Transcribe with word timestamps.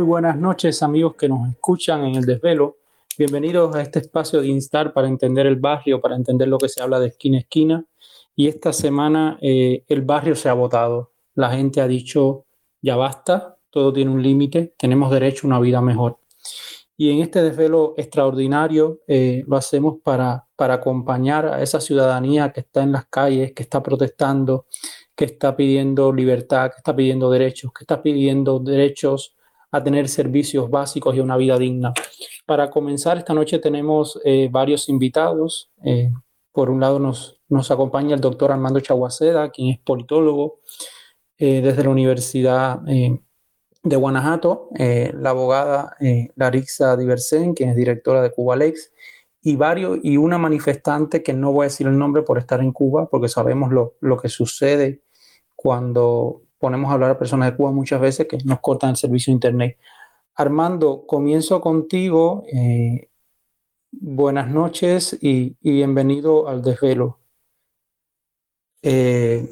Muy 0.00 0.06
buenas 0.06 0.38
noches 0.38 0.82
amigos 0.82 1.14
que 1.14 1.28
nos 1.28 1.46
escuchan 1.50 2.06
en 2.06 2.14
el 2.14 2.24
desvelo. 2.24 2.78
Bienvenidos 3.18 3.76
a 3.76 3.82
este 3.82 3.98
espacio 3.98 4.40
de 4.40 4.48
Instar 4.48 4.94
para 4.94 5.06
entender 5.06 5.46
el 5.46 5.56
barrio, 5.56 6.00
para 6.00 6.16
entender 6.16 6.48
lo 6.48 6.56
que 6.56 6.70
se 6.70 6.80
habla 6.80 6.98
de 6.98 7.08
esquina 7.08 7.36
a 7.36 7.40
esquina. 7.40 7.84
Y 8.34 8.48
esta 8.48 8.72
semana 8.72 9.36
eh, 9.42 9.84
el 9.88 10.00
barrio 10.00 10.34
se 10.36 10.48
ha 10.48 10.54
votado. 10.54 11.12
La 11.34 11.50
gente 11.50 11.82
ha 11.82 11.86
dicho, 11.86 12.46
ya 12.80 12.96
basta, 12.96 13.58
todo 13.68 13.92
tiene 13.92 14.10
un 14.10 14.22
límite, 14.22 14.72
tenemos 14.78 15.10
derecho 15.10 15.46
a 15.46 15.48
una 15.48 15.60
vida 15.60 15.82
mejor. 15.82 16.16
Y 16.96 17.10
en 17.10 17.18
este 17.18 17.42
desvelo 17.42 17.92
extraordinario 17.98 19.00
eh, 19.06 19.44
lo 19.46 19.58
hacemos 19.58 19.98
para, 20.02 20.46
para 20.56 20.74
acompañar 20.74 21.44
a 21.44 21.62
esa 21.62 21.78
ciudadanía 21.78 22.54
que 22.54 22.60
está 22.60 22.82
en 22.82 22.92
las 22.92 23.04
calles, 23.04 23.52
que 23.52 23.64
está 23.64 23.82
protestando, 23.82 24.64
que 25.14 25.26
está 25.26 25.54
pidiendo 25.54 26.10
libertad, 26.10 26.70
que 26.70 26.78
está 26.78 26.96
pidiendo 26.96 27.30
derechos, 27.30 27.70
que 27.74 27.84
está 27.84 28.02
pidiendo 28.02 28.60
derechos 28.60 29.36
a 29.70 29.82
tener 29.82 30.08
servicios 30.08 30.70
básicos 30.70 31.14
y 31.14 31.20
una 31.20 31.36
vida 31.36 31.58
digna. 31.58 31.92
Para 32.46 32.70
comenzar, 32.70 33.18
esta 33.18 33.34
noche 33.34 33.58
tenemos 33.58 34.20
eh, 34.24 34.48
varios 34.50 34.88
invitados. 34.88 35.70
Eh, 35.84 36.12
por 36.52 36.70
un 36.70 36.80
lado 36.80 36.98
nos, 36.98 37.40
nos 37.48 37.70
acompaña 37.70 38.14
el 38.14 38.20
doctor 38.20 38.50
Armando 38.50 38.80
Chaguaceda, 38.80 39.50
quien 39.50 39.70
es 39.70 39.78
politólogo 39.78 40.60
desde 41.38 41.84
la 41.84 41.88
Universidad 41.88 42.82
de 43.82 43.96
Guanajuato, 43.96 44.68
eh, 44.78 45.12
la 45.14 45.30
abogada 45.30 45.96
eh, 46.00 46.28
Larixa 46.36 46.96
Diversen, 46.96 47.54
quien 47.54 47.70
es 47.70 47.76
directora 47.76 48.22
de 48.22 48.30
Cubalex, 48.30 48.92
y 49.42 49.56
varios, 49.56 49.98
y 50.02 50.18
una 50.18 50.36
manifestante 50.36 51.22
que 51.22 51.32
no 51.32 51.52
voy 51.52 51.64
a 51.64 51.68
decir 51.68 51.86
el 51.86 51.96
nombre 51.96 52.22
por 52.22 52.38
estar 52.38 52.60
en 52.60 52.72
Cuba, 52.72 53.08
porque 53.08 53.28
sabemos 53.28 53.72
lo, 53.72 53.94
lo 54.00 54.18
que 54.18 54.28
sucede 54.28 55.02
cuando 55.56 56.42
ponemos 56.60 56.90
a 56.90 56.94
hablar 56.94 57.10
a 57.10 57.18
personas 57.18 57.50
de 57.50 57.56
Cuba 57.56 57.72
muchas 57.72 58.00
veces 58.00 58.28
que 58.28 58.38
nos 58.44 58.60
cortan 58.60 58.90
el 58.90 58.96
servicio 58.96 59.32
de 59.32 59.36
Internet. 59.36 59.78
Armando, 60.34 61.06
comienzo 61.06 61.60
contigo. 61.60 62.44
Eh, 62.52 63.08
buenas 63.90 64.48
noches 64.48 65.18
y, 65.20 65.56
bienvenido 65.62 66.48
al 66.48 66.62
desvelo. 66.62 67.18
Eh, 68.82 69.48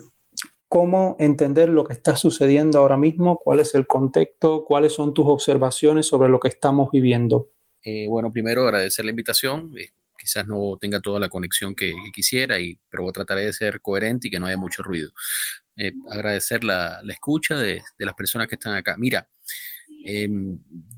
cómo 0.68 1.16
entender 1.18 1.70
lo 1.70 1.84
que 1.84 1.94
está 1.94 2.14
sucediendo 2.14 2.78
ahora 2.78 2.98
mismo, 2.98 3.38
cuál 3.38 3.60
es 3.60 3.74
el 3.74 3.86
contexto, 3.86 4.64
cuáles 4.66 4.92
son 4.92 5.14
tus 5.14 5.26
observaciones 5.26 6.06
sobre 6.06 6.28
lo 6.28 6.38
que 6.38 6.48
estamos 6.48 6.90
viviendo. 6.90 7.50
Eh, 7.82 8.06
bueno, 8.06 8.30
primero 8.30 8.64
agradecer 8.64 9.06
la 9.06 9.12
invitación. 9.12 9.72
Quizás 10.18 10.46
no 10.46 10.76
tenga 10.78 11.00
toda 11.00 11.20
la 11.20 11.30
conexión 11.30 11.74
que, 11.74 11.92
que, 12.04 12.12
quisiera, 12.12 12.60
y, 12.60 12.78
pero 12.90 13.10
trataré 13.12 13.46
de 13.46 13.52
ser 13.54 13.80
coherente 13.80 14.28
y 14.28 14.30
que 14.30 14.38
no 14.38 14.46
haya 14.46 14.58
mucho 14.58 14.82
ruido. 14.82 15.10
Eh, 15.78 15.92
agradecer 16.10 16.64
la, 16.64 17.00
la 17.04 17.12
escucha 17.12 17.56
de, 17.56 17.82
de, 17.98 18.06
las 18.06 18.14
personas 18.14 18.48
que 18.48 18.56
están 18.56 18.74
acá. 18.74 18.96
Mira, 18.98 19.28
eh, 20.04 20.28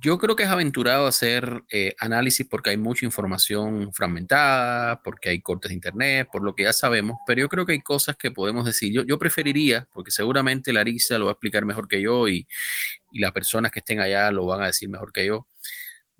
yo 0.00 0.18
creo 0.18 0.36
que 0.36 0.44
es 0.44 0.48
aventurado 0.48 1.06
hacer 1.06 1.64
eh, 1.70 1.94
análisis 1.98 2.46
porque 2.48 2.70
hay 2.70 2.76
mucha 2.76 3.04
información 3.04 3.92
fragmentada, 3.92 5.02
porque 5.02 5.30
hay 5.30 5.42
cortes 5.42 5.70
de 5.70 5.74
internet, 5.74 6.28
por 6.32 6.42
lo 6.42 6.54
que 6.54 6.62
ya 6.64 6.72
sabemos, 6.72 7.18
pero 7.26 7.40
yo 7.40 7.48
creo 7.48 7.66
que 7.66 7.72
hay 7.72 7.80
cosas 7.80 8.16
que 8.16 8.30
podemos 8.30 8.64
decir. 8.64 8.92
Yo, 8.92 9.02
yo 9.04 9.18
preferiría, 9.18 9.88
porque 9.92 10.10
seguramente 10.10 10.72
Larisa 10.72 11.18
lo 11.18 11.26
va 11.26 11.32
a 11.32 11.34
explicar 11.34 11.64
mejor 11.66 11.88
que 11.88 12.00
yo 12.00 12.28
y, 12.28 12.46
y 13.12 13.20
las 13.20 13.32
personas 13.32 13.72
que 13.72 13.80
estén 13.80 14.00
allá 14.00 14.30
lo 14.30 14.46
van 14.46 14.62
a 14.62 14.66
decir 14.66 14.88
mejor 14.88 15.12
que 15.12 15.26
yo. 15.26 15.46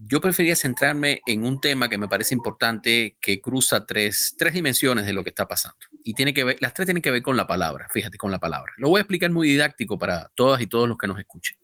Yo 0.02 0.20
preferiría 0.20 0.56
centrarme 0.56 1.20
en 1.26 1.44
un 1.44 1.60
tema 1.60 1.90
que 1.90 1.98
me 1.98 2.08
parece 2.08 2.34
importante, 2.34 3.18
que 3.20 3.40
cruza 3.40 3.84
tres, 3.84 4.34
tres 4.38 4.54
dimensiones 4.54 5.04
de 5.04 5.12
lo 5.12 5.22
que 5.22 5.28
está 5.28 5.46
pasando. 5.46 5.76
Y 6.02 6.14
tiene 6.14 6.32
que 6.32 6.56
las 6.58 6.72
tres 6.72 6.86
tienen 6.86 7.02
que 7.02 7.10
ver 7.10 7.22
con 7.22 7.36
la 7.36 7.46
palabra, 7.46 7.86
fíjate, 7.92 8.16
con 8.16 8.30
la 8.30 8.38
palabra. 8.38 8.72
Lo 8.78 8.88
voy 8.88 8.98
a 8.98 9.02
explicar 9.02 9.30
muy 9.30 9.46
didáctico 9.46 9.98
para 9.98 10.30
todas 10.34 10.62
y 10.62 10.66
todos 10.66 10.88
los 10.88 10.96
que 10.96 11.06
nos 11.06 11.18
escuchen. 11.18 11.58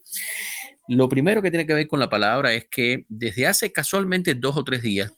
Lo 0.88 1.08
primero 1.08 1.40
que 1.40 1.50
tiene 1.50 1.66
que 1.66 1.72
ver 1.72 1.88
con 1.88 1.98
la 1.98 2.10
palabra 2.10 2.52
es 2.52 2.66
que 2.70 3.06
desde 3.08 3.46
hace 3.46 3.72
casualmente 3.72 4.34
dos 4.34 4.56
o 4.58 4.64
tres 4.64 4.82
días, 4.82 5.14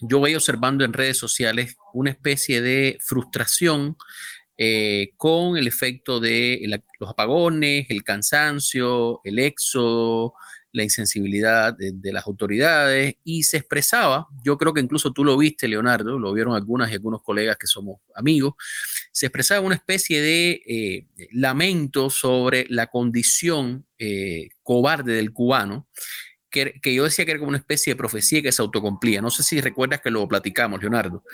yo 0.00 0.18
voy 0.18 0.34
observando 0.34 0.84
en 0.84 0.92
redes 0.92 1.18
sociales 1.18 1.76
una 1.94 2.10
especie 2.10 2.60
de 2.60 2.98
frustración 3.00 3.96
eh, 4.58 5.10
con 5.16 5.56
el 5.56 5.68
efecto 5.68 6.18
de 6.18 6.60
los 6.98 7.10
apagones, 7.10 7.86
el 7.90 8.02
cansancio, 8.02 9.20
el 9.22 9.38
éxodo, 9.38 10.34
la 10.76 10.82
insensibilidad 10.82 11.74
de, 11.74 12.12
las 12.12 12.26
autoridades 12.26 13.14
y 13.24 13.44
se 13.44 13.56
expresaba, 13.56 14.28
yo 14.44 14.58
creo 14.58 14.74
que 14.74 14.82
incluso 14.82 15.10
tú 15.10 15.24
lo 15.24 15.38
viste, 15.38 15.68
Leonardo, 15.68 16.18
lo 16.18 16.34
vieron 16.34 16.54
algunas 16.54 16.90
y 16.90 16.94
algunos 16.94 17.22
colegas 17.22 17.56
que 17.56 17.66
somos 17.66 18.00
amigos, 18.14 18.54
se 19.10 19.26
expresaba 19.26 19.62
una 19.62 19.74
especie 19.74 20.20
de 20.20 20.62
eh, 20.66 21.06
lamento 21.32 22.10
sobre 22.10 22.66
la 22.68 22.88
condición 22.88 23.86
eh, 23.98 24.50
cobarde 24.62 25.14
del 25.14 25.32
cubano, 25.32 25.88
que, 26.50 26.74
que, 26.82 26.94
yo 26.94 27.04
decía 27.04 27.24
que 27.24 27.30
era 27.30 27.40
como 27.40 27.48
una 27.48 27.58
especie 27.58 27.94
de 27.94 27.96
profecía 27.96 28.42
que 28.42 28.52
se 28.52 28.60
autocumplía. 28.60 29.22
No 29.22 29.30
sé 29.30 29.42
si 29.42 29.62
recuerdas 29.62 30.02
que 30.02 30.10
lo 30.10 30.28
platicamos, 30.28 30.82
Leonardo. 30.82 31.24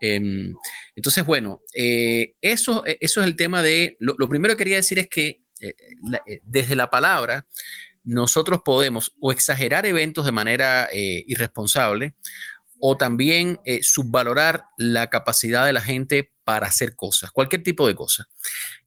Eh, 0.00 0.54
entonces, 0.96 1.26
bueno, 1.26 1.60
eh, 1.74 2.32
eso, 2.40 2.82
eso 2.86 3.20
es 3.20 3.26
el 3.26 3.36
tema 3.36 3.62
de, 3.62 3.98
lo, 4.00 4.16
primero 4.26 4.54
que 4.54 4.58
quería 4.64 4.76
decir 4.76 4.98
es 4.98 5.08
que 5.08 5.42
desde 6.42 6.74
la 6.74 6.88
palabra, 6.88 7.46
nosotros 8.04 8.62
podemos 8.64 9.12
o 9.20 9.32
exagerar 9.32 9.86
eventos 9.86 10.24
de 10.24 10.32
manera 10.32 10.88
eh, 10.92 11.24
irresponsable 11.26 12.14
o 12.80 12.96
también 12.96 13.60
eh, 13.64 13.80
subvalorar 13.82 14.64
la 14.78 15.08
capacidad 15.08 15.66
de 15.66 15.72
la 15.72 15.82
gente 15.82 16.32
para 16.44 16.66
hacer 16.66 16.96
cosas, 16.96 17.30
cualquier 17.30 17.62
tipo 17.62 17.86
de 17.86 17.94
cosas. 17.94 18.26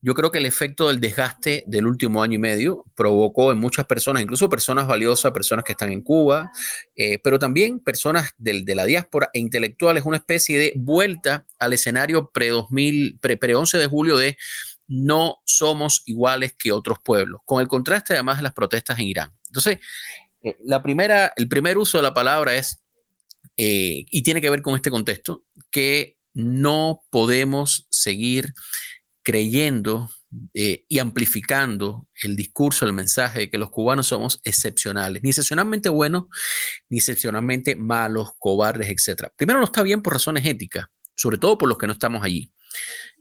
Yo 0.01 0.15
creo 0.15 0.31
que 0.31 0.39
el 0.39 0.45
efecto 0.45 0.89
del 0.89 0.99
desgaste 0.99 1.63
del 1.65 1.87
último 1.87 2.21
año 2.21 2.35
y 2.35 2.39
medio 2.39 2.83
provocó 2.93 3.53
en 3.53 3.59
muchas 3.59 3.85
personas, 3.85 4.21
incluso 4.21 4.49
personas 4.49 4.85
valiosas, 4.85 5.31
personas 5.31 5.63
que 5.63 5.71
están 5.71 5.91
en 5.91 6.01
Cuba, 6.01 6.51
eh, 6.95 7.19
pero 7.23 7.39
también 7.39 7.79
personas 7.79 8.33
del, 8.37 8.65
de 8.65 8.75
la 8.75 8.83
diáspora 8.83 9.29
e 9.31 9.39
intelectuales, 9.39 10.03
una 10.03 10.17
especie 10.17 10.59
de 10.59 10.73
vuelta 10.75 11.45
al 11.57 11.71
escenario 11.71 12.31
pre-2000, 12.33 13.19
pre-11 13.21 13.77
de 13.77 13.87
julio 13.87 14.17
de 14.17 14.37
no 14.87 15.37
somos 15.45 16.03
iguales 16.05 16.53
que 16.57 16.71
otros 16.71 16.97
pueblos, 17.03 17.41
con 17.45 17.61
el 17.61 17.67
contraste 17.67 18.13
además 18.13 18.37
de 18.37 18.43
las 18.43 18.53
protestas 18.53 18.99
en 18.99 19.05
Irán. 19.05 19.31
Entonces, 19.47 19.79
eh, 20.41 20.57
la 20.63 20.83
primera, 20.83 21.33
el 21.35 21.47
primer 21.47 21.77
uso 21.77 21.97
de 21.97 22.03
la 22.03 22.13
palabra 22.13 22.55
es, 22.55 22.83
eh, 23.57 24.05
y 24.09 24.23
tiene 24.23 24.41
que 24.41 24.49
ver 24.49 24.61
con 24.61 24.75
este 24.75 24.91
contexto, 24.91 25.43
que 25.69 26.17
no 26.33 27.03
podemos 27.09 27.87
seguir 27.89 28.53
creyendo 29.21 30.09
eh, 30.53 30.85
y 30.89 30.99
amplificando 30.99 32.07
el 32.23 32.35
discurso, 32.35 32.85
el 32.85 32.93
mensaje 32.93 33.39
de 33.39 33.49
que 33.49 33.59
los 33.59 33.69
cubanos 33.69 34.07
somos 34.07 34.41
excepcionales, 34.43 35.21
ni 35.21 35.29
excepcionalmente 35.29 35.89
buenos, 35.89 36.25
ni 36.89 36.97
excepcionalmente 36.97 37.75
malos, 37.75 38.31
cobardes, 38.39 38.89
etc. 38.89 39.27
Primero, 39.35 39.59
no 39.59 39.65
está 39.65 39.83
bien 39.83 40.01
por 40.01 40.13
razones 40.13 40.45
éticas, 40.45 40.87
sobre 41.15 41.37
todo 41.37 41.57
por 41.57 41.69
los 41.69 41.77
que 41.77 41.85
no 41.87 41.93
estamos 41.93 42.23
allí. 42.23 42.51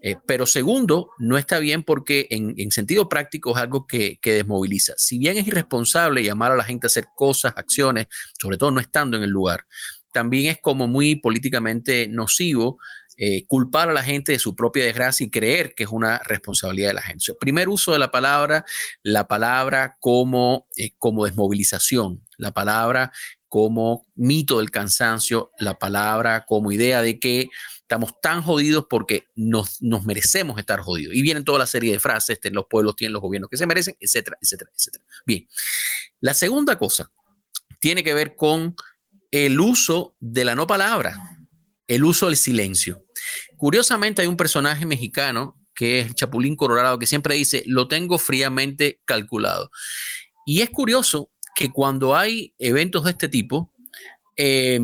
Eh, 0.05 0.17
pero 0.27 0.47
segundo, 0.47 1.11
no 1.19 1.39
está 1.39 1.61
bien 1.61 1.85
porque 1.85 2.27
en, 2.31 2.55
en 2.57 2.73
sentido 2.73 3.09
práctico 3.09 3.53
es 3.53 3.63
algo 3.63 3.87
que, 3.87 4.19
desmoviliza. 4.21 4.95
Si 4.97 5.17
bien 5.17 5.39
es 5.39 5.47
irresponsable 5.47 6.25
llamar 6.25 6.51
a 6.51 6.57
la 6.57 6.65
gente 6.65 6.87
a 6.87 6.89
hacer 6.89 7.07
cosas, 7.15 7.55
acciones, 7.57 8.09
sobre 8.41 8.59
todo 8.59 8.73
no 8.73 8.81
estando 8.81 9.17
en 9.17 9.23
el 9.23 9.31
lugar, 9.31 9.65
también 10.13 10.51
es 10.51 10.61
como 10.61 10.89
muy 10.89 11.15
políticamente 11.15 12.09
nocivo 12.09 12.79
eh, 13.17 13.47
culpar 13.47 13.91
a 13.91 13.93
la 13.93 14.03
gente 14.03 14.33
de 14.33 14.39
su 14.41 14.57
propia 14.57 14.85
desgracia 14.85 15.25
y 15.25 15.31
creer 15.31 15.75
que 15.75 15.85
es 15.85 15.91
una 15.91 16.19
responsabilidad 16.25 16.89
de 16.89 16.95
la 16.95 17.03
gente. 17.03 17.31
O 17.31 17.39
primer 17.39 17.69
uso 17.69 17.93
de 17.93 18.01
la 18.01 18.11
palabra, 18.11 18.65
la 19.05 19.29
palabra 19.29 19.97
como, 20.01 20.67
eh, 20.77 20.91
como 20.99 21.27
desmovilización, 21.27 22.27
la 22.39 22.51
palabra 22.51 23.13
como 23.53 24.07
mito 24.15 24.61
del 24.61 24.71
cansancio, 24.71 25.51
la 25.59 25.79
palabra 25.79 26.47
como 26.47 26.73
idea 26.73 27.03
de 27.03 27.21
que 27.21 27.51
estamos 27.83 28.19
tan 28.23 28.41
jodidos 28.41 28.87
porque 28.89 29.27
nos, 29.35 29.83
nos, 29.83 30.07
merecemos 30.07 30.59
estar 30.59 30.81
jodidos. 30.81 31.15
Y 31.15 31.21
vienen 31.21 31.45
toda 31.45 31.59
la 31.59 31.67
serie 31.67 31.93
de 31.93 32.01
frases, 32.01 32.37
este, 32.37 32.51
los 32.51 32.65
pueblos 32.65 32.97
tienen 32.97 33.13
los 33.13 33.21
gobiernos 33.21 33.51
que 33.51 33.59
se 33.59 33.67
merecen, 33.67 33.95
etcétera, 34.01 34.39
etcétera, 34.41 34.71
etcétera. 34.75 35.05
Bien, 35.27 35.47
la 36.21 36.33
segunda 36.33 36.79
cosa 36.79 37.13
tiene 37.79 38.03
que 38.03 38.15
ver 38.15 38.37
con 38.37 38.75
el 39.31 39.61
uso 39.61 40.17
de 40.19 40.47
la 40.47 40.55
no 40.55 40.67
palabra, 40.67 41.19
el 41.89 42.05
uso 42.05 42.29
del 42.29 42.39
silencio. 42.39 43.05
Curiosamente 43.59 44.23
hay 44.23 44.29
un 44.29 44.39
personaje 44.39 44.87
mexicano 44.87 45.61
que 45.75 46.01
es 46.01 46.15
Chapulín 46.15 46.57
Colorado 46.57 46.99
que 46.99 47.07
siempre 47.07 47.35
dice, 47.35 47.65
lo 47.67 47.87
tengo 47.87 48.17
fríamente 48.17 49.03
calculado. 49.05 49.71
Y 50.47 50.63
es 50.63 50.71
curioso 50.71 51.32
que 51.55 51.71
cuando 51.71 52.17
hay 52.17 52.55
eventos 52.59 53.05
de 53.05 53.11
este 53.11 53.29
tipo, 53.29 53.73
eh, 54.37 54.81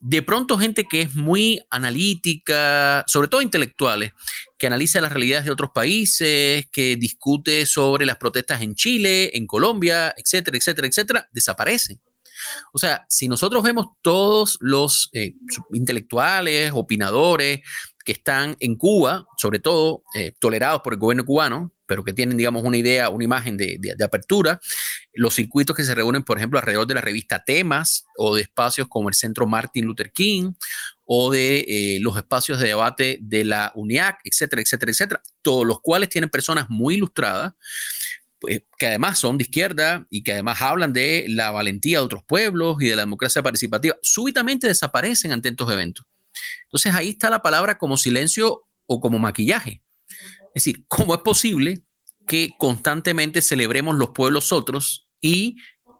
de 0.00 0.22
pronto 0.22 0.58
gente 0.58 0.84
que 0.84 1.02
es 1.02 1.14
muy 1.14 1.60
analítica, 1.70 3.04
sobre 3.06 3.28
todo 3.28 3.42
intelectuales, 3.42 4.12
que 4.56 4.68
analiza 4.68 5.00
las 5.00 5.12
realidades 5.12 5.44
de 5.44 5.50
otros 5.50 5.70
países, 5.74 6.66
que 6.70 6.96
discute 6.96 7.66
sobre 7.66 8.06
las 8.06 8.16
protestas 8.16 8.62
en 8.62 8.74
Chile, 8.74 9.36
en 9.36 9.46
Colombia, 9.46 10.14
etcétera, 10.16 10.56
etcétera, 10.56 10.86
etcétera, 10.86 11.28
desaparecen. 11.32 12.00
O 12.72 12.78
sea, 12.78 13.04
si 13.08 13.28
nosotros 13.28 13.62
vemos 13.62 13.86
todos 14.02 14.56
los 14.60 15.08
eh, 15.12 15.34
intelectuales, 15.72 16.70
opinadores 16.74 17.60
que 18.04 18.12
están 18.12 18.56
en 18.60 18.76
Cuba, 18.76 19.26
sobre 19.36 19.58
todo 19.58 20.04
eh, 20.14 20.32
tolerados 20.38 20.80
por 20.82 20.92
el 20.92 21.00
gobierno 21.00 21.24
cubano, 21.24 21.72
pero 21.86 22.04
que 22.04 22.12
tienen, 22.12 22.36
digamos, 22.36 22.62
una 22.64 22.76
idea, 22.76 23.08
una 23.08 23.24
imagen 23.24 23.56
de, 23.56 23.96
apertura. 24.04 24.60
Los 25.12 25.34
circuitos 25.34 25.74
que 25.74 25.84
se 25.84 25.94
reúnen, 25.94 26.22
por 26.22 26.36
ejemplo, 26.36 26.58
alrededor 26.58 26.86
de 26.86 26.94
la 26.94 27.00
revista 27.00 27.42
Temas 27.44 28.04
o 28.16 28.34
de 28.34 28.42
espacios 28.42 28.88
como 28.88 29.08
el 29.08 29.14
Centro 29.14 29.46
Martin 29.46 29.86
Luther 29.86 30.12
King 30.12 30.52
o 31.04 31.30
de 31.30 31.64
eh, 31.68 31.98
los 32.00 32.16
espacios 32.16 32.58
de 32.58 32.68
debate 32.68 33.18
de 33.20 33.44
la 33.44 33.72
UNIAC, 33.74 34.20
etcétera, 34.24 34.60
etcétera, 34.62 34.90
etcétera, 34.90 35.22
todos 35.40 35.64
los 35.64 35.80
cuales 35.80 36.08
tienen 36.08 36.28
personas 36.28 36.68
muy 36.68 36.96
ilustradas, 36.96 37.54
pues, 38.40 38.62
que 38.76 38.86
además 38.88 39.18
son 39.18 39.38
de 39.38 39.44
izquierda 39.44 40.06
y 40.10 40.22
que 40.22 40.32
además 40.32 40.60
hablan 40.60 40.92
de 40.92 41.26
la 41.28 41.52
valentía 41.52 41.98
de 41.98 42.04
otros 42.04 42.24
pueblos 42.24 42.76
y 42.80 42.88
de 42.88 42.96
la 42.96 43.02
democracia 43.02 43.42
participativa, 43.42 43.96
súbitamente 44.02 44.66
desaparecen 44.66 45.32
ante 45.32 45.48
estos 45.48 45.72
eventos. 45.72 46.04
Entonces 46.64 46.94
ahí 46.94 47.10
está 47.10 47.30
la 47.30 47.40
palabra 47.40 47.78
como 47.78 47.96
silencio 47.96 48.66
o 48.86 49.00
como 49.00 49.18
maquillaje. 49.18 49.82
Es 50.56 50.64
decir, 50.64 50.86
¿cómo 50.88 51.14
es 51.14 51.20
posible 51.20 51.82
que 52.26 52.54
constantemente 52.56 53.42
celebremos 53.42 53.94
los 53.94 54.12
pueblos 54.14 54.52
otros 54.52 55.06
y 55.20 55.58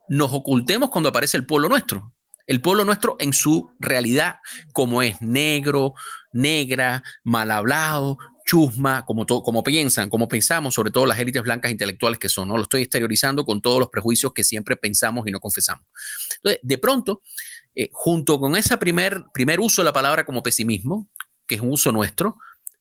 nos 0.09 0.33
ocultemos 0.33 0.89
cuando 0.89 1.11
aparece 1.11 1.37
el 1.37 1.45
pueblo 1.45 1.69
nuestro? 1.69 2.15
El 2.47 2.63
pueblo 2.63 2.87
nuestro 2.87 3.17
en 3.19 3.35
su 3.35 3.71
realidad, 3.79 4.37
como 4.73 5.03
es 5.03 5.21
negro, 5.21 5.93
negra, 6.33 7.03
mal 7.23 7.51
hablado, 7.51 8.17
chusma, 8.47 9.05
como, 9.05 9.27
como 9.27 9.63
piensan, 9.63 10.09
como 10.09 10.27
pensamos, 10.27 10.73
sobre 10.73 10.91
todo 10.91 11.05
las 11.05 11.19
élites 11.19 11.43
blancas 11.43 11.71
intelectuales 11.71 12.19
que 12.19 12.31
son, 12.31 12.49
¿no? 12.49 12.57
Lo 12.57 12.63
estoy 12.63 12.81
exteriorizando 12.81 13.45
con 13.45 13.61
todos 13.61 13.79
los 13.79 13.91
prejuicios 13.91 14.33
que 14.33 14.43
siempre 14.43 14.77
pensamos 14.79 15.29
y 15.29 15.33
no 15.33 15.39
confesamos. 15.39 15.85
Entonces, 16.37 16.61
de 16.63 16.79
pronto, 16.79 17.21
eh, 17.75 17.91
junto 17.93 18.41
con 18.41 18.57
ese 18.57 18.79
primer, 18.79 19.23
primer 19.35 19.61
uso 19.61 19.83
de 19.83 19.85
la 19.85 19.93
palabra 19.93 20.25
como 20.25 20.43
pesimismo, 20.43 21.11
que 21.47 21.57
es 21.57 21.61
un 21.61 21.73
uso 21.73 21.93
nuestro 21.93 22.39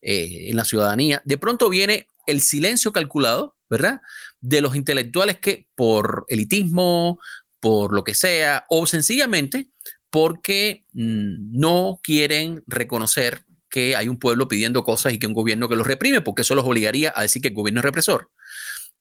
eh, 0.07 0.51
en 0.51 0.55
la 0.55 0.65
ciudadanía, 0.65 1.23
de 1.25 1.39
pronto 1.39 1.67
viene 1.67 2.07
el 2.27 2.39
silencio 2.41 2.91
calculado, 2.91 3.55
¿verdad? 3.67 4.01
De 4.39 4.61
los 4.61 4.75
intelectuales 4.75 5.39
que 5.39 5.67
por 5.73 6.25
elitismo, 6.29 7.19
por 7.59 7.91
lo 7.91 8.03
que 8.03 8.13
sea, 8.13 8.65
o 8.69 8.85
sencillamente 8.85 9.69
porque 10.11 10.85
mm, 10.93 11.57
no 11.59 11.99
quieren 12.03 12.63
reconocer 12.67 13.45
que 13.67 13.95
hay 13.95 14.07
un 14.07 14.19
pueblo 14.19 14.47
pidiendo 14.47 14.83
cosas 14.83 15.11
y 15.11 15.17
que 15.17 15.25
un 15.25 15.33
gobierno 15.33 15.67
que 15.67 15.75
los 15.75 15.87
reprime, 15.87 16.21
porque 16.21 16.43
eso 16.43 16.53
los 16.53 16.65
obligaría 16.65 17.11
a 17.15 17.23
decir 17.23 17.41
que 17.41 17.47
el 17.47 17.55
gobierno 17.55 17.79
es 17.79 17.85
represor. 17.85 18.29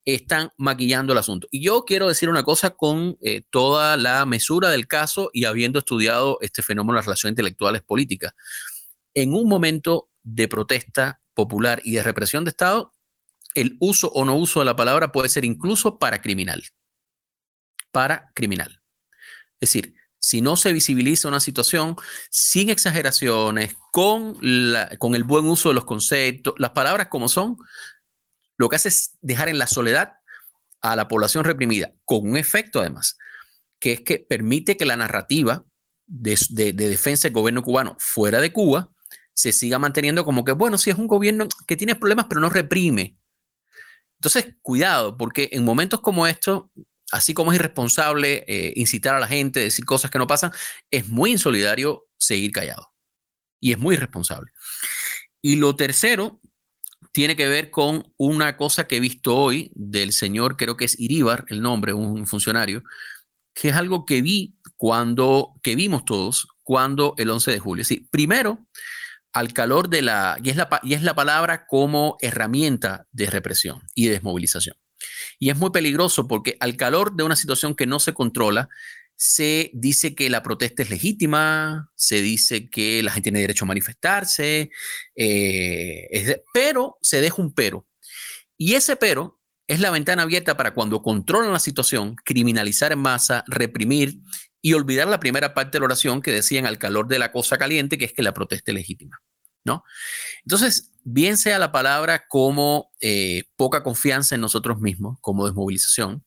Están 0.06 0.52
maquillando 0.56 1.12
el 1.12 1.18
asunto. 1.18 1.48
Y 1.50 1.62
yo 1.62 1.84
quiero 1.84 2.08
decir 2.08 2.30
una 2.30 2.44
cosa 2.44 2.70
con 2.70 3.18
eh, 3.20 3.42
toda 3.50 3.98
la 3.98 4.24
mesura 4.24 4.70
del 4.70 4.86
caso 4.86 5.28
y 5.34 5.44
habiendo 5.44 5.80
estudiado 5.80 6.38
este 6.40 6.62
fenómeno 6.62 6.94
de 6.94 7.00
las 7.00 7.04
relaciones 7.04 7.32
intelectuales 7.32 7.82
políticas. 7.82 8.32
En 9.12 9.34
un 9.34 9.50
momento 9.50 10.08
de 10.24 10.48
protesta 10.48 11.20
popular 11.32 11.80
y 11.84 11.92
de 11.92 12.02
represión 12.02 12.44
de 12.44 12.50
Estado, 12.50 12.92
el 13.54 13.76
uso 13.78 14.08
o 14.08 14.24
no 14.24 14.34
uso 14.34 14.58
de 14.58 14.66
la 14.66 14.74
palabra 14.74 15.12
puede 15.12 15.28
ser 15.28 15.44
incluso 15.44 15.98
para 15.98 16.20
criminal 16.20 16.64
para 17.94 18.32
criminal. 18.34 18.82
Es 19.60 19.72
decir, 19.72 19.94
si 20.18 20.40
no 20.40 20.56
se 20.56 20.72
visibiliza 20.72 21.28
una 21.28 21.38
situación 21.38 21.96
sin 22.28 22.68
exageraciones, 22.68 23.76
con, 23.92 24.36
con 24.98 25.14
el 25.14 25.22
buen 25.22 25.46
uso 25.46 25.68
de 25.68 25.76
los 25.76 25.84
conceptos, 25.84 26.54
las 26.58 26.70
palabras 26.70 27.06
como 27.06 27.28
son, 27.28 27.56
lo 28.56 28.68
que 28.68 28.76
hace 28.76 28.88
es 28.88 29.16
dejar 29.20 29.48
en 29.48 29.58
la 29.58 29.68
soledad 29.68 30.14
a 30.80 30.96
la 30.96 31.06
población 31.06 31.44
reprimida, 31.44 31.92
con 32.04 32.28
un 32.28 32.36
efecto 32.36 32.80
además, 32.80 33.16
que 33.78 33.92
es 33.92 34.00
que 34.00 34.18
permite 34.18 34.76
que 34.76 34.86
la 34.86 34.96
narrativa 34.96 35.64
de, 36.06 36.36
de, 36.50 36.72
defensa 36.72 37.28
del 37.28 37.34
gobierno 37.34 37.62
cubano 37.62 37.96
fuera 38.00 38.40
de 38.40 38.52
Cuba 38.52 38.90
se 39.34 39.52
siga 39.52 39.78
manteniendo 39.78 40.24
como 40.24 40.44
que, 40.44 40.52
bueno, 40.52 40.78
sí 40.78 40.90
es 40.90 40.96
un 40.96 41.08
gobierno 41.08 41.46
que 41.66 41.76
tiene 41.76 41.96
problemas, 41.96 42.26
pero 42.28 42.40
no 42.40 42.48
reprime. 42.48 43.16
Entonces, 44.18 44.54
cuidado, 44.62 45.16
porque 45.16 45.50
en 45.52 45.64
momentos 45.64 46.00
como 46.00 46.26
estos, 46.26 46.64
así 47.10 47.34
como 47.34 47.52
es 47.52 47.56
irresponsable 47.56 48.44
eh, 48.46 48.72
incitar 48.76 49.14
a 49.14 49.20
la 49.20 49.26
gente, 49.26 49.60
decir 49.60 49.84
cosas 49.84 50.10
que 50.10 50.18
no 50.18 50.26
pasan, 50.26 50.52
es 50.90 51.08
muy 51.08 51.32
insolidario 51.32 52.06
seguir 52.16 52.52
callado. 52.52 52.92
Y 53.60 53.72
es 53.72 53.78
muy 53.78 53.96
irresponsable. 53.96 54.52
Y 55.42 55.56
lo 55.56 55.76
tercero 55.76 56.40
tiene 57.12 57.36
que 57.36 57.48
ver 57.48 57.70
con 57.70 58.12
una 58.16 58.56
cosa 58.56 58.86
que 58.86 58.96
he 58.96 59.00
visto 59.00 59.36
hoy 59.36 59.70
del 59.74 60.12
señor, 60.12 60.56
creo 60.56 60.76
que 60.76 60.86
es 60.86 60.98
Iríbar, 60.98 61.44
el 61.48 61.60
nombre, 61.60 61.92
un 61.92 62.26
funcionario, 62.26 62.82
que 63.54 63.68
es 63.68 63.76
algo 63.76 64.04
que 64.04 64.22
vi 64.22 64.56
cuando, 64.76 65.54
que 65.62 65.76
vimos 65.76 66.04
todos 66.04 66.48
cuando 66.62 67.14
el 67.18 67.30
11 67.30 67.52
de 67.52 67.58
julio. 67.58 67.84
Sí, 67.84 68.08
primero, 68.10 68.66
al 69.34 69.52
calor 69.52 69.88
de 69.88 70.00
la, 70.00 70.38
y 70.42 70.50
es 70.50 70.56
la, 70.56 70.68
y 70.82 70.94
es 70.94 71.02
la 71.02 71.14
palabra 71.14 71.66
como 71.66 72.16
herramienta 72.20 73.06
de 73.10 73.26
represión 73.26 73.82
y 73.94 74.06
desmovilización. 74.06 74.76
Y 75.38 75.50
es 75.50 75.58
muy 75.58 75.70
peligroso 75.70 76.26
porque 76.28 76.56
al 76.60 76.76
calor 76.76 77.14
de 77.14 77.24
una 77.24 77.36
situación 77.36 77.74
que 77.74 77.86
no 77.86 77.98
se 77.98 78.14
controla, 78.14 78.68
se 79.16 79.70
dice 79.74 80.14
que 80.14 80.30
la 80.30 80.42
protesta 80.42 80.82
es 80.82 80.90
legítima, 80.90 81.90
se 81.94 82.22
dice 82.22 82.68
que 82.68 83.02
la 83.02 83.10
gente 83.10 83.24
tiene 83.26 83.40
derecho 83.40 83.64
a 83.64 83.68
manifestarse, 83.68 84.70
eh, 85.16 86.42
pero 86.52 86.98
se 87.02 87.20
deja 87.20 87.42
un 87.42 87.52
pero. 87.52 87.86
Y 88.56 88.74
ese 88.74 88.96
pero 88.96 89.40
es 89.66 89.80
la 89.80 89.90
ventana 89.90 90.22
abierta 90.22 90.56
para 90.56 90.74
cuando 90.74 91.02
controlan 91.02 91.52
la 91.52 91.58
situación, 91.58 92.16
criminalizar 92.24 92.92
en 92.92 93.00
masa, 93.00 93.44
reprimir 93.46 94.18
y 94.64 94.72
olvidar 94.72 95.06
la 95.08 95.20
primera 95.20 95.52
parte 95.52 95.72
de 95.72 95.80
la 95.80 95.84
oración 95.84 96.22
que 96.22 96.32
decían 96.32 96.64
al 96.64 96.78
calor 96.78 97.06
de 97.06 97.18
la 97.18 97.32
cosa 97.32 97.58
caliente, 97.58 97.98
que 97.98 98.06
es 98.06 98.14
que 98.14 98.22
la 98.22 98.32
protesta 98.32 98.70
es 98.70 98.74
legítima. 98.74 99.20
¿no? 99.62 99.84
Entonces, 100.42 100.90
bien 101.04 101.36
sea 101.36 101.58
la 101.58 101.70
palabra 101.70 102.24
como 102.28 102.90
eh, 103.02 103.44
poca 103.56 103.82
confianza 103.82 104.36
en 104.36 104.40
nosotros 104.40 104.80
mismos, 104.80 105.18
como 105.20 105.44
desmovilización, 105.44 106.24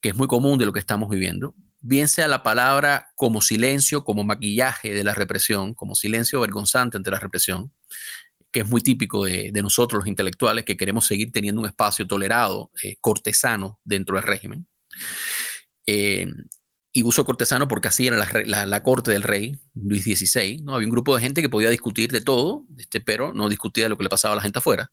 que 0.00 0.08
es 0.08 0.16
muy 0.16 0.26
común 0.26 0.58
de 0.58 0.66
lo 0.66 0.72
que 0.72 0.80
estamos 0.80 1.08
viviendo, 1.08 1.54
bien 1.78 2.08
sea 2.08 2.26
la 2.26 2.42
palabra 2.42 3.12
como 3.14 3.40
silencio, 3.40 4.02
como 4.02 4.24
maquillaje 4.24 4.92
de 4.92 5.04
la 5.04 5.14
represión, 5.14 5.74
como 5.74 5.94
silencio 5.94 6.40
vergonzante 6.40 6.96
ante 6.96 7.12
la 7.12 7.20
represión, 7.20 7.72
que 8.50 8.60
es 8.60 8.68
muy 8.68 8.80
típico 8.80 9.26
de, 9.26 9.52
nosotros 9.62 10.00
los 10.00 10.08
intelectuales 10.08 10.64
que 10.64 10.76
queremos 10.76 11.06
seguir 11.06 11.30
teniendo 11.30 11.60
un 11.60 11.68
espacio 11.68 12.04
tolerado, 12.04 12.72
eh, 12.82 12.96
cortesano 13.00 13.78
dentro 13.84 14.16
del 14.16 14.24
régimen. 14.24 14.66
Eh, 15.86 16.26
y 16.96 17.02
uso 17.02 17.24
cortesano 17.24 17.66
porque 17.66 17.88
así 17.88 18.06
era 18.06 18.16
la, 18.46 18.82
corte 18.84 19.10
del 19.10 19.24
rey 19.24 19.58
Luis 19.74 20.04
XVI. 20.04 20.60
¿no? 20.62 20.76
Había 20.76 20.86
un 20.86 20.92
grupo 20.92 21.16
de 21.16 21.22
gente 21.22 21.42
que 21.42 21.48
podía 21.48 21.68
discutir 21.68 22.12
de 22.12 22.20
todo, 22.20 22.64
este, 22.78 23.00
pero 23.00 23.34
no 23.34 23.48
discutía 23.48 23.86
de 23.86 23.90
lo 23.90 23.98
que 23.98 24.04
le 24.04 24.08
pasaba 24.08 24.32
a 24.32 24.36
la 24.36 24.42
gente 24.42 24.60
afuera. 24.60 24.92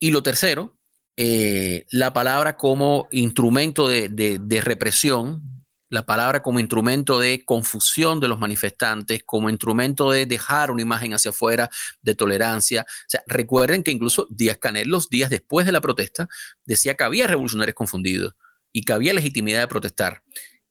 Y 0.00 0.10
lo 0.10 0.24
tercero, 0.24 0.76
eh, 1.16 1.86
la 1.90 2.12
palabra 2.12 2.56
como 2.56 3.06
instrumento 3.12 3.86
de, 3.86 4.08
de, 4.08 4.60
represión, 4.60 5.64
la 5.88 6.04
palabra 6.04 6.42
como 6.42 6.58
instrumento 6.58 7.20
de 7.20 7.44
confusión 7.44 8.18
de 8.18 8.26
los 8.26 8.40
manifestantes, 8.40 9.22
como 9.24 9.48
instrumento 9.48 10.10
de 10.10 10.26
dejar 10.26 10.72
una 10.72 10.82
imagen 10.82 11.14
hacia 11.14 11.30
afuera 11.30 11.70
de 12.02 12.16
tolerancia. 12.16 12.84
O 12.88 13.18
recuerden 13.28 13.84
que 13.84 13.92
incluso 13.92 14.26
Díaz 14.30 14.58
Canel, 14.58 14.88
los 14.88 15.08
días 15.08 15.30
después 15.30 15.64
de 15.64 15.70
la 15.70 15.80
protesta, 15.80 16.28
decía 16.64 16.94
que 16.94 17.04
había 17.04 17.28
revolucionarios 17.28 17.76
confundidos 17.76 18.34
y 18.72 18.82
que 18.82 18.92
había 18.92 19.14
legitimidad 19.14 19.60
de 19.60 19.68
protestar 19.68 20.24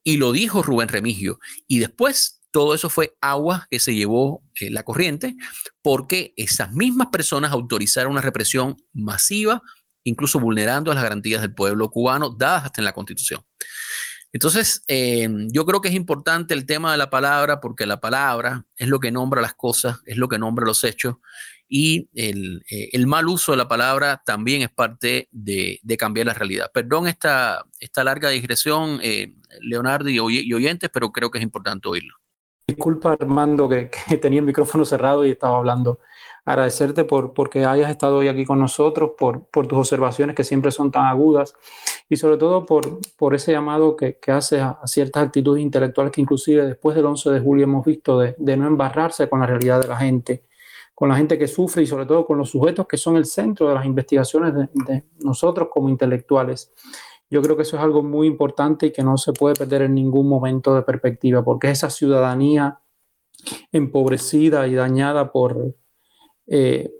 y 0.04 0.18
lo 0.18 0.32
dijo 0.32 0.64
Rubén 0.64 0.90
Remigio. 0.90 1.40
Y 1.68 1.80
después 1.80 2.42
todo 2.52 2.76
eso 2.76 2.90
fue 2.90 3.18
agua 3.20 3.68
que 3.72 3.80
se 3.80 3.96
llevó 3.96 4.44
eh, 4.60 4.70
la 4.70 4.84
corriente 4.84 5.36
porque 5.82 6.34
esas 6.38 6.72
mismas 6.72 7.08
personas 7.08 7.52
autorizaron 7.52 8.12
una 8.12 8.22
represión 8.22 8.78
masiva, 8.94 9.62
incluso 10.04 10.40
vulnerando 10.40 10.94
las 10.94 11.04
garantías 11.04 11.42
del 11.42 11.56
pueblo 11.56 11.90
cubano 11.90 12.30
dadas 12.30 12.66
hasta 12.66 12.82
en 12.82 12.86
la 12.86 12.94
constitución. 12.94 13.42
Entonces, 14.32 14.84
eh, 14.88 15.30
yo 15.52 15.66
creo 15.66 15.80
que 15.80 15.90
es 15.90 15.96
importante 15.96 16.54
el 16.56 16.66
tema 16.66 16.92
de 16.92 16.98
la 16.98 17.10
palabra 17.10 17.60
porque 17.60 17.86
la 17.86 18.00
palabra 18.00 18.66
es 18.78 18.88
lo 18.88 19.00
que 19.00 19.12
nombra 19.12 19.42
las 19.42 19.54
cosas, 19.54 20.00
es 20.06 20.18
lo 20.18 20.28
que 20.28 20.40
nombra 20.40 20.66
los 20.66 20.84
hechos 20.84 21.18
y 21.76 22.08
el, 22.14 22.64
eh, 22.70 22.90
el, 22.94 23.08
mal 23.08 23.28
uso 23.28 23.54
de 23.54 23.58
la 23.58 23.68
palabra 23.68 24.22
también 24.24 24.62
es 24.62 24.70
parte 24.70 25.28
de, 25.32 25.80
de 25.82 25.98
cambiar 25.98 26.28
la 26.28 26.36
realidad. 26.36 26.70
Perdón 26.72 27.08
esta, 27.08 27.66
esta 27.80 28.04
larga 28.04 28.30
digresión, 28.30 29.00
eh, 29.02 29.34
Leonardo 29.60 30.08
y, 30.08 30.20
oyentes, 30.20 30.92
pero 30.94 31.12
creo 31.12 31.32
que 31.32 31.40
es 31.40 31.44
importante 31.44 31.90
oírlo. 31.90 32.14
Disculpa, 32.68 33.14
Armando, 33.14 33.68
que, 33.68 33.90
que, 34.08 34.18
tenía 34.18 34.42
el 34.42 34.46
micrófono 34.46 34.86
cerrado 34.86 35.26
y 35.26 35.32
estaba 35.32 35.58
hablando. 35.58 35.98
Agradecerte 36.46 37.06
por 37.06 37.34
porque 37.34 37.66
hayas 37.66 37.90
estado 37.90 38.18
hoy 38.18 38.28
aquí 38.28 38.46
con 38.46 38.60
nosotros, 38.60 39.14
por, 39.18 39.48
por 39.48 39.66
tus 39.66 39.80
observaciones 39.80 40.36
que 40.36 40.44
siempre 40.44 40.70
son 40.70 40.92
tan 40.92 41.06
agudas 41.06 41.56
y 42.08 42.18
sobre 42.18 42.38
todo 42.38 42.68
por, 42.68 43.00
por 43.18 43.34
ese 43.34 43.52
llamado 43.52 43.96
que, 43.96 44.20
que 44.20 44.32
haces 44.32 44.62
a, 44.62 44.78
a, 44.80 44.86
ciertas 44.86 45.24
actitudes 45.24 45.64
intelectuales 45.64 46.14
que 46.14 46.22
inclusive 46.22 46.68
después 46.68 46.96
del 46.96 47.08
11 47.08 47.32
de 47.32 47.40
julio 47.40 47.64
hemos 47.64 47.84
visto 47.84 48.20
de, 48.20 48.36
de 48.38 48.58
no 48.58 48.68
embarrarse 48.68 49.28
con 49.28 49.40
la 49.40 49.48
realidad 49.48 49.82
de 49.82 49.88
la 49.88 49.98
gente 49.98 50.44
con 50.94 51.10
la 51.10 51.16
gente 51.16 51.38
que 51.38 51.48
sufre 51.48 51.84
y 51.84 51.88
sobre 51.88 52.06
todo 52.06 52.26
con 52.26 52.38
los 52.38 52.50
sujetos 52.52 52.88
que 52.88 52.98
son 52.98 53.18
el 53.18 53.26
centro 53.26 53.68
de 53.68 53.76
las 53.76 53.86
investigaciones 53.86 54.54
de, 54.54 55.04
nosotros 55.20 55.70
como 55.72 55.90
intelectuales. 55.90 56.72
Yo 57.30 57.42
creo 57.42 57.56
que 57.56 57.64
eso 57.64 57.78
es 57.78 57.84
algo 57.84 58.04
muy 58.04 58.28
importante 58.28 58.88
y 58.88 58.92
que 58.92 59.04
no 59.04 59.18
se 59.18 59.34
puede 59.34 59.56
perder 59.56 59.84
en 59.84 59.96
ningún 59.96 60.30
momento 60.30 60.76
de 60.76 60.84
perspectiva, 60.84 61.44
porque 61.44 61.72
esa 61.72 61.90
ciudadanía 61.90 62.80
empobrecida 63.72 64.68
y 64.68 64.76
dañada 64.76 65.32
por, 65.32 65.76
eh, 66.46 66.92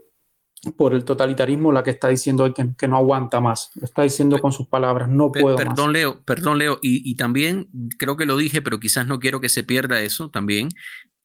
por 0.76 0.96
el 0.96 1.06
totalitarismo 1.06 1.72
la 1.72 1.84
que 1.84 1.92
está 1.92 2.08
diciendo 2.08 2.52
que, 2.52 2.70
que 2.76 2.88
no 2.88 2.98
aguanta 2.98 3.42
más. 3.42 3.72
Está 3.80 4.02
diciendo 4.02 4.40
con 4.40 4.52
sus 4.52 4.68
palabras, 4.68 5.08
no 5.08 5.32
puedo 5.32 5.56
perdón, 5.56 5.94
Leo, 5.94 6.24
perdón, 6.24 6.58
Leo. 6.58 6.80
Y, 6.82 7.10
y, 7.10 7.16
también 7.16 7.70
creo 8.00 8.18
que 8.18 8.26
lo 8.26 8.36
dije, 8.36 8.64
pero 8.64 8.80
quizás 8.80 9.06
no 9.06 9.20
quiero 9.20 9.40
que 9.40 9.50
se 9.50 9.64
pierda 9.64 10.02
eso 10.02 10.32
también. 10.32 10.70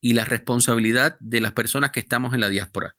Y 0.01 0.15
la 0.15 0.25
responsabilidad 0.25 1.17
de 1.21 1.41
las 1.41 1.53
personas 1.53 1.91
que 1.91 2.01
estamos 2.01 2.35
en 2.35 2.41
la 2.41 2.49
diáspora. 2.49 2.95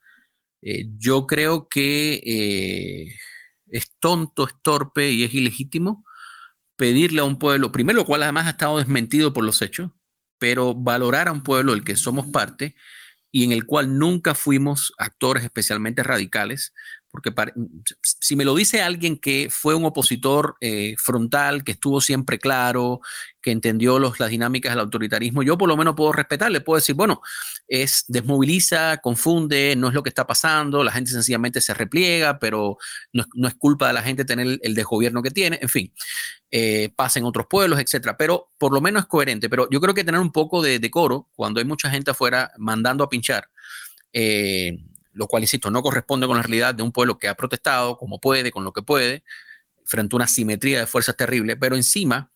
Eh, 0.61 0.87
yo 0.97 1.25
creo 1.25 1.67
que 1.69 2.21
eh, 2.25 3.15
es 3.67 3.91
tonto, 3.99 4.47
es 4.47 4.53
torpe 4.61 5.11
y 5.11 5.23
es 5.23 5.33
ilegítimo 5.33 6.03
pedirle 6.75 7.21
a 7.21 7.25
un 7.25 7.37
pueblo, 7.37 7.71
primero 7.71 7.99
lo 7.99 8.05
cual 8.05 8.23
además 8.23 8.47
ha 8.47 8.51
estado 8.51 8.77
desmentido 8.77 9.33
por 9.33 9.43
los 9.43 9.61
hechos, 9.61 9.91
pero 10.37 10.73
valorar 10.73 11.27
a 11.27 11.33
un 11.33 11.43
pueblo 11.43 11.73
del 11.73 11.83
que 11.83 11.97
somos 11.97 12.27
parte 12.27 12.75
y 13.31 13.43
en 13.43 13.51
el 13.51 13.65
cual 13.65 13.97
nunca 13.97 14.33
fuimos 14.33 14.93
actores 14.97 15.43
especialmente 15.43 16.03
radicales, 16.03 16.73
porque 17.11 17.33
si 18.01 18.35
me 18.35 18.45
lo 18.45 18.53
dice 18.53 18.81
alguien 18.81 19.17
que 19.17 19.49
fue 19.49 19.73
un 19.73 19.85
opositor 19.85 20.57
eh, 20.61 20.95
frontal, 20.97 21.63
que 21.63 21.71
estuvo 21.71 22.01
siempre 22.01 22.37
claro, 22.37 23.01
que 23.41 23.51
entendió 23.51 23.99
las 23.99 24.29
dinámicas 24.29 24.73
del 24.73 24.81
autoritarismo, 24.81 25.41
yo 25.41 25.57
por 25.57 25.67
lo 25.67 25.75
menos 25.75 25.95
puedo 25.95 26.11
respetarle, 26.11 26.61
puedo 26.61 26.77
decir, 26.77 26.95
bueno, 26.95 27.21
es 27.67 28.05
desmoviliza, 28.07 28.97
confunde, 28.97 29.75
no 29.75 29.87
es 29.87 29.93
lo 29.93 30.03
que 30.03 30.09
está 30.09 30.27
pasando, 30.27 30.83
la 30.83 30.91
gente 30.91 31.11
sencillamente 31.11 31.61
se 31.61 31.73
repliega, 31.73 32.37
pero 32.37 32.77
no, 33.13 33.47
es 33.47 33.55
culpa 33.55 33.87
de 33.87 33.93
la 33.93 34.03
gente 34.03 34.25
tener 34.25 34.59
el, 34.61 34.75
desgobierno 34.75 35.23
que 35.23 35.31
tiene, 35.31 35.57
en 35.61 35.69
fin, 35.69 35.93
eh, 36.51 36.91
pasa 36.95 37.19
en 37.19 37.25
otros 37.25 37.47
pueblos, 37.49 37.79
etcétera, 37.79 38.17
pero 38.17 38.49
por 38.57 38.73
lo 38.73 38.81
menos 38.81 39.03
es 39.03 39.07
coherente, 39.07 39.49
pero 39.49 39.67
yo 39.71 39.81
creo 39.81 39.93
que 39.93 40.03
tener 40.03 40.21
un 40.21 40.31
poco 40.31 40.61
de 40.61 40.79
decoro 40.79 41.27
cuando 41.35 41.59
hay 41.59 41.65
mucha 41.65 41.89
gente 41.89 42.11
afuera 42.11 42.51
mandando 42.57 43.03
a 43.03 43.09
pinchar. 43.09 43.49
Eh, 44.13 44.77
lo 45.19 45.27
cual, 45.27 45.43
insisto, 45.43 45.69
no 45.69 45.81
corresponde 45.81 46.27
con 46.27 46.37
la 46.37 46.43
realidad 46.43 46.73
de 46.73 46.81
un 46.81 46.93
pueblo 46.93 47.19
que 47.19 47.27
ha 47.27 47.35
protestado 47.35 47.97
como 47.97 48.21
puede, 48.21 48.51
con 48.51 48.63
lo 48.63 48.71
que 48.71 48.81
puede, 48.81 49.23
frente 49.83 50.15
a 50.15 50.17
una 50.17 50.27
simetría 50.27 50.79
de 50.79 50.87
fuerzas 50.87 51.17
terrible, 51.17 51.57
pero 51.57 51.75
encima 51.75 52.31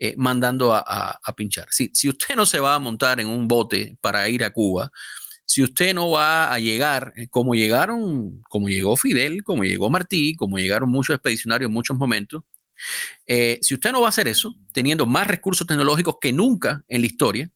eh, 0.00 0.14
mandando 0.16 0.74
a, 0.74 1.20
pinchar. 1.36 1.68
Si, 1.70 1.90
si 1.94 2.08
usted 2.08 2.34
no 2.34 2.44
se 2.44 2.58
va 2.58 2.74
a 2.74 2.80
montar 2.80 3.20
en 3.20 3.28
un 3.28 3.46
bote 3.46 3.96
para 4.00 4.28
ir 4.28 4.42
a 4.42 4.50
Cuba, 4.50 4.90
si 5.46 5.62
usted 5.62 5.94
no 5.94 6.10
va 6.10 6.52
a 6.52 6.58
llegar 6.58 7.12
eh, 7.16 7.28
como 7.28 7.54
llegaron, 7.54 8.42
como 8.48 8.68
llegó 8.68 8.96
Fidel, 8.96 9.44
como 9.44 9.62
llegó 9.62 9.88
Martí, 9.90 10.34
como 10.34 10.58
llegaron 10.58 10.90
muchos 10.90 11.14
expedicionarios 11.14 11.68
en 11.68 11.74
muchos 11.74 11.96
momentos, 11.96 12.42
eh, 13.28 13.60
si 13.62 13.74
usted 13.74 13.92
no 13.92 14.00
va 14.00 14.06
a 14.06 14.10
hacer 14.10 14.26
eso, 14.26 14.56
teniendo 14.72 15.06
más 15.06 15.28
recursos 15.28 15.68
tecnológicos 15.68 16.16
que 16.20 16.32
nunca 16.32 16.82
en 16.88 17.00
la 17.00 17.06
historia, 17.06 17.50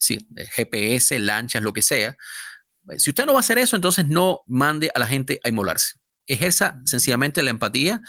GPS, 0.00 1.16
lanchas, 1.20 1.62
lo 1.62 1.72
que 1.72 1.82
sea, 1.82 2.16
si 2.98 3.10
usted 3.10 3.26
no 3.26 3.32
va 3.32 3.38
a 3.38 3.40
hacer 3.40 3.58
eso, 3.58 3.76
entonces 3.76 4.06
no 4.06 4.42
mande 4.46 4.90
a 4.94 4.98
la 4.98 5.06
gente 5.06 5.40
a 5.44 5.48
inmolarse. 5.48 5.94
Ejerza 6.26 6.80
sencillamente 6.84 7.42
la 7.42 7.50
empatía, 7.50 8.00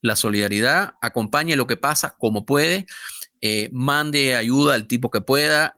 la 0.00 0.16
solidaridad, 0.16 0.94
acompañe 1.00 1.56
lo 1.56 1.66
que 1.66 1.76
pasa 1.76 2.16
como 2.18 2.46
puede, 2.46 2.86
eh, 3.40 3.68
mande 3.72 4.34
ayuda 4.34 4.74
al 4.74 4.86
tipo 4.86 5.10
que 5.10 5.20
pueda, 5.20 5.74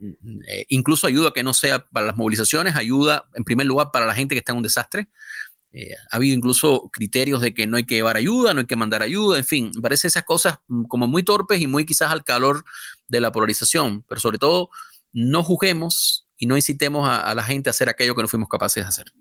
eh, 0.47 0.65
incluso 0.69 1.07
ayuda 1.07 1.33
que 1.33 1.43
no 1.43 1.55
sea 1.55 1.87
para 1.89 2.07
las 2.07 2.17
movilizaciones, 2.17 2.77
ayuda 2.77 3.29
en 3.35 3.45
primer 3.45 3.67
lugar 3.67 3.91
para 3.93 4.07
la 4.07 4.15
gente 4.15 4.35
que 4.35 4.41
está 4.41 4.53
en 4.53 4.59
un 4.59 4.63
desastre. 4.63 5.09
Eh, 5.73 5.95
ha 6.11 6.17
habido 6.17 6.35
incluso 6.35 6.89
criterios 6.93 7.41
de 7.41 7.53
que 7.53 7.67
no 7.67 7.77
hay 7.77 7.85
que 7.85 7.97
llevar 7.97 8.17
ayuda, 8.17 8.55
no 8.55 8.61
hay 8.61 8.67
que 8.67 8.77
mandar 8.77 9.03
ayuda, 9.03 9.39
en 9.39 9.45
fin, 9.45 9.73
parece 9.83 10.09
esas 10.09 10.25
cosas 10.25 10.59
mm, 10.69 10.85
como 10.85 11.07
muy 11.07 11.23
torpes 11.23 11.61
y 11.61 11.67
muy 11.67 11.85
quizás 11.85 12.11
al 12.11 12.25
calor 12.25 12.65
de 13.07 13.21
la 13.21 13.33
polarización, 13.33 14.03
pero 14.09 14.21
sobre 14.21 14.39
todo 14.39 14.71
no 15.13 15.43
juzguemos 15.43 16.28
y 16.39 16.47
no 16.47 16.57
incitemos 16.57 17.09
a, 17.09 17.35
la 17.35 17.43
gente 17.43 17.69
a 17.69 17.73
hacer 17.73 17.89
aquello 17.89 18.15
que 18.15 18.23
no 18.23 18.29
fuimos 18.29 18.49
capaces 18.49 18.85
de 18.85 18.89
hacer. 18.89 19.13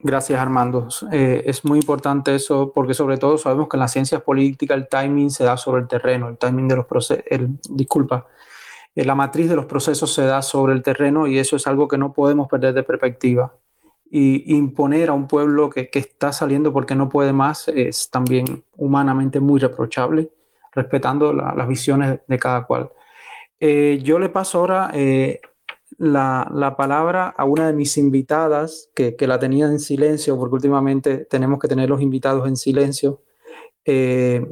Gracias, 0.00 0.38
Armando. 0.38 0.88
Eh, 1.10 1.42
es 1.46 1.64
muy 1.64 1.78
importante 1.78 2.34
eso 2.34 2.72
porque 2.72 2.94
sobre 2.94 3.16
todo 3.16 3.38
sabemos 3.38 3.68
que 3.68 3.76
en 3.76 3.80
las 3.80 3.92
ciencias 3.92 4.22
políticas 4.22 4.76
el 4.76 4.88
timing 4.88 5.30
se 5.30 5.44
da 5.44 5.56
sobre 5.56 5.82
el 5.82 5.88
terreno, 5.88 6.28
el 6.28 6.38
timing 6.38 6.68
de 6.68 6.76
los 6.76 6.86
procesos, 6.86 7.24
disculpa, 7.68 8.26
eh, 8.94 9.04
la 9.04 9.14
matriz 9.14 9.48
de 9.48 9.56
los 9.56 9.66
procesos 9.66 10.12
se 10.12 10.22
da 10.22 10.42
sobre 10.42 10.72
el 10.74 10.82
terreno 10.82 11.26
y 11.26 11.38
eso 11.38 11.56
es 11.56 11.66
algo 11.66 11.88
que 11.88 11.98
no 11.98 12.12
podemos 12.12 12.48
perder 12.48 12.74
de 12.74 12.82
perspectiva. 12.82 13.54
Y 14.10 14.56
imponer 14.56 15.10
a 15.10 15.12
un 15.12 15.28
pueblo 15.28 15.68
que, 15.68 15.90
que 15.90 15.98
está 15.98 16.32
saliendo 16.32 16.72
porque 16.72 16.94
no 16.94 17.10
puede 17.10 17.32
más 17.32 17.68
es 17.68 18.08
también 18.08 18.64
humanamente 18.76 19.38
muy 19.38 19.60
reprochable, 19.60 20.30
respetando 20.72 21.32
las 21.32 21.68
visiones 21.68 22.20
de 22.26 22.38
cada 22.38 22.64
cual. 22.64 22.90
Eh, 23.60 24.00
yo 24.02 24.18
le 24.18 24.28
paso 24.28 24.60
ahora 24.60 24.92
la, 25.96 26.50
la, 26.54 26.76
palabra 26.76 27.28
a 27.28 27.44
una 27.44 27.66
de 27.66 27.72
mis 27.72 27.96
invitadas, 27.96 28.90
que, 28.94 29.16
que, 29.16 29.26
la 29.26 29.38
tenía 29.38 29.66
en 29.66 29.80
silencio, 29.80 30.38
porque 30.38 30.56
últimamente 30.56 31.24
tenemos 31.24 31.58
que 31.58 31.68
tener 31.68 31.88
los 31.88 32.00
invitados 32.00 32.46
en 32.46 32.56
silencio. 32.56 33.22
Eh, 33.84 34.46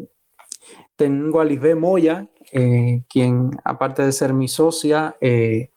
tengo 0.97 1.41
a 1.41 1.45
Lisbeth 1.45 1.77
Moya, 1.77 2.27
eh, 2.53 3.03
quien, 3.09 3.51
aparte 3.65 4.03
de 4.03 4.13
ser 4.13 4.33
mi 4.33 4.49
socia, 4.49 5.17
eh, 5.21 5.71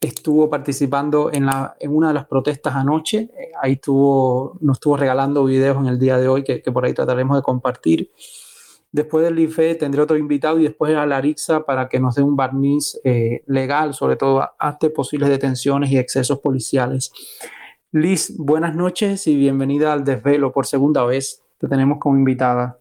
estuvo 0.00 0.50
participando 0.50 1.32
en, 1.32 1.46
la, 1.46 1.76
en, 1.78 1.94
una 1.94 2.08
de 2.08 2.14
las 2.14 2.26
protestas 2.26 2.74
anoche. 2.74 3.30
ahí 3.62 3.74
estuvo, 3.74 4.58
nos 4.60 4.76
estuvo 4.76 4.96
regalando 4.96 5.44
videos 5.44 5.78
en 5.78 5.86
el 5.86 5.98
día 5.98 6.18
de 6.18 6.28
hoy 6.28 6.42
que, 6.42 6.60
que 6.60 6.72
por 6.72 6.84
ahí 6.84 6.92
trataremos 6.92 7.36
de 7.36 7.42
compartir. 7.42 8.10
Después 8.94 9.24
del 9.24 9.36
IFE 9.40 9.74
tendré 9.74 10.00
otro 10.00 10.16
invitado 10.16 10.60
y 10.60 10.62
después 10.62 10.96
a 10.96 11.04
la 11.04 11.16
ARIXA 11.16 11.66
para 11.66 11.88
que 11.88 11.98
nos 11.98 12.14
dé 12.14 12.22
un 12.22 12.36
barniz 12.36 12.96
eh, 13.02 13.42
legal, 13.46 13.92
sobre 13.92 14.14
todo 14.14 14.48
ante 14.56 14.88
posibles 14.88 15.30
detenciones 15.30 15.90
y 15.90 15.98
excesos 15.98 16.38
policiales. 16.38 17.10
Liz, 17.90 18.32
buenas 18.38 18.76
noches 18.76 19.26
y 19.26 19.34
bienvenida 19.34 19.92
al 19.92 20.04
desvelo 20.04 20.52
por 20.52 20.64
segunda 20.66 21.04
vez. 21.04 21.42
Te 21.58 21.66
tenemos 21.66 21.98
como 21.98 22.16
invitada. 22.16 22.78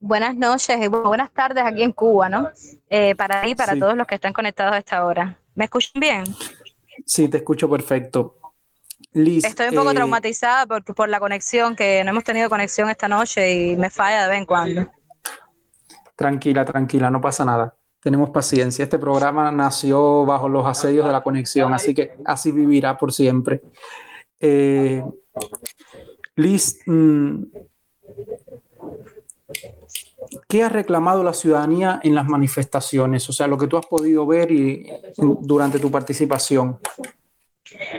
Buenas 0.00 0.34
noches 0.34 0.76
y 0.82 0.88
buenas 0.88 1.30
tardes 1.30 1.62
aquí 1.64 1.84
en 1.84 1.92
Cuba, 1.92 2.28
¿no? 2.28 2.48
Eh, 2.90 3.14
para 3.14 3.44
mí 3.44 3.52
y 3.52 3.54
para 3.54 3.78
todos 3.78 3.96
los 3.96 4.08
que 4.08 4.16
están 4.16 4.32
conectados 4.32 4.72
a 4.72 4.78
esta 4.78 5.04
hora. 5.04 5.38
¿Me 5.54 5.66
escuchan 5.66 6.00
bien? 6.00 6.24
Sí, 7.06 7.28
te 7.28 7.36
escucho 7.36 7.70
perfecto. 7.70 8.34
Estoy 9.26 9.68
un 9.68 9.74
poco 9.74 9.90
eh, 9.90 9.94
traumatizada 9.94 10.66
por, 10.66 10.84
por 10.84 11.08
la 11.08 11.20
conexión, 11.20 11.74
que 11.74 12.02
no 12.04 12.10
hemos 12.10 12.24
tenido 12.24 12.48
conexión 12.48 12.88
esta 12.90 13.08
noche 13.08 13.52
y 13.52 13.76
me 13.76 13.90
falla 13.90 14.22
de 14.22 14.28
vez 14.28 14.38
en 14.38 14.46
cuando. 14.46 14.90
Tranquila, 16.16 16.64
tranquila, 16.64 17.10
no 17.10 17.20
pasa 17.20 17.44
nada. 17.44 17.74
Tenemos 18.00 18.30
paciencia. 18.30 18.84
Este 18.84 18.98
programa 18.98 19.50
nació 19.50 20.24
bajo 20.24 20.48
los 20.48 20.66
asedios 20.66 21.06
de 21.06 21.12
la 21.12 21.22
conexión, 21.22 21.72
así 21.74 21.94
que 21.94 22.12
así 22.24 22.52
vivirá 22.52 22.96
por 22.96 23.12
siempre. 23.12 23.62
Eh, 24.40 25.02
Liz, 26.36 26.78
mm, 26.86 27.42
¿qué 30.48 30.62
ha 30.62 30.68
reclamado 30.68 31.24
la 31.24 31.32
ciudadanía 31.32 31.98
en 32.02 32.14
las 32.14 32.26
manifestaciones? 32.26 33.28
O 33.28 33.32
sea, 33.32 33.48
lo 33.48 33.58
que 33.58 33.66
tú 33.66 33.76
has 33.76 33.86
podido 33.86 34.24
ver 34.26 34.52
y, 34.52 34.88
durante 35.16 35.80
tu 35.80 35.90
participación. 35.90 36.78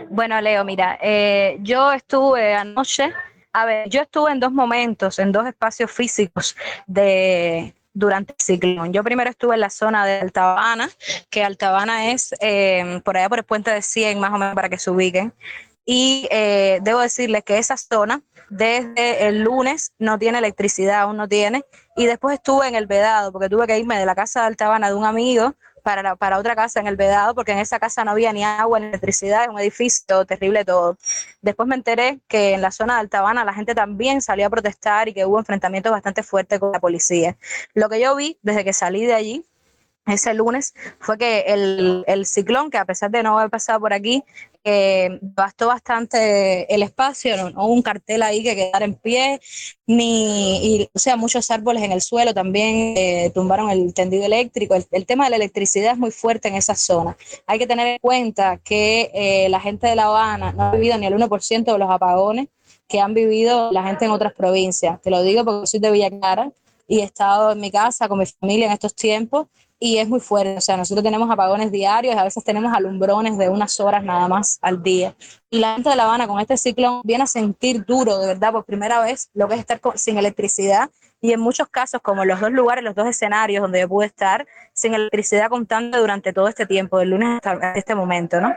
Bueno, 0.09 0.41
Leo, 0.41 0.65
mira, 0.65 0.97
eh, 1.01 1.57
yo 1.61 1.91
estuve 1.91 2.55
anoche, 2.55 3.13
a 3.53 3.65
ver, 3.65 3.89
yo 3.89 4.01
estuve 4.01 4.31
en 4.31 4.39
dos 4.39 4.51
momentos, 4.51 5.19
en 5.19 5.31
dos 5.31 5.45
espacios 5.45 5.91
físicos 5.91 6.55
de, 6.87 7.75
durante 7.93 8.33
el 8.33 8.39
ciclón. 8.41 8.91
Yo 8.91 9.03
primero 9.03 9.29
estuve 9.29 9.53
en 9.53 9.61
la 9.61 9.69
zona 9.69 10.05
de 10.07 10.19
Altabana, 10.19 10.89
que 11.29 11.43
Altabana 11.43 12.11
es 12.11 12.33
eh, 12.41 13.01
por 13.03 13.17
allá 13.17 13.29
por 13.29 13.37
el 13.37 13.45
puente 13.45 13.71
de 13.71 13.83
100, 13.83 14.19
más 14.19 14.31
o 14.31 14.37
menos 14.39 14.55
para 14.55 14.69
que 14.69 14.79
se 14.79 14.89
ubiquen. 14.89 15.31
Y 15.85 16.27
eh, 16.31 16.79
debo 16.81 16.99
decirles 16.99 17.43
que 17.43 17.57
esa 17.57 17.77
zona 17.77 18.21
desde 18.49 19.27
el 19.27 19.43
lunes 19.43 19.93
no 19.99 20.17
tiene 20.17 20.39
electricidad, 20.39 21.01
aún 21.01 21.17
no 21.17 21.27
tiene. 21.27 21.63
Y 21.95 22.07
después 22.07 22.35
estuve 22.35 22.67
en 22.67 22.75
el 22.75 22.87
Vedado, 22.87 23.31
porque 23.31 23.49
tuve 23.49 23.67
que 23.67 23.77
irme 23.77 23.99
de 23.99 24.05
la 24.05 24.15
casa 24.15 24.41
de 24.41 24.47
Altabana 24.47 24.89
de 24.89 24.95
un 24.95 25.05
amigo 25.05 25.55
para, 25.79 26.15
para 26.15 26.37
otra 26.37 26.55
casa 26.55 26.79
en 26.79 26.87
el 26.87 26.95
Vedado, 26.95 27.35
porque 27.35 27.51
en 27.51 27.59
esa 27.59 27.79
casa 27.79 28.03
no 28.03 28.11
había 28.11 28.33
ni 28.33 28.43
agua 28.43 28.79
ni 28.79 28.87
electricidad, 28.87 29.43
es 29.43 29.49
un 29.49 29.59
edificio 29.59 30.25
terrible 30.25 30.65
todo. 30.65 30.97
Después 31.41 31.67
me 31.67 31.75
enteré 31.75 32.19
que 32.27 32.53
en 32.53 32.61
la 32.61 32.71
zona 32.71 32.95
de 32.95 32.99
Altabana 33.01 33.45
la 33.45 33.53
gente 33.53 33.75
también 33.75 34.21
salió 34.21 34.47
a 34.47 34.49
protestar 34.49 35.07
y 35.07 35.13
que 35.13 35.25
hubo 35.25 35.39
enfrentamientos 35.39 35.91
bastante 35.91 36.23
fuertes 36.23 36.59
con 36.59 36.71
la 36.71 36.79
policía. 36.79 37.37
Lo 37.73 37.89
que 37.89 37.99
yo 37.99 38.15
vi 38.15 38.37
desde 38.41 38.63
que 38.63 38.73
salí 38.73 39.05
de 39.05 39.13
allí 39.13 39.45
ese 40.11 40.33
lunes 40.33 40.73
fue 40.99 41.17
que 41.17 41.45
el, 41.47 42.25
ciclón, 42.25 42.69
que 42.69 42.77
a 42.77 42.85
pesar 42.85 43.11
de 43.11 43.23
no 43.23 43.37
haber 43.37 43.49
pasado 43.49 43.79
por 43.79 43.93
aquí, 43.93 44.23
eh, 44.63 45.17
bastó 45.21 45.67
bastante 45.67 46.73
el 46.73 46.83
espacio, 46.83 47.51
no, 47.51 47.63
hubo 47.63 47.73
un 47.73 47.81
cartel 47.81 48.21
ahí 48.23 48.43
que 48.43 48.55
quedara 48.55 48.85
en 48.85 48.95
pie, 48.95 49.39
ni, 49.87 50.89
o 50.93 50.99
sea, 50.99 51.15
muchos 51.15 51.49
árboles 51.49 51.83
en 51.83 51.91
el 51.91 52.01
suelo 52.01 52.33
también 52.33 52.93
eh, 52.97 53.31
tumbaron 53.33 53.69
el 53.69 53.93
tendido 53.93 54.25
eléctrico. 54.25 54.75
El, 54.75 55.05
tema 55.05 55.25
de 55.25 55.31
la 55.31 55.35
electricidad 55.37 55.93
es 55.93 55.97
muy 55.97 56.11
fuerte 56.11 56.49
en 56.49 56.55
esa 56.55 56.75
zona. 56.75 57.17
Hay 57.47 57.57
que 57.57 57.67
tener 57.67 57.87
en 57.87 57.99
cuenta 57.99 58.57
que 58.57 59.11
eh, 59.13 59.49
la 59.49 59.59
gente 59.59 59.87
de 59.87 59.95
La 59.95 60.05
Habana 60.05 60.51
no 60.51 60.63
ha 60.63 60.71
vivido 60.71 60.97
ni 60.97 61.05
el 61.05 61.15
1% 61.15 61.63
de 61.63 61.77
los 61.77 61.89
apagones 61.89 62.47
que 62.87 62.99
han 62.99 63.13
vivido 63.13 63.71
la 63.71 63.83
gente 63.83 64.05
en 64.05 64.11
otras 64.11 64.33
provincias. 64.33 65.01
Te 65.01 65.09
lo 65.09 65.21
digo 65.21 65.45
porque 65.45 65.67
soy 65.67 65.79
de 65.79 65.91
Villa 65.91 66.09
Clara 66.09 66.51
y 66.87 66.99
he 66.99 67.03
estado 67.03 67.51
en 67.51 67.59
mi 67.59 67.71
casa 67.71 68.09
con 68.09 68.17
mi 68.19 68.25
familia 68.25 68.65
en 68.65 68.73
estos 68.73 68.95
tiempos 68.95 69.47
y 69.79 69.97
es 69.97 70.07
muy 70.07 70.19
fuerte. 70.19 70.57
O 70.57 70.61
sea, 70.61 70.77
nosotros 70.77 71.03
tenemos 71.03 71.29
apagones 71.31 71.71
diarios, 71.71 72.15
a 72.15 72.23
veces 72.23 72.43
tenemos 72.43 72.73
alumbrones 72.75 73.37
de 73.37 73.49
unas 73.49 73.79
horas 73.79 74.03
nada 74.03 74.27
más 74.27 74.59
al 74.61 74.83
día. 74.83 75.15
Y 75.49 75.59
la 75.59 75.75
gente 75.75 75.89
de 75.89 75.95
La 75.95 76.03
Habana 76.03 76.27
con 76.27 76.39
este 76.39 76.57
ciclón 76.57 77.01
viene 77.03 77.23
a 77.23 77.27
sentir 77.27 77.85
duro, 77.85 78.19
de 78.19 78.27
verdad, 78.27 78.51
por 78.51 78.65
primera 78.65 79.01
vez, 79.01 79.29
lo 79.33 79.47
que 79.47 79.55
es 79.55 79.61
estar 79.61 79.79
sin 79.95 80.17
electricidad. 80.17 80.89
Y 81.21 81.33
en 81.33 81.39
muchos 81.39 81.67
casos, 81.69 82.01
como 82.01 82.25
los 82.25 82.39
dos 82.39 82.51
lugares, 82.51 82.83
los 82.83 82.95
dos 82.95 83.07
escenarios 83.07 83.61
donde 83.61 83.81
yo 83.81 83.89
pude 83.89 84.07
estar, 84.07 84.45
sin 84.73 84.93
electricidad 84.93 85.49
contando 85.49 85.99
durante 85.99 86.33
todo 86.33 86.47
este 86.47 86.65
tiempo, 86.65 86.99
del 86.99 87.09
lunes 87.09 87.39
hasta 87.43 87.73
este 87.73 87.95
momento, 87.95 88.39
¿no? 88.41 88.53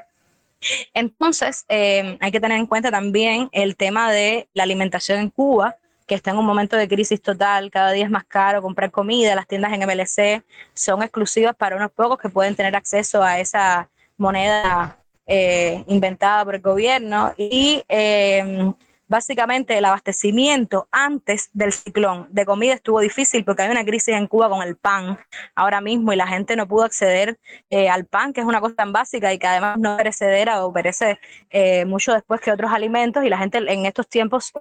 Entonces, 0.95 1.65
eh, 1.69 2.17
hay 2.21 2.31
que 2.31 2.41
tener 2.41 2.59
en 2.59 2.67
cuenta 2.67 2.91
también 2.91 3.49
el 3.53 3.77
tema 3.77 4.13
de 4.13 4.49
la 4.55 4.63
alimentación 4.63 5.19
en 5.19 5.31
Cuba, 5.31 5.77
que 6.07 6.15
está 6.15 6.31
en 6.31 6.39
un 6.39 6.47
momento 6.47 6.77
de 6.77 6.89
crisis 6.89 7.21
total, 7.21 7.71
cada 7.71 7.93
día 7.93 8.05
es 8.05 8.11
más 8.11 8.25
caro 8.25 8.63
comprar 8.63 8.91
comida, 8.91 9.35
las 9.35 9.47
tiendas 9.47 9.73
en 9.73 9.81
MLC 9.87 10.45
son 10.75 11.03
exclusivas 11.03 11.55
para 11.57 11.77
unos 11.77 11.91
pocos 11.91 12.19
que 12.19 12.29
pueden 12.29 12.55
tener 12.55 12.75
acceso 12.77 13.23
a 13.23 13.39
esa 13.41 13.89
moneda 14.17 14.99
eh, 15.27 15.85
inventada 15.87 16.45
por 16.45 16.55
el 16.55 16.61
gobierno. 16.61 17.33
Y 17.37 17.83
em, 17.89 18.75
básicamente 19.09 19.77
el 19.77 19.85
abastecimiento 19.85 20.89
antes 20.91 21.51
del 21.53 21.73
ciclón 21.73 22.27
de 22.31 22.47
comida 22.47 22.75
estuvo 22.75 23.01
difícil 23.01 23.45
porque 23.45 23.63
hay 23.63 23.71
una 23.71 23.85
crisis 23.85 24.15
en 24.15 24.27
Cuba 24.27 24.49
con 24.49 24.63
el 24.63 24.77
pan 24.77 25.19
ahora 25.55 25.81
mismo 25.81 26.13
y 26.13 26.17
la 26.17 26.27
gente 26.27 26.57
no 26.57 26.67
pudo 26.67 26.85
acceder 26.85 27.39
eh, 27.71 27.89
al 27.89 28.07
pan, 28.07 28.33
que 28.33 28.41
es 28.41 28.47
una 28.47 28.61
cosa 28.61 28.75
tan 28.75 28.93
básica 28.93 29.33
y 29.33 29.39
que 29.39 29.47
además 29.47 29.79
no 29.79 29.97
perecedera 29.97 30.65
o 30.65 30.73
perece 30.73 31.19
eh, 31.51 31.85
mucho 31.85 32.13
después 32.15 32.41
que 32.41 32.51
otros 32.51 32.73
alimentos 32.73 33.23
y 33.25 33.29
la 33.29 33.39
gente 33.39 33.59
en 33.59 33.87
estos 33.87 34.09
tiempos 34.09 34.53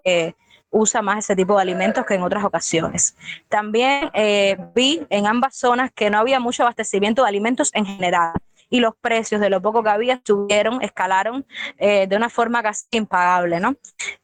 usa 0.71 1.01
más 1.01 1.19
ese 1.19 1.35
tipo 1.35 1.55
de 1.55 1.61
alimentos 1.61 2.05
que 2.05 2.15
en 2.15 2.23
otras 2.23 2.43
ocasiones. 2.43 3.15
También 3.49 4.09
eh, 4.13 4.57
vi 4.73 5.05
en 5.09 5.27
ambas 5.27 5.55
zonas 5.55 5.91
que 5.93 6.09
no 6.09 6.17
había 6.17 6.39
mucho 6.39 6.63
abastecimiento 6.63 7.21
de 7.23 7.29
alimentos 7.29 7.71
en 7.73 7.85
general 7.85 8.33
y 8.69 8.79
los 8.79 8.95
precios 8.95 9.41
de 9.41 9.49
lo 9.49 9.61
poco 9.61 9.83
que 9.83 9.89
había 9.89 10.21
subieron, 10.25 10.81
escalaron 10.81 11.45
eh, 11.77 12.07
de 12.07 12.15
una 12.15 12.29
forma 12.29 12.63
casi 12.63 12.85
impagable, 12.91 13.59
¿no? 13.59 13.75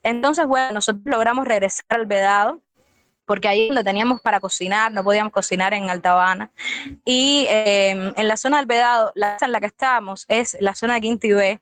Entonces, 0.01 0.47
bueno, 0.47 0.71
nosotros 0.71 1.03
logramos 1.05 1.45
regresar 1.45 1.85
al 1.89 2.05
vedado 2.05 2.61
porque 3.27 3.49
ahí 3.49 3.67
donde 3.67 3.83
teníamos 3.83 4.21
para 4.21 4.39
cocinar, 4.39 4.93
no 4.93 5.03
podíamos 5.03 5.33
cocinar 5.33 5.73
en 5.73 5.89
Alta 5.89 6.13
Habana. 6.13 6.49
Y 7.03 7.45
em, 7.49 8.13
en 8.15 8.27
la 8.27 8.37
zona 8.37 8.55
del 8.57 8.67
Vedado, 8.67 9.11
la 9.15 9.37
zona 9.37 9.47
en 9.47 9.51
la 9.51 9.59
que 9.59 9.65
estábamos 9.65 10.25
es 10.29 10.55
la 10.61 10.73
zona 10.73 10.93
de 10.93 11.01
Quinta 11.01 11.27
y 11.27 11.33
B. 11.33 11.61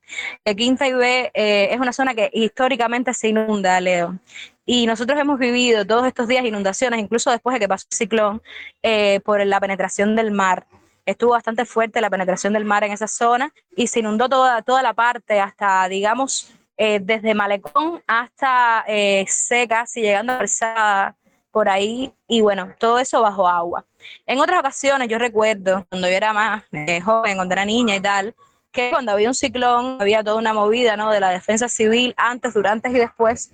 Quinta 0.56 0.88
y 0.88 0.94
B 0.94 1.32
eh, 1.34 1.70
es 1.72 1.80
una 1.80 1.92
zona 1.92 2.14
que 2.14 2.30
históricamente 2.32 3.16
se 3.16 3.30
inunda, 3.30 3.82
Leo. 3.82 4.20
Y 4.66 4.88
nosotros 4.88 5.20
hemos 5.20 5.38
vivido 5.38 5.86
todos 5.86 6.08
estos 6.08 6.28
días 6.28 6.44
inundaciones, 6.46 7.00
incluso 7.00 7.32
después 7.32 7.54
de 7.54 7.60
que 7.60 7.68
pasó 7.68 7.86
el 7.92 7.98
ciclón, 7.98 8.42
eh, 8.82 9.20
por 9.24 9.46
la 9.46 9.60
penetración 9.60 10.16
del 10.16 10.32
mar. 10.32 10.66
Estuvo 11.06 11.32
bastante 11.32 11.66
fuerte 11.66 12.02
la 12.02 12.10
penetración 12.10 12.54
del 12.54 12.66
mar 12.66 12.84
en 12.84 12.92
esa 12.92 13.08
zona 13.08 13.54
y 13.76 13.88
se 13.88 14.00
inundó 14.00 14.28
toda, 14.28 14.64
toda 14.64 14.82
la 14.82 14.94
parte 14.94 15.40
hasta, 15.40 15.88
digamos, 15.88 16.52
eh, 16.78 17.00
desde 17.02 17.36
Malecón 17.36 18.02
hasta 18.08 18.84
eh, 18.88 19.26
Secas 19.28 19.96
y 19.98 20.02
llegando 20.02 20.34
a 20.34 21.16
por 21.52 21.70
ahí. 21.70 22.14
Y 22.28 22.42
bueno, 22.42 22.74
todo 22.80 23.00
eso 23.00 23.22
bajo 23.22 23.48
agua. 23.48 23.86
En 24.26 24.40
otras 24.40 24.60
ocasiones, 24.60 25.08
yo 25.08 25.18
recuerdo, 25.18 25.86
cuando 25.90 26.10
yo 26.10 26.14
era 26.14 26.34
más 26.34 26.64
eh, 26.74 27.00
joven, 27.00 27.36
cuando 27.38 27.54
era 27.54 27.64
niña 27.64 27.96
y 27.96 28.02
tal, 28.02 28.36
que 28.74 28.90
cuando 28.90 29.14
había 29.14 29.30
un 29.30 29.36
ciclón 29.36 29.98
había 30.02 30.22
toda 30.22 30.36
una 30.36 30.54
movida 30.54 30.98
¿no? 30.98 31.12
de 31.12 31.22
la 31.22 31.30
defensa 31.30 31.70
civil 31.70 32.14
antes, 32.18 32.54
durante 32.54 32.90
y 32.90 32.94
después 32.94 33.52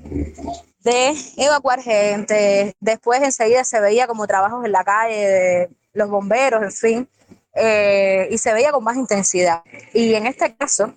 de 0.84 1.16
evacuar 1.38 1.82
gente. 1.82 2.76
Después 2.80 3.22
enseguida 3.22 3.64
se 3.64 3.80
veía 3.80 4.08
como 4.08 4.28
trabajos 4.28 4.66
en 4.66 4.72
la 4.72 4.84
calle 4.84 5.16
de 5.16 5.70
los 5.94 6.10
bomberos, 6.10 6.64
en 6.64 6.72
fin, 6.72 7.10
eh, 7.54 8.28
y 8.32 8.38
se 8.38 8.54
veía 8.54 8.72
con 8.72 8.84
más 8.84 8.98
intensidad. 8.98 9.64
Y 9.94 10.14
en 10.14 10.28
este 10.28 10.56
caso, 10.56 10.94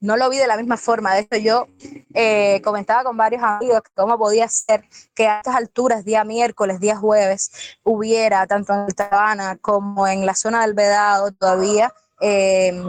no 0.00 0.16
lo 0.16 0.30
vi 0.30 0.38
de 0.38 0.46
la 0.46 0.56
misma 0.56 0.76
forma. 0.76 1.14
De 1.14 1.20
hecho, 1.20 1.36
yo 1.36 1.66
eh, 2.14 2.60
comentaba 2.62 3.04
con 3.04 3.16
varios 3.16 3.42
amigos 3.42 3.82
cómo 3.94 4.16
podía 4.18 4.48
ser 4.48 4.84
que 5.14 5.26
a 5.26 5.38
estas 5.38 5.56
alturas, 5.56 6.04
día 6.04 6.24
miércoles, 6.24 6.80
día 6.80 6.96
jueves, 6.96 7.50
hubiera 7.82 8.46
tanto 8.46 8.72
en 8.72 8.86
Tabana 8.88 9.56
como 9.60 10.06
en 10.06 10.24
la 10.24 10.34
zona 10.34 10.62
del 10.62 10.74
Vedado 10.74 11.32
todavía 11.32 11.92
eh, 12.20 12.80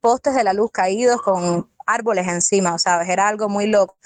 postes 0.00 0.34
de 0.34 0.44
la 0.44 0.52
luz 0.52 0.70
caídos 0.70 1.20
con 1.20 1.68
árboles 1.86 2.26
encima, 2.28 2.78
¿sabes? 2.78 3.08
Era 3.08 3.28
algo 3.28 3.48
muy 3.48 3.66
loco. 3.66 3.96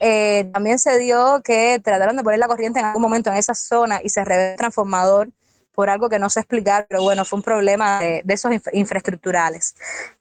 Eh, 0.00 0.50
también 0.52 0.78
se 0.78 0.98
dio 0.98 1.42
que 1.44 1.80
trataron 1.82 2.16
de 2.16 2.22
poner 2.22 2.38
la 2.38 2.48
corriente 2.48 2.80
en 2.80 2.86
algún 2.86 3.02
momento 3.02 3.30
en 3.30 3.36
esa 3.36 3.54
zona 3.54 4.00
y 4.02 4.08
se 4.08 4.24
reventó 4.24 4.52
el 4.52 4.58
transformador 4.58 5.30
por 5.74 5.90
algo 5.90 6.08
que 6.08 6.18
no 6.18 6.30
sé 6.30 6.40
explicar, 6.40 6.86
pero 6.88 7.02
bueno, 7.02 7.24
fue 7.24 7.38
un 7.38 7.42
problema 7.42 8.00
de, 8.00 8.24
esos 8.28 8.50
infraestructurales. 8.72 9.74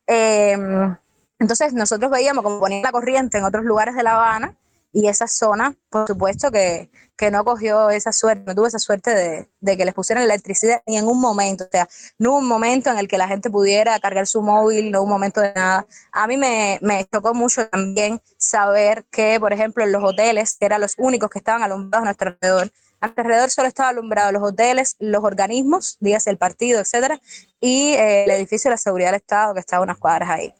Em, 0.05 0.95
entonces 1.39 1.73
nosotros 1.73 2.11
veíamos 2.11 2.43
como 2.43 2.59
ponían 2.59 2.83
la 2.83 2.91
corriente 2.91 3.37
en 3.37 3.45
otros 3.45 3.63
lugares 3.63 3.95
de 3.95 4.03
La 4.03 4.15
Habana 4.15 4.55
y 4.95 5.09
esa 5.09 5.27
zona, 5.27 5.75
por 5.89 6.07
supuesto 6.07 6.49
que, 6.51 6.89
que 7.17 7.29
no 7.29 7.43
cogió 7.43 7.89
esa 7.89 8.13
suerte, 8.13 8.45
no 8.47 8.55
tuvo 8.55 8.67
esa 8.67 8.79
suerte 8.79 9.13
de, 9.59 9.77
que 9.77 9.83
les 9.83 9.93
pusieran 9.93 10.23
electricidad 10.23 10.81
ni 10.87 10.97
en 10.97 11.05
un 11.05 11.19
momento, 11.19 11.65
o 11.65 11.67
sea, 11.69 11.89
no 12.17 12.31
hubo 12.31 12.37
un 12.37 12.47
momento 12.47 12.89
en 12.89 12.97
el 12.97 13.09
que 13.09 13.17
la 13.17 13.27
gente 13.27 13.49
pudiera 13.49 13.99
cargar 13.99 14.25
su 14.25 14.41
móvil, 14.41 14.91
no 14.91 14.99
hubo 14.99 15.07
un 15.07 15.11
momento 15.11 15.41
de 15.41 15.51
nada. 15.53 15.85
A 16.13 16.27
mí 16.27 16.37
me, 16.37 16.79
me 16.81 17.05
chocó 17.11 17.33
mucho 17.33 17.67
también 17.67 18.21
saber 18.37 19.03
que, 19.11 19.37
por 19.37 19.51
ejemplo, 19.51 19.83
en 19.83 19.91
los 19.91 20.01
hoteles, 20.01 20.55
que 20.57 20.65
eran 20.65 20.79
los 20.79 20.95
únicos 20.97 21.29
que 21.29 21.39
estaban 21.39 21.61
alumbrados 21.61 22.03
a 22.03 22.05
nuestro 22.05 22.29
alrededor, 22.29 22.71
alrededor 23.01 23.49
solo 23.49 23.67
estaba 23.67 23.89
alumbrado 23.89 24.31
los 24.31 24.43
hoteles, 24.43 24.95
los 24.99 25.25
organismos, 25.25 25.97
dígase 25.99 26.29
el 26.29 26.37
partido, 26.37 26.79
etcétera, 26.79 27.19
y 27.65 27.95
eh, 27.95 28.25
el 28.25 28.29
edificio 28.29 28.69
de 28.69 28.75
la 28.75 28.77
seguridad 28.77 29.07
del 29.07 29.15
Estado 29.15 29.55
que 29.55 29.59
estaba 29.59 29.81
unas 29.81 29.97
cuadras 29.97 30.29
ahí. 30.29 30.53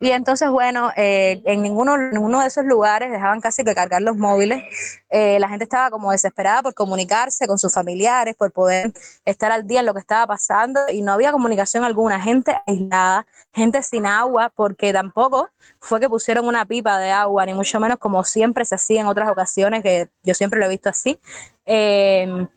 Y 0.00 0.10
entonces, 0.10 0.50
bueno, 0.50 0.90
eh, 0.96 1.40
en 1.44 1.62
ninguno, 1.62 1.96
ninguno 1.96 2.40
de 2.40 2.48
esos 2.48 2.64
lugares 2.64 3.12
dejaban 3.12 3.40
casi 3.40 3.62
que 3.62 3.76
cargar 3.76 4.02
los 4.02 4.16
móviles. 4.16 4.64
Eh, 5.08 5.38
la 5.38 5.48
gente 5.48 5.62
estaba 5.62 5.88
como 5.88 6.10
desesperada 6.10 6.64
por 6.64 6.74
comunicarse 6.74 7.46
con 7.46 7.58
sus 7.58 7.72
familiares, 7.72 8.34
por 8.34 8.50
poder 8.50 8.92
estar 9.24 9.52
al 9.52 9.68
día 9.68 9.78
en 9.78 9.86
lo 9.86 9.94
que 9.94 10.00
estaba 10.00 10.26
pasando 10.26 10.80
y 10.90 11.00
no 11.00 11.12
había 11.12 11.30
comunicación 11.30 11.84
alguna, 11.84 12.20
gente 12.20 12.56
aislada, 12.66 13.24
gente 13.52 13.80
sin 13.84 14.04
agua, 14.04 14.50
porque 14.52 14.92
tampoco 14.92 15.50
fue 15.78 16.00
que 16.00 16.08
pusieron 16.08 16.44
una 16.48 16.64
pipa 16.66 16.98
de 16.98 17.12
agua, 17.12 17.46
ni 17.46 17.54
mucho 17.54 17.78
menos 17.78 17.98
como 17.98 18.24
siempre 18.24 18.64
se 18.64 18.74
hacía 18.74 19.02
en 19.02 19.06
otras 19.06 19.30
ocasiones, 19.30 19.84
que 19.84 20.08
yo 20.24 20.34
siempre 20.34 20.58
lo 20.58 20.66
he 20.66 20.70
visto 20.70 20.88
así. 20.88 21.20
Eh, 21.66 22.48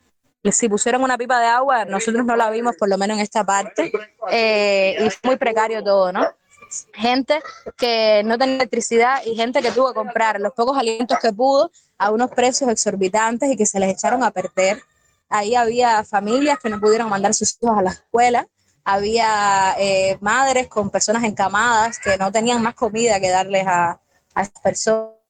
si 0.50 0.68
pusieron 0.68 1.04
una 1.04 1.18
pipa 1.18 1.40
de 1.40 1.46
agua, 1.46 1.86
nosotros 1.86 2.26
no 2.26 2.36
la 2.36 2.50
vimos, 2.50 2.76
por 2.76 2.90
lo 2.90 2.98
menos 2.98 3.18
en 3.18 3.24
esta 3.24 3.44
parte, 3.44 3.92
eh, 4.32 4.98
y 5.00 5.10
fue 5.10 5.30
muy 5.30 5.38
precario 5.38 5.84
todo, 5.84 6.12
¿no? 6.12 6.28
Gente 6.94 7.42
que 7.78 8.24
no 8.26 8.38
tenía 8.38 8.56
electricidad 8.56 9.22
y 9.26 9.36
gente 9.36 9.62
que 9.62 9.72
tuvo 9.72 9.90
que 9.90 9.96
comprar 9.96 10.40
los 10.40 10.54
pocos 10.54 10.78
alimentos 10.78 11.20
que 11.20 11.34
pudo 11.34 11.70
a 11.98 12.12
unos 12.12 12.32
precios 12.32 12.70
exorbitantes 12.70 13.52
y 13.52 13.58
que 13.58 13.66
se 13.66 13.80
les 13.80 13.92
echaron 13.92 14.24
a 14.24 14.32
perder. 14.32 14.82
Ahí 15.30 15.54
había 15.54 16.04
familias 16.04 16.60
que 16.60 16.70
no 16.70 16.80
pudieron 16.80 17.10
mandar 17.10 17.34
sus 17.34 17.58
hijos 17.62 17.78
a 17.78 17.82
la 17.82 17.92
escuela, 17.92 18.48
había 18.84 19.76
eh, 19.78 20.18
madres 20.22 20.68
con 20.68 20.90
personas 20.90 21.24
encamadas 21.24 22.00
que 22.00 22.18
no 22.18 22.32
tenían 22.32 22.64
más 22.64 22.74
comida 22.74 23.20
que 23.20 23.30
darles 23.30 23.68
a, 23.68 24.00
a 24.34 24.42
estas 24.42 24.64
personas 24.64 25.21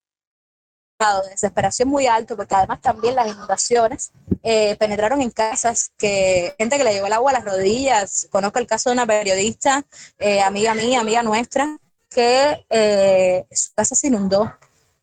de 1.23 1.31
desesperación 1.31 1.89
muy 1.89 2.07
alto, 2.07 2.35
porque 2.35 2.55
además 2.55 2.81
también 2.81 3.15
las 3.15 3.27
inundaciones 3.27 4.11
eh, 4.43 4.75
penetraron 4.77 5.21
en 5.21 5.31
casas 5.31 5.91
que 5.97 6.53
gente 6.57 6.77
que 6.77 6.83
le 6.83 6.93
llegó 6.93 7.07
el 7.07 7.13
agua 7.13 7.31
a 7.31 7.33
las 7.35 7.45
rodillas. 7.45 8.27
Conozco 8.31 8.59
el 8.59 8.67
caso 8.67 8.89
de 8.89 8.93
una 8.93 9.05
periodista, 9.05 9.83
eh, 10.19 10.41
amiga 10.41 10.73
mía, 10.73 11.01
amiga 11.01 11.23
nuestra, 11.23 11.77
que 12.09 12.65
eh, 12.69 13.45
su 13.51 13.73
casa 13.73 13.95
se 13.95 14.07
inundó 14.07 14.53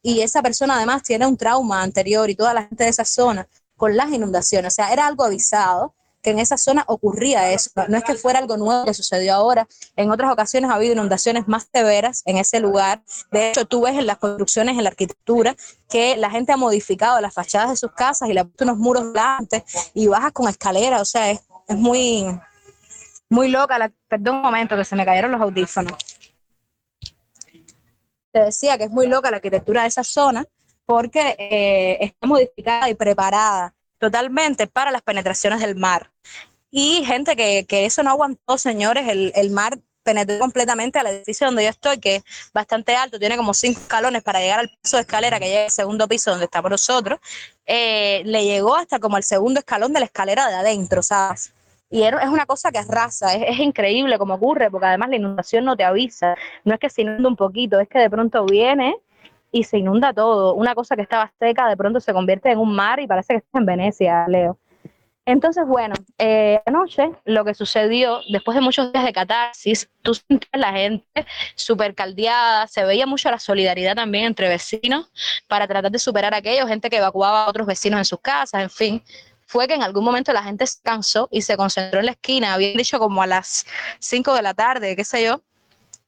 y 0.03 0.21
esa 0.21 0.43
persona 0.43 0.77
además 0.77 1.03
tiene 1.03 1.27
un 1.27 1.37
trauma 1.37 1.83
anterior 1.83 2.31
y 2.31 2.35
toda 2.35 2.55
la 2.55 2.63
gente 2.67 2.85
de 2.85 2.91
esa 2.91 3.05
zona 3.05 3.49
con 3.77 3.97
las 3.97 4.11
inundaciones. 4.11 4.73
O 4.73 4.75
sea, 4.75 4.93
era 4.93 5.07
algo 5.07 5.25
avisado 5.25 5.95
que 6.23 6.31
en 6.31 6.39
esa 6.39 6.57
zona 6.57 6.85
ocurría 6.89 7.53
eso. 7.53 7.71
No 7.89 7.97
es 7.97 8.05
que 8.05 8.15
fuera 8.15 8.39
algo 8.39 8.57
nuevo 8.57 8.85
que 8.85 8.95
sucedió 8.95 9.35
ahora. 9.35 9.69
En 9.97 10.11
otras 10.11 10.33
ocasiones 10.33 10.71
ha 10.71 10.75
habido 10.75 10.93
inundaciones 10.95 11.47
más 11.47 11.69
severas 11.73 12.23
en 12.27 12.37
ese 12.39 12.61
lugar. 12.61 13.03
De 13.31 13.51
hecho, 13.51 13.67
tú 13.67 13.83
ves 13.83 13.97
en 13.97 14.07
las 14.07 14.19
construcciones, 14.19 14.77
en 14.77 14.85
la 14.85 14.91
arquitectura, 14.91 15.57
que 15.89 16.17
la 16.17 16.31
gente 16.31 16.53
ha 16.53 16.57
modificado 16.57 17.21
las 17.21 17.35
fachadas 17.35 17.71
de 17.71 17.77
sus 17.77 17.93
casas 17.93 18.29
y 18.29 18.33
le 18.33 18.41
ha 18.41 18.45
puesto 18.45 18.65
unos 18.65 18.79
muros 18.79 19.13
delante 19.13 19.65
y 19.95 20.07
bajas 20.09 20.33
con 20.33 20.49
escalera. 20.49 21.01
O 21.01 21.05
sea, 21.05 21.31
es, 21.31 21.41
es 21.69 21.77
muy, 21.77 22.27
muy 23.29 23.49
loca. 23.49 23.79
La, 23.79 23.93
perdón 24.09 24.37
un 24.37 24.43
momento, 24.43 24.77
que 24.77 24.85
se 24.85 24.97
me 24.97 25.05
cayeron 25.05 25.31
los 25.31 25.41
audífonos. 25.41 25.93
Te 28.33 28.41
decía 28.41 28.77
que 28.77 28.85
es 28.85 28.91
muy 28.91 29.07
loca 29.07 29.31
la 29.31 29.37
arquitectura 29.37 29.83
de 29.83 29.89
esa 29.89 30.05
zona 30.05 30.45
porque 30.85 31.37
eh, 31.39 31.99
está 32.01 32.27
modificada 32.27 32.89
y 32.89 32.95
preparada 32.95 33.75
totalmente 33.99 34.67
para 34.67 34.91
las 34.91 35.03
penetraciones 35.03 35.61
del 35.61 35.77
mar. 35.77 36.11
Y 36.71 37.05
gente 37.05 37.37
que, 37.37 37.65
que 37.67 37.87
eso 37.87 38.03
no 38.03 38.11
aguantó, 38.11 38.59
señores, 38.59 39.09
el, 39.09 39.33
el 39.35 39.51
mar 39.51 39.79
penetró 40.03 40.39
completamente 40.39 40.99
al 40.99 41.07
edificio 41.07 41.47
donde 41.47 41.65
yo 41.65 41.71
estoy, 41.71 41.99
que 41.99 42.17
es 42.17 42.23
bastante 42.55 42.97
alto, 42.97 43.19
tiene 43.19 43.37
como 43.37 43.53
cinco 43.53 43.81
escalones 43.81 44.23
para 44.23 44.41
llegar 44.41 44.61
al 44.61 44.71
piso 44.83 44.97
de 44.97 45.03
escalera 45.03 45.39
que 45.39 45.47
llega 45.47 45.65
al 45.65 45.71
segundo 45.71 46.09
piso 46.09 46.31
donde 46.31 46.47
estamos 46.47 46.71
nosotros, 46.71 47.19
eh, 47.67 48.23
le 48.25 48.45
llegó 48.45 48.75
hasta 48.75 48.99
como 48.99 49.19
el 49.19 49.23
segundo 49.23 49.61
escalón 49.61 49.93
de 49.93 50.01
la 50.01 50.07
escalera 50.07 50.49
de 50.49 50.55
adentro, 50.55 51.03
¿sabes? 51.03 51.53
y 51.91 52.03
es 52.03 52.13
una 52.13 52.47
cosa 52.47 52.71
que 52.71 52.79
arrasa, 52.79 53.35
es, 53.35 53.45
es, 53.49 53.59
increíble 53.61 54.19
como 54.19 54.35
ocurre, 54.35 54.71
porque 54.71 54.87
además 54.87 55.09
la 55.09 55.17
inundación 55.17 55.65
no 55.65 55.77
te 55.77 55.85
avisa, 55.85 56.37
no 56.65 56.75
es 56.75 56.81
que 56.81 56.91
se 56.91 57.03
inunda 57.03 57.29
un 57.29 57.37
poquito, 57.37 57.81
es 57.81 57.89
que 57.89 57.99
de 57.99 58.11
pronto 58.11 58.45
viene 58.45 58.97
y 59.51 59.65
se 59.65 59.79
inunda 59.79 60.13
todo, 60.13 60.55
una 60.55 60.75
cosa 60.75 60.97
que 60.97 61.03
estaba 61.03 61.33
seca 61.39 61.69
de 61.69 61.77
pronto 61.77 62.01
se 62.01 62.13
convierte 62.13 62.51
en 62.51 62.59
un 62.59 62.75
mar 62.75 63.01
y 63.01 63.07
parece 63.07 63.35
que 63.35 63.39
está 63.39 63.59
en 63.59 63.67
Venecia, 63.67 64.27
Leo. 64.29 64.59
Entonces, 65.29 65.67
bueno, 65.67 65.95
eh, 66.17 66.63
anoche 66.65 67.11
lo 67.27 67.45
que 67.45 67.53
sucedió, 67.53 68.23
después 68.31 68.55
de 68.55 68.63
muchos 68.63 68.91
días 68.95 69.05
de 69.05 69.13
catarsis, 69.13 69.91
tú 70.01 70.15
sentías 70.15 70.49
la 70.55 70.73
gente 70.73 71.27
súper 71.55 71.95
caldeada, 71.95 72.67
se 72.67 72.83
veía 72.85 73.07
mucho 73.07 73.31
la 73.31 73.39
solidaridad 73.39 73.95
también 73.95 74.25
entre 74.25 74.49
vecinos 74.49 75.11
para 75.47 75.69
tratar 75.69 75.93
de 75.93 75.99
superar 75.99 76.33
a 76.33 76.39
aquello, 76.39 76.67
gente 76.67 76.89
que 76.89 76.97
evacuaba 76.97 77.45
a 77.45 77.51
otros 77.51 77.67
vecinos 77.67 77.99
en 77.99 78.07
sus 78.07 78.21
casas, 78.21 78.63
en 78.63 78.71
fin. 78.71 79.03
Fue 79.45 79.69
que 79.69 79.75
en 79.75 79.83
algún 79.83 80.03
momento 80.03 80.33
la 80.33 80.43
gente 80.43 80.67
se 80.67 80.81
cansó 80.83 81.29
y 81.31 81.43
se 81.43 81.59
concentró 81.59 82.01
en 82.01 82.07
la 82.07 82.13
esquina, 82.13 82.55
habían 82.55 82.79
dicho 82.79 82.99
como 82.99 83.21
a 83.21 83.27
las 83.27 83.67
5 83.99 84.35
de 84.35 84.41
la 84.41 84.55
tarde, 84.55 84.97
qué 84.97 85.05
sé 85.05 85.25
yo, 85.25 85.43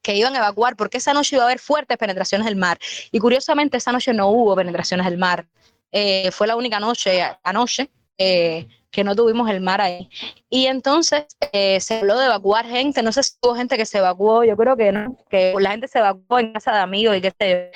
que 0.03 0.15
iban 0.15 0.35
a 0.35 0.39
evacuar 0.39 0.77
porque 0.77 0.99
esa 0.99 1.13
noche 1.13 1.37
iba 1.37 1.45
a 1.45 1.47
haber 1.47 1.59
fuertes 1.59 1.97
penetraciones 1.99 2.47
del 2.47 2.57
mar. 2.57 2.79
Y 3.11 3.19
curiosamente 3.19 3.77
esa 3.77 3.93
noche 3.93 4.13
no 4.13 4.29
hubo 4.29 4.57
penetraciones 4.57 5.07
del 5.07 5.19
mar. 5.19 5.47
Eh, 5.93 6.31
fue 6.31 6.47
la 6.47 6.57
única 6.57 6.81
noche 6.81 7.23
anoche. 7.43 7.91
Eh, 8.19 8.67
que 8.91 9.05
no 9.05 9.15
tuvimos 9.15 9.49
el 9.51 9.61
mar 9.61 9.81
ahí. 9.81 10.09
Y 10.49 10.67
entonces 10.67 11.27
eh, 11.53 11.81
se 11.81 11.99
habló 11.99 12.19
de 12.19 12.27
evacuar 12.27 12.67
gente, 12.67 13.03
no 13.03 13.13
sé 13.13 13.23
si 13.23 13.33
hubo 13.43 13.55
gente 13.55 13.77
que 13.77 13.87
se 13.87 13.99
evacuó, 13.99 14.45
yo 14.45 14.57
creo 14.57 14.77
que 14.77 14.93
no, 14.93 15.17
que 15.29 15.55
la 15.59 15.71
gente 15.71 15.89
se 15.89 15.99
evacuó 16.01 16.39
en 16.39 16.53
casa 16.53 16.73
de 16.73 16.81
amigos 16.81 17.17
y 17.17 17.21
que 17.21 17.33
se... 17.39 17.73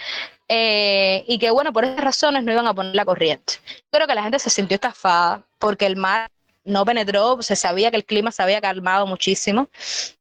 Eh, 0.49 1.25
y 1.27 1.39
que 1.39 1.51
bueno, 1.51 1.73
por 1.73 1.85
esas 1.85 2.01
razones 2.01 2.45
no 2.45 2.53
iban 2.53 2.67
a 2.67 2.75
poner 2.75 2.95
la 2.95 3.05
corriente. 3.07 3.55
Creo 3.91 4.07
que 4.07 4.15
la 4.15 4.23
gente 4.23 4.39
se 4.39 4.51
sintió 4.51 4.75
estafada 4.75 5.43
porque 5.59 5.87
el 5.87 5.97
mar 5.97 6.29
no 6.65 6.85
penetró, 6.85 7.43
se 7.43 7.57
sabía 7.57 7.91
que 7.91 7.97
el 7.97 8.05
clima 8.05 8.33
se 8.33 8.43
había 8.43 8.61
calmado 8.61 9.07
muchísimo 9.07 9.69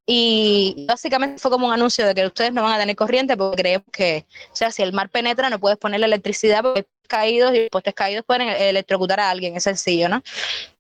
y 0.05 0.85
básicamente 0.87 1.39
fue 1.39 1.49
como 1.49 1.67
un 1.67 1.73
anuncio 1.73 2.05
de 2.05 2.13
que 2.13 2.25
ustedes 2.25 2.51
no 2.51 2.63
van 2.63 2.73
a 2.73 2.79
tener 2.79 2.95
corriente 2.95 3.37
porque 3.37 3.61
creemos 3.61 3.87
que, 3.91 4.25
o 4.51 4.55
sea, 4.55 4.71
si 4.71 4.81
el 4.81 4.93
mar 4.93 5.09
penetra 5.09 5.49
no 5.49 5.59
puedes 5.59 5.77
poner 5.77 6.01
la 6.01 6.07
electricidad 6.07 6.61
porque 6.61 6.85
caídos 7.07 7.53
y 7.55 7.69
postes 7.69 7.93
caídos 7.93 8.25
pueden 8.25 8.49
electrocutar 8.49 9.19
a 9.19 9.29
alguien, 9.29 9.55
es 9.55 9.63
sencillo, 9.63 10.09
¿no? 10.09 10.23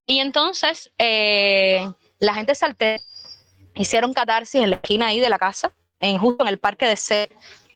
Y 0.05 0.19
entonces 0.19 0.91
eh, 0.97 1.89
la 2.19 2.33
gente 2.33 2.55
salte, 2.55 2.99
hicieron 3.75 4.13
catarsis 4.13 4.61
en 4.61 4.71
la 4.71 4.75
esquina 4.77 5.07
ahí 5.07 5.19
de 5.19 5.29
la 5.29 5.39
casa, 5.39 5.71
en, 5.99 6.17
justo 6.17 6.43
en 6.43 6.49
el 6.49 6.59
parque 6.59 6.87
de 6.87 6.97
C. 6.97 7.29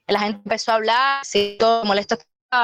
La 0.07 0.19
gente 0.19 0.41
empezó 0.43 0.71
a 0.71 0.75
hablar, 0.75 1.25
si 1.25 1.57
todo 1.57 1.83
molesto 1.85 2.17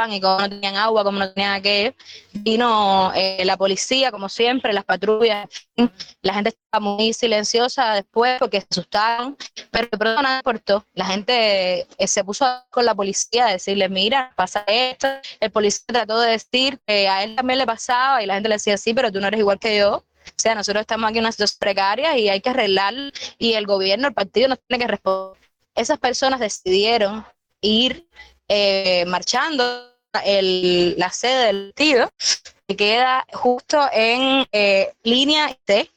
y 0.09 0.21
como 0.21 0.39
no 0.39 0.49
tenían 0.49 0.75
agua, 0.77 1.03
como 1.03 1.19
no 1.19 1.33
tenían 1.33 1.53
aquello. 1.53 1.93
Vino 2.33 3.11
eh, 3.15 3.43
la 3.45 3.57
policía, 3.57 4.11
como 4.11 4.29
siempre, 4.29 4.71
las 4.73 4.85
patrullas. 4.85 5.47
La 6.21 6.33
gente 6.33 6.49
estaba 6.49 6.83
muy 6.83 7.13
silenciosa 7.13 7.93
después 7.95 8.39
porque 8.39 8.61
se 8.61 8.67
asustaron, 8.71 9.37
pero 9.71 9.87
de 9.91 9.97
pronto 9.97 10.21
nada 10.21 10.37
importó. 10.37 10.85
La 10.93 11.05
gente 11.05 11.81
eh, 11.97 12.07
se 12.07 12.23
puso 12.23 12.45
con 12.69 12.85
la 12.85 12.95
policía 12.95 13.47
a 13.47 13.51
decirle, 13.51 13.89
mira, 13.89 14.31
pasa 14.35 14.63
esto. 14.67 15.07
El 15.39 15.51
policía 15.51 15.85
trató 15.87 16.19
de 16.21 16.31
decir 16.31 16.79
que 16.85 17.07
a 17.09 17.23
él 17.23 17.35
también 17.35 17.59
le 17.59 17.65
pasaba 17.65 18.23
y 18.23 18.25
la 18.25 18.35
gente 18.35 18.49
le 18.49 18.55
decía, 18.55 18.77
sí, 18.77 18.93
pero 18.93 19.11
tú 19.11 19.19
no 19.19 19.27
eres 19.27 19.39
igual 19.39 19.59
que 19.59 19.77
yo. 19.77 19.95
O 19.97 20.33
sea, 20.37 20.55
nosotros 20.55 20.81
estamos 20.81 21.09
aquí 21.09 21.17
en 21.17 21.25
una 21.25 21.31
situación 21.33 21.57
precaria 21.59 22.17
y 22.17 22.29
hay 22.29 22.39
que 22.39 22.49
arreglar 22.49 22.93
y 23.37 23.53
el 23.53 23.65
gobierno, 23.65 24.07
el 24.07 24.13
partido 24.13 24.47
nos 24.47 24.59
tiene 24.65 24.85
que 24.85 24.91
responder. 24.91 25.37
Esas 25.75 25.99
personas 25.99 26.39
decidieron 26.39 27.25
ir 27.61 28.07
eh, 28.47 29.05
marchando 29.07 29.93
el, 30.25 30.95
la 30.97 31.09
sede 31.09 31.47
del 31.47 31.73
partido, 31.73 32.11
que 32.67 32.75
queda 32.75 33.25
justo 33.33 33.81
en 33.91 34.45
eh, 34.51 34.93
línea 35.03 35.55
T. 35.65 35.89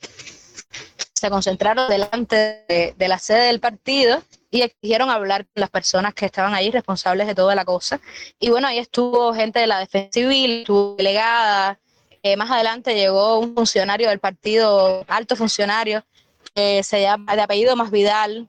Se 1.13 1.31
concentraron 1.31 1.89
delante 1.89 2.65
de, 2.69 3.09
la 3.09 3.19
sede 3.19 3.47
del 3.47 3.61
partido 3.61 4.23
y 4.51 4.63
exigieron 4.63 5.11
hablar 5.11 5.47
con 5.47 5.61
las 5.61 5.71
personas 5.71 6.15
que 6.15 6.27
estaban 6.27 6.55
ahí 6.55 6.71
responsables 6.71 7.27
de 7.27 7.35
toda 7.35 7.55
la 7.55 7.65
cosa. 7.65 8.01
Y 8.39 8.51
bueno, 8.51 8.69
ahí 8.69 8.79
estuvo 8.79 9.33
gente 9.35 9.59
de 9.59 9.67
la 9.67 9.79
defensa 9.79 10.11
civil, 10.13 10.61
estuvo 10.61 10.95
delegada. 10.97 11.79
Eh, 12.23 12.37
más 12.37 12.51
adelante 12.51 12.95
llegó 12.95 13.39
un 13.39 13.55
funcionario 13.55 14.09
del 14.09 14.19
partido, 14.19 15.05
alto 15.09 15.37
funcionario, 15.37 16.05
que 16.55 16.83
se 16.83 17.01
llama 17.01 17.35
de 17.35 17.43
apellido 17.43 17.77
Más 17.77 17.91
Vidal, 17.91 18.49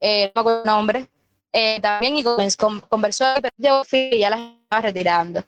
no 0.00 0.08
me 0.08 0.32
acuerdo 0.34 0.60
el 0.60 0.66
nombre, 0.66 1.08
eh, 1.56 1.78
también 1.80 2.16
y 2.16 2.24
conversó, 2.24 3.26
pero 3.40 3.84
y 3.92 4.18
ya 4.18 4.30
las 4.30 4.40
estaba 4.40 4.82
retirando. 4.82 5.44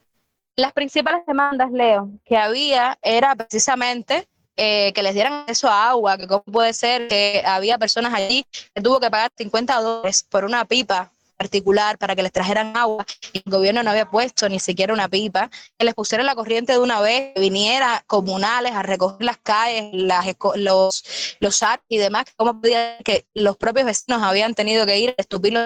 Las 0.55 0.71
principales 0.71 1.25
demandas, 1.27 1.69
Leo, 1.69 2.09
que 2.23 2.37
había 2.37 2.97
era 3.01 3.35
precisamente 3.35 4.25
eh, 4.55 4.93
que 4.93 5.03
les 5.03 5.13
dieran 5.13 5.33
acceso 5.33 5.67
a 5.67 5.89
agua, 5.89 6.17
que 6.17 6.25
cómo 6.25 6.43
puede 6.43 6.71
ser 6.71 7.09
que 7.09 7.43
había 7.45 7.77
personas 7.77 8.13
allí 8.13 8.45
que 8.73 8.81
tuvo 8.81 9.01
que 9.01 9.11
pagar 9.11 9.31
50 9.37 9.81
dólares 9.81 10.25
por 10.29 10.45
una 10.45 10.63
pipa 10.63 11.11
particular 11.37 11.97
para 11.97 12.15
que 12.15 12.23
les 12.23 12.31
trajeran 12.31 12.75
agua 12.75 13.05
el 13.33 13.43
gobierno 13.45 13.83
no 13.83 13.91
había 13.91 14.09
puesto 14.09 14.49
ni 14.49 14.59
siquiera 14.59 14.93
una 14.93 15.07
pipa, 15.07 15.49
que 15.77 15.85
les 15.85 15.93
pusieran 15.93 16.25
la 16.25 16.35
corriente 16.35 16.73
de 16.73 16.79
una 16.79 16.99
vez, 16.99 17.33
que 17.33 17.41
viniera 17.41 18.03
comunales 18.07 18.73
a 18.73 18.83
recoger 18.83 19.23
las 19.23 19.37
calles, 19.37 19.89
las, 19.93 20.25
los, 20.55 21.03
los 21.39 21.63
y 21.87 21.97
demás, 21.97 22.25
cómo 22.35 22.59
podía 22.59 22.97
que 22.99 23.27
los 23.33 23.57
propios 23.57 23.85
vecinos 23.85 24.21
habían 24.23 24.55
tenido 24.55 24.85
que 24.85 24.99
ir 24.99 25.09
a 25.17 25.21
estupirlo 25.21 25.65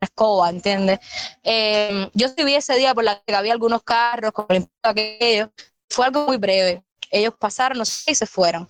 escoba, 0.00 0.50
¿entiendes? 0.50 0.98
Eh, 1.42 2.08
yo 2.12 2.28
vi 2.44 2.54
ese 2.54 2.76
día 2.76 2.94
por 2.94 3.04
la 3.04 3.22
que 3.26 3.34
había 3.34 3.52
algunos 3.52 3.82
carros 3.82 4.32
con 4.32 4.46
el 4.50 4.68
aquello, 4.82 5.50
fue 5.88 6.06
algo 6.06 6.26
muy 6.26 6.36
breve. 6.36 6.82
Ellos 7.10 7.34
pasaron, 7.38 7.78
no 7.78 7.84
sé, 7.84 8.12
y 8.12 8.14
se 8.14 8.26
fueron. 8.26 8.68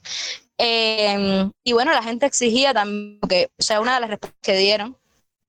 Eh, 0.59 1.51
y 1.65 1.73
bueno, 1.73 1.93
la 1.93 2.03
gente 2.03 2.27
exigía 2.27 2.73
también, 2.73 3.21
que, 3.29 3.51
o 3.59 3.63
sea, 3.63 3.81
una 3.81 3.95
de 3.95 4.01
las 4.01 4.11
respuestas 4.11 4.41
que 4.43 4.57
dieron 4.57 4.97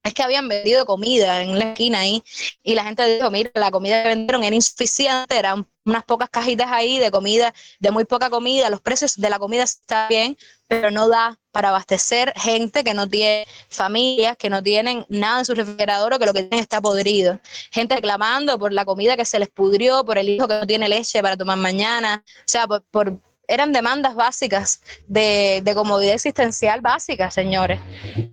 es 0.03 0.13
que 0.13 0.23
habían 0.23 0.47
vendido 0.47 0.85
comida 0.85 1.41
en 1.41 1.57
la 1.59 1.65
esquina 1.71 1.99
ahí 1.99 2.23
y 2.63 2.75
la 2.75 2.83
gente 2.83 3.05
dijo, 3.15 3.29
mira, 3.29 3.51
la 3.55 3.71
comida 3.71 4.03
que 4.03 4.09
vendieron 4.09 4.43
era 4.43 4.55
insuficiente, 4.55 5.37
eran 5.37 5.67
unas 5.85 6.03
pocas 6.03 6.29
cajitas 6.29 6.67
ahí 6.71 6.99
de 6.99 7.11
comida, 7.11 7.53
de 7.79 7.91
muy 7.91 8.05
poca 8.05 8.29
comida, 8.29 8.69
los 8.69 8.81
precios 8.81 9.15
de 9.15 9.29
la 9.29 9.39
comida 9.39 9.63
están 9.63 10.09
bien, 10.09 10.37
pero 10.67 10.91
no 10.91 11.07
da 11.07 11.39
para 11.51 11.69
abastecer 11.69 12.33
gente 12.35 12.83
que 12.83 12.93
no 12.93 13.07
tiene 13.07 13.47
familias, 13.69 14.37
que 14.37 14.49
no 14.49 14.61
tienen 14.61 15.05
nada 15.09 15.39
en 15.39 15.45
su 15.45 15.55
refrigerador 15.55 16.13
o 16.13 16.19
que 16.19 16.25
lo 16.25 16.33
que 16.33 16.43
tienen 16.43 16.59
está 16.59 16.81
podrido. 16.81 17.39
Gente 17.71 17.95
reclamando 17.95 18.59
por 18.59 18.73
la 18.73 18.85
comida 18.85 19.17
que 19.17 19.25
se 19.25 19.39
les 19.39 19.49
pudrió, 19.49 20.03
por 20.05 20.17
el 20.17 20.29
hijo 20.29 20.47
que 20.47 20.55
no 20.55 20.67
tiene 20.67 20.87
leche 20.89 21.21
para 21.21 21.37
tomar 21.37 21.57
mañana, 21.57 22.23
o 22.25 22.43
sea, 22.45 22.67
por, 22.67 23.19
eran 23.47 23.71
demandas 23.71 24.13
básicas 24.15 24.81
de, 25.07 25.61
de 25.63 25.73
comodidad 25.73 26.13
existencial 26.13 26.81
básica, 26.81 27.31
señores. 27.31 27.79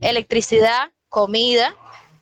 Electricidad, 0.00 0.90
comida, 1.14 1.76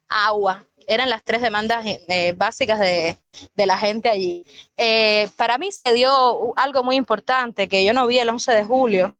agua. 0.07 0.67
Eran 0.87 1.09
las 1.09 1.25
tres 1.25 1.41
demandas 1.41 1.83
eh, 1.87 2.35
básicas 2.37 2.79
de, 2.79 3.17
la 3.57 3.79
gente 3.79 4.11
allí. 4.11 4.45
Eh, 4.77 5.31
para 5.37 5.57
mí 5.57 5.73
se 5.73 5.95
dio 5.95 6.53
algo 6.59 6.85
muy 6.85 6.97
importante 6.97 7.69
que 7.69 7.87
yo 7.87 7.95
no 7.95 8.07
vi 8.07 8.19
el 8.19 8.29
11 8.29 8.53
de 8.53 8.65
julio, 8.65 9.17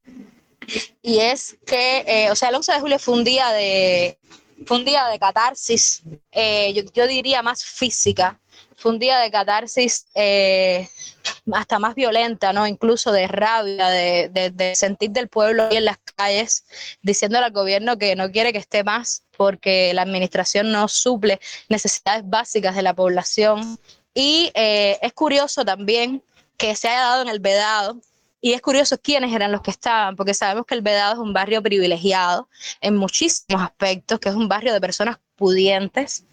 y 1.01 1.21
es 1.21 1.57
que, 1.67 2.05
eh, 2.07 2.31
o 2.31 2.37
sea, 2.37 2.51
el 2.51 2.57
11 2.57 2.73
de 2.73 2.81
julio 2.81 2.99
fue 2.99 3.15
un 3.15 3.25
día 3.25 3.51
de, 3.53 4.19
fue 4.67 4.77
un 4.77 4.85
día 4.85 5.07
de 5.07 5.19
catarsis, 5.19 6.03
yo, 6.05 6.83
yo, 6.93 7.07
diría 7.07 7.43
más 7.43 7.65
física, 7.65 8.39
fue 8.77 8.93
un 8.93 8.99
día 8.99 9.21
de 9.21 9.31
catarsis 9.31 10.07
hasta 11.53 11.79
más 11.79 11.95
violenta, 11.95 12.53
¿no? 12.53 12.67
Incluso 12.67 13.11
de 13.11 13.27
rabia, 13.27 13.89
de, 13.89 14.29
de, 14.29 14.51
de 14.51 14.77
sentir 14.77 15.13
del 15.13 15.29
pueblo 15.29 15.65
ahí 15.65 15.79
en 15.79 15.87
las 15.87 15.99
calles, 16.15 16.67
diciéndole 17.01 17.47
al 17.47 17.53
gobierno 17.53 17.97
que 17.97 18.15
no 18.17 18.31
quiere 18.31 18.53
que 18.53 18.59
esté 18.59 18.85
más 18.85 19.25
porque 19.43 19.93
la 19.93 20.03
administración 20.03 20.71
no 20.71 20.87
suple 20.87 21.41
necesidades 21.69 22.23
básicas 22.25 22.77
de 22.77 22.83
la 22.83 22.95
población. 22.95 23.79
Y 24.15 24.53
eh, 24.55 24.99
es 25.03 25.13
curioso 25.13 25.65
también 25.65 26.23
que 26.57 26.77
se 26.77 26.89
haya 26.89 27.01
dado 27.01 27.23
en 27.23 27.29
el 27.29 27.41
Vedado, 27.41 28.01
y 28.41 28.53
es 28.53 28.61
curioso 28.61 29.01
quiénes 29.01 29.33
eran 29.33 29.53
los 29.53 29.63
que 29.63 29.71
estaban, 29.71 30.17
porque 30.17 30.35
sabemos 30.35 30.67
que 30.67 30.75
el 30.75 30.83
Vedado 30.83 31.15
es 31.15 31.19
un 31.19 31.33
barrio 31.33 31.63
privilegiado 31.63 32.49
en 32.81 32.97
muchísimos 32.97 33.63
aspectos, 33.63 34.21
que 34.21 34.29
es 34.29 34.35
un 34.35 34.49
barrio 34.49 34.73
de 34.73 34.81
personas 34.81 35.19
pudientes, 35.43 36.25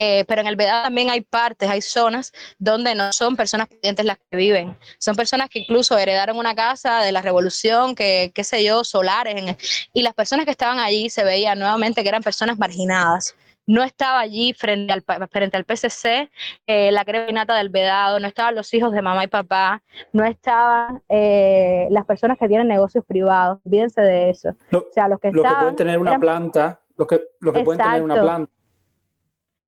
eh, 0.00 0.24
pero 0.26 0.40
en 0.40 0.48
el 0.48 0.56
Vedado 0.56 0.82
también 0.82 1.10
hay 1.10 1.20
partes, 1.20 1.70
hay 1.70 1.80
zonas 1.80 2.32
donde 2.58 2.96
no 2.96 3.12
son 3.12 3.36
personas 3.36 3.68
pudientes 3.68 4.04
las 4.04 4.18
que 4.18 4.36
viven, 4.36 4.76
son 4.98 5.14
personas 5.14 5.48
que 5.48 5.60
incluso 5.60 5.96
heredaron 5.96 6.36
una 6.36 6.56
casa 6.56 7.02
de 7.02 7.12
la 7.12 7.22
revolución, 7.22 7.94
que 7.94 8.32
qué 8.34 8.42
sé 8.42 8.64
yo, 8.64 8.82
solares, 8.82 9.56
y 9.92 10.02
las 10.02 10.14
personas 10.14 10.44
que 10.44 10.50
estaban 10.50 10.80
allí 10.80 11.08
se 11.08 11.22
veían 11.22 11.60
nuevamente 11.60 12.02
que 12.02 12.08
eran 12.08 12.22
personas 12.24 12.58
marginadas 12.58 13.36
no 13.68 13.82
estaba 13.84 14.18
allí 14.18 14.54
frente 14.54 14.92
al, 14.92 15.04
frente 15.30 15.56
al 15.56 15.64
PCC 15.64 16.30
eh, 16.66 16.90
la 16.90 17.04
creminata 17.04 17.54
del 17.54 17.68
Vedado, 17.68 18.18
no 18.18 18.26
estaban 18.26 18.54
los 18.54 18.72
hijos 18.72 18.92
de 18.92 19.02
mamá 19.02 19.24
y 19.24 19.28
papá, 19.28 19.82
no 20.12 20.24
estaban 20.24 21.02
eh, 21.08 21.86
las 21.90 22.06
personas 22.06 22.38
que 22.38 22.48
tienen 22.48 22.66
negocios 22.66 23.04
privados, 23.04 23.60
olvídense 23.64 24.00
de 24.00 24.30
eso. 24.30 24.56
o 24.72 24.86
sea, 24.92 25.06
los 25.06 25.20
que, 25.20 25.30
pueden 25.30 25.76
tener 25.76 25.98
una 25.98 26.18
planta 26.18 26.80
lo 26.98 27.06
que, 27.06 27.22
lo 27.40 27.52
que 27.52 27.64
pueden 27.64 27.80
tener 27.80 28.02
una 28.02 28.20
planta. 28.20 28.52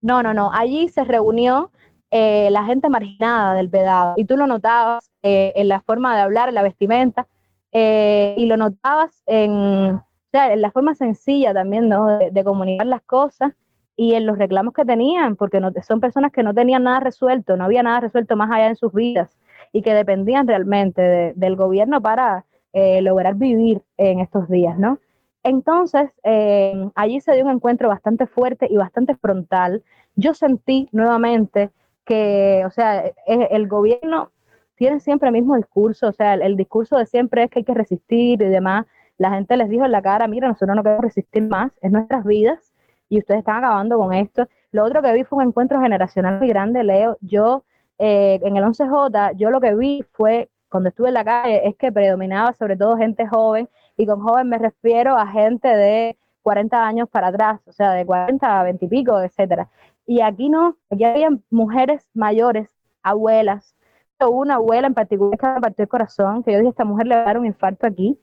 No, 0.02 0.22
no, 0.22 0.34
no. 0.34 0.50
Allí 0.52 0.88
se 0.88 1.04
reunió 1.04 1.70
eh, 2.10 2.50
la 2.50 2.64
gente 2.64 2.88
marginada 2.88 3.54
del 3.54 3.68
Vedado 3.68 4.14
y 4.16 4.24
tú 4.24 4.36
lo 4.36 4.46
notabas 4.46 5.10
eh, 5.22 5.52
en 5.56 5.68
la 5.68 5.80
forma 5.80 6.14
de 6.16 6.22
hablar, 6.22 6.48
en 6.48 6.56
la 6.56 6.62
vestimenta. 6.62 7.26
eh, 7.72 8.34
y 8.36 8.46
lo 8.46 8.56
notabas 8.56 9.22
en, 9.26 10.00
en 10.32 10.60
la 10.60 10.70
forma 10.70 10.94
sencilla 10.94 11.54
también, 11.54 11.88
¿no? 11.88 12.18
De, 12.18 12.44
comunicar 12.44 12.86
las 12.86 13.02
cosas 13.02 13.52
y 13.96 14.14
en 14.14 14.26
los 14.26 14.38
reclamos 14.38 14.74
que 14.74 14.84
tenían, 14.84 15.36
porque 15.36 15.60
no, 15.60 15.70
son 15.86 16.00
personas 16.00 16.32
que 16.32 16.42
no 16.42 16.54
tenían 16.54 16.84
nada 16.84 17.00
resuelto, 17.00 17.56
no 17.56 17.64
había 17.64 17.82
nada 17.82 18.00
resuelto 18.00 18.36
más 18.36 18.50
allá 18.50 18.68
en 18.68 18.76
sus 18.76 18.92
vidas 18.92 19.38
y 19.72 19.82
que 19.82 19.94
dependían 19.94 20.48
realmente 20.48 21.32
del 21.36 21.56
gobierno 21.56 22.00
para 22.00 22.44
eh, 22.72 23.02
lograr 23.02 23.34
vivir 23.34 23.82
en 23.96 24.20
estos 24.20 24.48
días, 24.48 24.78
¿no? 24.78 24.98
Entonces, 25.42 26.10
eh, 26.22 26.90
allí 26.94 27.20
se 27.20 27.34
dio 27.34 27.44
un 27.44 27.50
encuentro 27.50 27.88
bastante 27.88 28.26
fuerte 28.26 28.66
y 28.70 28.76
bastante 28.76 29.16
frontal. 29.16 29.82
Yo 30.14 30.34
sentí 30.34 30.88
nuevamente 30.92 31.70
que, 32.04 32.62
o 32.66 32.70
sea, 32.70 33.06
e, 33.06 33.14
el 33.26 33.68
gobierno 33.68 34.32
tiene 34.74 35.00
siempre 35.00 35.28
el 35.28 35.34
mismo 35.34 35.56
discurso, 35.56 36.08
o 36.08 36.12
sea, 36.12 36.34
el, 36.34 36.56
discurso 36.56 36.96
de 36.98 37.06
siempre 37.06 37.44
es 37.44 37.50
que 37.50 37.60
hay 37.60 37.64
que 37.64 37.74
resistir 37.74 38.42
y 38.42 38.46
demás. 38.46 38.86
La 39.18 39.30
gente 39.30 39.56
les 39.56 39.68
dijo 39.68 39.84
en 39.84 39.92
la 39.92 40.02
cara, 40.02 40.26
mira, 40.28 40.48
nosotros 40.48 40.76
no 40.76 40.82
queremos 40.82 41.04
resistir 41.04 41.42
más, 41.42 41.72
es 41.82 41.92
nuestras 41.92 42.24
vidas 42.24 42.72
y 43.08 43.18
ustedes 43.18 43.40
están 43.40 43.58
acabando 43.58 43.98
con 43.98 44.12
esto. 44.14 44.48
Lo 44.72 44.84
otro 44.84 45.02
que 45.02 45.12
vi 45.12 45.24
fue 45.24 45.42
un 45.42 45.48
encuentro 45.48 45.80
generacional 45.80 46.38
muy 46.38 46.48
grande, 46.48 46.84
Leo. 46.84 47.18
Yo, 47.20 47.64
eh, 47.98 48.40
en 48.42 48.56
el 48.56 48.64
11J, 48.64 49.36
yo 49.36 49.50
lo 49.50 49.60
que 49.60 49.74
vi 49.74 50.04
fue, 50.12 50.48
cuando 50.70 50.88
estuve 50.90 51.08
en 51.08 51.14
la 51.14 51.24
calle, 51.24 51.68
es 51.68 51.76
que 51.76 51.92
predominaba 51.92 52.52
sobre 52.54 52.76
todo 52.76 52.96
gente 52.96 53.26
joven 53.26 53.68
y 54.00 54.06
con 54.06 54.20
joven 54.22 54.48
me 54.48 54.58
refiero 54.58 55.16
a 55.16 55.26
gente 55.26 55.68
de 55.68 56.16
40 56.42 56.86
años 56.86 57.08
para 57.10 57.28
atrás, 57.28 57.60
o 57.66 57.72
sea, 57.72 57.92
de 57.92 58.06
40 58.06 58.60
a 58.60 58.62
20 58.64 58.84
y 58.86 58.88
pico, 58.88 59.20
etcétera. 59.20 59.68
Y 60.06 60.22
aquí 60.22 60.48
no, 60.48 60.78
aquí 60.88 61.04
había 61.04 61.28
mujeres 61.50 62.08
mayores, 62.14 62.74
abuelas. 63.02 63.76
Una 64.20 64.54
abuela 64.54 64.86
en 64.86 64.94
particular 64.94 65.38
que 65.38 65.46
me 65.46 65.60
partió 65.60 65.82
el 65.82 65.88
corazón, 65.88 66.42
que 66.42 66.52
yo 66.52 66.58
dije, 66.58 66.70
esta 66.70 66.84
mujer 66.84 67.08
le 67.08 67.16
va 67.16 67.22
a 67.22 67.24
dar 67.26 67.38
un 67.38 67.46
infarto 67.46 67.86
aquí, 67.86 68.18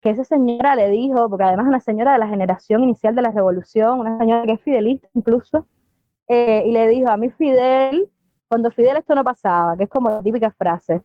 que 0.00 0.10
esa 0.10 0.24
señora 0.24 0.74
le 0.74 0.88
dijo, 0.88 1.28
porque 1.28 1.44
además 1.44 1.66
es 1.66 1.68
una 1.68 1.80
señora 1.80 2.12
de 2.14 2.18
la 2.18 2.28
generación 2.28 2.82
inicial 2.82 3.14
de 3.14 3.22
la 3.22 3.30
revolución, 3.30 4.00
una 4.00 4.18
señora 4.18 4.44
que 4.44 4.52
es 4.52 4.60
fidelista 4.62 5.08
incluso, 5.14 5.66
eh, 6.28 6.64
y 6.66 6.72
le 6.72 6.88
dijo, 6.88 7.10
a 7.10 7.16
mí 7.18 7.30
Fidel, 7.30 8.10
cuando 8.48 8.70
Fidel 8.70 8.96
esto 8.98 9.14
no 9.14 9.24
pasaba, 9.24 9.76
que 9.76 9.84
es 9.84 9.90
como 9.90 10.10
la 10.10 10.22
típica 10.22 10.50
frase, 10.50 11.02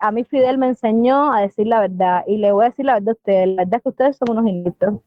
a 0.00 0.12
mí 0.12 0.24
Fidel 0.24 0.58
me 0.58 0.68
enseñó 0.68 1.32
a 1.32 1.42
decir 1.42 1.66
la 1.66 1.80
verdad 1.80 2.24
y 2.26 2.38
le 2.38 2.52
voy 2.52 2.64
a 2.64 2.68
decir 2.70 2.86
la 2.86 2.94
verdad 2.94 3.10
a 3.10 3.12
ustedes, 3.12 3.48
la 3.48 3.56
verdad 3.64 3.76
es 3.76 3.82
que 3.82 3.88
ustedes 3.90 4.16
son 4.16 4.30
unos 4.30 4.46
ineptos. 4.46 5.00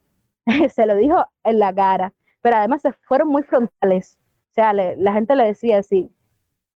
se 0.74 0.86
lo 0.86 0.96
dijo 0.96 1.26
en 1.44 1.60
la 1.60 1.74
cara, 1.74 2.14
pero 2.42 2.58
además 2.58 2.82
se 2.82 2.94
fueron 2.94 3.30
muy 3.30 3.44
frontales. 3.44 4.18
O 4.52 4.54
sea, 4.54 4.72
la 4.74 5.14
gente 5.14 5.36
le 5.36 5.46
decía 5.46 5.80
así, 5.80 6.12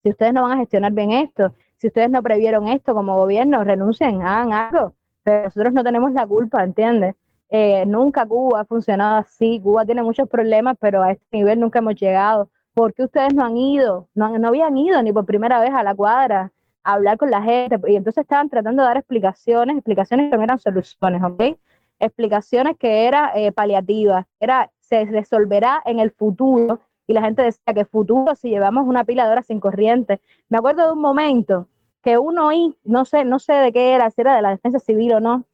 si 0.01 0.10
ustedes 0.10 0.34
no 0.34 0.43
van 0.43 0.53
a 0.53 0.58
gestionar 0.58 0.91
bien 0.93 1.12
esto, 1.12 1.53
si 1.77 1.88
ustedes 1.88 2.10
no 2.10 2.23
previeron 2.23 2.67
esto 2.67 2.95
como 2.95 3.15
gobierno, 3.17 3.63
renuncien, 3.63 4.23
hagan 4.23 4.51
algo, 4.51 4.95
pero 5.21 5.43
nosotros 5.43 5.73
no 5.73 5.84
tenemos 5.84 6.12
la 6.13 6.25
culpa, 6.25 6.63
¿entiendes? 6.63 7.15
Eh, 7.49 7.86
nunca 7.86 8.25
Cuba 8.25 8.62
ha 8.62 8.65
funcionado 8.65 9.17
así, 9.17 9.60
Cuba 9.62 9.86
tiene 9.86 10.01
muchos 10.01 10.27
problemas, 10.27 10.75
pero 10.80 11.03
a 11.03 11.12
este 11.12 11.25
nivel 11.32 11.60
nunca 11.60 11.80
hemos 11.80 11.95
llegado. 11.95 12.49
¿Por 12.73 12.93
qué 12.95 13.03
ustedes 13.03 13.34
no 13.36 13.45
han 13.45 13.58
ido? 13.58 14.10
No, 14.15 14.38
no 14.39 14.47
habían 14.47 14.75
ido 14.77 15.01
ni 15.03 15.13
por 15.13 15.25
primera 15.25 15.60
vez 15.60 15.71
a 15.71 15.84
la 15.84 15.93
cuadra 15.93 16.51
hablar 16.93 17.17
con 17.17 17.30
la 17.30 17.41
gente, 17.41 17.80
y 17.88 17.95
entonces 17.95 18.21
estaban 18.21 18.50
tratando 18.50 18.82
de 18.82 18.88
dar 18.88 18.97
explicaciones, 18.97 19.76
explicaciones 19.76 20.32
que 20.32 20.38
no 20.38 20.43
eran 20.43 20.60
soluciones, 20.60 21.21
¿ok? 21.23 21.58
Explicaciones 22.00 22.78
que 22.78 23.08
eran 23.08 23.32
eh, 23.36 23.52
paliativas, 23.52 24.26
era, 24.39 24.71
se 24.80 25.06
resolverá 25.06 25.82
en 25.86 26.00
el 26.00 26.12
futuro, 26.12 26.80
y 27.08 27.13
la 27.13 27.21
gente 27.21 27.41
decía 27.41 27.73
que 27.73 27.86
futuro 27.86 28.36
si 28.36 28.50
llevamos 28.50 28.86
una 28.88 29.04
pila 29.04 29.26
de 29.26 29.32
horas 29.32 29.45
sin 29.47 29.60
corriente. 29.60 30.19
Me 30.50 30.58
acuerdo 30.58 30.86
de 30.86 30.91
un 30.93 31.02
momento 31.02 31.67
que 32.02 32.17
uno 32.17 32.47
oí, 32.47 32.76
no 32.84 33.06
sé, 33.06 33.26
no 33.26 33.39
sé 33.39 33.54
de 33.54 33.71
qué 33.71 33.93
era, 33.93 34.10
si 34.10 34.21
era 34.21 34.36
de 34.36 34.41
la 34.41 34.50
defensa 34.50 34.80
civil 34.80 35.13
o 35.13 35.19
no, 35.19 35.45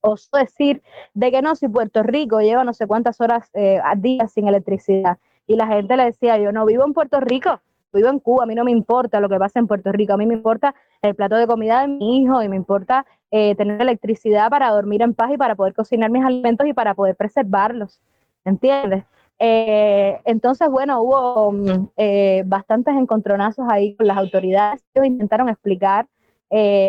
osó 0.00 0.36
decir 0.36 0.82
de 1.14 1.30
que 1.30 1.42
no, 1.42 1.54
si 1.56 1.68
Puerto 1.68 2.02
Rico 2.02 2.40
lleva 2.40 2.64
no 2.64 2.74
sé 2.74 2.86
cuántas 2.86 3.20
horas 3.20 3.50
eh, 3.54 3.80
al 3.82 4.02
día 4.02 4.28
sin 4.28 4.48
electricidad. 4.48 5.18
Y 5.46 5.56
la 5.56 5.66
gente 5.66 5.96
le 5.96 6.04
decía, 6.04 6.38
yo 6.38 6.52
no 6.52 6.64
vivo 6.64 6.84
en 6.84 6.92
Puerto 6.92 7.20
Rico, 7.20 7.60
vivo 7.94 8.08
en 8.08 8.18
Cuba, 8.18 8.44
a 8.44 8.46
mí 8.46 8.54
no 8.54 8.64
me 8.64 8.70
importa 8.70 9.20
lo 9.20 9.28
que 9.28 9.38
pasa 9.38 9.58
en 9.58 9.66
Puerto 9.66 9.92
Rico, 9.92 10.12
a 10.12 10.16
mí 10.16 10.26
me 10.26 10.34
importa 10.34 10.74
el 11.02 11.14
plato 11.14 11.36
de 11.36 11.46
comida 11.46 11.82
de 11.82 11.88
mi 11.88 12.22
hijo 12.22 12.42
y 12.42 12.48
me 12.48 12.56
importa 12.56 13.06
eh, 13.30 13.54
tener 13.54 13.80
electricidad 13.80 14.50
para 14.50 14.70
dormir 14.70 15.02
en 15.02 15.14
paz 15.14 15.30
y 15.32 15.36
para 15.36 15.54
poder 15.54 15.74
cocinar 15.74 16.10
mis 16.10 16.24
alimentos 16.24 16.66
y 16.66 16.72
para 16.72 16.94
poder 16.94 17.16
preservarlos, 17.16 18.00
¿entiendes? 18.44 19.04
Eh, 19.38 20.20
entonces, 20.24 20.68
bueno, 20.70 21.00
hubo 21.02 21.52
mm, 21.52 21.88
eh, 21.96 22.42
bastantes 22.46 22.94
encontronazos 22.94 23.66
ahí 23.68 23.96
con 23.96 24.06
las 24.06 24.18
autoridades, 24.18 24.84
ellos 24.94 25.06
intentaron 25.06 25.48
explicar, 25.48 26.06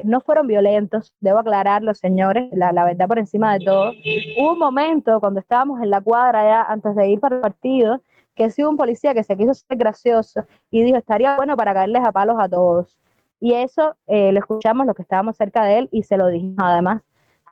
no 0.04 0.22
fueron 0.22 0.46
violentos, 0.46 1.12
debo 1.20 1.40
aclararlo, 1.40 1.96
señores, 1.96 2.50
la, 2.52 2.72
la, 2.72 2.86
verdad 2.86 3.08
por 3.08 3.18
encima 3.18 3.58
de 3.58 3.66
todo. 3.66 3.94
Hubo 4.38 4.52
un 4.52 4.60
momento 4.60 5.20
cuando 5.20 5.40
estábamos 5.40 5.82
en 5.82 5.90
la 5.90 6.02
cuadra 6.02 6.44
ya 6.44 6.62
antes 6.62 6.96
de 6.96 7.10
ir 7.10 7.20
para 7.20 7.38
el 7.38 7.42
partido, 7.42 8.00
que 8.36 8.50
sí 8.52 8.64
un 8.64 8.78
policía 8.78 9.14
que 9.14 9.24
se 9.24 9.38
quiso 9.38 9.54
ser 9.54 9.78
gracioso 9.78 10.46
y 10.70 10.84
dijo, 10.84 10.98
estaría 10.98 11.36
bueno 11.38 11.56
para 11.56 11.74
caerles 11.74 12.04
a 12.06 12.12
palos 12.12 12.36
a 12.40 12.50
todos. 12.50 12.98
Y 13.40 13.54
eso 13.54 13.96
eh, 14.08 14.32
lo 14.32 14.40
escuchamos 14.40 14.86
los 14.86 14.96
que 14.96 15.02
estábamos 15.04 15.38
cerca 15.38 15.64
de 15.64 15.80
él 15.80 15.90
y 15.92 16.04
se 16.04 16.18
lo 16.18 16.28
dijimos 16.28 16.58
además 16.60 17.02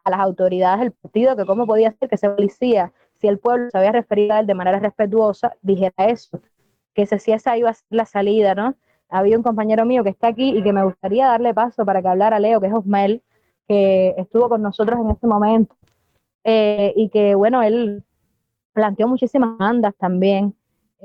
a 0.03 0.09
las 0.09 0.19
autoridades 0.19 0.81
del 0.81 0.91
partido, 0.91 1.35
que 1.35 1.45
cómo 1.45 1.65
podía 1.65 1.91
ser 1.93 2.09
que 2.09 2.15
ese 2.15 2.29
policía, 2.29 2.91
si 3.15 3.27
el 3.27 3.39
pueblo 3.39 3.69
se 3.69 3.77
había 3.77 3.91
referido 3.91 4.33
a 4.33 4.39
él 4.39 4.47
de 4.47 4.53
manera 4.55 4.79
respetuosa, 4.79 5.55
dijera 5.61 5.93
eso, 5.97 6.41
que 6.93 7.05
si 7.05 7.31
esa 7.31 7.57
iba 7.57 7.69
a 7.69 7.73
ser 7.73 7.87
la 7.89 8.05
salida, 8.05 8.55
¿no? 8.55 8.75
Había 9.09 9.37
un 9.37 9.43
compañero 9.43 9.85
mío 9.85 10.03
que 10.03 10.09
está 10.09 10.27
aquí 10.27 10.57
y 10.57 10.63
que 10.63 10.73
me 10.73 10.83
gustaría 10.83 11.27
darle 11.27 11.53
paso 11.53 11.85
para 11.85 12.01
que 12.01 12.07
hablara 12.07 12.39
Leo, 12.39 12.59
que 12.59 12.67
es 12.67 12.73
Osmel, 12.73 13.23
que 13.67 14.15
estuvo 14.17 14.49
con 14.49 14.61
nosotros 14.61 14.99
en 14.99 15.11
este 15.11 15.27
momento, 15.27 15.75
eh, 16.43 16.93
y 16.95 17.09
que, 17.09 17.35
bueno, 17.35 17.61
él 17.61 18.03
planteó 18.73 19.07
muchísimas 19.07 19.57
bandas 19.57 19.93
también, 19.95 20.55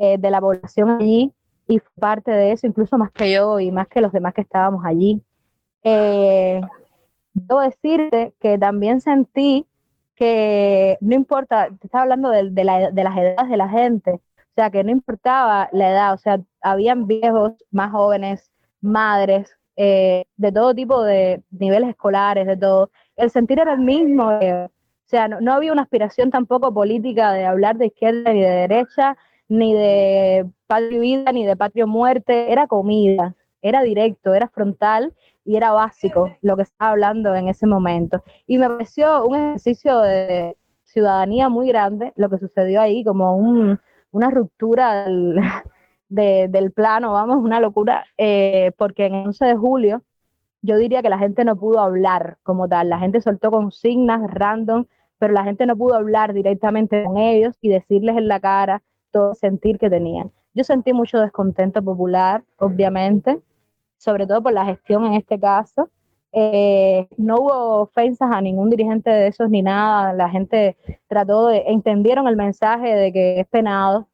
eh, 0.00 0.16
de 0.18 0.30
la 0.30 0.40
población 0.40 0.90
allí 0.90 1.32
y 1.66 1.80
parte 1.98 2.30
de 2.30 2.52
eso, 2.52 2.66
incluso 2.66 2.96
más 2.98 3.10
que 3.12 3.32
yo 3.32 3.60
y 3.60 3.70
más 3.70 3.88
que 3.88 4.00
los 4.00 4.12
demás 4.12 4.34
que 4.34 4.40
estábamos 4.40 4.84
allí. 4.84 5.22
Eh, 5.82 6.60
debo 7.34 7.60
decirte 7.60 8.34
que 8.40 8.58
también 8.58 9.00
sentí 9.00 9.66
que 10.14 10.98
no 11.00 11.14
importa, 11.14 11.68
te 11.68 11.86
estaba 11.86 12.02
hablando 12.02 12.30
de, 12.30 12.50
de, 12.50 12.64
las 12.64 13.16
edades 13.16 13.48
de 13.48 13.56
la 13.56 13.68
gente, 13.68 14.12
o 14.12 14.54
sea, 14.56 14.70
que 14.70 14.82
no 14.82 14.90
importaba 14.90 15.68
la 15.72 15.90
edad, 15.90 16.14
o 16.14 16.18
sea, 16.18 16.40
habían 16.60 17.06
viejos, 17.06 17.52
más 17.70 17.92
jóvenes, 17.92 18.50
madres, 18.80 19.56
eh, 19.76 20.24
de 20.36 20.52
todo 20.52 20.74
tipo 20.74 21.04
de 21.04 21.42
niveles 21.50 21.90
escolares, 21.90 22.46
de 22.46 22.56
todo. 22.56 22.90
El 23.14 23.30
sentir 23.30 23.60
era 23.60 23.74
el 23.74 23.80
mismo, 23.80 24.28
o 24.28 24.70
sea, 25.04 25.28
no, 25.28 25.40
no, 25.40 25.52
había 25.52 25.72
una 25.72 25.82
aspiración 25.82 26.30
tampoco 26.30 26.74
política 26.74 27.32
de 27.32 27.46
hablar 27.46 27.76
de 27.76 27.86
izquierda 27.86 28.32
ni 28.32 28.40
de 28.40 28.50
derecha, 28.50 29.16
ni 29.48 29.74
de 29.74 30.46
patrio 30.66 31.00
vida, 31.00 31.32
ni 31.32 31.46
de 31.46 31.56
patrio 31.56 31.86
muerte, 31.86 32.52
era 32.52 32.66
comida, 32.66 33.34
era 33.62 33.82
directo, 33.82 34.34
era 34.34 34.48
frontal 34.48 35.14
y 35.44 35.56
era 35.56 35.72
básico 35.72 36.30
lo 36.42 36.56
que 36.56 36.62
estaba 36.62 36.90
hablando 36.92 37.34
en 37.34 37.48
ese 37.48 37.66
momento. 37.66 38.22
Y 38.46 38.58
me 38.58 38.68
pareció 38.68 39.24
un 39.24 39.36
ejercicio 39.36 40.00
de 40.00 40.56
ciudadanía 40.84 41.48
muy 41.48 41.68
grande 41.68 42.12
lo 42.16 42.28
que 42.30 42.38
sucedió 42.38 42.80
ahí, 42.80 43.04
como 43.04 43.36
una 44.10 44.30
ruptura 44.30 45.06
del, 46.08 46.72
plano, 46.72 47.12
vamos, 47.12 47.38
una 47.38 47.60
locura, 47.60 48.04
eh, 48.16 48.72
porque 48.76 49.06
en 49.06 49.14
el 49.14 49.26
11 49.28 49.44
de 49.46 49.56
julio 49.56 50.02
yo 50.60 50.76
diría 50.76 51.02
que 51.02 51.08
la 51.08 51.18
gente 51.18 51.44
no 51.44 51.56
pudo 51.56 51.80
hablar 51.80 52.38
como 52.42 52.68
tal, 52.68 52.88
la 52.88 52.98
gente 52.98 53.20
soltó 53.20 53.50
consignas 53.50 54.20
random, 54.28 54.86
pero 55.18 55.32
la 55.32 55.44
gente 55.44 55.66
no 55.66 55.76
pudo 55.76 55.94
hablar 55.94 56.32
directamente 56.32 57.04
con 57.04 57.16
ellos 57.16 57.56
y 57.60 57.68
decirles 57.68 58.16
en 58.16 58.28
la 58.28 58.40
cara 58.40 58.82
todo 59.10 59.34
sentir 59.34 59.78
que 59.78 59.90
tenían. 59.90 60.30
Yo 60.54 60.64
sentí 60.64 60.92
mucho 60.92 61.20
descontento 61.20 61.82
popular, 61.82 62.42
obviamente, 62.58 63.40
sobre 63.96 64.26
todo 64.26 64.42
por 64.42 64.52
la 64.52 64.64
gestión 64.64 65.04
en 65.06 65.14
este 65.14 65.38
caso. 65.38 65.90
Eh, 66.32 67.08
no 67.16 67.36
hubo 67.36 67.80
ofensas 67.82 68.30
a 68.30 68.40
ningún 68.40 68.70
dirigente 68.70 69.10
de 69.10 69.28
esos 69.28 69.48
ni 69.50 69.62
nada. 69.62 70.12
La 70.12 70.28
gente 70.28 70.76
trató 71.06 71.48
de, 71.48 71.64
entendieron 71.66 72.28
el 72.28 72.36
mensaje 72.36 72.94
de 72.94 73.12
que 73.12 73.40
es 73.40 73.46
penado, 73.46 74.08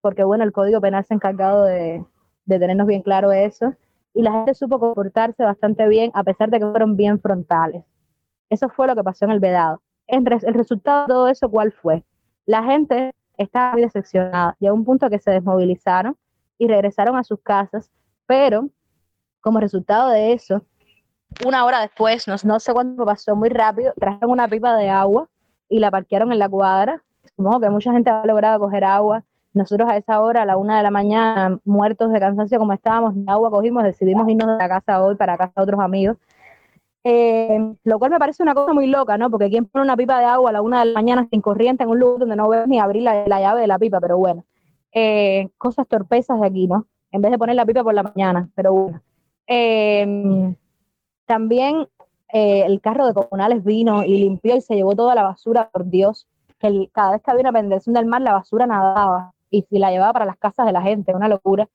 porque 0.00 0.24
bueno, 0.24 0.44
el 0.44 0.52
Código 0.52 0.80
Penal 0.80 1.04
se 1.04 1.14
ha 1.14 1.16
encargado 1.16 1.64
de, 1.64 2.04
de 2.46 2.58
tenernos 2.58 2.86
bien 2.86 3.02
claro 3.02 3.32
eso. 3.32 3.74
Y 4.14 4.22
la 4.22 4.32
gente 4.32 4.54
supo 4.54 4.78
comportarse 4.78 5.42
bastante 5.42 5.88
bien, 5.88 6.10
a 6.14 6.24
pesar 6.24 6.50
de 6.50 6.58
que 6.58 6.66
fueron 6.66 6.96
bien 6.96 7.20
frontales. 7.20 7.84
Eso 8.50 8.68
fue 8.68 8.86
lo 8.86 8.94
que 8.94 9.02
pasó 9.02 9.24
en 9.24 9.30
el 9.30 9.40
Vedado. 9.40 9.80
El, 10.06 10.26
el 10.30 10.54
resultado 10.54 11.02
de 11.02 11.08
todo 11.08 11.28
eso, 11.28 11.50
¿cuál 11.50 11.72
fue? 11.72 12.04
La 12.44 12.62
gente 12.62 13.12
estaba 13.36 13.72
muy 13.72 13.82
decepcionada 13.82 14.56
y 14.60 14.66
a 14.66 14.72
un 14.72 14.84
punto 14.84 15.08
que 15.10 15.18
se 15.18 15.30
desmovilizaron 15.30 16.16
y 16.58 16.68
regresaron 16.68 17.16
a 17.16 17.24
sus 17.24 17.40
casas, 17.40 17.90
pero 18.26 18.68
como 19.40 19.60
resultado 19.60 20.10
de 20.10 20.32
eso, 20.32 20.62
una 21.46 21.64
hora 21.64 21.80
después, 21.80 22.28
no, 22.28 22.36
no 22.44 22.60
sé 22.60 22.72
cuándo 22.72 23.04
pasó, 23.04 23.34
muy 23.34 23.48
rápido, 23.48 23.92
trajeron 23.98 24.30
una 24.30 24.48
pipa 24.48 24.76
de 24.76 24.90
agua 24.90 25.28
y 25.68 25.78
la 25.78 25.90
parquearon 25.90 26.32
en 26.32 26.38
la 26.38 26.48
cuadra. 26.48 27.02
Supongo 27.36 27.60
que 27.60 27.70
mucha 27.70 27.92
gente 27.92 28.10
ha 28.10 28.24
logrado 28.26 28.60
coger 28.60 28.84
agua. 28.84 29.24
Nosotros 29.54 29.88
a 29.90 29.96
esa 29.96 30.20
hora, 30.20 30.42
a 30.42 30.46
la 30.46 30.56
una 30.56 30.76
de 30.76 30.82
la 30.82 30.90
mañana, 30.90 31.58
muertos 31.64 32.12
de 32.12 32.20
cansancio 32.20 32.58
como 32.58 32.72
estábamos, 32.72 33.14
ni 33.14 33.24
agua 33.26 33.50
cogimos, 33.50 33.82
decidimos 33.82 34.28
irnos 34.28 34.46
de 34.46 34.56
la 34.56 34.68
casa 34.68 35.02
hoy 35.02 35.14
para 35.14 35.36
casa 35.36 35.52
de 35.56 35.62
otros 35.62 35.80
amigos. 35.80 36.16
Eh, 37.04 37.74
lo 37.82 37.98
cual 37.98 38.12
me 38.12 38.18
parece 38.18 38.42
una 38.42 38.54
cosa 38.54 38.72
muy 38.72 38.86
loca, 38.86 39.18
¿no? 39.18 39.28
Porque 39.30 39.50
quien 39.50 39.66
pone 39.66 39.84
una 39.84 39.96
pipa 39.96 40.18
de 40.20 40.24
agua 40.24 40.50
a 40.50 40.52
la 40.52 40.62
una 40.62 40.80
de 40.80 40.86
la 40.86 40.94
mañana 40.94 41.26
sin 41.30 41.40
corriente 41.40 41.82
en 41.82 41.90
un 41.90 41.98
lugar 41.98 42.20
donde 42.20 42.36
no 42.36 42.48
ves 42.48 42.68
ni 42.68 42.78
abrir 42.78 43.02
la, 43.02 43.26
llave 43.26 43.62
de 43.62 43.66
la 43.66 43.78
pipa, 43.78 44.00
pero 44.00 44.18
bueno. 44.18 44.44
Eh, 44.92 45.48
cosas 45.58 45.88
torpezas 45.88 46.40
de 46.40 46.46
aquí, 46.46 46.66
¿no? 46.68 46.86
En 47.10 47.22
vez 47.22 47.30
de 47.32 47.38
poner 47.38 47.56
la 47.56 47.66
pipa 47.66 47.82
por 47.82 47.94
la 47.94 48.04
mañana, 48.04 48.48
pero 48.54 48.72
bueno. 48.72 49.00
Eh, 49.46 50.54
también 51.26 51.88
el 52.34 52.80
carro 52.80 53.06
de 53.06 53.12
comunales 53.12 53.62
vino 53.62 54.04
y 54.04 54.16
limpió 54.16 54.56
y 54.56 54.62
se 54.62 54.74
llevó 54.74 54.94
toda 54.96 55.14
la 55.14 55.22
basura, 55.22 55.68
por 55.70 55.86
Dios. 55.86 56.28
Que 56.58 56.88
cada 56.92 57.12
vez 57.12 57.22
que 57.22 57.30
había 57.30 57.42
una 57.42 57.52
pendición 57.52 57.94
del 57.94 58.06
mar, 58.06 58.22
la 58.22 58.32
basura 58.32 58.66
nadaba 58.66 59.34
y 59.50 59.62
si 59.62 59.78
la 59.78 59.90
llevaba 59.90 60.12
para 60.12 60.24
las 60.24 60.38
casas 60.38 60.66
de 60.66 60.72
la 60.72 60.82
gente, 60.82 61.14
una 61.14 61.28
locura. 61.28 61.68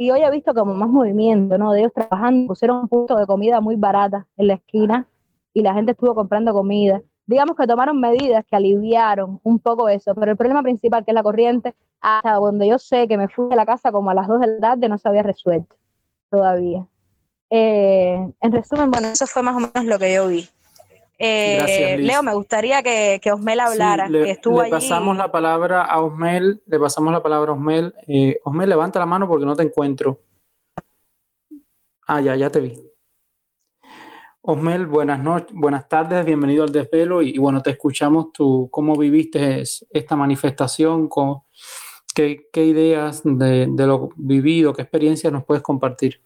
Y 0.00 0.10
hoy 0.10 0.22
he 0.22 0.30
visto 0.30 0.54
como 0.54 0.72
más 0.72 0.88
movimiento, 0.88 1.58
¿no? 1.58 1.72
De 1.72 1.80
ellos 1.80 1.92
trabajando, 1.92 2.46
pusieron 2.46 2.78
un 2.78 2.88
punto 2.88 3.16
de 3.16 3.26
comida 3.26 3.60
muy 3.60 3.76
barata 3.76 4.26
en 4.38 4.46
la 4.46 4.54
esquina 4.54 5.06
y 5.52 5.60
la 5.60 5.74
gente 5.74 5.92
estuvo 5.92 6.14
comprando 6.14 6.54
comida. 6.54 7.02
Digamos 7.26 7.54
que 7.54 7.66
tomaron 7.66 8.00
medidas 8.00 8.46
que 8.48 8.56
aliviaron 8.56 9.40
un 9.42 9.58
poco 9.58 9.90
eso, 9.90 10.14
pero 10.14 10.30
el 10.30 10.38
problema 10.38 10.62
principal, 10.62 11.04
que 11.04 11.10
es 11.10 11.14
la 11.14 11.22
corriente, 11.22 11.74
hasta 12.00 12.32
donde 12.36 12.66
yo 12.66 12.78
sé 12.78 13.08
que 13.08 13.18
me 13.18 13.28
fui 13.28 13.50
de 13.50 13.56
la 13.56 13.66
casa 13.66 13.92
como 13.92 14.08
a 14.08 14.14
las 14.14 14.26
2 14.26 14.40
de 14.40 14.46
la 14.46 14.60
tarde, 14.60 14.88
no 14.88 14.96
se 14.96 15.06
había 15.06 15.22
resuelto 15.22 15.76
todavía. 16.30 16.86
Eh, 17.50 18.26
en 18.40 18.52
resumen, 18.52 18.90
bueno, 18.90 19.08
eso 19.08 19.26
fue 19.26 19.42
más 19.42 19.54
o 19.54 19.60
menos 19.60 19.84
lo 19.84 19.98
que 19.98 20.14
yo 20.14 20.28
vi. 20.28 20.48
Eh, 21.22 21.98
Leo, 21.98 22.22
me 22.22 22.32
gustaría 22.32 22.82
que, 22.82 23.20
que 23.22 23.30
Osmel 23.30 23.60
hablara, 23.60 24.08
le, 24.08 24.24
que 24.24 24.30
estuvo 24.30 24.62
le 24.62 24.70
pasamos 24.70 25.14
la 25.18 25.30
palabra 25.30 25.84
a 25.84 26.00
Osmel, 26.00 26.62
le 26.64 26.78
pasamos 26.78 27.12
la 27.12 27.22
palabra 27.22 27.52
a 27.52 27.54
Osmel. 27.54 27.94
Eh, 28.08 28.40
Osmel, 28.42 28.70
levanta 28.70 28.98
la 28.98 29.04
mano 29.04 29.28
porque 29.28 29.44
no 29.44 29.54
te 29.54 29.62
encuentro. 29.62 30.22
Ah, 32.06 32.22
ya, 32.22 32.36
ya 32.36 32.48
te 32.48 32.60
vi. 32.60 32.82
Osmel, 34.40 34.86
buenas 34.86 35.22
noches, 35.22 35.54
buenas 35.54 35.86
tardes, 35.90 36.24
bienvenido 36.24 36.64
al 36.64 36.72
desvelo 36.72 37.20
y, 37.20 37.36
bueno, 37.36 37.60
te 37.60 37.68
escuchamos 37.68 38.32
tú, 38.32 38.70
cómo 38.70 38.96
viviste 38.96 39.62
esta 39.90 40.16
manifestación, 40.16 41.06
con, 41.06 41.42
qué, 42.14 42.48
qué, 42.50 42.64
ideas 42.64 43.20
de, 43.24 43.66
de, 43.70 43.86
lo 43.86 44.08
vivido, 44.16 44.72
qué 44.72 44.80
experiencias 44.80 45.30
nos 45.30 45.44
puedes 45.44 45.62
compartir. 45.62 46.22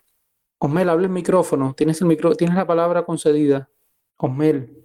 Osmel, 0.59 0.88
habla 0.88 1.07
el 1.07 1.12
micrófono, 1.12 1.74
tienes, 1.74 2.00
el 2.00 2.07
micro, 2.07 2.37
tienes 2.37 2.54
la 2.54 2.64
palabra 2.64 3.04
concedida. 3.04 3.68
Osmel. 4.18 4.84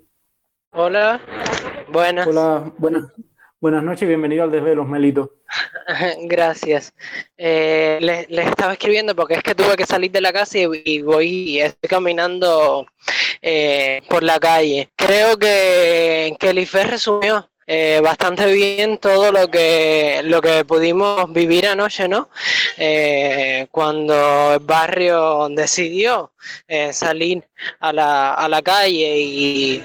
Hola, 0.72 1.20
buenas. 1.88 2.28
Hola, 2.28 2.72
buenas, 2.78 3.04
buenas 3.60 3.84
noches 3.84 4.04
y 4.04 4.06
bienvenido 4.06 4.44
al 4.44 4.52
desvelo, 4.52 4.84
Osmelito. 4.84 5.34
Gracias. 6.22 6.94
Eh, 7.38 7.98
les, 8.02 8.30
les, 8.30 8.48
estaba 8.48 8.74
escribiendo 8.74 9.16
porque 9.16 9.34
es 9.34 9.42
que 9.42 9.56
tuve 9.56 9.76
que 9.76 9.88
salir 9.88 10.12
de 10.12 10.22
la 10.22 10.32
casa 10.32 10.60
y, 10.60 10.68
y 10.86 11.02
voy 11.02 11.28
y 11.28 11.60
estoy 11.62 11.90
caminando 11.90 12.86
eh, 13.42 14.04
por 14.10 14.22
la 14.22 14.40
calle. 14.40 14.90
Creo 14.96 15.38
que, 15.38 16.36
que 16.40 16.50
el 16.52 16.60
IFE 16.60 16.84
resumió 16.84 17.50
eh, 17.72 18.02
bastante 18.02 18.52
bien 18.52 18.98
todo 18.98 19.32
lo 19.32 19.48
que, 19.48 20.22
lo 20.24 20.42
que 20.42 20.66
pudimos 20.66 21.32
vivir 21.32 21.68
anoche, 21.68 22.08
¿no? 22.08 22.30
Eh, 22.78 23.68
cuando 23.70 24.54
el 24.56 24.60
barrio 24.60 25.50
decidió 25.50 26.32
eh, 26.68 26.92
salir 26.94 27.44
a 27.80 27.94
la, 27.94 28.34
a 28.34 28.50
la 28.50 28.64
calle 28.64 29.20
y, 29.20 29.84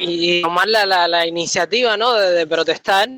y 0.00 0.42
tomar 0.42 0.68
la, 0.68 0.86
la, 0.86 1.06
la, 1.06 1.26
iniciativa 1.26 1.96
¿no? 1.96 2.14
de, 2.14 2.46
protestar 2.46 3.08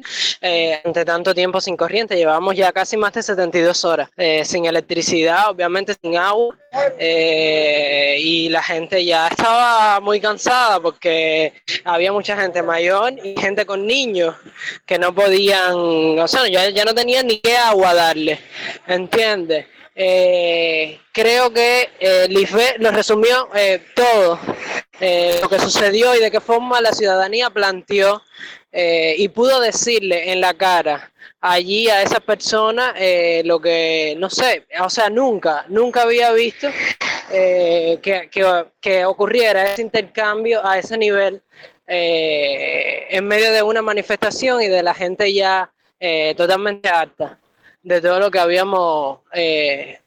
eh, 0.40 0.81
ante 0.85 1.05
tanto 1.05 1.35
tiempo 1.35 1.61
sin 1.61 1.77
corriente. 1.77 2.16
Llevamos 2.16 2.57
ya 2.57 2.73
casi 2.73 2.97
más 2.97 3.12
de 3.12 3.23
72 3.23 3.85
horas 3.85 4.11
eh, 4.16 4.45
sin 4.45 4.64
electricidad, 4.66 5.51
obviamente 5.51 5.95
sin 6.01 6.16
agua, 6.16 6.57
eh, 6.99 8.16
y 8.18 8.49
la 8.49 8.62
gente 8.62 9.05
ya 9.05 9.29
estaba 9.29 10.01
muy 10.01 10.21
cansada 10.21 10.81
porque 10.81 11.53
había 11.85 12.12
mucha 12.12 12.37
gente 12.37 12.62
mayor 12.62 13.14
y 13.23 13.38
gente 13.40 13.64
con 13.64 13.87
niños 13.87 14.35
que 14.87 14.99
no 14.99 15.14
podían, 15.14 15.75
o 16.18 16.29
sea, 16.29 16.49
ya, 16.49 16.68
ya 16.71 16.85
no 16.85 16.95
tenían 16.95 17.27
ni 17.27 17.38
qué 17.40 17.57
agua 17.57 17.95
darle, 17.95 18.38
¿entiendes? 18.87 19.66
Eh, 19.94 20.98
creo 21.12 21.52
que 21.52 21.90
eh, 22.00 22.26
IFE 22.31 22.76
lo 22.78 22.90
resumió 22.92 23.48
eh, 23.55 23.83
todo 23.94 24.40
eh, 25.00 25.38
lo 25.42 25.48
que 25.50 25.59
sucedió 25.59 26.14
y 26.16 26.20
de 26.20 26.31
qué 26.31 26.40
forma 26.40 26.81
la 26.81 26.92
ciudadanía 26.92 27.50
planteó 27.50 28.22
eh, 28.72 29.14
y 29.18 29.28
pudo 29.28 29.61
decirle 29.61 30.33
en 30.33 30.40
la 30.40 30.55
cara 30.55 31.12
allí 31.42 31.90
a 31.90 32.02
esa 32.02 32.20
persona 32.20 32.94
lo 33.44 33.61
que, 33.61 34.14
no 34.16 34.31
sé, 34.31 34.64
o 34.81 34.88
sea, 34.88 35.11
nunca, 35.11 35.66
nunca 35.68 36.02
había 36.02 36.33
visto 36.33 36.68
que, 37.28 38.31
que, 38.31 38.70
que, 38.81 39.05
ocurriera 39.05 39.72
ese 39.72 39.83
intercambio 39.83 40.64
a 40.64 40.78
ese 40.78 40.96
nivel 40.96 41.42
en 41.87 43.26
medio 43.26 43.52
de 43.52 43.62
una 43.62 43.83
manifestación 43.83 44.62
y 44.62 44.68
de 44.68 44.85
la 44.85 44.94
gente 44.94 45.35
ya 45.35 45.70
totalmente 46.37 46.88
harta 46.88 47.41
de 47.83 48.01
todo 48.01 48.21
lo 48.21 48.31
que 48.31 48.38
habíamos 48.38 49.18
eh, 49.33 49.99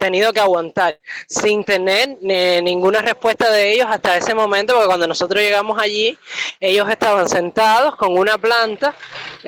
tenido 0.00 0.32
que 0.32 0.40
aguantar 0.40 0.98
sin 1.28 1.62
tener 1.62 2.16
eh, 2.22 2.60
ninguna 2.62 3.02
respuesta 3.02 3.50
de 3.52 3.74
ellos 3.74 3.86
hasta 3.88 4.16
ese 4.16 4.34
momento, 4.34 4.72
porque 4.72 4.86
cuando 4.86 5.06
nosotros 5.06 5.42
llegamos 5.42 5.78
allí, 5.78 6.18
ellos 6.58 6.88
estaban 6.88 7.28
sentados 7.28 7.96
con 7.96 8.16
una 8.16 8.38
planta 8.38 8.96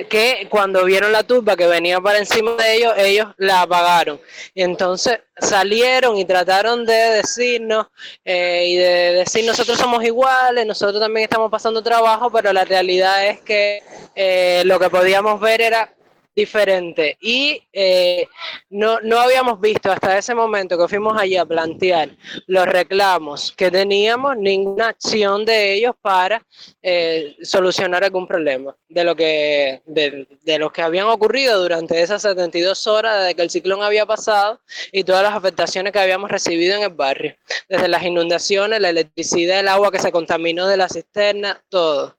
que 0.09 0.47
cuando 0.51 0.85
vieron 0.85 1.11
la 1.11 1.23
turba 1.23 1.55
que 1.55 1.65
venía 1.65 1.99
para 1.99 2.19
encima 2.19 2.51
de 2.51 2.75
ellos, 2.75 2.93
ellos 2.97 3.27
la 3.37 3.63
apagaron. 3.63 4.21
Y 4.53 4.61
entonces 4.61 5.21
salieron 5.39 6.17
y 6.17 6.25
trataron 6.25 6.85
de 6.85 6.93
decirnos 6.93 7.87
eh, 8.23 8.65
y 8.67 8.75
de 8.75 9.13
decir 9.13 9.43
nosotros 9.45 9.79
somos 9.79 10.03
iguales, 10.03 10.67
nosotros 10.67 11.01
también 11.01 11.23
estamos 11.23 11.49
pasando 11.49 11.81
trabajo, 11.81 12.31
pero 12.31 12.53
la 12.53 12.63
realidad 12.63 13.25
es 13.25 13.41
que 13.41 13.81
eh, 14.13 14.61
lo 14.65 14.79
que 14.79 14.91
podíamos 14.91 15.39
ver 15.39 15.61
era 15.61 15.91
diferente. 16.35 17.17
Y 17.21 17.61
eh, 17.71 18.27
no, 18.69 18.99
no 19.01 19.19
habíamos 19.19 19.59
visto 19.59 19.91
hasta 19.91 20.17
ese 20.17 20.33
momento 20.33 20.77
que 20.77 20.87
fuimos 20.87 21.17
allí 21.17 21.37
a 21.37 21.45
plantear 21.45 22.09
los 22.47 22.65
reclamos 22.65 23.51
que 23.51 23.69
teníamos 23.69 24.37
ninguna 24.37 24.89
acción 24.89 25.45
de 25.45 25.73
ellos 25.73 25.95
para 26.01 26.43
eh, 26.81 27.35
solucionar 27.43 28.03
algún 28.03 28.27
problema 28.27 28.75
de 28.89 29.03
lo 29.03 29.15
que 29.15 29.81
de, 29.85 30.27
de 30.41 30.59
los 30.59 30.71
que 30.71 30.81
habían 30.81 31.07
ocurrido 31.07 31.61
durante 31.61 32.01
esas 32.01 32.21
72 32.23 32.87
horas 32.87 33.19
desde 33.19 33.35
que 33.35 33.41
el 33.41 33.49
ciclón 33.49 33.83
había 33.83 34.05
pasado 34.05 34.59
y 34.91 35.03
todas 35.03 35.23
las 35.23 35.33
afectaciones 35.33 35.93
que 35.93 35.99
habíamos 35.99 36.31
recibido 36.31 36.75
en 36.75 36.83
el 36.83 36.89
barrio. 36.89 37.35
Desde 37.69 37.87
las 37.87 38.03
inundaciones 38.03 38.79
la 38.79 38.89
electricidad 38.89 39.59
el 39.59 39.67
agua 39.67 39.91
que 39.91 39.99
se 39.99 40.11
contaminó 40.11 40.67
de 40.67 40.77
la 40.77 40.89
cisterna 40.89 41.61
todo. 41.69 42.15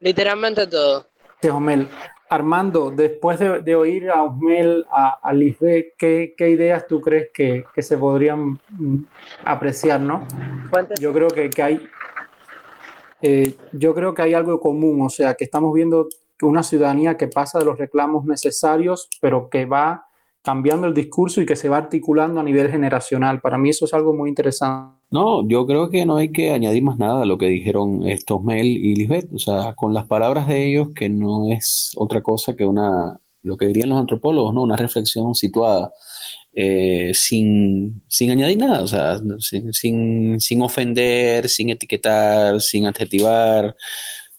Literalmente 0.00 0.66
todo 0.66 1.06
Armando, 2.32 2.90
después 2.90 3.38
de, 3.38 3.60
de, 3.60 3.74
oír 3.74 4.08
a 4.10 4.22
Osmel, 4.22 4.86
a, 4.90 5.18
a 5.22 5.32
Lisbeth, 5.34 5.94
¿qué, 5.98 6.34
¿qué, 6.34 6.48
ideas 6.48 6.86
tú 6.86 7.02
crees 7.02 7.28
que, 7.32 7.66
que, 7.74 7.82
se 7.82 7.98
podrían 7.98 8.58
apreciar, 9.44 10.00
no? 10.00 10.26
Yo 10.98 11.12
creo 11.12 11.28
que, 11.28 11.50
que 11.50 11.62
hay, 11.62 11.86
eh, 13.20 13.54
yo 13.72 13.94
creo 13.94 14.14
que 14.14 14.22
hay 14.22 14.32
algo 14.32 14.58
común, 14.60 15.02
o 15.02 15.10
sea, 15.10 15.34
que 15.34 15.44
estamos 15.44 15.74
viendo 15.74 16.08
una 16.40 16.62
ciudadanía 16.62 17.18
que 17.18 17.28
pasa 17.28 17.58
de 17.58 17.66
los 17.66 17.78
reclamos 17.78 18.24
necesarios, 18.24 19.10
pero 19.20 19.50
que 19.50 19.66
va 19.66 20.06
cambiando 20.42 20.88
el 20.88 20.94
discurso 20.94 21.40
y 21.40 21.46
que 21.46 21.56
se 21.56 21.68
va 21.68 21.76
articulando 21.78 22.40
a 22.40 22.42
nivel 22.42 22.70
generacional. 22.70 23.40
Para 23.40 23.58
mí 23.58 23.70
eso 23.70 23.84
es 23.84 23.94
algo 23.94 24.12
muy 24.12 24.28
interesante. 24.28 24.98
No, 25.10 25.46
yo 25.46 25.66
creo 25.66 25.88
que 25.88 26.04
no 26.04 26.16
hay 26.16 26.32
que 26.32 26.50
añadir 26.50 26.82
más 26.82 26.98
nada 26.98 27.22
a 27.22 27.26
lo 27.26 27.38
que 27.38 27.46
dijeron 27.46 28.08
estos 28.08 28.42
Mel 28.42 28.66
y 28.66 28.96
Lisbeth. 28.96 29.32
O 29.32 29.38
sea, 29.38 29.74
con 29.74 29.94
las 29.94 30.06
palabras 30.06 30.48
de 30.48 30.66
ellos, 30.66 30.88
que 30.94 31.08
no 31.08 31.52
es 31.52 31.92
otra 31.96 32.22
cosa 32.22 32.56
que 32.56 32.64
una, 32.64 33.20
lo 33.42 33.56
que 33.56 33.66
dirían 33.66 33.90
los 33.90 33.98
antropólogos, 33.98 34.52
¿no? 34.52 34.62
Una 34.62 34.76
reflexión 34.76 35.34
situada. 35.34 35.92
Eh, 36.54 37.12
sin, 37.14 38.02
sin, 38.08 38.30
añadir 38.30 38.58
nada, 38.58 38.82
o 38.82 38.86
sea, 38.86 39.18
sin, 39.38 39.72
sin, 39.72 40.38
sin 40.38 40.60
ofender, 40.60 41.48
sin 41.48 41.70
etiquetar, 41.70 42.60
sin 42.60 42.84
adjetivar, 42.84 43.74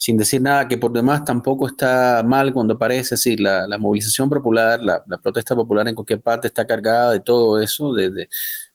sin 0.04 0.18
decir 0.18 0.42
nada, 0.42 0.68
que 0.68 0.78
por 0.78 0.92
demás 0.92 1.24
tampoco 1.24 1.66
está 1.66 2.24
mal 2.26 2.52
cuando 2.52 2.74
aparece 2.74 3.16
así, 3.16 3.38
la, 3.38 3.66
la 3.70 3.78
movilización 3.78 4.30
popular, 4.30 4.82
la, 4.82 5.02
la, 5.08 5.18
protesta 5.18 5.56
popular 5.56 5.88
en 5.88 5.96
cualquier 5.96 6.20
parte 6.20 6.48
está 6.48 6.68
cargada 6.68 7.14
de 7.14 7.22
todo 7.22 7.62
eso, 7.62 7.94
de, 7.94 8.12
de, 8.12 8.28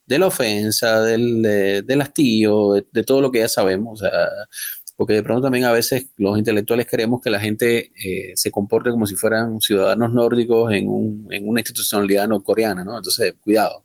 de 0.06 0.18
la 0.18 0.28
ofensa, 0.28 1.02
del, 1.02 1.42
de, 1.42 1.82
del 1.82 2.00
hastío, 2.00 2.72
de, 2.72 2.86
de, 2.90 3.04
todo 3.04 3.20
lo 3.20 3.30
que 3.30 3.40
ya 3.40 3.48
sabemos, 3.48 4.00
o 4.00 4.06
sea, 4.06 4.10
porque 4.96 5.12
de 5.12 5.22
pronto 5.22 5.42
también 5.42 5.66
a 5.66 5.72
veces 5.72 6.06
los 6.16 6.38
intelectuales 6.38 6.86
queremos 6.86 7.20
que 7.20 7.28
la 7.28 7.40
gente 7.40 7.92
eh, 8.02 8.32
se 8.34 8.50
comporte 8.50 8.90
como 8.90 9.06
si 9.06 9.14
fueran 9.14 9.60
ciudadanos 9.60 10.10
nórdicos 10.14 10.72
en, 10.72 10.88
un, 10.88 11.28
en 11.30 11.46
una 11.46 11.60
institucionalidad 11.60 12.26
norcoreana, 12.26 12.84
¿no? 12.84 12.96
Entonces, 12.96 13.34
cuidado. 13.38 13.84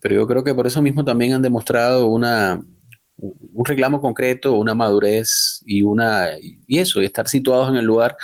Pero 0.00 0.14
yo 0.14 0.26
creo 0.26 0.42
que 0.42 0.54
por 0.54 0.66
eso 0.66 0.80
mismo 0.80 1.04
también 1.04 1.34
han 1.34 1.42
demostrado 1.42 2.06
una, 2.06 2.62
un 3.22 3.64
reclamo 3.64 4.00
concreto, 4.00 4.54
una 4.54 4.74
madurez 4.74 5.62
y 5.64 5.82
una 5.82 6.30
y 6.40 6.78
eso, 6.78 7.00
y 7.00 7.06
estar 7.06 7.28
situados 7.28 7.70
en 7.70 7.76
el 7.76 7.84
lugar. 7.84 8.16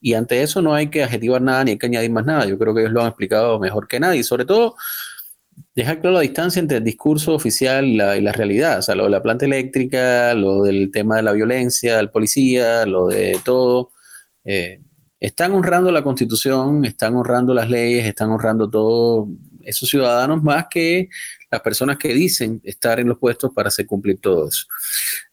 Y 0.00 0.14
ante 0.14 0.42
eso 0.42 0.62
no 0.62 0.74
hay 0.74 0.88
que 0.88 1.04
adjetivar 1.04 1.42
nada 1.42 1.64
ni 1.64 1.72
hay 1.72 1.78
que 1.78 1.86
añadir 1.86 2.10
más 2.10 2.26
nada. 2.26 2.46
Yo 2.46 2.58
creo 2.58 2.74
que 2.74 2.80
ellos 2.80 2.92
lo 2.92 3.02
han 3.02 3.08
explicado 3.08 3.58
mejor 3.60 3.86
que 3.86 4.00
nadie. 4.00 4.20
Y 4.20 4.24
sobre 4.24 4.44
todo, 4.44 4.74
dejar 5.74 6.00
claro 6.00 6.16
la 6.16 6.22
distancia 6.22 6.60
entre 6.60 6.78
el 6.78 6.84
discurso 6.84 7.34
oficial 7.34 7.84
y 7.86 7.96
la, 7.96 8.32
realidad. 8.32 8.78
O 8.78 8.82
sea, 8.82 8.94
lo 8.94 9.04
de 9.04 9.10
la 9.10 9.22
planta 9.22 9.44
eléctrica, 9.44 10.34
lo 10.34 10.62
del 10.62 10.90
tema 10.90 11.16
de 11.16 11.22
la 11.22 11.32
violencia, 11.32 12.00
el 12.00 12.10
policía, 12.10 12.86
lo 12.86 13.08
de 13.08 13.38
todo. 13.44 13.90
Eh, 14.44 14.80
están 15.20 15.52
honrando 15.52 15.92
la 15.92 16.02
constitución, 16.02 16.84
están 16.84 17.14
honrando 17.14 17.52
las 17.54 17.68
leyes, 17.68 18.06
están 18.06 18.30
honrando 18.30 18.70
todo 18.70 19.28
esos 19.64 19.88
ciudadanos 19.88 20.42
más 20.42 20.66
que 20.70 21.08
las 21.50 21.60
personas 21.60 21.98
que 21.98 22.14
dicen 22.14 22.60
estar 22.64 23.00
en 23.00 23.08
los 23.08 23.18
puestos 23.18 23.50
para 23.54 23.68
hacer 23.68 23.86
cumplir 23.86 24.20
todo 24.20 24.48
eso. 24.48 24.66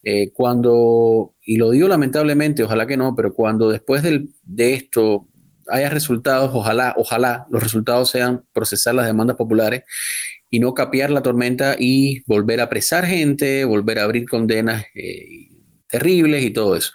Eh, 0.02 0.32
cuando, 0.32 1.34
y 1.42 1.56
lo 1.56 1.70
digo 1.70 1.88
lamentablemente, 1.88 2.62
ojalá 2.62 2.86
que 2.86 2.96
no, 2.96 3.14
pero 3.14 3.32
cuando 3.32 3.70
después 3.70 4.02
de 4.02 4.74
esto 4.74 5.28
haya 5.68 5.90
resultados, 5.90 6.50
ojalá, 6.52 6.94
ojalá 6.96 7.46
los 7.50 7.62
resultados 7.62 8.10
sean 8.10 8.44
procesar 8.52 8.94
las 8.94 9.06
demandas 9.06 9.36
populares 9.36 9.84
y 10.50 10.60
no 10.60 10.74
capear 10.74 11.10
la 11.10 11.22
tormenta 11.22 11.76
y 11.78 12.22
volver 12.26 12.60
a 12.60 12.64
apresar 12.64 13.04
gente, 13.04 13.64
volver 13.64 13.98
a 13.98 14.04
abrir 14.04 14.26
condenas 14.28 14.84
eh, 14.94 15.48
terribles 15.88 16.42
y 16.42 16.50
todo 16.50 16.76
eso. 16.76 16.92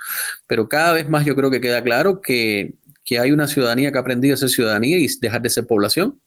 Pero 0.47 0.67
cada 0.67 0.93
vez 0.93 1.07
más 1.07 1.25
yo 1.25 1.35
creo 1.35 1.51
que 1.51 1.61
queda 1.61 1.83
claro 1.83 2.19
que, 2.21 2.73
que 3.05 3.19
hay 3.19 3.31
una 3.31 3.47
ciudadanía 3.47 3.91
que 3.91 3.97
ha 3.97 4.01
aprendido 4.01 4.33
a 4.33 4.37
ser 4.37 4.49
ciudadanía 4.49 4.97
y 4.97 5.07
dejar 5.21 5.41
de 5.41 5.49
ser 5.49 5.67
población 5.67 6.19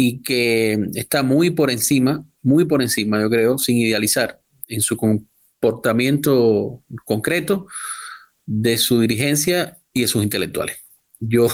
y 0.00 0.22
que 0.22 0.78
está 0.94 1.24
muy 1.24 1.50
por 1.50 1.72
encima, 1.72 2.24
muy 2.40 2.64
por 2.64 2.80
encima, 2.80 3.20
yo 3.20 3.28
creo, 3.28 3.58
sin 3.58 3.76
idealizar 3.78 4.40
en 4.68 4.80
su 4.80 4.96
comportamiento 4.96 6.84
concreto 7.04 7.66
de 8.46 8.78
su 8.78 9.00
dirigencia 9.00 9.76
y 9.92 10.02
de 10.02 10.06
sus 10.06 10.22
intelectuales. 10.22 10.76
Yo, 11.18 11.48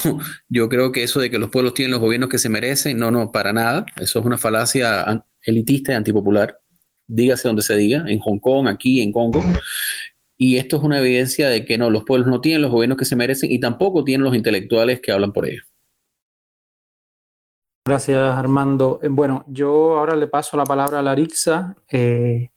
yo 0.50 0.68
creo 0.68 0.92
que 0.92 1.02
eso 1.02 1.20
de 1.20 1.30
que 1.30 1.38
los 1.38 1.48
pueblos 1.48 1.72
tienen 1.72 1.92
los 1.92 2.00
gobiernos 2.00 2.28
que 2.28 2.38
se 2.38 2.50
merecen, 2.50 2.98
no, 2.98 3.10
no, 3.10 3.32
para 3.32 3.54
nada. 3.54 3.86
Eso 3.96 4.20
es 4.20 4.26
una 4.26 4.36
falacia 4.36 5.24
elitista 5.42 5.92
y 5.92 5.94
antipopular. 5.94 6.60
Dígase 7.06 7.48
donde 7.48 7.62
se 7.62 7.76
diga, 7.76 8.04
en 8.06 8.18
Hong 8.20 8.38
Kong, 8.40 8.68
aquí, 8.68 9.00
en 9.00 9.10
Congo. 9.10 9.42
Y 10.36 10.58
esto 10.58 10.76
es 10.76 10.82
una 10.82 10.98
evidencia 10.98 11.48
de 11.48 11.64
que 11.64 11.78
no, 11.78 11.88
los 11.88 12.04
pueblos 12.04 12.28
no 12.28 12.42
tienen 12.42 12.60
los 12.60 12.70
gobiernos 12.70 12.98
que 12.98 13.06
se 13.06 13.16
merecen 13.16 13.50
y 13.50 13.58
tampoco 13.58 14.04
tienen 14.04 14.24
los 14.24 14.34
intelectuales 14.34 15.00
que 15.00 15.12
hablan 15.12 15.32
por 15.32 15.48
ellos. 15.48 15.64
Gracias, 17.86 18.18
Armando. 18.18 18.98
Eh, 19.02 19.08
bueno, 19.10 19.44
yo 19.46 19.98
ahora 19.98 20.16
le 20.16 20.26
paso 20.26 20.56
la 20.56 20.64
palabra 20.64 21.00
a 21.00 21.02
Larixa. 21.02 21.76
Eh, 21.92 22.48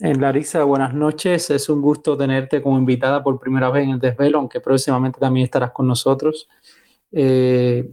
en 0.00 0.20
Larissa, 0.20 0.64
buenas 0.64 0.92
noches. 0.92 1.50
Es 1.50 1.68
un 1.68 1.80
gusto 1.80 2.16
tenerte 2.16 2.60
como 2.60 2.78
invitada 2.78 3.22
por 3.22 3.38
primera 3.38 3.70
vez 3.70 3.84
en 3.84 3.90
el 3.90 4.00
desvelo, 4.00 4.38
aunque 4.38 4.60
próximamente 4.60 5.20
también 5.20 5.44
estarás 5.44 5.70
con 5.70 5.86
nosotros. 5.86 6.48
Eh, 7.12 7.92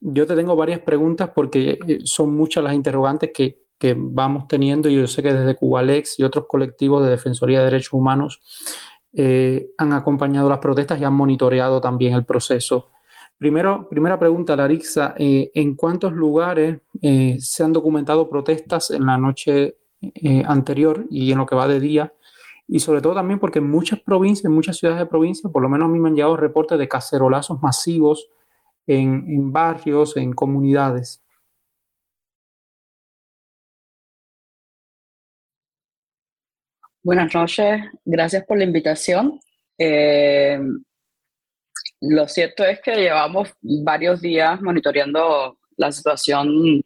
yo 0.00 0.26
te 0.26 0.36
tengo 0.36 0.54
varias 0.56 0.80
preguntas 0.80 1.30
porque 1.34 1.78
son 2.04 2.36
muchas 2.36 2.62
las 2.62 2.74
interrogantes 2.74 3.30
que, 3.32 3.62
que, 3.78 3.94
vamos 3.96 4.48
teniendo 4.48 4.90
y 4.90 4.96
yo 4.96 5.06
sé 5.06 5.22
que 5.22 5.32
desde 5.32 5.56
Cubalex 5.56 6.18
y 6.18 6.24
otros 6.24 6.44
colectivos 6.48 7.02
de 7.02 7.12
Defensoría 7.12 7.60
de 7.60 7.64
Derechos 7.64 7.94
Humanos 7.94 8.42
han 9.78 9.92
acompañado 9.94 10.50
las 10.50 10.58
protestas 10.58 11.00
y 11.00 11.04
han 11.04 11.14
monitoreado 11.14 11.80
también 11.80 12.12
el 12.12 12.26
proceso. 12.26 12.90
Primero, 13.42 13.88
primera 13.88 14.20
pregunta, 14.20 14.54
Larixa, 14.54 15.16
eh, 15.18 15.50
¿en 15.52 15.74
cuántos 15.74 16.12
lugares 16.12 16.78
eh, 17.00 17.38
se 17.40 17.64
han 17.64 17.72
documentado 17.72 18.30
protestas 18.30 18.92
en 18.92 19.04
la 19.04 19.18
noche 19.18 19.78
eh, 20.00 20.44
anterior 20.46 21.04
y 21.10 21.32
en 21.32 21.38
lo 21.38 21.46
que 21.46 21.56
va 21.56 21.66
de 21.66 21.80
día? 21.80 22.14
Y 22.68 22.78
sobre 22.78 23.00
todo 23.00 23.16
también 23.16 23.40
porque 23.40 23.58
en 23.58 23.68
muchas 23.68 23.98
provincias, 23.98 24.44
en 24.44 24.52
muchas 24.52 24.76
ciudades 24.76 25.00
de 25.00 25.06
provincia, 25.06 25.50
por 25.50 25.60
lo 25.60 25.68
menos 25.68 25.86
a 25.86 25.90
mí 25.90 25.98
me 25.98 26.08
han 26.08 26.14
llegado 26.14 26.36
reportes 26.36 26.78
de 26.78 26.86
cacerolazos 26.86 27.60
masivos 27.60 28.28
en, 28.86 29.24
en 29.26 29.52
barrios, 29.52 30.16
en 30.16 30.32
comunidades. 30.34 31.20
Buenas 37.02 37.34
noches, 37.34 37.80
gracias 38.04 38.44
por 38.46 38.56
la 38.56 38.62
invitación. 38.62 39.40
Lo 42.02 42.26
cierto 42.26 42.64
es 42.64 42.80
que 42.80 42.96
llevamos 42.96 43.52
varios 43.60 44.20
días 44.20 44.60
monitoreando 44.60 45.58
la 45.76 45.92
situación 45.92 46.82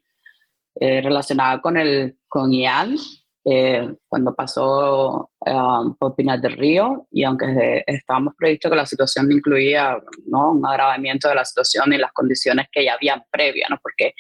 eh, 0.79 1.01
relacionada 1.01 1.59
con, 1.63 1.79
el, 1.79 2.19
con 2.29 2.53
Ian, 2.53 2.97
eh, 3.43 3.95
cuando 4.09 4.35
pasó 4.35 5.31
um, 5.41 5.97
por 5.97 6.15
Pinar 6.15 6.43
del 6.43 6.53
Río, 6.59 7.07
y 7.11 7.25
aunque 7.25 7.83
estábamos 7.87 8.35
previsto 8.37 8.69
que 8.69 8.77
la 8.77 8.85
situación 8.85 9.33
incluía 9.33 9.97
¿no? 10.27 10.51
un 10.53 10.67
agravamiento 10.67 11.31
de 11.31 11.37
la 11.37 11.47
situación 11.47 11.95
y 11.95 11.99
las 11.99 12.13
condiciones 12.13 12.67
que 12.71 12.85
ya 12.85 12.93
habían 12.93 13.23
previas, 13.31 13.71
¿no? 13.71 13.79
porque 13.83 14.13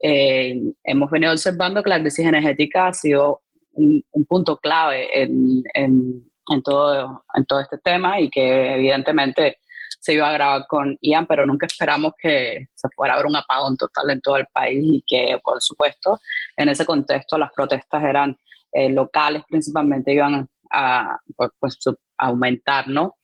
eh, 0.00 0.60
hemos 0.82 1.10
venido 1.12 1.30
observando 1.30 1.80
que 1.80 1.90
la 1.90 2.00
crisis 2.00 2.26
energética 2.26 2.88
ha 2.88 2.92
sido 2.92 3.42
un, 3.74 4.04
un 4.10 4.24
punto 4.24 4.56
clave 4.56 5.22
en, 5.22 5.62
en, 5.74 6.62
todo, 6.64 7.24
en 7.34 7.46
todo 7.46 7.60
este 7.60 7.78
tema 7.78 8.18
y 8.18 8.30
que 8.30 8.74
evidentemente 8.74 9.58
se 10.04 10.12
iba 10.12 10.28
a 10.28 10.32
grabar 10.32 10.66
con 10.68 10.98
Ian, 11.00 11.26
pero 11.26 11.46
nunca 11.46 11.64
esperamos 11.64 12.12
que 12.18 12.66
se 12.74 12.88
fuera 12.94 13.14
a 13.14 13.16
ver 13.16 13.24
un 13.24 13.36
apagón 13.36 13.74
total 13.78 14.10
en 14.10 14.20
todo 14.20 14.36
el 14.36 14.46
país 14.52 14.84
y 14.84 15.02
que, 15.06 15.38
por 15.42 15.62
supuesto, 15.62 16.20
en 16.58 16.68
ese 16.68 16.84
contexto 16.84 17.38
las 17.38 17.50
protestas 17.52 18.04
eran 18.04 18.36
eh, 18.72 18.90
locales 18.90 19.44
principalmente, 19.48 20.12
iban 20.12 20.46
a 20.70 21.18
pues, 21.34 21.52
pues 21.58 21.78
aumentar, 22.18 22.86
¿no? 22.86 23.16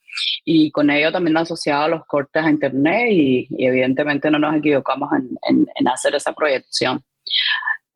Y 0.42 0.70
con 0.70 0.88
ello 0.88 1.12
también 1.12 1.36
asociado 1.36 1.84
a 1.84 1.88
los 1.88 2.06
cortes 2.06 2.42
a 2.42 2.48
Internet 2.48 3.08
y, 3.10 3.48
evidentemente 3.58 4.30
no 4.30 4.38
nos 4.38 4.56
equivocamos 4.56 5.10
en, 5.12 5.66
en, 5.74 5.88
hacer 5.88 6.14
esa 6.14 6.32
proyección. 6.32 7.04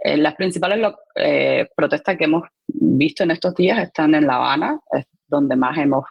Eh, 0.01 0.19
las 0.19 0.35
principales 0.35 0.93
eh, 1.15 1.67
protestas 1.75 2.19
que 2.19 2.25
hemos 2.25 2.43
visto 2.67 3.23
en 3.23 3.31
estos 3.31 3.55
días 3.55 3.79
están 3.79 4.15
en 4.15 4.27
La 4.27 4.37
Habana, 4.37 4.79
es 4.93 5.07
donde 5.27 5.57
más 5.57 5.79
hemos 5.79 6.05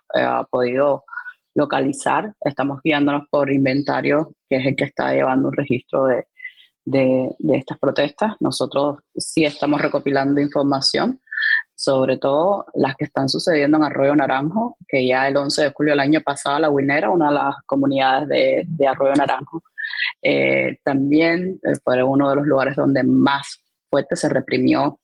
podido 0.49 1.03
localizar. 1.55 2.33
Estamos 2.41 2.81
guiándonos 2.83 3.27
por 3.29 3.51
inventario, 3.51 4.33
que 4.49 4.57
es 4.57 4.65
el 4.65 4.75
que 4.75 4.85
está 4.85 5.13
llevando 5.13 5.49
un 5.49 5.53
registro 5.53 6.05
de, 6.05 6.25
de, 6.85 7.35
estas 7.57 7.77
protestas. 7.79 8.35
Nosotros 8.39 8.99
sí 9.15 9.45
estamos 9.45 9.81
recopilando 9.81 10.41
información, 10.41 11.19
sobre 11.75 12.17
todo 12.17 12.65
las 12.73 12.95
que 12.95 13.05
están 13.05 13.29
sucediendo 13.29 13.77
en 13.77 13.83
Arroyo 13.83 14.15
Naranjo, 14.15 14.77
que 14.87 15.05
ya 15.05 15.27
el 15.27 15.37
11 15.37 15.63
de 15.63 15.71
julio 15.71 15.93
del 15.93 15.99
año 15.99 16.21
pasado, 16.21 16.59
la 16.59 16.69
Winera, 16.69 17.09
una 17.09 17.29
de 17.29 17.35
las 17.35 17.55
comunidades 17.65 18.27
de, 18.27 18.63
de 18.67 18.87
Arroyo 18.87 19.15
Naranjo, 19.15 19.63
eh, 20.21 20.77
también 20.83 21.59
eh, 21.63 21.73
fue 21.83 22.01
uno 22.03 22.29
de 22.29 22.37
los 22.37 22.45
lugares 22.45 22.75
donde 22.75 23.03
más 23.03 23.59
fuerte 23.89 24.15
se 24.15 24.29
reprimió 24.29 24.99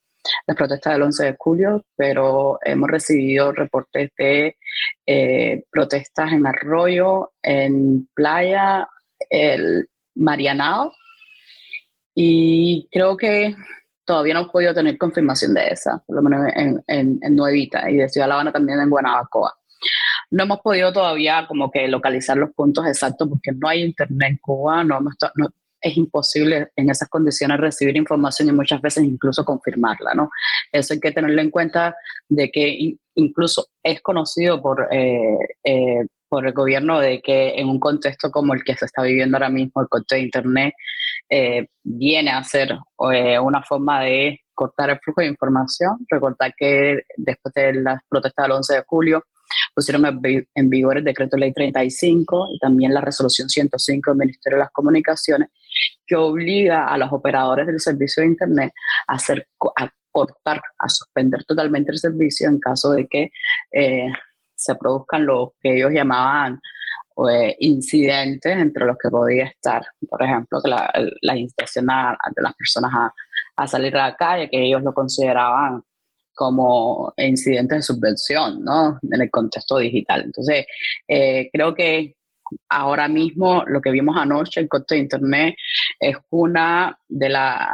las 0.47 0.57
protestas 0.57 0.93
del 0.93 1.03
11 1.03 1.25
de 1.25 1.35
julio, 1.37 1.85
pero 1.95 2.59
hemos 2.63 2.89
recibido 2.89 3.51
reportes 3.51 4.11
de 4.17 4.57
eh, 5.05 5.63
protestas 5.71 6.31
en 6.31 6.45
Arroyo, 6.45 7.31
en 7.41 8.07
Playa, 8.13 8.87
el 9.29 9.89
Marianao, 10.15 10.93
y 12.13 12.87
creo 12.91 13.15
que 13.15 13.55
todavía 14.03 14.33
no 14.33 14.41
hemos 14.41 14.51
podido 14.51 14.73
tener 14.73 14.97
confirmación 14.97 15.53
de 15.53 15.67
esa, 15.67 16.03
por 16.05 16.15
lo 16.15 16.21
menos 16.23 16.51
en, 16.55 16.83
en, 16.87 17.35
Nuevita 17.35 17.89
y 17.89 17.97
de 17.97 18.09
Ciudad 18.09 18.27
La 18.27 18.33
Habana 18.33 18.51
también 18.51 18.79
en 18.79 18.89
Guanabacoa. 18.89 19.53
No 20.31 20.43
hemos 20.43 20.59
podido 20.61 20.91
todavía 20.91 21.45
como 21.47 21.71
que 21.71 21.87
localizar 21.87 22.35
los 22.35 22.51
puntos 22.53 22.85
exactos 22.87 23.29
porque 23.29 23.51
no 23.51 23.69
hay 23.69 23.83
internet 23.83 24.31
en 24.31 24.37
Cuba, 24.37 24.83
no, 24.83 24.99
no, 24.99 25.49
es 25.81 25.97
imposible 25.97 26.69
en 26.75 26.89
esas 26.89 27.09
condiciones 27.09 27.59
recibir 27.59 27.95
información 27.97 28.49
y 28.49 28.51
muchas 28.51 28.81
veces 28.81 29.03
incluso 29.03 29.45
confirmarla, 29.45 30.13
¿no? 30.13 30.29
Eso 30.71 30.93
hay 30.93 30.99
que 30.99 31.11
tenerlo 31.11 31.41
en 31.41 31.51
cuenta 31.51 31.95
de 32.27 32.49
que 32.51 32.97
incluso 33.15 33.67
es 33.83 34.01
conocido 34.01 34.61
por, 34.61 34.87
eh, 34.91 35.37
eh, 35.63 36.05
por 36.27 36.45
el 36.45 36.53
gobierno 36.53 36.99
de 36.99 37.21
que 37.21 37.59
en 37.59 37.69
un 37.69 37.79
contexto 37.79 38.31
como 38.31 38.53
el 38.53 38.63
que 38.63 38.75
se 38.75 38.85
está 38.85 39.01
viviendo 39.03 39.37
ahora 39.37 39.49
mismo, 39.49 39.81
el 39.81 39.87
contexto 39.87 40.15
de 40.15 40.21
Internet, 40.21 40.73
eh, 41.29 41.67
viene 41.83 42.31
a 42.31 42.43
ser 42.43 42.77
una 42.97 43.63
forma 43.63 44.01
de 44.01 44.39
cortar 44.53 44.89
el 44.89 44.99
flujo 44.99 45.21
de 45.21 45.27
información. 45.27 46.05
Recordar 46.09 46.53
que 46.55 47.03
después 47.15 47.53
de 47.53 47.73
las 47.73 48.01
protestas 48.09 48.43
del 48.43 48.51
11 48.51 48.75
de 48.75 48.83
julio, 48.85 49.23
pusieron 49.73 50.21
en 50.55 50.69
vigor 50.69 50.97
el 50.97 51.03
decreto 51.03 51.37
ley 51.37 51.53
35 51.53 52.49
y 52.53 52.59
también 52.59 52.93
la 52.93 53.01
resolución 53.01 53.49
105 53.49 54.11
del 54.11 54.17
Ministerio 54.17 54.57
de 54.57 54.63
las 54.63 54.71
Comunicaciones, 54.71 55.49
que 56.05 56.15
obliga 56.15 56.87
a 56.87 56.97
los 56.97 57.11
operadores 57.11 57.67
del 57.67 57.79
servicio 57.79 58.21
de 58.21 58.29
Internet 58.29 58.73
a, 59.07 59.13
hacer, 59.13 59.47
a 59.77 59.89
cortar, 60.11 60.61
a 60.77 60.89
suspender 60.89 61.43
totalmente 61.45 61.91
el 61.91 61.99
servicio 61.99 62.49
en 62.49 62.59
caso 62.59 62.91
de 62.91 63.07
que 63.07 63.31
eh, 63.71 64.11
se 64.55 64.75
produzcan 64.75 65.25
lo 65.25 65.53
que 65.61 65.77
ellos 65.77 65.91
llamaban 65.91 66.59
eh, 67.29 67.55
incidentes 67.59 68.57
entre 68.57 68.85
los 68.85 68.97
que 68.97 69.09
podía 69.09 69.45
estar, 69.45 69.85
por 70.09 70.23
ejemplo, 70.23 70.61
que 70.61 70.69
la, 70.69 70.91
la 71.21 71.37
incitación 71.37 71.85
de 71.85 72.41
las 72.41 72.55
personas 72.55 72.91
a, 72.93 73.13
a 73.57 73.67
salir 73.67 73.95
a 73.97 74.09
la 74.09 74.15
calle, 74.15 74.49
que 74.49 74.63
ellos 74.63 74.81
lo 74.83 74.93
consideraban 74.93 75.83
como 76.39 77.13
incidentes 77.17 77.79
de 77.79 77.81
subvención, 77.81 78.63
¿no? 78.63 78.97
En 79.11 79.21
el 79.21 79.29
contexto 79.29 79.77
digital. 79.77 80.21
Entonces, 80.23 80.65
eh, 81.05 81.49
creo 81.51 81.75
que 81.75 82.15
ahora 82.69 83.09
mismo 83.09 83.65
lo 83.67 83.81
que 83.81 83.91
vimos 83.91 84.15
anoche 84.15 84.61
en 84.61 84.69
Corte 84.69 84.95
de 84.95 85.01
Internet 85.01 85.55
es 85.99 86.15
una 86.29 86.97
de 87.09 87.27
las 87.27 87.67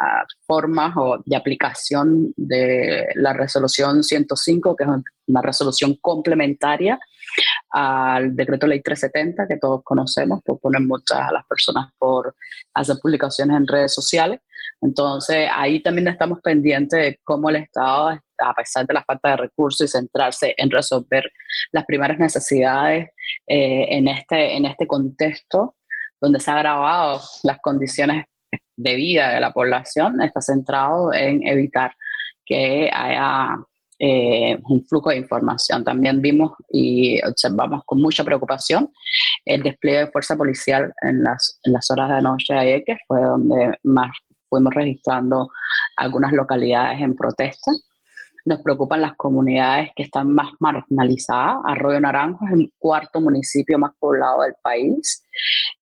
formas 0.48 0.98
o 0.98 1.22
de 1.24 1.36
aplicación 1.36 2.34
de 2.36 3.06
la 3.14 3.34
resolución 3.34 4.04
105, 4.04 4.76
que 4.76 4.84
es 4.84 4.90
una 5.28 5.42
resolución 5.44 5.96
complementaria 6.02 7.00
al 7.70 8.36
decreto 8.36 8.66
ley 8.66 8.82
370 8.82 9.48
que 9.48 9.58
todos 9.58 9.82
conocemos, 9.84 10.42
que 10.44 10.54
ponen 10.56 10.88
muchas 10.88 11.20
a 11.20 11.32
las 11.32 11.46
personas 11.46 11.92
por 12.00 12.36
hacer 12.74 12.96
publicaciones 13.00 13.58
en 13.58 13.68
redes 13.68 13.94
sociales. 13.94 14.40
Entonces, 14.86 15.50
ahí 15.52 15.82
también 15.82 16.08
estamos 16.08 16.40
pendientes 16.42 17.00
de 17.00 17.20
cómo 17.24 17.50
el 17.50 17.56
Estado, 17.56 18.10
a 18.38 18.54
pesar 18.54 18.86
de 18.86 18.94
la 18.94 19.04
falta 19.04 19.32
de 19.32 19.38
recursos 19.38 19.88
y 19.88 19.92
centrarse 19.92 20.54
en 20.58 20.70
resolver 20.70 21.24
las 21.72 21.86
primeras 21.86 22.20
necesidades 22.20 23.10
eh, 23.48 23.88
en, 23.90 24.08
este, 24.08 24.56
en 24.56 24.66
este 24.66 24.86
contexto, 24.86 25.76
donde 26.22 26.40
se 26.40 26.52
han 26.52 26.58
agravado 26.58 27.20
las 27.44 27.60
condiciones 27.62 28.26
de 28.78 28.96
vida 28.96 29.34
de 29.34 29.40
la 29.40 29.52
población, 29.52 30.22
está 30.22 30.40
centrado 30.40 31.12
en 31.14 31.46
evitar 31.48 31.96
que 32.46 32.90
haya 32.94 33.58
eh, 33.98 34.60
un 34.68 34.86
flujo 34.86 35.10
de 35.10 35.18
información. 35.18 35.84
También 35.84 36.22
vimos 36.22 36.52
y 36.70 37.20
observamos 37.26 37.82
con 37.86 38.02
mucha 38.02 38.24
preocupación 38.24 38.92
el 39.46 39.64
despliegue 39.64 40.00
de 40.00 40.12
fuerza 40.12 40.36
policial 40.36 40.94
en 41.02 41.24
las, 41.24 41.60
en 41.64 41.74
las 41.74 41.90
horas 41.90 42.10
de 42.10 42.22
noche 42.22 42.54
ayer, 42.54 42.84
que 42.86 42.98
fue 43.08 43.22
donde 43.22 43.78
más 43.84 44.12
fuimos 44.56 44.74
registrando 44.74 45.50
algunas 45.98 46.32
localidades 46.32 47.02
en 47.02 47.14
protesta. 47.14 47.72
Nos 48.46 48.62
preocupan 48.62 49.02
las 49.02 49.16
comunidades 49.16 49.90
que 49.96 50.04
están 50.04 50.32
más 50.32 50.50
marginalizadas. 50.60 51.58
Arroyo 51.66 52.00
Naranjo 52.00 52.46
es 52.46 52.54
el 52.54 52.72
cuarto 52.78 53.20
municipio 53.20 53.78
más 53.80 53.92
poblado 54.00 54.44
del 54.44 54.54
país. 54.62 55.26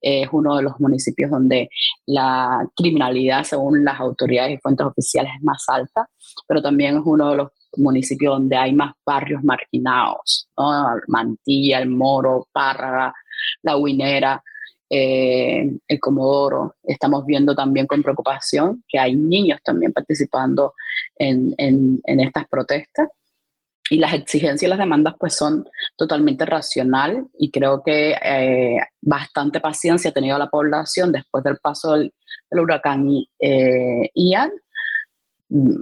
Es 0.02 0.28
uno 0.32 0.56
de 0.56 0.64
los 0.64 0.80
municipios 0.80 1.30
donde 1.30 1.70
la 2.06 2.66
criminalidad, 2.76 3.44
según 3.44 3.84
las 3.84 4.00
autoridades 4.00 4.54
y 4.54 4.62
fuentes 4.62 4.88
oficiales, 4.88 5.34
es 5.36 5.44
más 5.44 5.66
alta, 5.68 6.10
pero 6.48 6.62
también 6.62 6.96
es 6.96 7.04
uno 7.06 7.32
de 7.32 7.38
los 7.38 7.52
municipios 7.76 8.34
donde 8.34 8.56
hay 8.56 8.74
más 8.74 8.94
barrios 9.06 9.44
marginados. 9.44 10.48
Mantilla, 11.08 11.80
El 11.80 11.90
Moro, 11.90 12.48
Párraga, 12.52 13.14
La 13.62 13.78
Huinera. 13.78 14.42
Eh, 14.96 15.72
el 15.88 16.00
Comodoro. 16.00 16.76
Estamos 16.84 17.26
viendo 17.26 17.56
también 17.56 17.88
con 17.88 18.04
preocupación 18.04 18.84
que 18.88 19.00
hay 19.00 19.16
niños 19.16 19.60
también 19.64 19.92
participando 19.92 20.76
en, 21.16 21.56
en, 21.58 22.20
estas 22.20 22.48
protestas 22.48 23.10
y 23.90 23.98
las 23.98 24.14
exigencias 24.14 24.62
y 24.62 24.68
las 24.68 24.78
demandas 24.78 25.16
pues 25.20 25.36
son 25.36 25.68
totalmente 25.98 26.46
racional 26.46 27.26
y 27.40 27.50
creo 27.50 27.82
que 27.82 28.12
eh, 28.24 28.78
bastante 29.02 29.60
paciencia 29.60 30.12
ha 30.12 30.14
tenido 30.14 30.38
la 30.38 30.52
población 30.52 31.12
después 31.12 31.44
del 31.44 31.58
paso 31.58 31.94
del, 31.94 32.14
huracán 32.52 33.10
eh, 33.40 34.12
Ian 34.14 34.52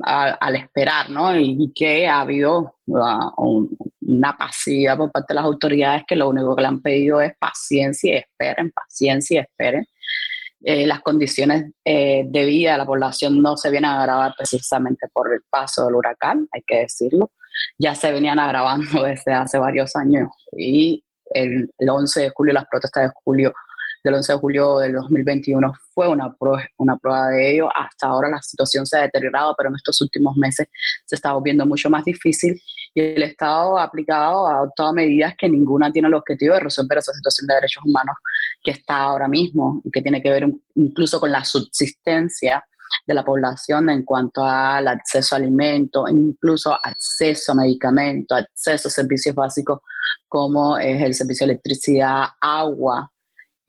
al 0.04 0.56
esperar, 0.56 1.10
¿no? 1.10 1.38
Y, 1.38 1.72
que 1.74 2.08
ha 2.08 2.22
habido 2.22 2.76
uh, 2.88 3.68
una 4.12 4.38
pasividad 4.38 4.98
por 4.98 5.12
parte 5.12 5.34
de 5.34 5.36
las 5.36 5.46
autoridades 5.46 6.04
que 6.08 6.16
lo 6.16 6.30
único 6.30 6.56
que 6.56 6.62
le 6.62 6.68
han 6.68 6.82
pedido 6.82 7.22
es 7.22 7.34
paciencia 7.38 8.14
y 8.14 8.18
esperen, 8.18 8.72
paciencia 8.72 9.40
y 9.40 9.44
esperen. 9.44 9.86
Eh, 10.64 10.86
las 10.86 11.02
condiciones 11.02 11.72
eh, 11.84 12.24
de 12.28 12.46
vida 12.46 12.74
de 12.74 12.78
la 12.78 12.86
población 12.86 13.42
no 13.42 13.58
se 13.58 13.72
vienen 13.72 13.90
a 13.90 14.02
agravar 14.02 14.34
precisamente 14.38 15.08
por 15.12 15.34
el 15.34 15.42
paso 15.50 15.86
del 15.86 15.96
huracán, 15.96 16.48
hay 16.52 16.62
que 16.66 16.80
decirlo. 16.82 17.32
Ya 17.80 17.96
se 17.96 18.12
venían 18.12 18.40
agravando 18.40 19.04
desde 19.04 19.34
hace 19.34 19.58
varios 19.58 19.96
años 19.96 20.30
y 20.52 21.04
el, 21.34 21.72
el 21.78 21.90
11 21.90 22.22
de 22.22 22.30
julio, 22.30 22.54
las 22.54 22.68
protestas 22.70 23.04
de 23.04 23.12
julio 23.24 23.54
del 24.04 24.16
11 24.16 24.34
de 24.34 24.40
julio 24.40 24.80
del 24.80 24.94
2021 24.94 25.74
fue 25.94 26.08
una 26.08 26.36
una 26.78 26.98
prueba 26.98 27.28
de 27.30 27.54
ello. 27.54 27.70
Hasta 27.76 28.08
ahora 28.08 28.30
la 28.30 28.42
situación 28.42 28.86
se 28.86 28.98
ha 28.98 29.02
deteriorado, 29.02 29.54
pero 29.58 29.70
en 29.70 29.76
estos 29.76 30.02
últimos 30.02 30.36
meses 30.38 30.68
se 31.06 31.16
está 31.16 31.34
volviendo 31.34 31.66
mucho 31.66 31.90
más 31.90 32.04
difícil 32.06 32.60
y 32.94 33.02
el 33.02 33.24
Estado 33.24 33.78
ha 33.78 33.84
aplicado, 33.84 34.48
ha 34.48 34.58
adoptado 34.58 34.94
medidas 34.94 35.36
que 35.38 35.48
ninguna 35.48 35.92
tiene 35.92 36.08
el 36.08 36.14
objetivo 36.14 36.56
de 36.56 36.62
resolver 36.62 36.98
esa 36.98 37.14
situación 37.14 37.48
de 37.48 37.56
derechos 37.56 37.84
humanos 37.86 38.16
que 38.64 38.72
está 38.72 38.98
ahora 38.98 39.28
mismo 39.28 39.82
y 39.84 39.92
que 39.92 40.02
tiene 40.02 40.22
que 40.22 40.30
ver 40.30 40.48
incluso 40.76 41.20
con 41.20 41.32
la 41.32 41.44
subsistencia 41.44 42.66
de 43.08 43.14
la 43.14 43.24
población 43.24 43.90
en 43.90 44.04
cuanto 44.04 44.44
al 44.44 44.88
acceso 44.88 45.36
a 45.36 45.38
alimentos, 45.38 46.10
incluso 46.12 46.78
acceso 46.84 47.54
a 47.54 47.56
medicamentos, 47.56 48.38
acceso 48.38 48.88
a 48.90 48.92
servicios 48.92 49.36
básicos 49.36 49.80
como 50.28 50.78
es 50.78 51.02
el 51.02 51.14
servicio 51.14 51.46
de 51.46 51.54
electricidad, 51.54 52.26
agua, 52.40 53.11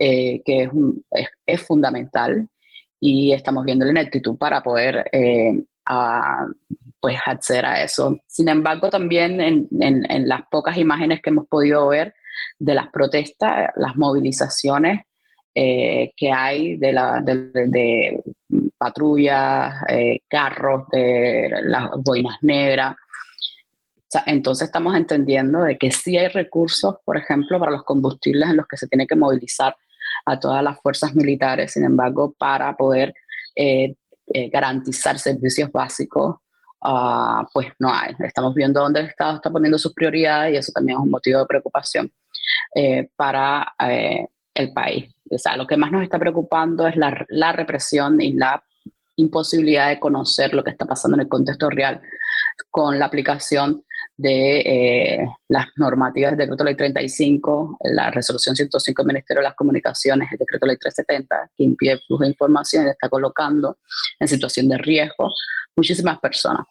eh, 0.04 0.42
que 0.44 0.64
es, 0.64 1.28
es, 1.46 1.62
fundamental 1.62 2.48
y 2.98 3.32
estamos 3.32 3.64
viendo 3.64 3.84
la 3.84 3.92
ineptitud 3.92 4.36
para 4.36 4.60
poder 4.60 5.08
eh, 5.12 5.62
pues 6.98 7.18
acceder 7.24 7.64
a 7.64 7.84
eso. 7.84 8.18
Sin 8.26 8.48
embargo, 8.48 8.90
también 8.90 9.40
en, 9.40 9.68
en, 9.80 10.28
las 10.28 10.42
pocas 10.50 10.76
imágenes 10.76 11.22
que 11.22 11.30
hemos 11.30 11.46
podido 11.46 11.86
ver 11.86 12.14
de 12.58 12.74
las 12.74 12.88
protestas, 12.88 13.70
las 13.76 13.94
movilizaciones 13.94 15.02
eh, 15.54 16.10
que 16.16 16.32
hay 16.32 16.78
de, 16.78 16.92
la, 16.92 17.20
de, 17.20 18.24
patrullas, 18.76 19.84
carros, 20.28 20.88
de 20.90 21.48
las 21.62 21.90
boinas 21.98 22.38
negras. 22.42 22.96
entonces 24.26 24.66
estamos 24.66 24.96
entendiendo 24.96 25.62
de 25.62 25.78
que 25.78 25.92
sí 25.92 26.18
hay 26.18 26.26
recursos, 26.26 26.96
por 27.04 27.16
ejemplo, 27.16 27.60
para 27.60 27.70
los 27.70 27.84
combustibles 27.84 28.50
en 28.50 28.56
los 28.56 28.66
que 28.66 28.76
se 28.76 28.88
tiene 28.88 29.06
que 29.06 29.14
movilizar 29.14 29.76
a 30.24 30.38
todas 30.38 30.62
las 30.62 30.80
fuerzas 30.80 31.14
militares, 31.14 31.72
sin 31.72 31.84
embargo, 31.84 32.34
para 32.38 32.76
poder 32.76 33.14
eh, 33.54 33.94
eh, 34.32 34.48
garantizar 34.48 35.18
servicios 35.18 35.70
básicos, 35.70 36.36
uh, 36.82 37.44
pues 37.52 37.68
no 37.78 37.92
hay. 37.92 38.14
Estamos 38.20 38.54
viendo 38.54 38.80
dónde 38.80 39.00
el 39.00 39.06
Estado 39.06 39.36
está 39.36 39.50
poniendo 39.50 39.78
sus 39.78 39.92
prioridades 39.92 40.54
y 40.54 40.56
eso 40.56 40.72
también 40.72 40.98
es 40.98 41.04
un 41.04 41.10
motivo 41.10 41.40
de 41.40 41.46
preocupación 41.46 42.10
eh, 42.74 43.08
para 43.16 43.74
el 44.54 44.72
país. 44.72 45.14
O 45.30 45.38
sea, 45.38 45.56
lo 45.56 45.66
que 45.66 45.76
más 45.76 45.90
nos 45.90 46.02
está 46.02 46.18
preocupando 46.18 46.86
es 46.86 46.96
la, 46.96 47.24
la 47.28 47.52
represión 47.52 48.20
y 48.20 48.32
la 48.34 48.62
imposibilidad 49.16 49.88
de 49.88 50.00
conocer 50.00 50.54
lo 50.54 50.64
que 50.64 50.70
está 50.70 50.86
pasando 50.86 51.16
en 51.16 51.22
el 51.22 51.28
contexto 51.28 51.68
real 51.68 52.00
con 52.70 52.98
la 52.98 53.06
aplicación 53.06 53.84
de 54.16 54.60
eh, 54.60 55.26
las 55.48 55.66
normativas 55.76 56.32
del 56.32 56.46
decreto 56.46 56.64
ley 56.64 56.76
35, 56.76 57.78
la 57.84 58.10
resolución 58.10 58.54
105 58.54 59.02
del 59.02 59.06
Ministerio 59.06 59.40
de 59.40 59.48
las 59.48 59.56
Comunicaciones, 59.56 60.30
el 60.32 60.38
decreto 60.38 60.66
ley 60.66 60.76
370, 60.76 61.50
que 61.56 61.64
impide 61.64 61.92
el 61.92 62.00
flujo 62.06 62.22
de 62.22 62.30
información 62.30 62.86
y 62.86 62.90
está 62.90 63.08
colocando 63.08 63.78
en 64.20 64.28
situación 64.28 64.68
de 64.68 64.78
riesgo 64.78 65.30
muchísimas 65.76 66.18
personas. 66.18 66.66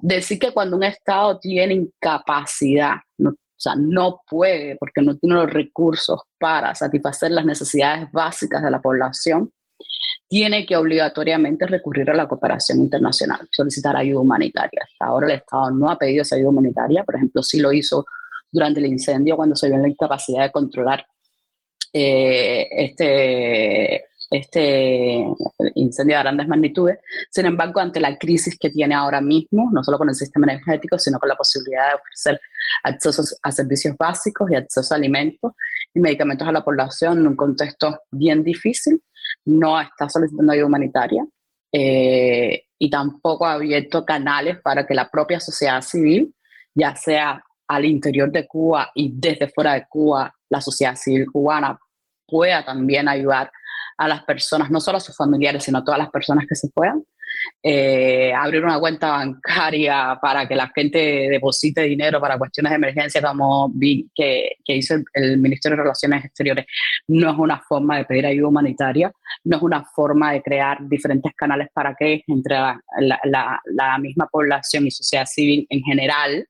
Decir 0.00 0.38
que 0.38 0.52
cuando 0.52 0.76
un 0.76 0.84
Estado 0.84 1.38
tiene 1.38 1.74
incapacidad, 1.74 2.96
o 3.20 3.60
sea, 3.60 3.74
no 3.76 4.22
puede 4.28 4.76
porque 4.76 5.02
no 5.02 5.16
tiene 5.16 5.34
los 5.34 5.50
recursos 5.50 6.20
para 6.38 6.74
satisfacer 6.74 7.32
las 7.32 7.44
necesidades 7.44 8.10
básicas 8.12 8.62
de 8.62 8.70
la 8.70 8.80
población, 8.80 9.50
tiene 10.28 10.66
que 10.66 10.76
obligatoriamente 10.76 11.66
recurrir 11.66 12.10
a 12.10 12.14
la 12.14 12.28
cooperación 12.28 12.80
internacional, 12.80 13.48
solicitar 13.50 13.96
ayuda 13.96 14.20
humanitaria. 14.20 14.82
Hasta 14.84 15.06
ahora 15.06 15.26
el 15.26 15.32
Estado 15.32 15.70
no 15.70 15.90
ha 15.90 15.98
pedido 15.98 16.22
esa 16.22 16.36
ayuda 16.36 16.50
humanitaria, 16.50 17.02
por 17.04 17.16
ejemplo, 17.16 17.42
sí 17.42 17.60
lo 17.60 17.72
hizo 17.72 18.04
durante 18.50 18.80
el 18.80 18.86
incendio 18.86 19.36
cuando 19.36 19.56
se 19.56 19.68
vio 19.68 19.76
en 19.76 19.82
la 19.82 19.88
incapacidad 19.88 20.42
de 20.42 20.52
controlar 20.52 21.06
eh, 21.92 22.68
este, 22.70 24.04
este 24.30 25.24
incendio 25.74 26.16
de 26.16 26.22
grandes 26.22 26.48
magnitudes. 26.48 26.98
Sin 27.30 27.46
embargo, 27.46 27.80
ante 27.80 28.00
la 28.00 28.16
crisis 28.18 28.58
que 28.58 28.70
tiene 28.70 28.94
ahora 28.94 29.20
mismo, 29.20 29.70
no 29.72 29.82
solo 29.82 29.98
con 29.98 30.08
el 30.08 30.14
sistema 30.14 30.52
energético, 30.52 30.98
sino 30.98 31.18
con 31.18 31.28
la 31.28 31.36
posibilidad 31.36 31.88
de 31.88 31.94
ofrecer 31.94 32.40
acceso 32.82 33.22
a 33.42 33.52
servicios 33.52 33.96
básicos 33.96 34.50
y 34.50 34.54
acceso 34.54 34.92
a 34.92 34.96
alimentos 34.96 35.52
y 35.94 36.00
medicamentos 36.00 36.46
a 36.46 36.52
la 36.52 36.64
población 36.64 37.18
en 37.18 37.26
un 37.28 37.36
contexto 37.36 38.00
bien 38.10 38.44
difícil, 38.44 39.02
no 39.44 39.80
está 39.80 40.08
solicitando 40.08 40.52
ayuda 40.52 40.66
humanitaria 40.66 41.26
eh, 41.72 42.64
y 42.78 42.90
tampoco 42.90 43.46
ha 43.46 43.54
abierto 43.54 44.04
canales 44.04 44.58
para 44.62 44.86
que 44.86 44.94
la 44.94 45.10
propia 45.10 45.40
sociedad 45.40 45.82
civil, 45.82 46.34
ya 46.74 46.94
sea 46.94 47.42
al 47.66 47.84
interior 47.84 48.30
de 48.30 48.46
Cuba 48.46 48.90
y 48.94 49.12
desde 49.14 49.48
fuera 49.48 49.74
de 49.74 49.86
Cuba, 49.88 50.34
la 50.48 50.60
sociedad 50.60 50.96
civil 50.96 51.26
cubana 51.30 51.78
pueda 52.26 52.64
también 52.64 53.08
ayudar 53.08 53.50
a 53.96 54.08
las 54.08 54.24
personas, 54.24 54.70
no 54.70 54.80
solo 54.80 54.98
a 54.98 55.00
sus 55.00 55.16
familiares, 55.16 55.64
sino 55.64 55.78
a 55.78 55.84
todas 55.84 55.98
las 55.98 56.10
personas 56.10 56.46
que 56.48 56.54
se 56.54 56.68
puedan, 56.68 57.04
eh, 57.62 58.32
abrir 58.32 58.64
una 58.64 58.78
cuenta 58.78 59.10
bancaria 59.10 60.18
para 60.20 60.46
que 60.46 60.54
la 60.54 60.70
gente 60.74 60.98
deposite 60.98 61.82
dinero 61.82 62.20
para 62.20 62.38
cuestiones 62.38 62.70
de 62.70 62.76
emergencia, 62.76 63.22
como 63.22 63.70
vi 63.74 64.08
que, 64.14 64.56
que 64.64 64.76
hizo 64.76 64.94
el, 65.14 65.38
Ministerio 65.38 65.76
de 65.76 65.82
Relaciones 65.82 66.24
Exteriores, 66.24 66.66
no 67.08 67.30
es 67.30 67.38
una 67.38 67.60
forma 67.60 67.98
de 67.98 68.04
pedir 68.04 68.26
ayuda 68.26 68.48
humanitaria, 68.48 69.12
no 69.44 69.56
es 69.56 69.62
una 69.62 69.84
forma 69.84 70.32
de 70.32 70.42
crear 70.42 70.78
diferentes 70.88 71.32
canales 71.34 71.68
para 71.72 71.94
que 71.94 72.22
entre 72.26 72.56
la, 72.56 73.60
la, 73.64 73.98
misma 73.98 74.26
población 74.26 74.86
y 74.86 74.90
sociedad 74.90 75.26
civil 75.26 75.66
en 75.70 75.82
general, 75.82 76.46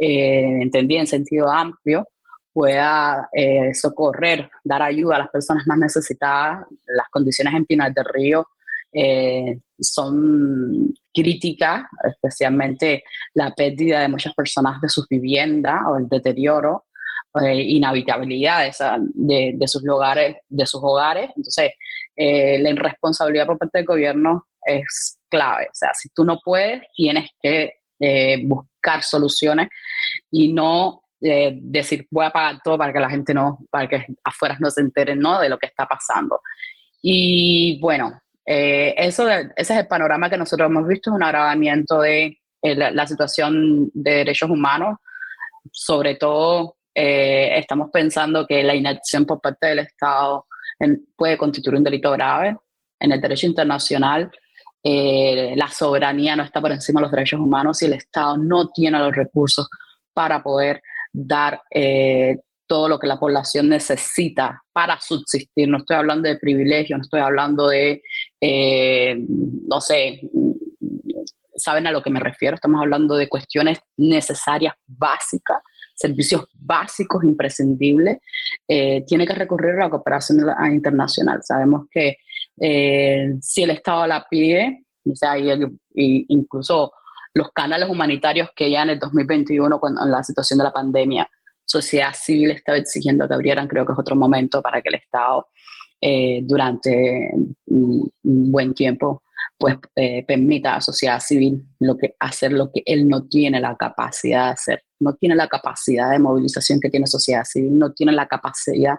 eh, 0.00 0.58
entendí 0.62 0.96
en 0.96 1.06
sentido 1.06 1.50
amplio, 1.50 2.06
pueda 2.52 3.28
eh, 3.34 3.74
socorrer, 3.74 4.48
dar 4.64 4.80
ayuda 4.80 5.16
a 5.16 5.18
las 5.18 5.28
personas 5.28 5.66
más 5.66 5.76
necesitadas. 5.76 6.66
Las 6.86 7.08
condiciones 7.10 7.54
en 7.54 7.66
Pinar 7.66 7.92
del 7.92 8.06
Río 8.06 8.46
eh, 8.92 9.58
son 9.78 10.94
críticas, 11.12 11.84
especialmente 12.04 13.04
la 13.34 13.54
pérdida 13.54 14.00
de 14.00 14.08
muchas 14.08 14.34
personas 14.34 14.80
de 14.80 14.88
sus 14.88 15.06
viviendas 15.08 15.80
o 15.88 15.96
el 15.96 16.08
deterioro, 16.08 16.86
eh, 17.42 17.62
inhabitabilidad 17.62 18.70
de, 19.14 19.52
de, 19.56 19.68
sus 19.68 19.82
lugares, 19.82 20.36
de 20.48 20.66
sus 20.66 20.80
hogares. 20.82 21.30
Entonces, 21.36 21.72
eh, 22.16 22.58
la 22.58 22.70
irresponsabilidad 22.70 23.46
por 23.46 23.58
parte 23.58 23.78
del 23.78 23.86
gobierno 23.86 24.46
es 24.64 25.18
clave. 25.28 25.66
O 25.66 25.74
sea, 25.74 25.92
si 25.94 26.08
tú 26.10 26.24
no 26.24 26.38
puedes, 26.42 26.82
tienes 26.94 27.30
que 27.40 27.74
eh, 27.98 28.42
buscar 28.44 29.02
soluciones 29.02 29.68
y 30.30 30.52
no 30.52 31.02
eh, 31.20 31.58
decir 31.62 32.06
voy 32.10 32.26
a 32.26 32.30
pagar 32.30 32.60
todo 32.62 32.76
para 32.76 32.92
que 32.92 33.00
la 33.00 33.08
gente 33.08 33.32
no, 33.32 33.58
para 33.70 33.88
que 33.88 34.06
afuera 34.22 34.56
no 34.60 34.70
se 34.70 34.82
enteren 34.82 35.18
¿no? 35.18 35.40
de 35.40 35.48
lo 35.48 35.58
que 35.58 35.66
está 35.66 35.86
pasando. 35.86 36.40
Y 37.00 37.78
bueno, 37.80 38.20
eso, 38.46 39.28
ese 39.28 39.52
es 39.56 39.70
el 39.70 39.86
panorama 39.86 40.30
que 40.30 40.38
nosotros 40.38 40.70
hemos 40.70 40.86
visto, 40.86 41.10
es 41.10 41.16
un 41.16 41.22
agravamiento 41.22 42.00
de 42.00 42.38
la, 42.62 43.06
situación 43.06 43.90
de 43.92 44.10
derechos 44.10 44.48
humanos, 44.48 44.98
sobre 45.72 46.14
todo 46.14 46.76
estamos 46.94 47.90
pensando 47.92 48.46
que 48.46 48.62
la 48.62 48.74
inacción 48.74 49.26
por 49.26 49.40
parte 49.40 49.66
del 49.66 49.80
Estado 49.80 50.46
puede 51.16 51.36
constituir 51.36 51.76
un 51.76 51.84
delito 51.84 52.10
grave. 52.12 52.56
En 52.98 53.12
el 53.12 53.20
derecho 53.20 53.46
internacional, 53.46 54.30
eh, 54.88 55.54
la 55.56 55.68
soberanía 55.68 56.36
no 56.36 56.44
está 56.44 56.60
por 56.60 56.70
encima 56.70 57.00
de 57.00 57.06
los 57.06 57.10
derechos 57.10 57.40
humanos 57.40 57.82
y 57.82 57.86
el 57.86 57.94
Estado 57.94 58.36
no 58.36 58.68
tiene 58.68 59.00
los 59.00 59.16
recursos 59.16 59.68
para 60.12 60.40
poder 60.44 60.80
dar 61.12 61.60
eh, 61.70 62.38
todo 62.66 62.88
lo 62.88 62.98
que 62.98 63.06
la 63.06 63.18
población 63.18 63.68
necesita 63.68 64.62
para 64.72 65.00
subsistir. 65.00 65.68
No 65.68 65.78
estoy 65.78 65.96
hablando 65.96 66.28
de 66.28 66.38
privilegios, 66.38 66.98
no 66.98 67.02
estoy 67.02 67.20
hablando 67.20 67.68
de, 67.68 68.02
eh, 68.40 69.16
no 69.18 69.80
sé, 69.80 70.20
saben 71.56 71.86
a 71.86 71.92
lo 71.92 72.02
que 72.02 72.10
me 72.10 72.20
refiero, 72.20 72.54
estamos 72.54 72.80
hablando 72.80 73.16
de 73.16 73.28
cuestiones 73.28 73.78
necesarias, 73.96 74.74
básicas, 74.86 75.58
servicios 75.94 76.44
básicos 76.54 77.24
imprescindibles, 77.24 78.18
eh, 78.68 79.04
tiene 79.06 79.26
que 79.26 79.34
recurrir 79.34 79.70
a 79.72 79.84
la 79.84 79.90
cooperación 79.90 80.38
internacional. 80.70 81.42
Sabemos 81.42 81.86
que 81.90 82.18
eh, 82.60 83.34
si 83.40 83.62
el 83.62 83.70
Estado 83.70 84.06
la 84.06 84.26
pide, 84.28 84.84
o 85.10 85.16
sea, 85.16 85.36
incluso 85.94 86.92
los 87.32 87.50
canales 87.52 87.88
humanitarios 87.88 88.50
que 88.54 88.70
ya 88.70 88.82
en 88.82 88.90
el 88.90 88.98
2021, 88.98 89.78
cuando, 89.78 90.04
en 90.04 90.10
la 90.10 90.22
situación 90.22 90.58
de 90.58 90.64
la 90.64 90.72
pandemia, 90.72 91.28
sociedad 91.66 92.14
civil 92.14 92.52
estaba 92.52 92.78
exigiendo 92.78 93.28
que 93.28 93.34
abrieran, 93.34 93.68
creo 93.68 93.84
que 93.84 93.92
es 93.92 93.98
otro 93.98 94.16
momento 94.16 94.62
para 94.62 94.80
que 94.80 94.88
el 94.88 94.94
Estado 94.94 95.48
eh, 96.00 96.40
durante 96.42 97.30
un, 97.66 98.10
buen 98.22 98.74
tiempo 98.74 99.22
pues 99.58 99.76
permita 100.26 100.72
a 100.72 100.74
la 100.74 100.80
sociedad 100.82 101.18
civil 101.18 101.64
lo 101.80 101.96
que, 101.96 102.14
hacer 102.20 102.52
lo 102.52 102.70
que 102.70 102.82
él 102.84 103.08
no 103.08 103.26
tiene 103.26 103.58
la 103.58 103.74
capacidad 103.74 104.46
de 104.46 104.52
hacer. 104.52 104.82
No 105.00 105.14
tiene 105.14 105.34
la 105.34 105.48
capacidad 105.48 106.10
de 106.10 106.18
movilización 106.18 106.78
que 106.78 106.90
tiene 106.90 107.06
sociedad 107.06 107.44
civil, 107.44 107.78
no 107.78 107.92
tiene 107.92 108.12
la 108.12 108.26
capacidad 108.26 108.96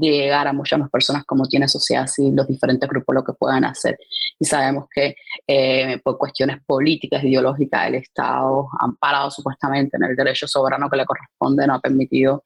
de 0.00 0.16
llegar 0.16 0.48
a 0.48 0.52
muchas 0.52 0.78
más 0.78 0.90
personas 0.90 1.24
como 1.24 1.46
tiene 1.46 1.68
sociedad 1.68 2.06
civil, 2.06 2.34
los 2.34 2.46
diferentes 2.46 2.88
grupos 2.88 3.14
lo 3.14 3.24
que 3.24 3.32
puedan 3.34 3.64
hacer. 3.64 3.98
Y 4.38 4.44
sabemos 4.44 4.86
que 4.92 5.14
eh, 5.46 6.00
por 6.02 6.16
cuestiones 6.16 6.58
políticas, 6.66 7.22
ideológicas, 7.22 7.86
el 7.88 7.96
Estado, 7.96 8.68
amparado 8.80 9.30
supuestamente 9.30 9.96
en 9.96 10.04
el 10.04 10.16
derecho 10.16 10.46
soberano 10.48 10.88
que 10.88 10.96
le 10.96 11.04
corresponde, 11.04 11.66
no 11.66 11.74
ha 11.74 11.80
permitido 11.80 12.44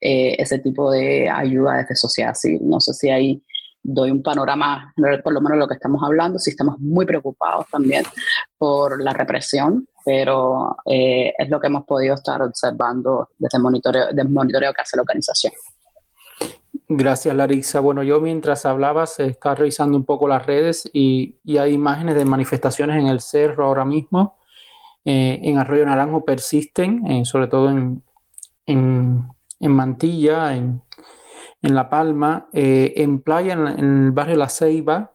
eh, 0.00 0.34
ese 0.38 0.58
tipo 0.58 0.90
de 0.90 1.30
ayuda 1.30 1.78
desde 1.78 1.94
sociedad 1.94 2.34
civil. 2.34 2.60
No 2.62 2.80
sé 2.80 2.92
si 2.92 3.08
ahí 3.08 3.42
doy 3.82 4.10
un 4.10 4.22
panorama, 4.22 4.92
por 5.22 5.32
lo 5.32 5.40
menos 5.40 5.58
lo 5.58 5.68
que 5.68 5.74
estamos 5.74 6.02
hablando, 6.02 6.40
si 6.40 6.50
estamos 6.50 6.80
muy 6.80 7.06
preocupados 7.06 7.66
también 7.70 8.02
por 8.58 9.00
la 9.00 9.12
represión, 9.12 9.86
pero 10.04 10.76
eh, 10.86 11.32
es 11.38 11.48
lo 11.48 11.60
que 11.60 11.68
hemos 11.68 11.84
podido 11.84 12.16
estar 12.16 12.42
observando 12.42 13.28
desde 13.38 13.58
el 13.58 13.62
monitoreo, 13.62 14.06
desde 14.08 14.28
monitoreo 14.28 14.72
que 14.72 14.82
hace 14.82 14.96
la 14.96 15.02
organización. 15.02 15.52
Gracias, 16.88 17.34
Larissa. 17.34 17.80
Bueno, 17.80 18.04
yo 18.04 18.20
mientras 18.20 18.64
hablabas 18.64 19.18
estaba 19.18 19.56
revisando 19.56 19.96
un 19.96 20.04
poco 20.04 20.28
las 20.28 20.46
redes 20.46 20.88
y, 20.92 21.36
y 21.44 21.58
hay 21.58 21.72
imágenes 21.72 22.14
de 22.14 22.24
manifestaciones 22.24 22.96
en 23.00 23.08
el 23.08 23.20
cerro 23.20 23.66
ahora 23.66 23.84
mismo. 23.84 24.38
Eh, 25.04 25.40
en 25.42 25.58
Arroyo 25.58 25.84
Naranjo 25.84 26.24
persisten, 26.24 27.04
eh, 27.06 27.24
sobre 27.24 27.48
todo 27.48 27.70
en, 27.70 28.04
en, 28.66 29.26
en 29.58 29.72
Mantilla, 29.72 30.54
en, 30.54 30.82
en 31.62 31.74
La 31.74 31.90
Palma, 31.90 32.48
eh, 32.52 32.94
en 32.96 33.20
Playa, 33.20 33.54
en, 33.54 33.66
el 33.66 34.12
barrio 34.12 34.36
La 34.36 34.48
Ceiba 34.48 35.12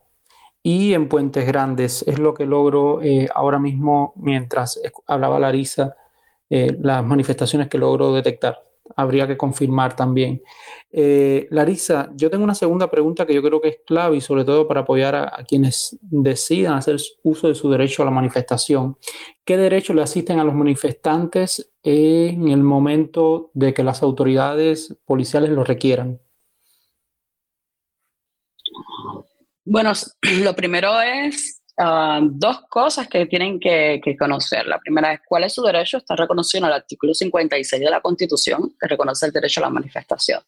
y 0.62 0.94
en 0.94 1.08
Puentes 1.08 1.46
Grandes. 1.48 2.04
Es 2.06 2.20
lo 2.20 2.34
que 2.34 2.46
logro 2.46 3.02
eh, 3.02 3.30
ahora 3.34 3.60
mismo, 3.60 4.14
mientras 4.18 4.80
hablaba 5.08 5.40
Larisa, 5.40 5.96
eh, 6.50 6.76
las 6.82 7.04
manifestaciones 7.06 7.70
que 7.70 7.78
logro 7.78 8.14
detectar. 8.14 8.71
Habría 8.96 9.28
que 9.28 9.38
confirmar 9.38 9.96
también. 9.96 10.42
Larisa, 10.92 12.12
yo 12.16 12.30
tengo 12.30 12.44
una 12.44 12.56
segunda 12.56 12.92
pregunta 12.92 13.26
que 13.26 13.34
yo 13.34 13.42
creo 13.42 13.62
que 13.62 13.70
es 13.70 13.78
clave 13.86 14.18
y 14.18 14.22
sobre 14.22 14.44
todo 14.44 14.68
para 14.68 14.82
apoyar 14.82 15.16
a, 15.16 15.24
a 15.24 15.44
quienes 15.44 15.98
decidan 16.02 16.74
hacer 16.74 16.98
uso 17.24 17.48
de 17.48 17.56
su 17.56 17.70
derecho 17.70 18.02
a 18.02 18.06
la 18.06 18.12
manifestación. 18.12 18.98
¿Qué 19.46 19.56
derechos 19.58 19.96
le 19.96 20.02
asisten 20.02 20.40
a 20.40 20.44
los 20.44 20.54
manifestantes 20.54 21.72
en 21.84 22.50
el 22.50 22.64
momento 22.64 23.52
de 23.54 23.74
que 23.74 23.84
las 23.84 24.04
autoridades 24.04 24.96
policiales 25.06 25.52
lo 25.52 25.64
requieran? 25.64 26.20
Bueno, 29.64 29.94
lo 30.44 30.56
primero 30.56 31.02
es 31.02 31.61
ah, 31.82 32.20
dos 32.24 32.62
cosas 32.70 33.08
que 33.08 33.26
tienen 33.26 33.60
que, 33.60 34.00
conocer. 34.18 34.66
La 34.68 34.80
primera 34.80 35.14
es 35.14 35.22
cuál 35.28 35.44
es 35.44 35.54
su 35.54 35.62
derecho, 35.62 35.98
está 35.98 36.16
reconocido 36.16 36.64
en 36.64 36.70
el 36.70 36.76
artículo 36.76 37.14
56 37.14 37.82
de 37.82 37.90
la 37.90 38.02
Constitución, 38.02 38.74
que 38.80 38.88
reconoce 38.88 39.26
el 39.26 39.32
derecho 39.32 39.60
a 39.60 39.64
la 39.64 39.70
manifestación. 39.70 40.42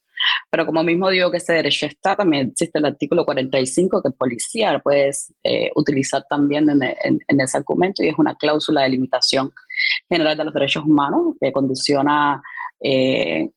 Pero 0.49 0.65
como 0.65 0.83
mismo 0.83 1.09
digo 1.09 1.31
que 1.31 1.37
ese 1.37 1.53
derecho 1.53 1.85
está, 1.85 2.15
también 2.15 2.49
existe 2.51 2.79
el 2.79 2.85
artículo 2.85 3.25
45 3.25 4.01
que 4.01 4.07
el 4.07 4.13
policía 4.13 4.79
puede 4.79 5.11
eh, 5.43 5.71
utilizar 5.75 6.23
también 6.29 6.69
en, 6.69 7.41
ese 7.41 7.57
argumento 7.57 8.03
y 8.03 8.09
es 8.09 8.17
una 8.17 8.35
cláusula 8.35 8.83
de 8.83 8.89
limitación 8.89 9.51
general 10.07 10.37
de 10.37 10.45
los 10.45 10.53
derechos 10.53 10.85
humanos 10.85 11.35
que 11.41 11.51
condiciona 11.51 12.41
eh, 12.79 13.49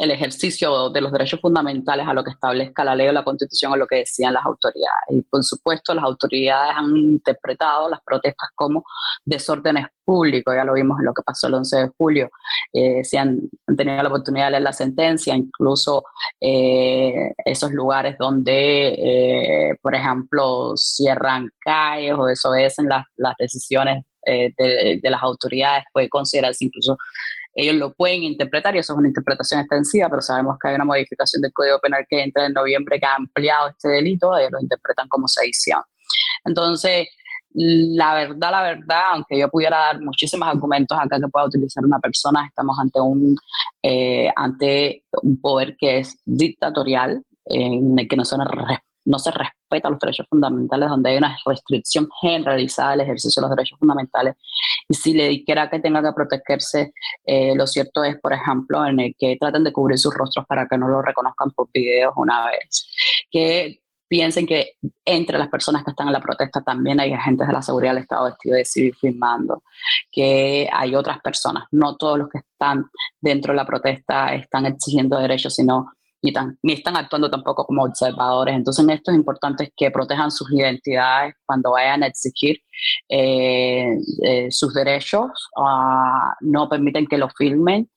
el 0.00 0.10
ejercicio 0.10 0.88
de 0.88 1.02
los 1.02 1.12
derechos 1.12 1.40
fundamentales 1.42 2.08
a 2.08 2.14
lo 2.14 2.24
que 2.24 2.30
establezca 2.30 2.82
la 2.82 2.96
ley 2.96 3.08
o 3.08 3.12
la 3.12 3.22
constitución 3.22 3.72
o 3.72 3.76
lo 3.76 3.86
que 3.86 3.96
decían 3.96 4.32
las 4.32 4.46
autoridades. 4.46 5.04
Y 5.10 5.20
por 5.20 5.44
supuesto, 5.44 5.92
las 5.92 6.04
autoridades 6.04 6.74
han 6.74 6.96
interpretado 6.96 7.90
las 7.90 8.00
protestas 8.02 8.48
como 8.54 8.82
desórdenes 9.26 9.88
públicos, 10.02 10.54
ya 10.56 10.64
lo 10.64 10.72
vimos 10.72 10.98
en 10.98 11.04
lo 11.04 11.12
que 11.12 11.22
pasó 11.22 11.48
el 11.48 11.54
11 11.54 11.76
de 11.76 11.90
julio, 11.98 12.30
eh, 12.72 13.04
si 13.04 13.18
han, 13.18 13.40
tenido 13.76 14.02
la 14.02 14.08
oportunidad 14.08 14.46
de 14.46 14.50
leer 14.52 14.62
la 14.62 14.72
sentencia, 14.72 15.36
incluso 15.36 16.02
eh, 16.40 17.34
esos 17.44 17.70
lugares 17.70 18.16
donde, 18.18 18.94
eh, 18.96 19.76
por 19.82 19.94
ejemplo, 19.94 20.72
cierran 20.76 21.50
calles 21.58 22.14
o 22.18 22.24
desobedecen 22.24 22.88
las, 22.88 23.04
las 23.16 23.34
decisiones 23.38 24.02
de, 24.24 25.00
de, 25.02 25.10
las 25.10 25.22
autoridades, 25.22 25.84
puede 25.92 26.08
considerarse 26.10 26.66
incluso 26.66 26.98
ellos 27.54 27.74
lo 27.76 27.92
pueden 27.92 28.22
interpretar 28.22 28.74
y 28.74 28.78
eso 28.78 28.92
es 28.92 28.98
una 28.98 29.08
interpretación 29.08 29.60
extensiva, 29.60 30.08
pero 30.08 30.22
sabemos 30.22 30.56
que 30.60 30.68
hay 30.68 30.74
una 30.76 30.84
modificación 30.84 31.42
del 31.42 31.52
Código 31.52 31.78
Penal 31.80 32.06
que 32.08 32.22
entra 32.22 32.46
en 32.46 32.52
noviembre 32.52 32.98
que 33.00 33.06
ha 33.06 33.14
ampliado 33.16 33.68
este 33.68 33.88
delito, 33.88 34.36
ellos 34.36 34.52
lo 34.52 34.60
interpretan 34.60 35.08
como 35.08 35.28
sedición. 35.28 35.82
Entonces, 36.44 37.08
la 37.52 38.14
verdad, 38.14 38.50
la 38.50 38.62
verdad, 38.62 39.02
aunque 39.12 39.38
yo 39.38 39.48
pudiera 39.48 39.78
dar 39.78 40.00
muchísimos 40.00 40.48
argumentos 40.48 40.96
acá 40.98 41.18
que 41.18 41.28
pueda 41.28 41.46
utilizar 41.46 41.84
una 41.84 41.98
persona, 41.98 42.46
estamos 42.46 42.78
ante 42.78 43.00
un, 43.00 43.36
eh, 43.82 44.30
ante 44.36 45.04
un 45.22 45.40
poder 45.40 45.76
que 45.76 45.98
es 45.98 46.16
dictatorial, 46.24 47.22
en 47.46 47.98
el 47.98 48.06
que 48.06 48.16
no 48.16 48.24
son 48.24 48.40
no 49.04 49.18
se 49.18 49.30
respeta 49.30 49.90
los 49.90 49.98
derechos 49.98 50.26
fundamentales, 50.28 50.88
donde 50.88 51.10
hay 51.10 51.16
una 51.16 51.36
restricción 51.44 52.08
generalizada 52.20 52.92
del 52.92 53.00
ejercicio 53.00 53.40
de 53.40 53.48
los 53.48 53.56
derechos 53.56 53.78
fundamentales. 53.78 54.36
Y 54.90 54.94
si 54.94 55.14
le 55.14 55.28
dijera 55.28 55.70
que 55.70 55.78
tenga 55.78 56.02
que 56.02 56.12
protegerse, 56.12 56.92
eh, 57.24 57.54
lo 57.54 57.64
cierto 57.68 58.02
es, 58.02 58.20
por 58.20 58.32
ejemplo, 58.32 58.84
en 58.84 58.98
el 58.98 59.14
que 59.16 59.36
traten 59.38 59.62
de 59.62 59.72
cubrir 59.72 59.96
sus 60.00 60.12
rostros 60.12 60.44
para 60.46 60.66
que 60.66 60.76
no 60.76 60.88
lo 60.88 61.00
reconozcan 61.00 61.52
por 61.52 61.68
videos 61.72 62.12
una 62.16 62.46
vez. 62.46 62.88
Que 63.30 63.78
piensen 64.08 64.48
que 64.48 64.72
entre 65.04 65.38
las 65.38 65.48
personas 65.48 65.84
que 65.84 65.92
están 65.92 66.08
en 66.08 66.12
la 66.12 66.20
protesta 66.20 66.60
también 66.62 66.98
hay 66.98 67.12
agentes 67.12 67.46
de 67.46 67.52
la 67.52 67.62
seguridad 67.62 67.92
del 67.94 68.02
Estado 68.02 68.24
vestidos 68.24 68.56
de 68.56 68.64
civil 68.64 68.96
filmando, 69.00 69.62
que 70.10 70.68
hay 70.72 70.96
otras 70.96 71.20
personas, 71.20 71.66
no 71.70 71.96
todos 71.96 72.18
los 72.18 72.28
que 72.28 72.38
están 72.38 72.90
dentro 73.20 73.52
de 73.52 73.58
la 73.58 73.66
protesta 73.66 74.34
están 74.34 74.66
exigiendo 74.66 75.20
derechos, 75.20 75.54
sino 75.54 75.92
ni, 76.22 76.32
ni 76.62 76.72
están 76.74 76.96
actuando 76.96 77.30
tampoco 77.30 77.64
como 77.64 77.84
observadores. 77.84 78.54
Entonces, 78.54 78.84
en 78.84 78.90
esto 78.90 79.10
es 79.10 79.16
importante 79.16 79.72
que 79.76 79.90
protejan 79.90 80.30
sus 80.30 80.50
identidades 80.52 81.34
cuando 81.46 81.72
vayan 81.72 82.02
a 82.02 82.06
exigir 82.06 82.58
eh, 83.08 83.96
eh, 84.24 84.48
sus 84.50 84.72
derechos, 84.74 85.30
uh, 85.56 86.34
no 86.40 86.68
permiten 86.68 87.06
que 87.06 87.18
lo 87.18 87.28
filmen, 87.30 87.88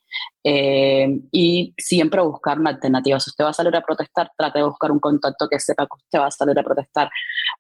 eh, 0.43 1.07
y 1.32 1.74
siempre 1.78 2.21
buscar 2.21 2.59
una 2.59 2.71
alternativa. 2.71 3.19
Si 3.19 3.30
usted 3.30 3.45
va 3.45 3.49
a 3.49 3.53
salir 3.53 3.76
a 3.76 3.82
protestar, 3.82 4.32
trate 4.38 4.59
de 4.59 4.65
buscar 4.65 4.91
un 4.91 4.99
contacto 4.99 5.47
que 5.49 5.59
sepa 5.59 5.86
que 5.86 5.95
usted 5.95 6.19
va 6.19 6.28
a 6.28 6.32
salir 6.32 6.57
a 6.59 6.63
protestar 6.63 7.09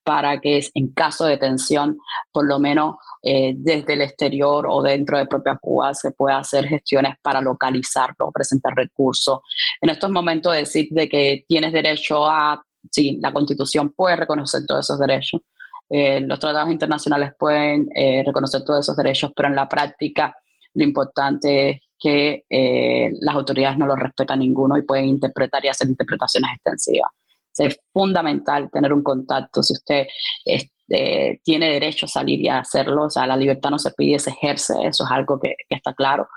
para 0.03 0.39
que 0.39 0.65
en 0.73 0.93
caso 0.93 1.25
de 1.25 1.37
tensión, 1.37 1.97
por 2.31 2.45
lo 2.45 2.59
menos 2.59 2.95
eh, 3.21 3.53
desde 3.55 3.93
el 3.93 4.01
exterior 4.01 4.65
o 4.69 4.81
dentro 4.81 5.17
de 5.17 5.25
propia 5.25 5.57
Cuba, 5.61 5.93
se 5.93 6.11
pueda 6.11 6.37
hacer 6.37 6.65
gestiones 6.67 7.15
para 7.21 7.41
localizarlo, 7.41 8.31
presentar 8.31 8.73
recursos. 8.75 9.39
En 9.81 9.89
estos 9.89 10.11
momentos 10.11 10.53
decir 10.53 10.87
de 10.91 11.07
que 11.07 11.45
tienes 11.47 11.73
derecho 11.73 12.25
a, 12.25 12.63
sí, 12.91 13.19
la 13.21 13.31
constitución 13.31 13.93
puede 13.95 14.15
reconocer 14.15 14.65
todos 14.65 14.85
esos 14.85 14.99
derechos. 14.99 15.41
Eh, 15.89 16.21
los 16.21 16.39
tratados 16.39 16.71
internacionales 16.71 17.33
pueden 17.37 17.89
reconocer 18.25 18.63
todos 18.63 18.79
esos 18.79 18.95
derechos, 18.95 19.31
pero 19.35 19.49
en 19.49 19.55
la 19.55 19.67
práctica 19.69 20.35
lo 20.73 20.83
importante 20.83 21.69
es 21.69 21.81
que 21.99 22.43
eh, 22.49 23.11
las 23.21 23.35
autoridades 23.35 23.77
no 23.77 23.85
lo 23.85 23.95
respetan 23.95 24.39
ninguno 24.39 24.77
y 24.77 24.81
pueden 24.81 25.05
interpretar 25.05 25.63
y 25.63 25.69
hacer 25.69 25.87
interpretaciones 25.87 26.51
extensivas. 26.55 27.09
Es 27.57 27.79
fundamental 27.91 28.69
tener 28.71 28.93
un 28.93 29.03
contacto. 29.03 29.61
Si 29.61 29.73
usted 29.73 30.07
este, 30.45 31.41
tiene 31.43 31.71
derecho 31.71 32.05
a 32.05 32.09
salir 32.09 32.39
y 32.41 32.47
a 32.47 32.59
hacerlo, 32.59 33.05
o 33.05 33.09
sea, 33.09 33.27
la 33.27 33.37
libertad 33.37 33.69
no 33.69 33.79
se 33.79 33.91
pide, 33.91 34.19
se 34.19 34.31
ejerce, 34.31 34.73
eso 34.83 35.05
es 35.05 35.11
algo 35.11 35.39
que, 35.39 35.55
está 35.69 35.93
claro. 35.93 36.27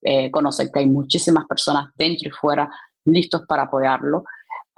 Eh, 0.00 0.30
conocer 0.30 0.70
que 0.72 0.80
hay 0.80 0.86
muchísimas 0.86 1.46
personas 1.46 1.90
dentro 1.96 2.28
y 2.28 2.32
fuera 2.32 2.70
listos 3.04 3.42
para 3.48 3.64
apoyarlo, 3.64 4.24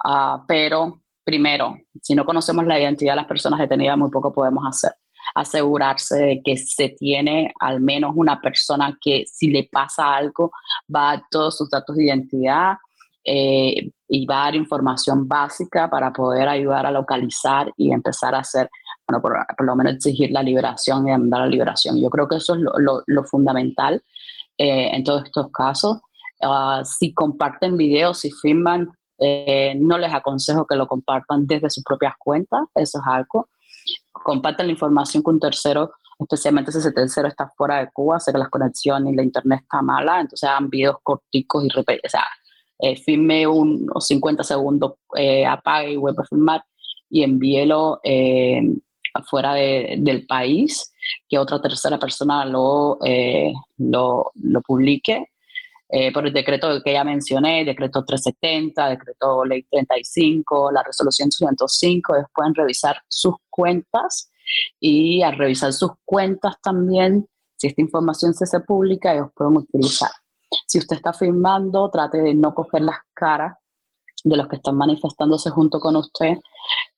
uh, 0.03 0.45
pero 0.47 1.01
primero, 1.23 1.75
si 2.01 2.15
no 2.15 2.25
conocemos 2.25 2.65
la 2.65 2.79
identidad 2.79 3.13
de 3.13 3.17
las 3.17 3.27
personas 3.27 3.59
detenidas, 3.59 3.97
muy 3.97 4.09
poco 4.09 4.33
podemos 4.33 4.63
hacer 4.67 4.93
asegurarse 5.33 6.17
de 6.17 6.41
que 6.43 6.57
se 6.57 6.89
tiene 6.89 7.51
al 7.59 7.81
menos 7.81 8.11
una 8.15 8.39
persona 8.41 8.97
que 9.01 9.25
si 9.25 9.49
le 9.49 9.67
pasa 9.71 10.15
algo 10.15 10.51
va 10.93 11.13
a 11.13 11.27
todos 11.31 11.57
sus 11.57 11.69
datos 11.69 11.95
de 11.95 12.05
identidad 12.05 12.77
eh, 13.23 13.89
y 14.07 14.25
va 14.25 14.41
a 14.41 14.45
dar 14.45 14.55
información 14.55 15.27
básica 15.27 15.89
para 15.89 16.11
poder 16.13 16.47
ayudar 16.47 16.85
a 16.85 16.91
localizar 16.91 17.71
y 17.77 17.91
empezar 17.91 18.35
a 18.35 18.39
hacer, 18.39 18.69
bueno, 19.07 19.21
por, 19.21 19.65
lo 19.65 19.75
menos 19.75 19.93
exigir 19.95 20.31
la 20.31 20.43
liberación 20.43 21.07
y 21.07 21.11
demandar 21.11 21.41
la 21.41 21.47
liberación. 21.47 21.99
Yo 21.99 22.09
creo 22.09 22.27
que 22.27 22.35
eso 22.35 22.55
es 22.55 22.61
lo, 22.61 23.23
fundamental 23.23 24.03
eh, 24.57 24.91
en 24.93 25.03
todos 25.03 25.25
estos 25.25 25.51
casos. 25.51 25.99
Ah, 26.41 26.81
si 26.83 27.13
comparten 27.13 27.77
videos, 27.77 28.19
si 28.19 28.31
filman, 28.31 28.89
eh, 29.17 29.73
no 29.77 29.97
les 29.97 30.13
aconsejo 30.13 30.67
que 30.67 30.75
lo 30.75 30.87
compartan 30.87 31.47
desde 31.47 31.69
sus 31.69 31.83
propias 31.83 32.13
cuentas, 32.19 32.61
eso 32.75 32.99
es 32.99 33.03
algo 33.07 33.47
compartan 34.25 34.67
la 34.67 34.73
información 34.73 35.21
con 35.21 35.35
un 35.35 35.39
tercero, 35.39 35.91
especialmente 36.19 36.71
si 36.71 36.79
ese 36.79 36.91
tercero 36.91 37.27
está 37.27 37.51
fuera 37.55 37.77
de 37.77 37.91
Cuba, 37.91 38.19
sé 38.19 38.31
que 38.31 38.37
las 38.37 38.49
conexiones 38.49 39.13
y 39.13 39.15
la 39.15 39.23
internet 39.23 39.61
está 39.63 39.81
mala, 39.81 40.21
entonces 40.21 40.49
hagan 40.49 40.69
videos 40.69 40.97
corticos 41.03 41.63
y 41.63 41.67
o 41.67 42.09
sea, 42.09 42.25
eh, 42.79 42.95
filme 42.97 43.47
unos 43.47 44.07
50 44.07 44.43
segundos, 44.43 44.93
eh, 45.17 45.45
apague 45.45 45.91
y 45.91 45.97
vuelva 45.97 46.23
a 46.23 46.27
filmar 46.27 46.63
y 47.09 47.23
envíelo 47.23 47.99
eh, 48.03 48.61
afuera 49.13 49.53
del 49.53 50.25
país, 50.27 50.91
que 51.29 51.37
otra 51.37 51.61
tercera 51.61 51.97
persona 51.97 52.45
lo, 52.45 52.97
eh, 53.03 53.53
lo 53.77 54.31
publique 54.65 55.29
eh, 55.89 56.11
por 56.11 56.25
el 56.25 56.33
decreto 56.33 56.81
que 56.83 56.93
ya 56.93 57.03
mencioné, 57.03 57.63
decreto 57.63 58.03
370, 58.03 58.89
decreto 58.89 59.45
ley 59.45 59.63
35, 59.69 60.71
la 60.71 60.81
resolución 60.81 61.31
105, 61.31 62.15
ellos 62.15 62.27
pueden 62.33 62.55
revisar 62.55 62.97
sus 63.07 63.35
cuentas 63.49 64.31
y 64.79 65.21
al 65.21 65.37
revisar 65.37 65.73
sus 65.73 65.91
cuentas 66.03 66.55
también, 66.61 67.27
si 67.55 67.67
esta 67.67 67.81
información 67.81 68.33
se 68.33 68.45
hace 68.45 68.59
pública, 68.61 69.13
ellos 69.13 69.29
pueden 69.35 69.57
utilizar. 69.57 70.09
Si 70.65 70.79
usted 70.79 70.97
está 70.97 71.13
firmando, 71.13 71.89
trate 71.89 72.21
de 72.21 72.33
no 72.33 72.53
coger 72.53 72.81
las 72.81 72.97
caras 73.13 73.57
de 74.23 74.37
los 74.37 74.47
que 74.47 74.55
están 74.55 74.75
manifestándose 74.75 75.49
junto 75.51 75.79
con 75.79 75.95
usted, 75.95 76.37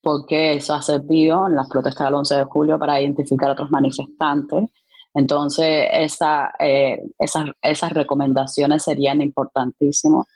porque 0.02 0.54
eso 0.54 0.74
ha 0.74 0.82
servido 0.82 1.48
en 1.48 1.56
las 1.56 1.68
protestas 1.68 2.08
del 2.08 2.16
11 2.16 2.36
de 2.36 2.44
julio 2.46 2.80
para 2.80 3.02
identificar 3.02 3.50
a 3.50 3.54
otros 3.54 3.70
manifestantes 3.70 4.70
entonces, 5.18 5.88
esa, 5.94 6.54
eh, 6.60 7.02
esas, 7.18 7.48
esas, 7.64 7.92
recomendaciones 7.92 8.84
serían 8.84 9.20
importantísimas. 9.20 10.28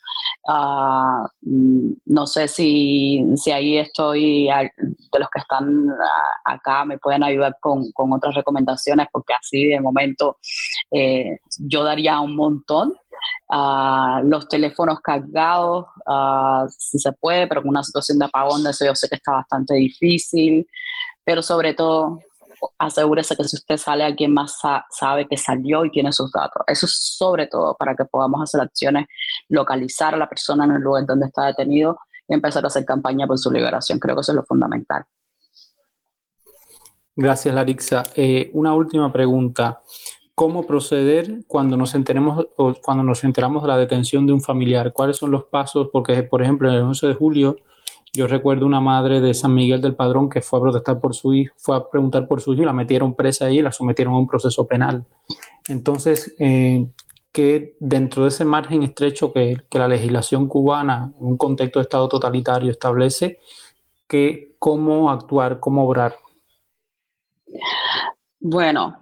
Ah, 0.47 1.27
mm, 1.41 1.91
no 2.05 2.25
sé 2.25 2.47
si, 2.47 3.23
si, 3.35 3.51
ahí 3.51 3.77
estoy, 3.77 4.45
de 4.47 5.19
los 5.19 5.29
que 5.29 5.39
están 5.39 5.87
acá, 6.45 6.83
me 6.83 6.97
pueden 6.97 7.21
ayudar 7.21 7.57
con, 7.61 7.91
con 7.91 8.11
otras 8.11 8.33
recomendaciones, 8.33 9.07
porque 9.11 9.33
así 9.33 9.67
de 9.67 9.79
momento 9.79 10.37
eh, 10.89 11.37
yo 11.59 11.83
daría 11.83 12.19
un 12.19 12.35
montón. 12.35 12.95
Los 14.23 14.47
teléfonos 14.47 15.01
cargados, 15.01 15.85
uh, 16.07 16.69
si 16.69 16.99
se 16.99 17.11
puede, 17.11 17.47
pero 17.47 17.61
con 17.61 17.69
una 17.69 17.83
situación 17.83 18.17
de 18.19 18.25
apagón, 18.25 18.65
eso 18.65 18.85
yo 18.85 18.95
sé 18.95 19.09
que 19.09 19.15
está 19.15 19.33
bastante 19.33 19.73
difícil, 19.75 20.65
pero 21.25 21.41
sobre 21.41 21.73
todo 21.73 22.19
asegúrese 22.77 23.35
que 23.35 23.43
si 23.43 23.55
usted 23.57 23.77
sale, 23.77 24.03
alguien 24.03 24.33
más 24.33 24.59
sabe 24.89 25.27
que 25.27 25.37
salió 25.37 25.83
y 25.85 25.91
tiene 25.91 26.11
sus 26.11 26.31
datos. 26.31 26.63
Eso 26.67 26.85
es 26.85 26.93
sobre 26.93 27.47
todo 27.47 27.75
para 27.77 27.95
que 27.95 28.05
podamos 28.05 28.41
hacer 28.41 28.61
acciones, 28.61 29.07
localizar 29.49 30.13
a 30.13 30.17
la 30.17 30.29
persona 30.29 30.65
en 30.65 30.71
el 30.71 30.81
lugar 30.81 31.05
donde 31.05 31.27
está 31.27 31.45
detenido 31.47 31.99
y 32.27 32.33
empezar 32.33 32.63
a 32.63 32.67
hacer 32.67 32.85
campaña 32.85 33.27
por 33.27 33.37
su 33.37 33.51
liberación. 33.51 33.99
Creo 33.99 34.15
que 34.15 34.21
eso 34.21 34.31
es 34.31 34.35
lo 34.35 34.43
fundamental. 34.43 35.03
Gracias, 37.15 37.53
Larixa. 37.53 38.03
Eh, 38.15 38.49
una 38.53 38.73
última 38.73 39.11
pregunta. 39.11 39.81
¿Cómo 40.35 40.65
proceder 40.65 41.43
cuando 41.47 41.77
nos 41.77 41.93
enteremos 41.93 42.47
o 42.57 42.73
cuando 42.81 43.03
nos 43.03 43.23
enteramos 43.23 43.61
de 43.61 43.67
la 43.67 43.77
detención 43.77 44.25
de 44.25 44.33
un 44.33 44.41
familiar? 44.41 44.93
¿Cuáles 44.93 45.17
son 45.17 45.31
los 45.31 45.43
pasos? 45.45 45.89
Porque, 45.91 46.23
por 46.23 46.41
ejemplo, 46.41 46.69
en 46.69 46.75
el 46.75 46.81
11 46.83 47.07
de 47.07 47.13
julio 47.13 47.57
yo 48.13 48.27
recuerdo 48.27 48.65
una 48.65 48.81
madre 48.81 49.21
de 49.21 49.33
San 49.33 49.53
Miguel 49.53 49.81
del 49.81 49.95
Padrón 49.95 50.29
que 50.29 50.41
fue 50.41 50.59
a 50.59 50.61
protestar 50.63 50.99
por 50.99 51.15
su 51.15 51.33
hijo, 51.33 51.53
fue 51.57 51.77
a 51.77 51.89
preguntar 51.89 52.27
por 52.27 52.41
su 52.41 52.51
hijo 52.53 52.63
y 52.63 52.65
la 52.65 52.73
metieron 52.73 53.15
presa 53.15 53.45
ahí 53.45 53.59
y 53.59 53.61
la 53.61 53.71
sometieron 53.71 54.13
a 54.13 54.17
un 54.17 54.27
proceso 54.27 54.67
penal. 54.67 55.05
Entonces, 55.69 56.35
eh, 56.37 56.87
que 57.31 57.77
dentro 57.79 58.23
de 58.23 58.29
ese 58.29 58.43
margen 58.43 58.83
estrecho 58.83 59.31
que, 59.31 59.61
que, 59.69 59.79
la 59.79 59.87
legislación 59.87 60.49
cubana, 60.49 61.13
en 61.17 61.25
un 61.25 61.37
contexto 61.37 61.79
de 61.79 61.83
Estado 61.83 62.09
totalitario, 62.09 62.69
establece, 62.69 63.39
que 64.07 64.55
cómo 64.59 65.09
actuar, 65.09 65.61
cómo 65.61 65.87
obrar. 65.87 66.17
Bueno, 68.41 69.00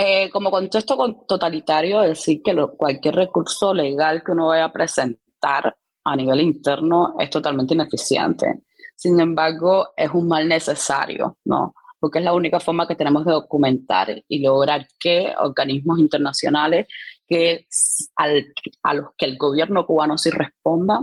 eh, 0.00 0.30
como 0.30 0.48
contexto 0.48 0.96
totalitario, 1.26 2.02
decir 2.02 2.40
que 2.40 2.54
cualquier 2.76 3.16
recurso 3.16 3.74
legal 3.74 4.22
que 4.22 4.30
uno 4.30 4.46
vaya 4.46 4.66
a 4.66 4.72
presentar 4.72 5.76
a 6.04 6.14
nivel 6.14 6.40
interno 6.40 7.16
es 7.18 7.28
totalmente 7.30 7.74
ineficiente. 7.74 8.62
Sin 8.94 9.18
embargo, 9.18 9.88
es 9.96 10.08
un 10.12 10.28
mal 10.28 10.46
necesario, 10.48 11.38
¿no? 11.44 11.74
Porque 11.98 12.20
es 12.20 12.24
la 12.24 12.32
única 12.32 12.60
forma 12.60 12.86
que 12.86 12.94
tenemos 12.94 13.24
de 13.24 13.32
documentar 13.32 14.22
y 14.28 14.38
lograr 14.38 14.86
que 15.00 15.32
organismos 15.36 15.98
internacionales 15.98 16.86
que 17.26 17.66
a 18.14 18.94
los 18.94 19.08
que 19.16 19.26
el 19.26 19.36
gobierno 19.36 19.84
cubano 19.84 20.16
sí 20.16 20.30
responda 20.30 21.00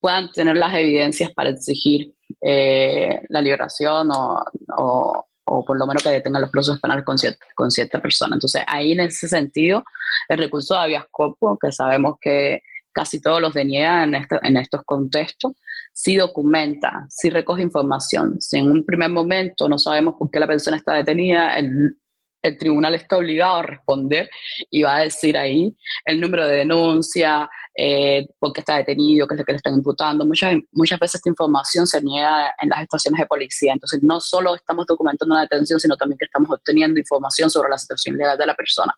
puedan 0.00 0.30
tener 0.32 0.58
las 0.58 0.74
evidencias 0.74 1.32
para 1.32 1.48
exigir 1.48 2.14
eh, 2.42 3.22
la 3.30 3.40
liberación 3.40 4.10
o, 4.12 4.44
o, 4.76 5.26
o, 5.48 5.64
por 5.64 5.78
lo 5.78 5.86
menos 5.86 6.02
que 6.02 6.10
detengan 6.10 6.42
los 6.42 6.50
procesos 6.50 6.80
penales 6.80 7.04
con 7.04 7.18
cierta, 7.18 7.44
con 7.54 7.70
cierta 7.70 8.00
persona. 8.00 8.36
Entonces, 8.36 8.62
ahí 8.66 8.92
en 8.92 9.00
ese 9.00 9.28
sentido, 9.28 9.84
el 10.28 10.38
recurso 10.38 10.74
de 10.74 10.80
habeas 10.80 11.04
corpus, 11.10 11.58
que 11.60 11.72
sabemos 11.72 12.16
que 12.20 12.62
casi 12.92 13.20
todos 13.20 13.40
los 13.40 13.54
deniegan 13.54 14.14
en, 14.14 14.26
en 14.42 14.56
estos 14.56 14.82
contextos, 14.84 15.52
si 15.92 16.16
documenta, 16.16 17.06
si 17.08 17.30
recoge 17.30 17.62
información. 17.62 18.40
Si 18.40 18.58
en 18.58 18.70
un 18.70 18.84
primer 18.84 19.10
momento 19.10 19.68
no 19.68 19.78
sabemos 19.78 20.14
por 20.18 20.30
qué 20.30 20.40
la 20.40 20.46
persona 20.46 20.76
está 20.76 20.94
detenida, 20.94 21.56
el, 21.56 21.96
el 22.42 22.58
tribunal 22.58 22.94
está 22.94 23.16
obligado 23.16 23.56
a 23.56 23.62
responder 23.62 24.30
y 24.70 24.82
va 24.82 24.96
a 24.96 25.00
decir 25.00 25.36
ahí 25.36 25.76
el 26.04 26.20
número 26.20 26.46
de 26.46 26.56
denuncia, 26.56 27.48
eh, 27.80 28.26
por 28.40 28.52
qué 28.52 28.60
está 28.60 28.76
detenido, 28.76 29.28
qué 29.28 29.34
es 29.34 29.38
lo 29.38 29.44
que 29.44 29.52
le 29.52 29.56
están 29.58 29.74
imputando. 29.74 30.26
Muchas, 30.26 30.56
muchas 30.72 30.98
veces 30.98 31.14
esta 31.16 31.28
información 31.28 31.86
se 31.86 32.02
niega 32.02 32.52
en 32.60 32.70
las 32.70 32.82
estaciones 32.82 33.20
de 33.20 33.26
policía. 33.26 33.72
Entonces, 33.72 34.02
no 34.02 34.20
solo 34.20 34.56
estamos 34.56 34.84
documentando 34.84 35.32
una 35.32 35.42
detención, 35.42 35.78
sino 35.78 35.96
también 35.96 36.18
que 36.18 36.24
estamos 36.24 36.50
obteniendo 36.50 36.98
información 36.98 37.48
sobre 37.48 37.70
la 37.70 37.78
situación 37.78 38.16
legal 38.16 38.36
de 38.36 38.46
la 38.46 38.56
persona. 38.56 38.92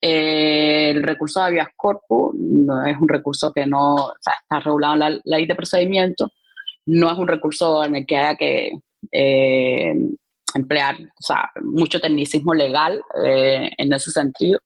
Eh, 0.00 0.90
el 0.90 1.04
recurso 1.04 1.38
de 1.38 1.46
habeas 1.46 1.68
corpus 1.76 2.34
no 2.34 2.84
es 2.84 2.96
un 3.00 3.08
recurso 3.08 3.52
que 3.52 3.64
no 3.64 4.12
está 4.18 4.58
regulado 4.58 4.94
en 4.94 4.98
la 4.98 5.20
ley 5.22 5.46
de 5.46 5.54
procedimiento, 5.54 6.32
no 6.86 7.12
es 7.12 7.16
un 7.16 7.28
recurso 7.28 7.84
en 7.84 7.94
el 7.94 8.06
que 8.06 8.16
haya 8.16 8.34
que 8.34 8.72
eh, 9.12 9.94
emplear 10.52 10.96
o 10.96 11.22
sea, 11.22 11.48
mucho 11.62 12.00
tecnicismo 12.00 12.54
legal 12.54 13.00
eh, 13.24 13.70
en 13.78 13.92
ese 13.92 14.10
sentido. 14.10 14.58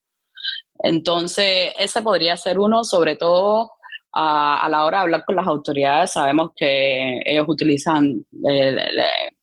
Entonces, 0.79 1.73
ese 1.79 2.01
podría 2.01 2.37
ser 2.37 2.59
uno, 2.59 2.83
sobre 2.83 3.15
todo 3.15 3.71
a, 4.13 4.67
la 4.69 4.85
hora 4.85 4.99
de 4.99 5.03
hablar 5.03 5.25
con 5.25 5.35
las 5.35 5.47
autoridades, 5.47 6.11
sabemos 6.11 6.51
que 6.55 7.21
ellos 7.25 7.45
utilizan 7.47 8.25
eh, 8.49 8.77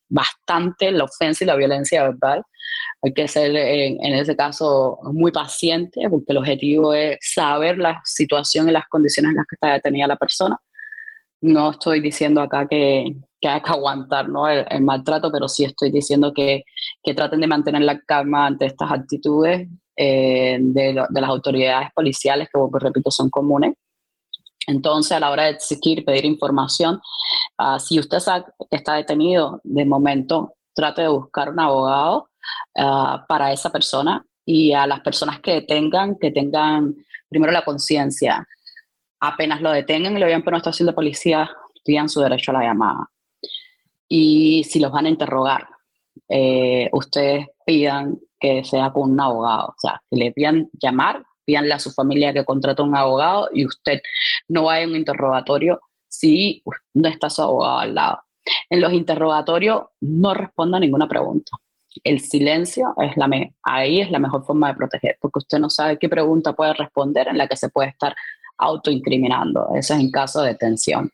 bastante 0.09 0.91
la 0.91 1.05
ofensa 1.05 1.43
y 1.43 1.47
la 1.47 1.55
violencia 1.55 2.03
verbal. 2.03 2.43
hay 3.01 3.13
que 3.13 3.27
ser 3.27 3.55
en, 3.55 4.13
ese 4.13 4.35
caso 4.35 4.99
muy 5.13 5.31
paciente 5.31 6.07
porque 6.09 6.31
el 6.31 6.37
objetivo 6.37 6.93
es 6.93 7.17
saber 7.21 7.77
la 7.77 8.01
situación 8.05 8.69
y 8.69 8.71
las 8.71 8.87
condiciones 8.87 9.31
en 9.31 9.37
las 9.37 9.45
que 9.47 9.55
está 9.55 9.73
detenida 9.73 10.07
la 10.07 10.17
persona. 10.17 10.57
No 11.41 11.71
estoy 11.71 11.99
diciendo 11.99 12.41
acá 12.41 12.67
que, 12.67 13.15
que 13.41 13.47
hay 13.49 13.61
que 13.61 13.71
aguantar 13.71 14.29
¿no? 14.29 14.47
el, 14.47 14.81
maltrato, 14.81 15.31
pero 15.31 15.47
sí 15.49 15.65
estoy 15.65 15.91
diciendo 15.91 16.33
que, 16.33 16.63
que, 17.03 17.13
traten 17.13 17.41
de 17.41 17.47
mantener 17.47 17.81
la 17.81 17.99
calma 17.99 18.47
ante 18.47 18.65
estas 18.67 18.91
actitudes 18.91 19.67
eh, 19.95 20.57
de, 20.59 21.05
de, 21.09 21.21
las 21.21 21.29
autoridades 21.29 21.89
policiales, 21.93 22.49
que, 22.53 22.59
repito, 22.79 23.11
son 23.11 23.29
comunes. 23.29 23.73
Entonces, 24.67 25.11
a 25.11 25.19
la 25.19 25.29
hora 25.29 25.43
de 25.43 25.51
exigir, 25.51 26.05
pedir 26.05 26.25
información, 26.25 27.01
uh, 27.59 27.79
si 27.79 27.99
usted 27.99 28.17
está 28.71 28.93
detenido, 28.95 29.59
de 29.63 29.85
momento 29.85 30.55
trate 30.73 31.01
de 31.01 31.09
buscar 31.09 31.49
un 31.49 31.59
abogado 31.59 32.29
uh, 32.75 33.25
para 33.27 33.51
esa 33.51 33.69
persona 33.71 34.25
y 34.45 34.71
a 34.71 34.87
las 34.87 35.01
personas 35.01 35.41
que 35.41 35.55
detengan, 35.55 36.17
que 36.17 36.31
tengan 36.31 36.95
primero 37.27 37.51
la 37.51 37.65
conciencia. 37.65 38.47
Apenas 39.19 39.61
lo 39.61 39.71
detengan 39.71 40.15
y 40.15 40.19
lo 40.19 40.25
vean 40.25 40.43
por 40.43 40.53
una 40.53 40.59
estación 40.59 40.87
de 40.87 40.93
policía, 40.93 41.49
pidan 41.83 42.07
su 42.07 42.21
derecho 42.21 42.51
a 42.51 42.55
la 42.55 42.63
llamada 42.63 43.09
y 44.15 44.63
si 44.65 44.79
los 44.79 44.91
van 44.91 45.07
a 45.07 45.09
interrogar, 45.09 45.67
eh, 46.29 46.87
ustedes 46.91 47.47
pidan 47.65 48.19
que 48.43 48.65
sea 48.65 48.91
con 48.91 49.11
un 49.11 49.19
abogado, 49.21 49.67
o 49.69 49.75
sea, 49.77 50.01
que 50.11 50.17
le 50.17 50.33
pidan 50.33 50.69
llamar, 50.73 51.23
pídanle 51.45 51.73
a 51.75 51.79
su 51.79 51.91
familia 51.91 52.33
que 52.33 52.43
contrate 52.43 52.81
un 52.81 52.93
abogado 52.93 53.49
y 53.53 53.65
usted 53.65 54.01
no 54.49 54.65
vaya 54.65 54.83
a 54.83 54.89
un 54.89 54.97
interrogatorio 54.97 55.79
si 56.09 56.61
no 56.93 57.07
está 57.07 57.29
su 57.29 57.41
abogado 57.41 57.79
al 57.79 57.95
lado. 57.95 58.19
En 58.69 58.81
los 58.81 58.91
interrogatorios 58.91 59.83
no 60.01 60.33
responda 60.33 60.77
ninguna 60.77 61.07
pregunta. 61.07 61.53
El 62.03 62.19
silencio 62.19 62.93
es 62.97 63.15
la 63.15 63.29
ahí 63.63 64.01
es 64.01 64.11
la 64.11 64.19
mejor 64.19 64.43
forma 64.43 64.67
de 64.67 64.75
proteger, 64.75 65.17
porque 65.21 65.39
usted 65.39 65.59
no 65.59 65.69
sabe 65.69 65.97
qué 65.97 66.09
pregunta 66.09 66.51
puede 66.51 66.73
responder 66.73 67.29
en 67.29 67.37
la 67.37 67.47
que 67.47 67.55
se 67.55 67.69
puede 67.69 67.89
estar 67.89 68.13
autoincriminando. 68.57 69.69
Eso 69.75 69.93
es 69.93 69.99
en 69.99 70.11
caso 70.11 70.41
de 70.41 70.49
detención. 70.49 71.09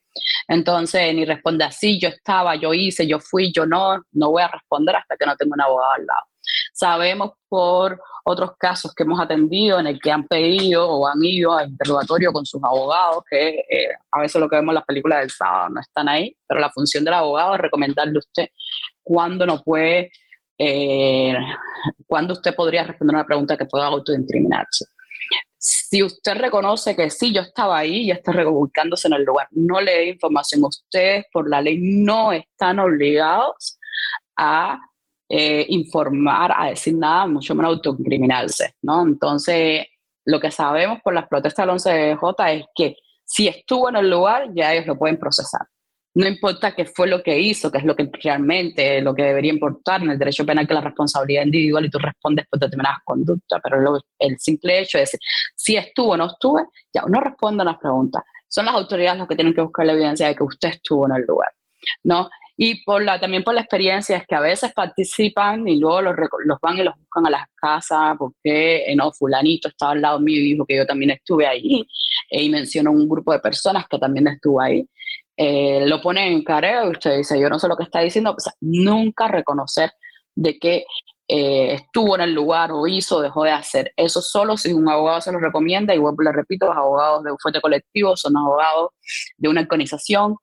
Entonces, 0.47 1.13
ni 1.13 1.25
responde 1.25 1.63
así, 1.63 1.99
yo 1.99 2.09
estaba, 2.09 2.55
yo 2.55 2.73
hice, 2.73 3.07
yo 3.07 3.19
fui, 3.19 3.51
yo 3.53 3.65
no, 3.65 4.01
no 4.11 4.31
voy 4.31 4.43
a 4.43 4.47
responder 4.47 4.95
hasta 4.95 5.15
que 5.17 5.25
no 5.25 5.35
tenga 5.35 5.53
un 5.53 5.61
abogado 5.61 5.93
al 5.93 6.05
lado. 6.05 6.25
Sabemos 6.73 7.31
por 7.47 7.99
otros 8.23 8.51
casos 8.57 8.93
que 8.93 9.03
hemos 9.03 9.19
atendido 9.19 9.79
en 9.79 9.87
el 9.87 9.99
que 9.99 10.11
han 10.11 10.27
pedido 10.27 10.87
o 10.87 11.07
han 11.07 11.23
ido 11.23 11.55
a 11.55 11.65
interrogatorio 11.65 12.31
con 12.31 12.45
sus 12.45 12.63
abogados, 12.63 13.23
que 13.29 13.65
eh, 13.69 13.89
a 14.11 14.19
veces 14.19 14.39
lo 14.39 14.49
que 14.49 14.55
vemos 14.55 14.71
en 14.71 14.75
las 14.75 14.85
películas 14.85 15.19
del 15.19 15.31
sábado 15.31 15.69
no 15.69 15.81
están 15.81 16.07
ahí, 16.07 16.35
pero 16.47 16.59
la 16.59 16.69
función 16.69 17.03
del 17.03 17.13
abogado 17.15 17.55
es 17.55 17.61
recomendarle 17.61 18.17
a 18.17 18.19
usted 18.19 18.49
cuándo 19.03 19.45
no 19.45 19.61
puede, 19.63 20.11
eh, 20.57 21.35
cuándo 22.05 22.33
usted 22.33 22.53
podría 22.55 22.83
responder 22.83 23.15
una 23.15 23.25
pregunta 23.25 23.57
que 23.57 23.65
pueda 23.65 23.87
autoincriminarse. 23.87 24.85
Si 25.61 26.01
usted 26.01 26.35
reconoce 26.35 26.95
que 26.95 27.09
sí, 27.09 27.33
yo 27.33 27.41
estaba 27.41 27.79
ahí 27.79 28.03
y 28.03 28.11
está 28.11 28.31
ubicándose 28.47 29.09
en 29.09 29.15
el 29.15 29.23
lugar, 29.23 29.47
no 29.51 29.81
le 29.81 29.91
dé 29.91 30.09
información. 30.09 30.63
Ustedes, 30.63 31.25
por 31.33 31.49
la 31.49 31.61
ley, 31.61 31.77
no 31.79 32.31
están 32.31 32.79
obligados 32.79 33.77
a 34.37 34.79
eh, 35.27 35.65
informar, 35.69 36.53
a 36.55 36.69
decir 36.69 36.95
nada, 36.95 37.27
mucho 37.27 37.53
menos 37.53 37.73
autocriminarse, 37.73 38.75
¿no? 38.81 39.03
Entonces, 39.03 39.85
lo 40.25 40.39
que 40.39 40.49
sabemos 40.49 40.99
por 41.03 41.13
las 41.13 41.27
protestas 41.27 41.65
del 41.65 42.17
11J 42.17 42.53
es 42.53 42.65
que 42.73 42.95
si 43.25 43.47
estuvo 43.47 43.89
en 43.89 43.97
el 43.97 44.09
lugar, 44.09 44.49
ya 44.55 44.73
ellos 44.73 44.87
lo 44.87 44.97
pueden 44.97 45.19
procesar 45.19 45.67
no 46.15 46.27
importa 46.27 46.75
qué 46.75 46.85
fue 46.85 47.07
lo 47.07 47.21
que 47.21 47.39
hizo, 47.39 47.71
que 47.71 47.77
es 47.77 47.83
lo 47.83 47.95
que 47.95 48.09
realmente 48.21 49.01
lo 49.01 49.13
que 49.13 49.23
debería 49.23 49.53
importar 49.53 50.01
en 50.01 50.09
el 50.11 50.19
derecho 50.19 50.45
penal, 50.45 50.67
que 50.67 50.73
la 50.73 50.81
responsabilidad 50.81 51.43
individual 51.43 51.85
y 51.85 51.89
tú 51.89 51.99
respondes 51.99 52.45
por 52.47 52.59
determinadas 52.59 52.99
conductas, 53.03 53.59
pero 53.63 54.01
el 54.17 54.39
simple 54.39 54.79
hecho 54.79 54.97
decir 54.97 55.19
si 55.55 55.77
estuvo 55.77 56.13
o 56.13 56.17
no 56.17 56.27
estuve, 56.27 56.63
ya 56.93 57.03
no 57.07 57.19
respondan 57.19 57.67
las 57.67 57.77
preguntas. 57.77 58.23
Son 58.47 58.65
las 58.65 58.73
autoridades 58.73 59.19
los 59.19 59.27
que 59.27 59.35
tienen 59.35 59.53
que 59.53 59.61
buscar 59.61 59.85
la 59.85 59.93
evidencia 59.93 60.27
de 60.27 60.35
que 60.35 60.43
usted 60.43 60.69
estuvo 60.69 61.05
en 61.05 61.15
el 61.15 61.21
lugar, 61.27 61.51
¿no? 62.03 62.29
Y 62.61 62.83
por 62.83 63.01
la, 63.01 63.17
también 63.21 63.41
por 63.41 63.53
la 63.53 63.61
experiencia 63.61 64.17
es 64.17 64.27
que 64.27 64.35
a 64.35 64.41
veces 64.41 64.73
participan 64.73 65.65
y 65.65 65.79
luego 65.79 66.01
los, 66.01 66.15
van 66.61 66.77
y 66.77 66.83
los 66.83 66.93
buscan 66.97 67.27
a 67.27 67.29
las 67.29 67.47
casas 67.55 68.17
porque, 68.19 68.83
eh, 68.85 68.95
no, 68.97 69.13
fulanito 69.13 69.69
estaba 69.69 69.93
al 69.93 70.01
lado 70.01 70.19
mío 70.19 70.41
y 70.41 70.51
dijo 70.51 70.65
que 70.65 70.75
yo 70.75 70.85
también 70.85 71.11
estuve 71.11 71.47
ahí 71.47 71.87
y 72.29 72.49
mencionó 72.49 72.91
un 72.91 73.07
grupo 73.07 73.31
de 73.31 73.39
personas 73.39 73.85
que 73.87 73.97
también 73.97 74.27
estuvo 74.27 74.59
ahí. 74.59 74.85
Eh, 75.41 75.85
lo 75.87 76.01
pone 76.01 76.27
en 76.27 76.43
careo 76.43 76.87
y 76.87 76.91
usted 76.91 77.15
dice, 77.15 77.39
yo 77.39 77.47
no 77.47 77.57
sé 77.59 77.69
lo 77.69 77.77
que 77.77 77.83
está 77.83 78.01
diciendo, 78.01 78.35
nunca 78.59 79.29
reconocer 79.29 79.89
de 80.35 80.59
que 80.59 80.83
eh, 81.29 81.75
estuvo 81.75 82.15
en 82.15 82.21
el 82.21 82.33
lugar 82.33 82.73
o 82.73 82.85
hizo 82.87 83.21
dejó 83.21 83.45
de 83.45 83.51
hacer. 83.51 83.93
Eso 83.95 84.21
solo 84.21 84.57
si 84.57 84.73
un 84.73 84.89
abogado 84.89 85.21
se 85.21 85.31
lo 85.31 85.39
recomienda, 85.39 85.95
y 85.95 85.97
vuelvo 85.97 86.23
le 86.23 86.33
repito, 86.33 86.65
los 86.65 86.75
abogados 86.75 87.23
de 87.23 87.31
un 87.31 87.37
fuerte 87.37 87.61
colectivo 87.61 88.17
son 88.17 88.35
abogados 88.35 88.91
de 89.37 89.47
una 89.47 89.61
organización 89.61 90.35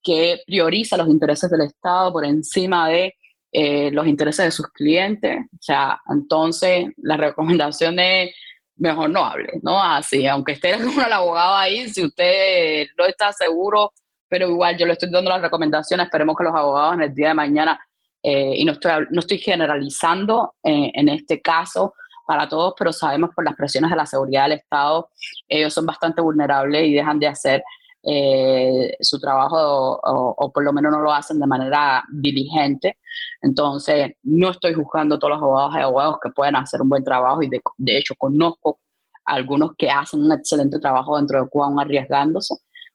que 0.00 0.38
prioriza 0.46 0.96
los 0.98 1.08
intereses 1.08 1.50
del 1.50 1.62
Estado 1.62 2.12
por 2.12 2.24
encima 2.24 2.88
de 2.88 3.14
eh, 3.50 3.90
los 3.90 4.06
intereses 4.06 4.44
de 4.44 4.50
sus 4.52 4.68
clientes. 4.68 5.36
O 5.52 5.62
sea, 5.62 6.00
entonces 6.08 6.86
la 6.98 7.16
recomendación 7.16 7.98
es 7.98 8.30
mejor 8.76 9.10
no 9.10 9.24
hable, 9.24 9.54
¿no? 9.62 9.82
Así, 9.82 10.28
aunque 10.28 10.52
esté 10.52 10.78
con 10.94 11.04
el 11.04 11.12
abogado 11.12 11.56
ahí, 11.56 11.88
si 11.88 12.04
usted 12.04 12.86
no 12.96 13.04
está 13.06 13.32
seguro 13.32 13.90
pero 14.28 14.48
igual 14.48 14.76
yo 14.76 14.86
le 14.86 14.92
estoy 14.92 15.10
dando 15.10 15.30
las 15.30 15.42
recomendaciones, 15.42 16.06
esperemos 16.06 16.36
que 16.36 16.44
los 16.44 16.54
abogados 16.54 16.94
en 16.94 17.02
el 17.02 17.14
día 17.14 17.28
de 17.28 17.34
mañana, 17.34 17.80
eh, 18.22 18.54
y 18.56 18.64
no 18.64 18.72
estoy, 18.72 19.06
no 19.10 19.20
estoy 19.20 19.38
generalizando 19.38 20.54
eh, 20.62 20.90
en 20.94 21.08
este 21.08 21.40
caso 21.40 21.94
para 22.26 22.48
todos, 22.48 22.74
pero 22.78 22.92
sabemos 22.92 23.30
por 23.34 23.44
las 23.44 23.54
presiones 23.54 23.90
de 23.90 23.96
la 23.96 24.06
seguridad 24.06 24.44
del 24.44 24.58
Estado, 24.58 25.10
ellos 25.46 25.74
son 25.74 25.86
bastante 25.86 26.22
vulnerables 26.22 26.86
y 26.86 26.94
dejan 26.94 27.18
de 27.18 27.26
hacer 27.26 27.62
eh, 28.02 28.96
su 29.00 29.18
trabajo 29.18 30.00
o, 30.02 30.52
por 30.52 30.62
lo 30.62 30.72
menos 30.72 30.92
no 30.92 31.00
lo 31.00 31.12
hacen 31.12 31.38
de 31.38 31.46
manera 31.46 32.04
diligente. 32.10 32.98
Entonces, 33.40 34.12
no 34.22 34.50
estoy 34.50 34.74
juzgando 34.74 35.14
a 35.14 35.18
todos 35.18 35.34
los 35.34 35.42
abogados 35.42 35.74
y 35.76 35.80
abogados 35.80 36.18
que 36.22 36.30
pueden 36.30 36.56
hacer 36.56 36.82
un 36.82 36.88
buen 36.88 37.04
trabajo 37.04 37.42
y 37.42 37.48
de, 37.48 37.60
de 37.78 37.98
hecho 37.98 38.14
conozco 38.16 38.78
algunos 39.24 39.72
que 39.76 39.90
hacen 39.90 40.20
un 40.22 40.32
excelente 40.32 40.78
trabajo 40.78 41.16
dentro 41.16 41.42
de 41.42 41.48
Cuba, 41.48 41.68
arriesgándose 41.80 42.54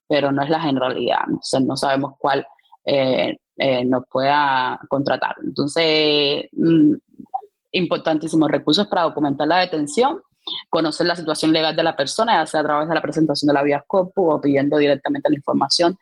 pero 0.10 0.32
no 0.32 0.41
es 0.41 0.49
la 0.49 0.60
generalidad, 0.60 1.28
¿no? 1.28 1.39
no 1.62 1.78
sabemos 1.78 2.14
cuál 2.18 2.45
eh, 2.84 3.38
eh, 3.57 3.86
nos 3.86 4.05
pueda 4.10 4.80
contratar. 4.89 5.36
Entonces, 5.43 6.47
mm, 6.51 6.93
importantísimos 7.74 8.49
recursos 8.49 8.88
para 8.88 9.03
documentar 9.03 9.47
la 9.47 9.60
detención, 9.60 10.20
conocer 10.68 11.05
la 11.05 11.16
situación 11.16 11.53
legal 11.53 11.76
de 11.76 11.84
la 11.84 11.95
persona, 11.95 12.41
ya 12.41 12.47
sea 12.47 12.62
a 12.62 12.64
través 12.64 12.89
de 12.89 12.95
la 12.95 13.01
presentación 13.03 13.47
de 13.47 13.53
la 13.53 13.62
vía 13.62 13.84
corpus 13.86 14.34
o 14.34 14.41
pidiendo 14.41 14.78
directamente 14.78 15.30
la 15.30 15.36
información. 15.36 15.95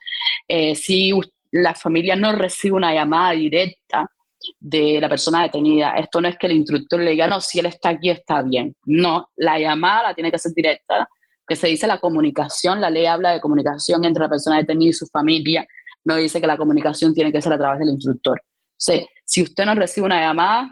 Eh, 0.47 0.73
si 0.75 1.11
la 1.51 1.75
familia 1.75 2.15
no 2.15 2.31
recibe 2.31 2.77
una 2.77 2.93
llamada 2.93 3.31
directa 3.31 4.09
de 4.57 5.01
la 5.01 5.09
persona 5.09 5.43
detenida, 5.43 5.97
esto 5.97 6.21
no 6.21 6.29
es 6.29 6.37
que 6.37 6.47
el 6.47 6.53
instructor 6.53 7.01
le 7.01 7.11
diga, 7.11 7.27
no, 7.27 7.41
si 7.41 7.59
él 7.59 7.65
está 7.65 7.89
aquí 7.89 8.09
está 8.09 8.41
bien. 8.41 8.73
No, 8.85 9.29
la 9.35 9.59
llamada 9.59 10.03
la 10.03 10.13
tiene 10.13 10.31
que 10.31 10.39
ser 10.39 10.53
directa 10.53 11.09
que 11.47 11.55
se 11.55 11.67
dice 11.67 11.87
la 11.87 11.99
comunicación, 11.99 12.81
la 12.81 12.89
ley 12.89 13.05
habla 13.05 13.31
de 13.31 13.41
comunicación 13.41 14.03
entre 14.05 14.23
la 14.23 14.29
persona 14.29 14.57
detenida 14.57 14.89
y 14.89 14.93
su 14.93 15.07
familia, 15.07 15.65
no 16.03 16.15
dice 16.15 16.39
que 16.41 16.47
la 16.47 16.57
comunicación 16.57 17.13
tiene 17.13 17.31
que 17.31 17.41
ser 17.41 17.53
a 17.53 17.57
través 17.57 17.79
del 17.79 17.89
instructor. 17.89 18.41
si 18.77 19.43
usted 19.43 19.65
no 19.65 19.75
recibe 19.75 20.05
una 20.05 20.21
llamada, 20.21 20.69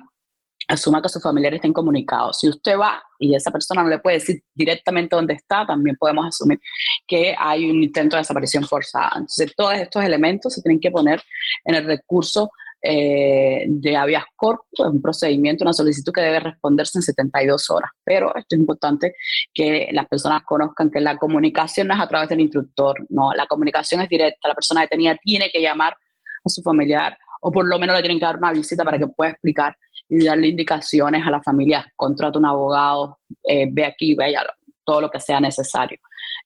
asuma 0.68 1.02
que 1.02 1.10
sus 1.10 1.22
familiares 1.22 1.58
estén 1.58 1.74
comunicados. 1.74 2.40
Si 2.40 2.50
usted 2.50 2.78
va 2.78 3.02
y 3.20 3.36
esa 3.36 3.52
persona 3.52 3.84
no 3.84 3.90
le 3.90 4.00
puede 4.00 4.18
decir 4.18 4.42
directamente 4.54 5.16
dónde 5.16 5.34
está, 5.34 5.66
también 5.66 5.96
podemos 5.98 6.26
asumir 6.28 6.60
que 7.08 7.36
hay 7.38 7.70
un 7.70 7.84
intento 7.84 8.16
de 8.16 8.22
desaparición 8.22 8.64
forzada. 8.66 9.12
Entonces, 9.16 9.54
todos 9.56 9.74
estos 9.76 10.04
elementos 10.04 10.54
se 10.54 10.62
tienen 10.62 10.80
que 10.80 10.92
poner 10.92 11.22
en 11.66 11.76
el 11.76 11.86
recurso 11.86 12.50
eh, 12.88 13.66
de 13.68 13.98
habeas 13.98 14.26
corpus, 14.36 14.80
es 14.80 14.86
un 14.86 15.02
procedimiento, 15.02 15.64
una 15.64 15.74
solicitud 15.74 16.14
que 16.14 16.22
debe 16.22 16.40
responderse 16.40 17.00
en 17.00 17.02
72 17.02 17.70
horas. 17.72 17.90
Pero 18.04 18.36
esto 18.36 18.56
es 18.56 18.60
importante 18.60 19.16
que 19.54 19.90
las 19.92 20.08
personas 20.08 20.44
conozcan 20.44 20.92
que 20.92 21.02
la 21.02 21.18
comunicación 21.18 21.88
no 21.88 21.96
es 21.96 22.00
a 22.00 22.08
través 22.08 22.30
del 22.30 22.42
instructor, 22.42 23.06
no, 23.10 23.34
la 23.34 23.48
comunicación 23.48 24.02
es 24.02 24.10
directa, 24.10 24.50
la 24.50 24.54
persona 24.54 24.82
detenida 24.82 25.18
tiene 25.24 25.50
que 25.52 25.62
llamar 25.62 25.94
a 25.94 26.50
su 26.50 26.62
familiar 26.62 27.18
o 27.42 27.52
por 27.52 27.68
lo 27.68 27.80
menos 27.80 27.96
le 27.96 28.02
tienen 28.02 28.20
que 28.20 28.26
dar 28.26 28.38
una 28.38 28.52
visita 28.52 28.84
para 28.84 28.98
que 28.98 29.08
pueda 29.08 29.32
explicar 29.32 29.76
y 30.08 30.24
darle 30.24 30.48
indicaciones 30.48 31.26
a 31.26 31.32
la 31.32 31.42
familia, 31.42 31.92
contrata 31.96 32.38
un 32.38 32.46
abogado, 32.46 33.20
eh, 33.44 33.68
ve 33.72 33.86
aquí, 33.86 34.16
vaya 34.16 34.44
todo 34.84 35.02
lo 35.02 35.10
que 35.10 35.20
sea 35.20 35.40
necesario. 35.40 35.98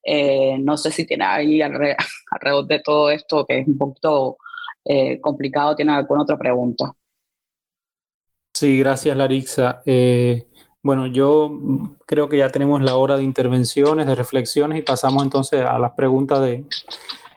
Eh, 0.04 0.58
no 0.60 0.78
sé 0.78 0.92
si 0.92 1.06
tiene 1.06 1.26
ahí 1.26 1.62
alrededor 1.62 2.66
de 2.68 2.80
todo 2.80 3.10
esto, 3.12 3.46
que 3.46 3.60
es 3.60 3.68
un 3.68 3.78
poquito 3.78 4.38
eh, 4.86 5.20
complicado, 5.22 5.76
¿tiene 5.76 5.94
alguna 5.94 6.24
otra 6.24 6.38
pregunta? 6.38 6.94
Sí, 8.54 8.80
gracias 8.80 9.16
Larixa. 9.16 9.82
Eh, 9.86 10.48
bueno, 10.82 11.08
yo 11.08 11.52
creo 12.06 12.30
que 12.30 12.38
ya 12.38 12.50
tenemos 12.50 12.82
la 12.82 12.96
hora 12.96 13.18
de 13.18 13.24
intervenciones, 13.24 14.08
de 14.08 14.16
reflexiones 14.16 14.80
y 14.80 14.82
pasamos 14.82 15.24
entonces 15.24 15.62
a 15.62 15.78
las 15.78 15.92
preguntas 15.92 16.42
de, 16.42 16.66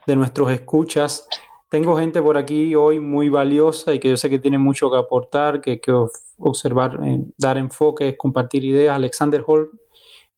de 0.07 0.17
nuestros 0.17 0.51
escuchas. 0.51 1.27
tengo 1.69 1.97
gente 1.97 2.21
por 2.21 2.37
aquí 2.37 2.75
hoy 2.75 3.01
muy 3.01 3.29
valiosa 3.29 3.95
y 3.95 3.99
que 3.99 4.11
yo 4.11 4.17
sé 4.17 4.29
que 4.29 4.39
tiene 4.39 4.59
mucho 4.59 4.91
que 4.91 4.99
aportar, 4.99 5.61
que, 5.61 5.81
que 5.81 5.93
observar, 6.39 6.99
eh, 7.03 7.21
dar 7.39 7.57
enfoque, 7.57 8.17
compartir 8.17 8.65
ideas. 8.65 8.95
Alexander 8.95 9.43
Hall, 9.47 9.71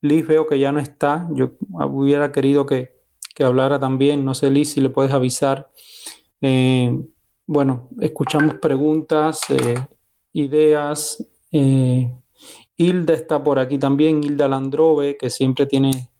Liz 0.00 0.26
veo 0.26 0.46
que 0.46 0.58
ya 0.58 0.70
no 0.70 0.78
está. 0.80 1.26
Yo 1.32 1.52
hubiera 1.90 2.30
querido 2.30 2.66
que, 2.66 2.94
que 3.34 3.42
hablara 3.42 3.80
también. 3.80 4.24
No 4.24 4.34
sé, 4.34 4.50
Liz, 4.50 4.72
si 4.72 4.80
le 4.80 4.90
puedes 4.90 5.12
avisar. 5.12 5.70
Eh, 6.40 6.98
bueno, 7.46 7.88
escuchamos 8.00 8.56
preguntas, 8.56 9.40
eh, 9.50 9.78
ideas. 10.32 11.24
Hilda 12.76 13.14
está 13.14 13.42
por 13.42 13.58
aquí 13.58 13.78
también, 13.78 14.24
Hilda 14.24 14.48
Landrove, 14.48 15.16
que 15.16 15.30
siempre 15.30 15.66
tiene, 15.66 16.10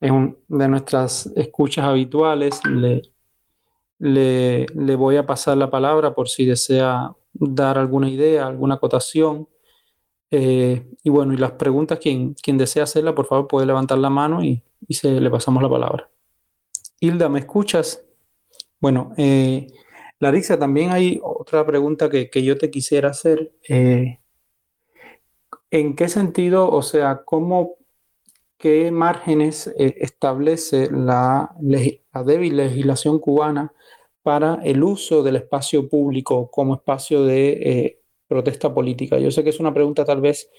es 0.00 0.10
una 0.10 0.34
de 0.48 0.68
nuestras 0.68 1.26
escuchas 1.34 1.84
habituales. 1.84 2.60
Le, 2.64 3.02
le, 3.98 4.96
voy 4.96 5.16
a 5.16 5.26
pasar 5.26 5.56
la 5.56 5.70
palabra 5.70 6.14
por 6.14 6.28
si 6.28 6.44
desea 6.44 7.12
dar 7.32 7.78
alguna 7.78 8.08
idea, 8.08 8.46
alguna 8.46 8.74
acotación. 8.74 9.48
Eh, 10.30 10.86
y 11.02 11.10
bueno, 11.10 11.32
y 11.32 11.36
las 11.36 11.52
preguntas, 11.52 11.98
quien, 11.98 12.34
quien 12.34 12.58
desea 12.58 12.84
hacerla, 12.84 13.14
por 13.14 13.26
favor 13.26 13.48
puede 13.48 13.66
levantar 13.66 13.98
la 13.98 14.10
mano 14.10 14.42
y, 14.42 14.62
se, 14.90 15.20
le 15.20 15.30
pasamos 15.30 15.62
la 15.62 15.68
palabra. 15.68 16.10
Hilda, 17.00 17.28
¿me 17.28 17.40
escuchas? 17.40 18.04
Bueno, 18.84 19.14
eh, 19.16 19.68
Larissa, 20.18 20.58
también 20.58 20.90
hay 20.90 21.18
otra 21.22 21.64
pregunta 21.64 22.10
que, 22.10 22.28
yo 22.42 22.58
te 22.58 22.70
quisiera 22.70 23.08
hacer. 23.08 23.50
Eh, 23.66 24.18
¿En 25.70 25.96
qué 25.96 26.06
sentido, 26.06 26.70
o 26.70 26.82
sea, 26.82 27.22
cómo, 27.24 27.76
qué 28.58 28.90
márgenes 28.90 29.68
eh, 29.78 29.94
establece 30.00 30.90
la, 30.90 31.56
la 31.62 32.22
débil 32.24 32.58
legislación 32.58 33.20
cubana 33.20 33.72
para 34.22 34.60
el 34.62 34.82
uso 34.82 35.22
del 35.22 35.36
espacio 35.36 35.88
público 35.88 36.50
como 36.50 36.74
espacio 36.74 37.24
de 37.24 38.02
protesta 38.28 38.74
política? 38.74 39.18
Yo 39.18 39.30
sé 39.30 39.42
que 39.42 39.48
es 39.48 39.60
una 39.60 39.72
pregunta 39.72 40.04
tal 40.04 40.20
vez 40.20 40.50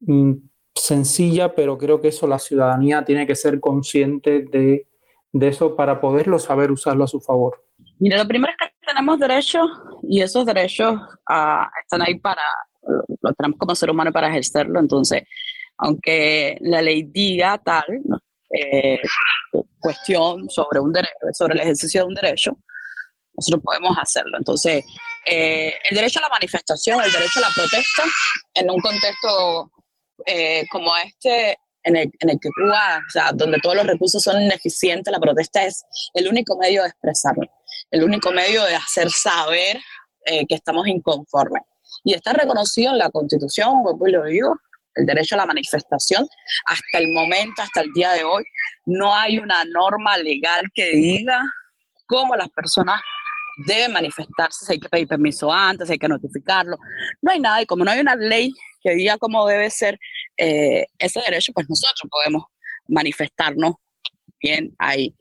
mm, 0.00 0.34
sencilla, 0.74 1.54
pero 1.54 1.78
creo 1.78 2.02
que 2.02 2.08
eso 2.08 2.26
la 2.26 2.38
ciudadanía 2.38 3.02
tiene 3.02 3.26
que 3.26 3.34
ser 3.34 3.60
consciente 3.60 4.42
de, 4.42 4.86
eso 5.32 5.76
para 5.76 6.00
poderlo 6.00 6.38
saber 6.38 6.70
usarlo 6.70 7.04
a 7.04 7.08
su 7.08 7.20
favor. 7.20 7.62
Mira, 7.98 8.18
lo 8.18 8.28
primero 8.28 8.52
es 8.52 8.68
que 8.68 8.86
tenemos 8.86 9.18
derechos 9.18 9.68
y 10.02 10.20
esos 10.20 10.46
derechos 10.46 11.00
ah, 11.28 11.68
están 11.82 12.02
ahí 12.02 12.18
para, 12.18 12.42
lo 13.20 13.32
tenemos 13.34 13.58
como 13.58 13.74
ser 13.74 13.90
humano 13.90 14.12
para 14.12 14.28
ejercerlo, 14.28 14.78
entonces, 14.80 15.22
aunque 15.78 16.56
la 16.60 16.80
ley 16.80 17.02
diga 17.04 17.58
tal, 17.58 17.84
eh, 18.50 19.00
cuestión 19.78 20.48
sobre, 20.48 20.80
un 20.80 20.92
sobre 21.32 21.54
el 21.54 21.60
ejercicio 21.60 22.02
de 22.02 22.06
un 22.08 22.14
derecho, 22.14 22.58
nosotros 23.36 23.62
podemos 23.62 23.96
hacerlo. 23.98 24.38
Entonces, 24.38 24.84
eh, 25.26 25.74
el 25.90 25.96
derecho 25.96 26.20
a 26.20 26.22
la 26.22 26.28
manifestación, 26.28 27.00
el 27.02 27.12
derecho 27.12 27.38
a 27.40 27.48
la 27.48 27.54
protesta, 27.54 28.04
en 28.54 28.70
un 28.70 28.80
contexto 28.80 29.70
eh, 30.24 30.64
como 30.70 30.92
este, 30.96 31.58
en 31.86 31.96
el, 31.96 32.12
en 32.18 32.30
el, 32.30 32.38
que 32.40 32.50
Cuba, 32.50 33.00
o 33.06 33.10
sea, 33.10 33.30
donde 33.32 33.58
todos 33.62 33.76
los 33.76 33.86
recursos 33.86 34.22
son 34.22 34.42
ineficientes, 34.42 35.10
la 35.10 35.20
protesta 35.20 35.64
es 35.64 35.84
el 36.14 36.28
único 36.28 36.58
medio 36.58 36.82
de 36.82 36.88
expresarlo, 36.88 37.48
el 37.90 38.04
único 38.04 38.30
medio 38.32 38.64
de 38.64 38.74
hacer 38.74 39.08
saber 39.10 39.78
eh, 40.26 40.46
que 40.46 40.56
estamos 40.56 40.86
inconformes. 40.88 41.62
Y 42.04 42.14
está 42.14 42.32
reconocido 42.32 42.92
en 42.92 42.98
la 42.98 43.10
Constitución, 43.10 43.82
como 43.84 44.06
lo 44.06 44.24
digo, 44.24 44.56
el 44.96 45.06
derecho 45.06 45.36
a 45.36 45.38
la 45.38 45.46
manifestación. 45.46 46.26
Hasta 46.66 46.98
el 46.98 47.08
momento, 47.12 47.62
hasta 47.62 47.82
el 47.82 47.92
día 47.92 48.12
de 48.12 48.24
hoy, 48.24 48.44
no 48.86 49.14
hay 49.14 49.38
una 49.38 49.64
norma 49.64 50.16
legal 50.18 50.66
que 50.74 50.90
diga 50.90 51.40
cómo 52.06 52.34
las 52.34 52.48
personas 52.48 53.00
debe 53.64 53.88
manifestarse, 53.88 54.72
hay 54.72 54.78
que 54.78 54.88
pedir 54.88 55.08
permiso 55.08 55.52
antes, 55.52 55.88
hay 55.88 55.98
que 55.98 56.08
notificarlo. 56.08 56.76
No 57.22 57.32
hay 57.32 57.40
nada 57.40 57.62
y 57.62 57.66
como 57.66 57.84
no 57.84 57.90
hay 57.90 58.00
una 58.00 58.16
ley 58.16 58.52
que 58.82 58.94
diga 58.94 59.16
cómo 59.18 59.46
debe 59.46 59.70
ser 59.70 59.98
eh, 60.36 60.86
ese 60.98 61.20
derecho, 61.20 61.52
pues 61.52 61.68
nosotros 61.68 62.10
podemos 62.10 62.44
manifestarnos 62.88 63.74
bien 64.40 64.74
ahí. 64.78 65.14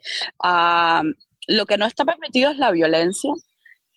Ah, 0.43 1.03
lo 1.47 1.65
que 1.65 1.77
no 1.77 1.85
está 1.85 2.05
permitido 2.05 2.51
es 2.51 2.57
la 2.57 2.71
violencia 2.71 3.31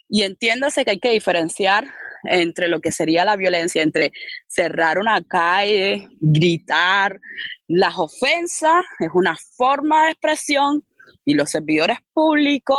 y 0.09 0.23
entiéndase 0.23 0.85
que 0.85 0.93
hay 0.93 0.99
que 0.99 1.11
diferenciar 1.11 1.87
entre 2.25 2.69
lo 2.69 2.81
que 2.81 2.93
sería 2.93 3.25
la 3.25 3.37
violencia, 3.37 3.83
entre 3.83 4.13
cerrar 4.47 4.99
una 4.99 5.23
calle, 5.23 6.09
gritar, 6.21 7.21
las 7.69 7.97
ofensas 7.99 8.85
es 8.99 9.11
una 9.13 9.37
forma 9.57 10.07
de 10.07 10.13
expresión 10.13 10.85
y 11.25 11.35
los 11.35 11.51
servidores 11.51 11.99
públicos 12.13 12.79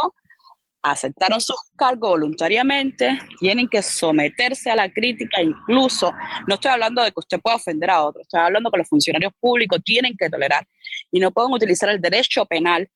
aceptaron 0.82 1.42
sus 1.42 1.58
cargos 1.76 2.12
voluntariamente, 2.12 3.20
tienen 3.40 3.68
que 3.68 3.82
someterse 3.82 4.72
a 4.72 4.76
la 4.76 4.92
crítica, 4.92 5.42
incluso, 5.42 6.14
no 6.48 6.56
estoy 6.56 6.72
hablando 6.72 7.04
de 7.04 7.12
que 7.12 7.20
usted 7.20 7.40
pueda 7.40 7.58
ofender 7.58 7.90
a 7.90 8.04
otro, 8.04 8.22
estoy 8.22 8.40
hablando 8.40 8.72
que 8.72 8.78
los 8.78 8.88
funcionarios 8.88 9.34
públicos 9.40 9.80
tienen 9.84 10.16
que 10.18 10.30
tolerar 10.30 10.66
y 11.12 11.20
no 11.20 11.32
pueden 11.32 11.52
utilizar 11.52 11.90
el 11.90 12.00
derecho 12.00 12.46
penal 12.46 12.90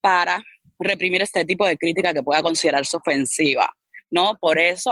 para 0.00 0.42
reprimir 0.78 1.22
este 1.22 1.44
tipo 1.44 1.66
de 1.66 1.76
crítica 1.76 2.12
que 2.12 2.22
pueda 2.22 2.42
considerarse 2.42 2.96
ofensiva, 2.96 3.70
¿no? 4.10 4.36
Por 4.40 4.58
eso 4.58 4.90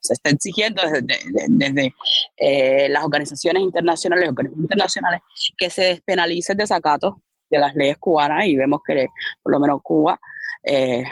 se 0.00 0.14
está 0.14 0.30
exigiendo 0.30 0.82
desde, 0.82 1.94
eh, 2.36 2.88
las 2.88 3.04
organizaciones 3.04 3.62
internacionales, 3.62 4.28
organismos 4.28 4.62
internacionales, 4.62 5.20
que 5.56 5.70
se 5.70 5.82
despenalice 5.82 6.52
el 6.52 6.58
desacato 6.58 7.22
de 7.50 7.58
las 7.58 7.74
leyes 7.74 7.96
cubanas 7.98 8.46
y 8.46 8.56
vemos 8.56 8.80
que 8.86 9.06
por 9.42 9.52
lo 9.52 9.60
menos 9.60 9.80
Cuba 9.82 10.18
eh, 10.62 11.04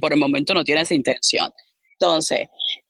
por 0.00 0.12
el 0.12 0.18
momento 0.18 0.54
no 0.54 0.64
tiene 0.64 0.82
esa 0.82 0.94
intención. 0.94 1.52
Entonces, 1.92 2.48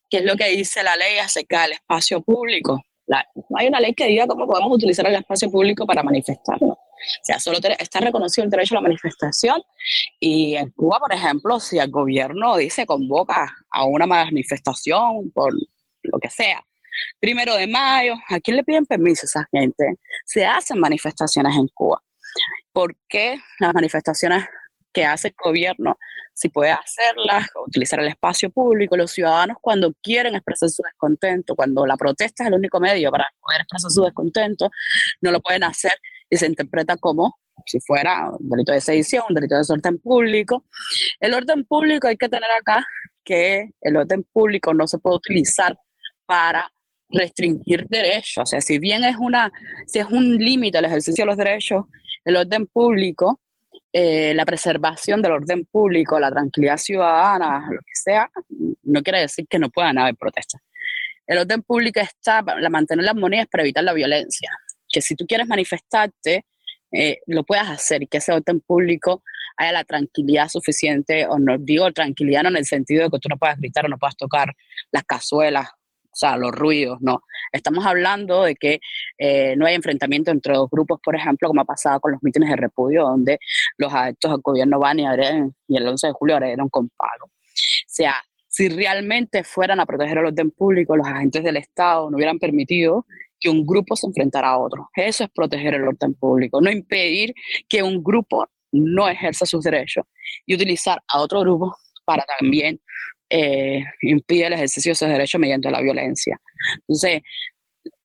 ¿qué 0.09 0.19
es 0.19 0.25
lo 0.25 0.37
que 0.37 0.49
dice 0.49 0.83
la 0.83 0.97
ley 0.97 1.19
acerca 1.19 1.63
del 1.63 1.73
espacio 1.73 2.23
público? 2.23 2.83
no 3.07 3.59
hay 3.59 3.69
una 3.69 3.81
ley 3.81 3.95
que 3.95 4.07
diga 4.07 4.27
cómo 4.27 4.47
podemos 4.47 4.73
utilizar 4.73 5.07
el 5.07 5.17
espacio 5.17 5.51
público 5.51 5.87
para 5.87 6.03
manifestarnos. 6.03 6.77
O 6.79 7.25
sea, 7.25 7.39
solo 7.41 7.59
está 7.79 8.01
reconocido 8.01 8.45
el 8.45 8.51
derecho 8.51 8.75
a 8.75 8.77
la 8.77 8.83
manifestación 8.83 9.61
y 10.21 10.55
en 10.55 10.71
Cuba, 10.71 11.01
por 11.01 11.13
ejemplo, 11.13 11.59
si 11.59 11.79
el 11.79 11.91
gobierno 11.91 12.57
dice 12.57 12.87
convoca 12.87 13.53
a 13.71 13.85
una 13.85 14.07
manifestación 14.07 15.31
por 15.33 15.53
lo 16.03 16.19
que 16.21 16.31
sea, 16.31 16.65
primero 17.19 17.57
de 17.57 17.67
mayo, 17.67 18.15
¿a 18.29 18.39
quién 18.39 18.57
le 18.57 18.65
piden 18.65 18.87
permiso 18.87 19.23
a 19.25 19.27
esa 19.27 19.49
gente? 19.51 19.97
Se 20.25 20.47
hacen 20.47 20.79
manifestaciones 20.79 21.57
en 21.57 21.67
Cuba. 21.75 22.01
¿Por 22.73 22.97
qué 23.09 23.39
las 23.59 23.75
manifestaciones 23.75 24.45
que 24.93 25.05
hace 25.05 25.29
el 25.29 25.35
gobierno, 25.43 25.99
si 26.35 26.49
puede 26.49 26.71
hacerlas, 26.71 27.49
utilizar 27.67 28.01
el 28.01 28.09
espacio 28.09 28.51
público, 28.51 28.97
los 28.97 29.11
ciudadanos 29.11 29.57
cuando 29.61 29.93
quieren 30.03 30.35
expresar 30.35 30.69
su 30.71 30.83
descontento, 30.83 31.55
cuando 31.55 31.87
la 31.87 31.97
protesta 31.97 32.45
es 32.45 32.49
el 32.49 32.55
único 32.55 32.81
medio 32.81 33.11
para 33.11 33.29
poder 33.41 33.63
expresar 33.63 33.91
su 33.91 34.03
descontento, 34.03 34.71
no 35.21 35.31
lo 35.31 35.41
pueden 35.41 35.65
hacer 35.65 35.93
y 36.29 36.37
se 36.37 36.47
interpreta 36.47 36.97
como 36.97 37.39
si 37.67 37.81
fuera 37.81 38.31
un 38.31 38.49
delito 38.49 38.73
de 38.73 38.81
sedición, 38.81 39.25
un 39.29 39.35
delito 39.35 39.55
de 39.55 39.61
desorden 39.61 39.99
público. 39.99 40.65
El 41.21 41.35
orden 41.35 41.65
público 41.65 42.09
hay 42.09 42.17
que 42.17 42.29
tener 42.29 42.51
acá 42.51 42.85
que 43.25 43.71
el 43.81 43.97
orden 43.97 44.25
público 44.33 44.75
no 44.75 44.87
se 44.87 44.99
puede 44.99 45.17
utilizar 45.17 45.79
para 46.27 46.73
restringir 47.09 47.87
derechos. 47.89 48.43
O 48.43 48.47
sea, 48.47 48.61
si 48.61 48.79
bien 48.79 49.05
es, 49.05 49.17
una, 49.19 49.53
si 49.87 49.99
es 49.99 50.07
un 50.07 50.37
límite 50.39 50.79
el 50.79 50.87
ejercicio 50.87 51.23
de 51.23 51.27
los 51.27 51.37
derechos, 51.37 51.85
el 52.25 52.37
orden 52.37 52.67
público 52.67 53.41
eh, 53.93 54.33
la 54.35 54.47
preservación 54.47 55.21
del 55.21 55.33
orden 55.33 55.67
público, 55.67 56.19
la 56.19 56.31
tranquilidad 56.31 56.79
ciudadana, 56.79 57.67
lo 57.71 57.81
que 57.81 57.95
sea, 57.95 58.31
no 58.83 59.03
quiere 59.03 59.21
decir 59.21 59.47
que 59.49 59.59
no 59.59 59.69
puedan 59.69 59.99
haber 59.99 60.17
protestas. 60.17 60.63
El 61.27 61.39
orden 61.39 61.63
público 61.63 62.01
está 62.01 62.43
para 62.43 62.69
mantener 62.71 63.05
las 63.05 63.15
monedas 63.15 63.47
para 63.49 63.63
evitar 63.63 63.85
la 63.85 63.93
violencia. 63.93 64.51
Que 64.89 65.01
si 65.01 65.15
tú 65.15 65.27
quieres 65.27 65.47
manifestarte, 65.47 66.47
eh, 66.91 67.19
lo 67.27 67.45
puedas 67.45 67.69
hacer 67.69 68.03
y 68.03 68.07
que 68.07 68.19
ese 68.19 68.33
orden 68.33 68.61
público 68.61 69.23
haya 69.57 69.73
la 69.73 69.85
tranquilidad 69.85 70.49
suficiente, 70.49 71.27
o 71.27 71.39
no 71.39 71.59
digo 71.59 71.93
tranquilidad 71.93 72.43
no 72.43 72.49
en 72.49 72.57
el 72.57 72.65
sentido 72.65 73.05
de 73.05 73.11
que 73.11 73.19
tú 73.19 73.29
no 73.29 73.37
puedas 73.37 73.59
gritar 73.59 73.85
o 73.85 73.89
no 73.89 73.99
puedas 73.99 74.17
tocar 74.17 74.55
las 74.91 75.05
cazuelas 75.05 75.69
o 76.13 76.17
sea, 76.17 76.37
los 76.37 76.53
ruidos, 76.53 76.99
no. 77.01 77.23
Estamos 77.53 77.87
hablando 77.87 78.43
de 78.43 78.55
que 78.55 78.81
eh, 79.17 79.57
no 79.57 79.67
hay 79.67 79.75
enfrentamiento 79.75 80.31
entre 80.31 80.55
dos 80.55 80.69
grupos, 80.71 81.01
por 81.03 81.17
ejemplo, 81.17 81.49
como 81.49 81.63
ha 81.63 81.65
pasado 81.65 82.01
con 82.01 82.13
los 82.13 82.23
mítines 82.23 82.51
de 82.51 82.57
repudio, 82.57 83.05
donde 83.05 83.39
los 83.79 83.93
adeptos 83.93 84.31
al 84.31 84.41
gobierno 84.43 84.79
van 84.79 85.01
y, 85.01 85.05
y 85.69 85.77
el 85.77 85.89
11 85.89 86.09
de 86.09 86.13
julio 86.13 86.37
agredieron 86.37 86.69
con 86.69 86.91
palo. 86.91 87.25
O 87.25 87.31
sea, 87.87 88.15
si 88.47 88.69
realmente 88.69 89.43
fueran 89.45 89.81
a 89.81 89.87
proteger 89.87 90.19
el 90.19 90.27
orden 90.27 90.51
público, 90.51 90.95
los 90.95 91.07
agentes 91.07 91.43
del 91.43 91.57
Estado 91.57 92.11
no 92.11 92.17
hubieran 92.17 92.39
permitido 92.39 93.07
que 93.41 93.49
un 93.49 93.67
grupo 93.67 93.97
se 93.97 94.07
enfrentara 94.07 94.51
a 94.51 94.59
otro. 94.59 94.91
Eso 94.95 95.25
es 95.25 95.31
proteger 95.31 95.75
el 95.75 95.89
orden 95.89 96.15
público, 96.15 96.61
no 96.61 96.71
impedir 96.71 97.35
que 97.69 97.83
un 97.83 98.03
grupo 98.05 98.47
no 98.71 99.09
ejerza 99.09 99.47
sus 99.47 99.65
derechos 99.65 100.05
y 100.45 100.55
utilizar 100.55 101.03
a 101.09 101.21
otro 101.21 101.41
grupo 101.41 101.75
para 102.05 102.25
también 102.39 102.81
eh, 103.35 103.83
impide 104.03 104.47
el 104.47 104.53
ejercicio 104.53 104.91
de 104.91 104.93
esos 104.93 105.09
derechos 105.09 105.41
mediante 105.41 105.71
la 105.71 105.81
violencia. 105.81 106.39
Entonces, 106.87 107.23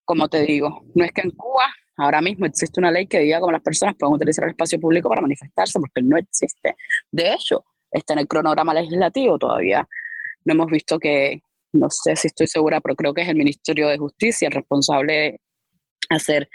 como 0.05 0.29
te 0.29 0.43
digo, 0.43 0.85
no 0.95 1.03
es 1.03 1.11
que 1.11 1.21
en 1.21 1.31
Cuba 1.31 1.65
ahora 1.97 2.21
mismo 2.21 2.45
existe 2.45 2.79
una 2.79 2.91
ley 2.91 3.07
que 3.07 3.19
diga 3.19 3.41
cómo 3.41 3.51
las 3.51 3.61
personas 3.61 3.95
pueden 3.99 4.15
utilizar 4.15 4.45
el 4.45 4.51
espacio 4.51 4.79
público 4.79 5.09
para 5.09 5.21
manifestarse, 5.21 5.79
porque 5.79 6.01
no 6.01 6.15
existe. 6.15 6.75
De 7.11 7.33
hecho, 7.33 7.65
está 7.91 8.13
en 8.13 8.19
el 8.19 8.27
cronograma 8.27 8.73
legislativo, 8.73 9.37
todavía 9.37 9.85
no 10.45 10.53
hemos 10.53 10.67
visto 10.67 10.97
que, 10.97 11.41
no 11.73 11.89
sé 11.89 12.15
si 12.15 12.27
estoy 12.27 12.47
segura, 12.47 12.79
pero 12.79 12.95
creo 12.95 13.13
que 13.13 13.23
es 13.23 13.27
el 13.27 13.35
Ministerio 13.35 13.89
de 13.89 13.97
Justicia 13.97 14.47
el 14.47 14.53
responsable 14.53 15.13
de 15.13 15.41
hacer 16.09 16.49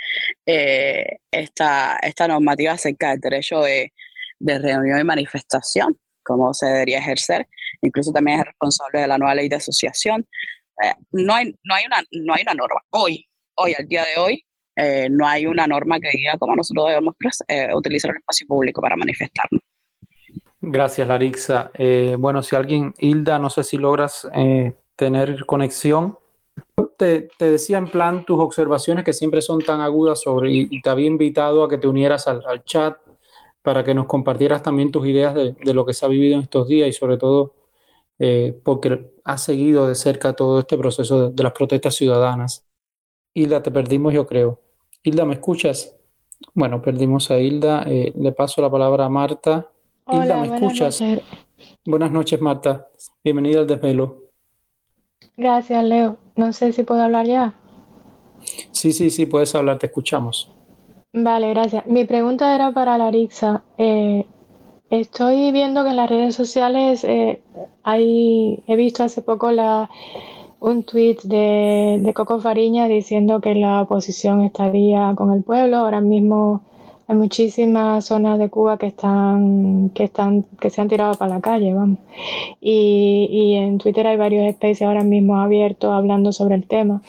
eh, 0.46 1.18
esta, 1.30 1.98
esta 2.02 2.26
normativa 2.26 2.72
acerca 2.72 3.10
del 3.10 3.20
derecho 3.20 3.60
de, 3.60 3.92
de 4.38 4.58
reunión 4.58 4.98
y 4.98 5.04
manifestación, 5.04 5.98
cómo 6.22 6.52
se 6.54 6.66
debería 6.66 6.98
ejercer. 6.98 7.48
Incluso 7.80 8.12
también 8.12 8.40
es 8.40 8.46
responsable 8.46 9.00
de 9.00 9.08
la 9.08 9.18
nueva 9.18 9.34
ley 9.34 9.48
de 9.48 9.56
asociación. 9.56 10.26
Eh, 10.82 10.94
no, 11.12 11.34
hay, 11.34 11.54
no, 11.64 11.74
hay 11.74 11.84
una, 11.86 12.02
no 12.12 12.34
hay 12.34 12.42
una 12.42 12.54
norma. 12.54 12.80
Hoy, 12.90 13.26
hoy, 13.56 13.74
al 13.78 13.86
día 13.86 14.04
de 14.04 14.20
hoy, 14.20 14.44
eh, 14.76 15.08
no 15.10 15.26
hay 15.26 15.46
una 15.46 15.66
norma 15.66 16.00
que 16.00 16.10
diga 16.12 16.36
cómo 16.38 16.56
nosotros 16.56 16.88
debemos 16.88 17.14
utilizar 17.74 18.10
el 18.10 18.16
espacio 18.18 18.46
público 18.46 18.80
para 18.80 18.96
manifestarnos. 18.96 19.60
Gracias, 20.60 21.06
Larixa. 21.06 21.70
bueno, 22.18 22.42
si 22.42 22.54
alguien, 22.56 22.94
Hilda, 22.98 23.38
no 23.38 23.50
sé 23.50 23.64
si 23.64 23.76
logras 23.76 24.28
tener 24.96 25.44
conexión. 25.46 26.18
Te, 26.96 27.28
te, 27.38 27.50
decía 27.50 27.78
en 27.78 27.88
plan 27.88 28.24
tus 28.24 28.38
observaciones 28.38 29.04
que 29.04 29.12
siempre 29.12 29.42
son 29.42 29.60
tan 29.62 29.80
agudas 29.80 30.20
sobre, 30.20 30.52
y, 30.52 30.80
te 30.80 30.90
había 30.90 31.06
invitado 31.06 31.64
a 31.64 31.68
que 31.68 31.78
te 31.78 31.88
unieras 31.88 32.28
al, 32.28 32.62
chat 32.64 32.96
para 33.62 33.84
que 33.84 33.94
nos 33.94 34.06
compartieras 34.06 34.62
también 34.62 34.90
tus 34.90 35.06
ideas 35.06 35.34
de, 35.34 35.52
de, 35.52 35.74
lo 35.74 35.86
que 35.86 35.94
se 35.94 36.04
ha 36.04 36.08
vivido 36.08 36.34
en 36.34 36.42
estos 36.42 36.68
días 36.68 36.88
y 36.88 36.92
sobre 36.92 37.16
todo 37.16 37.54
eh, 38.18 38.58
porque 38.64 39.12
has 39.24 39.42
seguido 39.42 39.88
de 39.88 39.94
cerca 39.94 40.32
todo 40.34 40.60
este 40.60 40.76
proceso 40.76 41.28
de, 41.28 41.34
de, 41.34 41.42
las 41.42 41.52
protestas 41.52 41.94
ciudadanas. 41.94 42.66
Hilda, 43.34 43.62
te 43.62 43.70
perdimos 43.70 44.12
yo 44.12 44.26
creo. 44.26 44.60
Hilda, 45.02 45.24
¿me 45.24 45.34
escuchas? 45.34 45.96
Bueno, 46.54 46.82
perdimos 46.82 47.30
a 47.30 47.38
Hilda. 47.38 47.84
Eh, 47.86 48.12
le 48.14 48.32
paso 48.32 48.60
la 48.60 48.70
palabra 48.70 49.06
a 49.06 49.08
Marta. 49.08 49.70
Hola, 50.04 50.22
Hilda, 50.22 50.36
¿me 50.36 50.54
escuchas? 50.54 51.00
Noches. 51.00 51.24
Buenas 51.84 52.12
noches, 52.12 52.40
Marta. 52.40 52.88
Bienvenida 53.24 53.60
al 53.60 53.66
desvelo. 53.66 54.30
Gracias, 55.36 55.82
Leo. 55.84 56.18
No 56.36 56.52
sé 56.52 56.72
si 56.72 56.82
puedo 56.82 57.02
hablar 57.02 57.26
ya. 57.26 57.54
Sí, 58.70 58.92
sí, 58.92 59.10
sí, 59.10 59.26
puedes 59.26 59.54
hablar, 59.54 59.78
te 59.78 59.86
escuchamos. 59.86 60.50
Vale, 61.14 61.50
gracias. 61.50 61.86
Mi 61.86 62.04
pregunta 62.06 62.54
era 62.54 62.72
para 62.72 62.96
Larixa. 62.96 63.62
Eh, 63.76 64.26
estoy 64.90 65.52
viendo 65.52 65.84
que 65.84 65.90
en 65.90 65.96
las 65.96 66.08
redes 66.08 66.34
sociales 66.34 67.04
eh, 67.04 67.42
hay, 67.82 68.62
he 68.66 68.76
visto 68.76 69.04
hace 69.04 69.20
poco 69.20 69.52
la, 69.52 69.90
un 70.60 70.84
tweet 70.84 71.18
de, 71.24 72.12
Coco 72.14 72.40
Fariña 72.40 72.88
diciendo 72.88 73.40
que 73.42 73.54
la 73.54 73.82
oposición 73.82 74.42
estaría 74.42 75.14
con 75.14 75.32
el 75.32 75.42
pueblo. 75.42 75.78
Ahora 75.78 76.00
mismo 76.00 76.62
hay 77.08 77.16
muchísimas 77.16 78.06
zonas 78.06 78.38
de 78.38 78.48
Cuba 78.48 78.78
que 78.78 78.86
están, 78.86 79.90
que 79.90 80.04
están, 80.04 80.44
que 80.60 80.70
se 80.70 80.80
han 80.80 80.88
tirado 80.88 81.14
para 81.16 81.34
la 81.34 81.40
calle, 81.42 81.74
vamos. 81.74 81.98
Y, 82.60 83.28
y 83.30 83.54
en 83.56 83.78
Twitter 83.78 84.06
hay 84.06 84.16
varios 84.16 84.46
especies 84.46 84.88
ahora 84.88 85.04
mismo 85.04 85.36
abiertos 85.38 85.92
hablando 85.92 86.32
sobre 86.32 86.54
el 86.54 86.66
tema. 86.66 87.02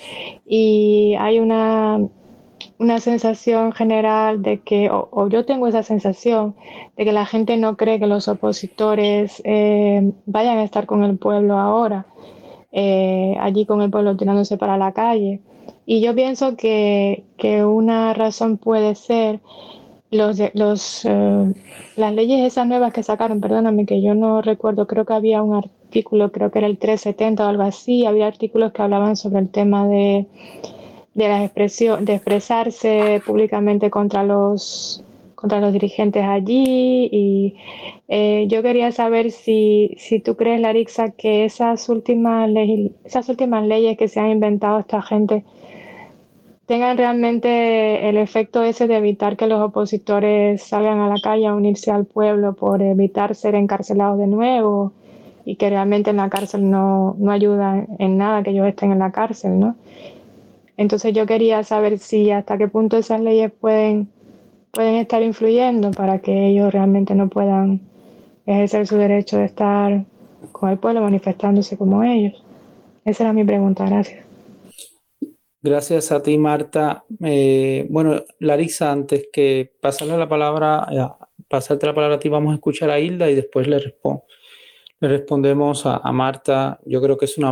Y 0.46 1.16
hay 1.20 1.40
una, 1.40 2.00
una 2.80 3.00
sensación 3.00 3.72
general 3.72 4.42
de 4.42 4.60
que, 4.60 4.90
o, 4.92 5.28
yo 5.30 5.46
tengo 5.46 5.68
esa 5.68 5.84
sensación 5.84 6.56
de 6.98 7.06
que 7.06 7.12
la 7.12 7.26
gente 7.26 7.58
no 7.58 7.78
cree 7.78 8.00
que 8.00 8.08
los 8.08 8.28
opositores 8.28 9.42
eh, 9.46 10.12
vayan 10.26 10.58
a 10.58 10.64
estar 10.64 10.86
con 10.86 11.04
el 11.04 11.18
pueblo 11.18 11.58
ahora, 11.58 12.06
eh, 12.72 13.36
allí 13.40 13.66
con 13.66 13.82
el 13.82 13.90
pueblo 13.90 14.18
tirándose 14.18 14.58
para 14.58 14.78
la 14.78 14.92
calle. 14.92 15.42
Y 15.86 16.02
yo 16.02 16.16
pienso 16.16 16.56
que, 16.56 17.24
que 17.38 17.66
una 17.66 18.14
razón 18.14 18.58
puede 18.58 18.96
ser 18.96 19.40
los, 20.12 20.40
los, 20.54 21.06
eh, 21.06 21.54
las 21.96 22.14
leyes 22.14 22.46
esas 22.46 22.68
nuevas 22.68 22.94
que 22.94 23.04
sacaron, 23.04 23.42
perdóname 23.42 23.86
que 23.86 24.02
yo 24.02 24.14
no 24.16 24.42
recuerdo, 24.42 24.88
creo 24.88 25.06
que 25.06 25.14
había 25.14 25.42
un 25.42 25.56
artículo, 25.56 26.32
creo 26.32 26.52
que 26.52 26.60
era 26.60 26.68
el 26.68 26.78
370 26.78 27.46
o 27.46 27.50
algo 27.50 27.64
así, 27.64 28.06
había 28.06 28.28
artículos 28.28 28.72
que 28.72 28.82
hablaban 28.82 29.16
sobre 29.16 29.40
el 29.40 29.50
tema 29.50 29.88
de, 29.88 30.28
de 31.14 31.28
la 31.28 31.44
expresión, 31.44 32.06
de 32.06 32.16
expresarse 32.16 33.22
públicamente 33.26 33.90
contra 33.90 34.24
los 34.24 35.04
contra 35.36 35.60
los 35.60 35.74
dirigentes 35.74 36.24
allí 36.24 37.10
y 37.12 37.58
eh, 38.08 38.46
yo 38.48 38.64
quería 38.64 38.94
saber 38.94 39.30
si, 39.32 39.94
si 39.98 40.22
tú 40.22 40.38
crees, 40.38 40.62
Larixa, 40.62 41.12
que 41.12 41.44
esas 41.44 41.90
últimas, 41.90 42.50
esas 43.04 43.28
últimas 43.28 43.66
leyes 43.68 43.98
que 43.98 44.08
se 44.08 44.22
han 44.22 44.30
inventado 44.30 44.80
esta 44.80 45.02
gente 45.02 45.44
tengan 46.66 46.98
realmente 46.98 48.08
el 48.08 48.18
efecto 48.18 48.64
ese 48.64 48.88
de 48.88 48.96
evitar 48.96 49.36
que 49.36 49.48
los 49.48 49.62
opositores 49.62 50.64
salgan 50.64 51.00
a 51.00 51.10
la 51.10 51.20
calle 51.22 51.48
a 51.48 51.56
unirse 51.56 51.92
al 51.92 52.06
pueblo 52.06 52.54
por 52.54 52.82
evitar 52.82 53.36
ser 53.36 53.56
encarcelados 53.56 54.18
de 54.18 54.28
nuevo 54.28 54.94
y 55.46 55.58
que 55.58 55.70
realmente 55.70 56.12
en 56.12 56.18
la 56.18 56.30
cárcel 56.30 56.70
no, 56.70 57.16
no 57.20 57.32
ayuda 57.32 57.86
en 58.00 58.18
nada 58.18 58.44
que 58.44 58.52
ellos 58.52 58.68
estén 58.68 58.94
en 58.94 59.00
la 59.00 59.12
cárcel, 59.12 59.60
¿no? 59.60 59.76
Entonces 60.78 61.14
yo 61.14 61.26
quería 61.26 61.64
saber 61.64 62.00
si 62.00 62.32
hasta 62.32 62.58
qué 62.58 62.68
punto 62.68 62.98
esas 62.98 63.22
leyes 63.22 63.52
pueden, 63.52 64.10
pueden 64.72 64.96
estar 64.96 65.22
influyendo 65.22 65.92
para 65.92 66.20
que 66.20 66.48
ellos 66.48 66.74
realmente 66.74 67.16
no 67.16 67.30
puedan 67.30 67.82
ejercer 68.46 68.88
su 68.88 68.98
derecho 68.98 69.38
de 69.38 69.46
estar 69.46 70.06
con 70.52 70.70
el 70.70 70.78
pueblo 70.78 71.02
manifestándose 71.02 71.78
como 71.78 72.04
ellos. 72.04 72.44
Esa 73.06 73.24
era 73.24 73.34
mi 73.34 73.44
pregunta, 73.44 73.86
gracias. 73.86 74.26
Gracias 75.62 76.12
a 76.12 76.22
ti, 76.22 76.38
Marta. 76.38 77.06
Eh, 77.24 77.88
bueno, 77.90 78.22
Larisa, 78.40 78.92
antes 78.92 79.30
que 79.32 79.72
pasarle 79.80 80.18
la 80.18 80.28
palabra, 80.28 80.88
eh, 80.92 81.08
pasarte 81.48 81.86
la 81.86 81.94
palabra 81.94 82.18
a 82.18 82.20
ti, 82.20 82.28
vamos 82.28 82.52
a 82.52 82.56
escuchar 82.56 82.90
a 82.90 83.00
Hilda 83.00 83.30
y 83.30 83.36
después 83.36 83.68
le, 83.68 83.80
le 83.80 85.08
respondemos 85.08 85.86
a, 85.86 86.12
Marta. 86.12 86.82
Yo 86.86 87.02
creo 87.02 87.18
que 87.18 87.26
es 87.26 87.38
un 87.38 87.46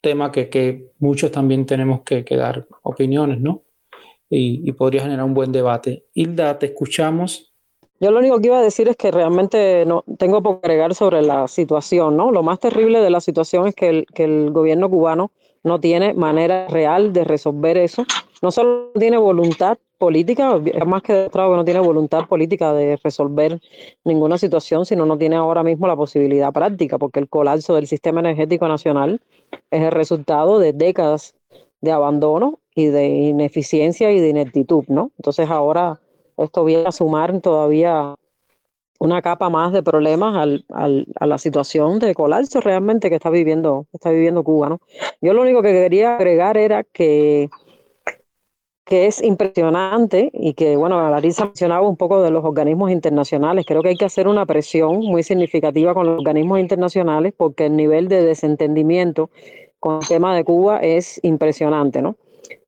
tema 0.00 0.32
que, 0.32 0.48
que 0.48 0.90
muchos 0.98 1.30
también 1.30 1.66
tenemos 1.66 2.02
que, 2.02 2.24
que 2.24 2.36
dar 2.36 2.66
opiniones, 2.82 3.40
¿no? 3.40 3.62
Y, 4.28 4.68
y, 4.68 4.72
podría 4.72 5.02
generar 5.02 5.24
un 5.24 5.34
buen 5.34 5.50
debate. 5.50 6.06
Hilda, 6.14 6.58
te 6.58 6.66
escuchamos. 6.66 7.52
Yo 7.98 8.10
lo 8.12 8.20
único 8.20 8.40
que 8.40 8.46
iba 8.46 8.58
a 8.58 8.62
decir 8.62 8.88
es 8.88 8.96
que 8.96 9.10
realmente 9.10 9.84
no 9.86 10.04
tengo 10.18 10.42
por 10.42 10.60
agregar 10.62 10.94
sobre 10.94 11.20
la 11.20 11.48
situación, 11.48 12.16
¿no? 12.16 12.30
Lo 12.30 12.42
más 12.42 12.60
terrible 12.60 13.00
de 13.00 13.10
la 13.10 13.20
situación 13.20 13.66
es 13.66 13.74
que 13.74 13.88
el, 13.88 14.06
que 14.06 14.24
el 14.24 14.52
gobierno 14.52 14.88
cubano 14.88 15.32
no 15.62 15.80
tiene 15.80 16.14
manera 16.14 16.68
real 16.68 17.12
de 17.12 17.24
resolver 17.24 17.76
eso. 17.76 18.06
No 18.40 18.50
solo 18.50 18.92
tiene 18.98 19.18
voluntad 19.18 19.78
política, 19.98 20.58
más 20.86 21.02
que 21.02 21.12
demostrado 21.12 21.50
que 21.50 21.56
no 21.58 21.64
tiene 21.64 21.80
voluntad 21.80 22.26
política 22.26 22.72
de 22.72 22.98
resolver 23.04 23.60
ninguna 24.02 24.38
situación, 24.38 24.86
sino 24.86 25.04
no 25.04 25.18
tiene 25.18 25.36
ahora 25.36 25.62
mismo 25.62 25.86
la 25.86 25.94
posibilidad 25.94 26.52
práctica, 26.52 26.96
porque 26.98 27.20
el 27.20 27.28
colapso 27.28 27.74
del 27.74 27.86
sistema 27.86 28.20
energético 28.20 28.66
nacional 28.66 29.20
es 29.70 29.82
el 29.82 29.90
resultado 29.90 30.58
de 30.58 30.72
décadas 30.72 31.34
de 31.80 31.92
abandono 31.92 32.60
y 32.74 32.86
de 32.86 33.06
ineficiencia 33.06 34.12
y 34.12 34.20
de 34.20 34.28
ineptitud, 34.28 34.84
¿no? 34.88 35.12
Entonces 35.18 35.48
ahora 35.50 36.00
esto 36.36 36.64
viene 36.64 36.86
a 36.86 36.92
sumar 36.92 37.40
todavía 37.40 38.14
una 39.00 39.22
capa 39.22 39.48
más 39.48 39.72
de 39.72 39.82
problemas 39.82 40.36
al, 40.36 40.64
al, 40.68 41.06
a 41.18 41.26
la 41.26 41.38
situación 41.38 41.98
de 41.98 42.14
colapso 42.14 42.60
realmente 42.60 43.08
que 43.08 43.16
está 43.16 43.30
viviendo, 43.30 43.86
está 43.92 44.10
viviendo 44.10 44.44
Cuba. 44.44 44.68
¿no? 44.68 44.80
Yo 45.22 45.32
lo 45.32 45.40
único 45.40 45.62
que 45.62 45.72
quería 45.72 46.16
agregar 46.16 46.58
era 46.58 46.84
que, 46.84 47.48
que 48.90 49.06
es 49.06 49.22
impresionante 49.22 50.30
y 50.34 50.54
que, 50.54 50.74
bueno, 50.74 51.08
Larisa 51.08 51.44
mencionaba 51.44 51.88
un 51.88 51.96
poco 51.96 52.20
de 52.24 52.32
los 52.32 52.44
organismos 52.44 52.90
internacionales. 52.90 53.64
Creo 53.64 53.82
que 53.82 53.90
hay 53.90 53.96
que 53.96 54.04
hacer 54.04 54.26
una 54.26 54.46
presión 54.46 54.98
muy 54.98 55.22
significativa 55.22 55.94
con 55.94 56.06
los 56.06 56.18
organismos 56.18 56.58
internacionales 56.58 57.32
porque 57.36 57.66
el 57.66 57.76
nivel 57.76 58.08
de 58.08 58.24
desentendimiento 58.24 59.30
con 59.78 60.00
el 60.02 60.08
tema 60.08 60.34
de 60.34 60.42
Cuba 60.42 60.80
es 60.80 61.20
impresionante, 61.22 62.02
¿no? 62.02 62.16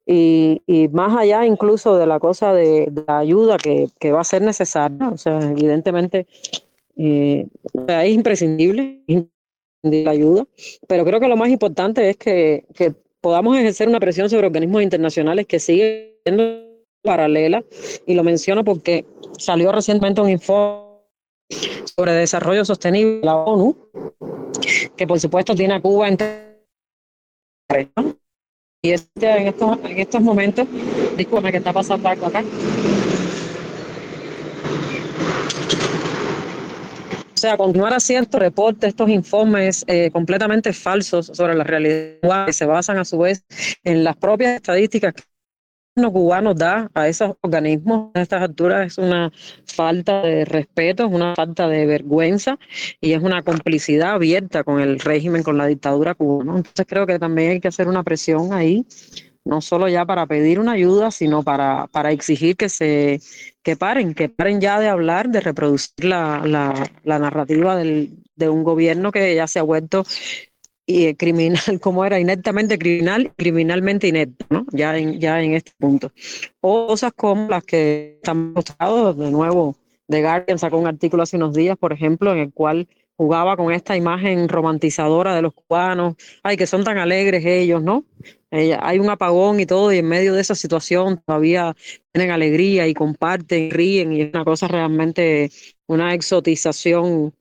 Y, 0.06 0.62
y, 0.64 0.86
más 0.88 1.16
allá 1.16 1.44
incluso 1.44 1.96
de 1.96 2.06
la 2.06 2.20
cosa 2.20 2.54
de, 2.54 2.92
la 3.06 3.18
ayuda 3.18 3.56
que, 3.56 3.88
que, 3.98 4.12
va 4.12 4.20
a 4.20 4.24
ser 4.24 4.42
necesaria, 4.42 5.08
o 5.08 5.16
sea, 5.16 5.40
evidentemente 5.40 6.28
eh, 6.96 7.46
es 7.88 8.12
imprescindible 8.12 9.00
la 9.82 10.10
ayuda, 10.12 10.46
pero 10.86 11.04
creo 11.04 11.18
que 11.18 11.28
lo 11.28 11.36
más 11.36 11.50
importante 11.50 12.10
es 12.10 12.16
que, 12.16 12.64
que 12.74 12.94
podamos 13.20 13.56
ejercer 13.56 13.88
una 13.88 14.00
presión 14.00 14.28
sobre 14.30 14.46
organismos 14.46 14.82
internacionales 14.82 15.46
que 15.46 15.60
siguen 15.60 16.11
paralela, 17.02 17.64
y 18.06 18.14
lo 18.14 18.22
menciono 18.22 18.64
porque 18.64 19.04
salió 19.38 19.72
recientemente 19.72 20.20
un 20.20 20.30
informe 20.30 20.92
sobre 21.84 22.12
desarrollo 22.12 22.64
sostenible 22.64 23.20
de 23.20 23.26
la 23.26 23.36
ONU, 23.36 23.76
que 24.96 25.06
por 25.06 25.20
supuesto 25.20 25.54
tiene 25.54 25.74
a 25.74 25.80
Cuba 25.80 26.08
entre 26.08 26.52
y 28.84 28.90
este, 28.90 29.30
en, 29.30 29.46
estos, 29.46 29.78
en 29.84 29.98
estos 29.98 30.20
momentos, 30.20 30.66
disculpe 31.16 31.52
que 31.52 31.58
está 31.58 31.72
pasando 31.72 32.08
algo 32.08 32.26
acá. 32.26 32.42
O 37.32 37.38
sea, 37.42 37.56
continuar 37.56 37.92
haciendo 37.94 38.38
reportes, 38.38 38.88
estos 38.90 39.08
informes 39.08 39.84
eh, 39.86 40.10
completamente 40.12 40.72
falsos 40.72 41.26
sobre 41.32 41.54
la 41.54 41.64
realidad 41.64 42.46
que 42.46 42.52
se 42.52 42.66
basan 42.66 42.98
a 42.98 43.04
su 43.04 43.18
vez 43.18 43.44
en 43.84 44.04
las 44.04 44.16
propias 44.16 44.56
estadísticas 44.56 45.14
cubano 45.94 46.54
da 46.54 46.90
a 46.94 47.08
esos 47.08 47.34
organismos 47.42 48.10
a 48.14 48.22
estas 48.22 48.42
alturas 48.42 48.86
es 48.86 48.98
una 48.98 49.30
falta 49.66 50.22
de 50.22 50.44
respeto, 50.44 51.06
es 51.06 51.12
una 51.12 51.34
falta 51.34 51.68
de 51.68 51.86
vergüenza 51.86 52.58
y 53.00 53.12
es 53.12 53.22
una 53.22 53.42
complicidad 53.42 54.12
abierta 54.12 54.64
con 54.64 54.80
el 54.80 54.98
régimen, 55.00 55.42
con 55.42 55.58
la 55.58 55.66
dictadura 55.66 56.14
cubana. 56.14 56.56
Entonces 56.56 56.86
creo 56.88 57.06
que 57.06 57.18
también 57.18 57.52
hay 57.52 57.60
que 57.60 57.68
hacer 57.68 57.88
una 57.88 58.02
presión 58.02 58.52
ahí, 58.52 58.86
no 59.44 59.60
solo 59.60 59.88
ya 59.88 60.06
para 60.06 60.26
pedir 60.26 60.58
una 60.60 60.72
ayuda, 60.72 61.10
sino 61.10 61.42
para, 61.42 61.86
para 61.88 62.12
exigir 62.12 62.56
que 62.56 62.68
se 62.68 63.20
que 63.62 63.76
paren, 63.76 64.14
que 64.14 64.28
paren 64.28 64.60
ya 64.60 64.80
de 64.80 64.88
hablar, 64.88 65.28
de 65.28 65.40
reproducir 65.40 66.04
la, 66.04 66.42
la, 66.46 66.90
la 67.04 67.18
narrativa 67.18 67.76
del, 67.76 68.18
de 68.36 68.48
un 68.48 68.64
gobierno 68.64 69.12
que 69.12 69.34
ya 69.34 69.46
se 69.46 69.58
ha 69.58 69.62
vuelto 69.62 70.04
y 70.92 71.06
eh, 71.06 71.16
criminal, 71.16 71.60
como 71.80 72.04
era 72.04 72.20
inectamente 72.20 72.78
criminal, 72.78 73.32
criminalmente 73.36 74.08
inepto, 74.08 74.46
¿no? 74.50 74.66
Ya 74.72 74.96
en, 74.96 75.18
ya 75.20 75.42
en 75.42 75.54
este 75.54 75.72
punto. 75.78 76.12
O 76.60 76.88
cosas 76.88 77.12
como 77.14 77.48
las 77.48 77.64
que 77.64 78.16
están 78.16 78.52
mostrados, 78.52 79.16
de 79.16 79.30
nuevo, 79.30 79.76
The 80.08 80.22
Guardian 80.22 80.58
sacó 80.58 80.78
un 80.78 80.86
artículo 80.86 81.22
hace 81.22 81.36
unos 81.36 81.54
días, 81.54 81.76
por 81.78 81.92
ejemplo, 81.92 82.32
en 82.32 82.38
el 82.38 82.52
cual 82.52 82.88
jugaba 83.16 83.56
con 83.56 83.72
esta 83.72 83.96
imagen 83.96 84.48
romantizadora 84.48 85.34
de 85.34 85.42
los 85.42 85.54
cubanos, 85.54 86.16
ay, 86.42 86.56
que 86.56 86.66
son 86.66 86.84
tan 86.84 86.98
alegres 86.98 87.44
ellos, 87.44 87.82
¿no? 87.82 88.04
Eh, 88.50 88.76
hay 88.80 88.98
un 88.98 89.08
apagón 89.10 89.60
y 89.60 89.66
todo, 89.66 89.92
y 89.92 89.98
en 89.98 90.08
medio 90.08 90.34
de 90.34 90.40
esa 90.40 90.54
situación 90.54 91.22
todavía 91.24 91.74
tienen 92.12 92.32
alegría 92.32 92.86
y 92.86 92.94
comparten, 92.94 93.70
ríen, 93.70 94.12
y 94.12 94.22
es 94.22 94.30
una 94.34 94.44
cosa 94.44 94.68
realmente, 94.68 95.50
una 95.86 96.14
exotización 96.14 97.34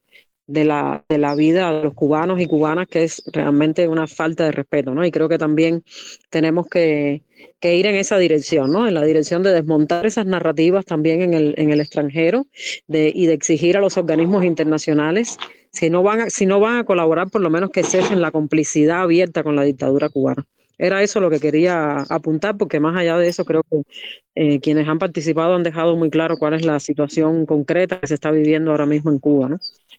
de 0.51 0.65
la, 0.65 1.05
de 1.07 1.17
la 1.17 1.33
vida 1.33 1.71
de 1.71 1.83
los 1.83 1.93
cubanos 1.93 2.41
y 2.41 2.45
cubanas, 2.45 2.87
que 2.87 3.03
es 3.03 3.23
realmente 3.31 3.87
una 3.87 4.05
falta 4.07 4.43
de 4.43 4.51
respeto, 4.51 4.93
¿no? 4.93 5.05
Y 5.05 5.11
creo 5.11 5.29
que 5.29 5.37
también 5.37 5.83
tenemos 6.29 6.67
que, 6.67 7.23
que 7.59 7.75
ir 7.75 7.85
en 7.85 7.95
esa 7.95 8.17
dirección, 8.17 8.71
¿no? 8.71 8.87
En 8.87 8.93
la 8.93 9.03
dirección 9.03 9.43
de 9.43 9.53
desmontar 9.53 10.05
esas 10.05 10.25
narrativas 10.25 10.83
también 10.85 11.21
en 11.21 11.33
el, 11.33 11.55
en 11.57 11.71
el 11.71 11.79
extranjero 11.79 12.47
de, 12.87 13.11
y 13.15 13.27
de 13.27 13.33
exigir 13.33 13.77
a 13.77 13.81
los 13.81 13.97
organismos 13.97 14.43
internacionales, 14.43 15.37
si 15.71 15.89
no, 15.89 16.03
van 16.03 16.21
a, 16.21 16.29
si 16.29 16.45
no 16.45 16.59
van 16.59 16.77
a 16.77 16.83
colaborar, 16.83 17.29
por 17.29 17.41
lo 17.41 17.49
menos 17.49 17.69
que 17.69 17.83
cesen 17.83 18.21
la 18.21 18.31
complicidad 18.31 19.03
abierta 19.03 19.43
con 19.43 19.55
la 19.55 19.63
dictadura 19.63 20.09
cubana. 20.09 20.45
Era 20.77 21.03
eso 21.03 21.19
lo 21.19 21.29
que 21.29 21.39
quería 21.39 22.01
apuntar, 22.09 22.57
porque 22.57 22.79
más 22.79 22.95
allá 22.97 23.17
de 23.17 23.27
eso, 23.27 23.45
creo 23.45 23.63
que 23.63 23.83
eh, 24.35 24.59
quienes 24.59 24.87
han 24.87 24.99
participado 24.99 25.55
han 25.55 25.63
dejado 25.63 25.95
muy 25.95 26.09
claro 26.09 26.37
cuál 26.37 26.53
es 26.53 26.65
la 26.65 26.79
situación 26.79 27.45
concreta 27.45 27.99
que 27.99 28.07
se 28.07 28.15
está 28.15 28.31
viviendo 28.31 28.71
ahora 28.71 28.85
mismo 28.85 29.11
en 29.11 29.19
Cuba. 29.19 29.57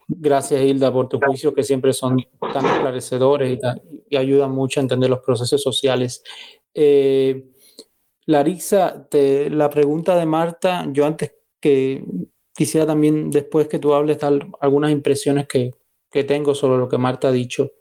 Gracias, 0.09 0.63
Hilda, 0.63 0.93
por 0.93 1.09
tus 1.09 1.25
juicios 1.25 1.55
que 1.55 1.63
siempre 1.63 1.93
son 1.93 2.19
tan 2.53 2.67
esclarecedores 2.67 3.59
y, 4.11 4.17
ayudan 4.17 4.51
mucho 4.51 4.81
a 4.81 4.83
entender 4.83 5.09
los 5.09 5.21
procesos 5.21 5.63
sociales. 5.63 6.23
Eh, 6.75 7.45
Larissa, 8.27 9.09
la 9.51 9.71
pregunta 9.71 10.17
de 10.17 10.27
Marta, 10.27 10.87
yo 10.93 11.07
antes 11.07 11.35
que 11.61 12.05
quisiera 12.55 12.87
también, 12.87 13.31
después 13.31 13.69
que 13.69 13.79
tú 13.79 13.95
hables, 13.95 14.19
dar 14.19 14.47
algunas 14.61 14.91
impresiones 14.91 15.47
que, 15.47 15.71
que 16.11 16.25
tengo 16.25 16.55
sobre 16.55 16.79
lo 16.79 16.89
que 16.89 16.99
Marta 16.99 17.29
ha 17.29 17.33
dicho. 17.33 17.73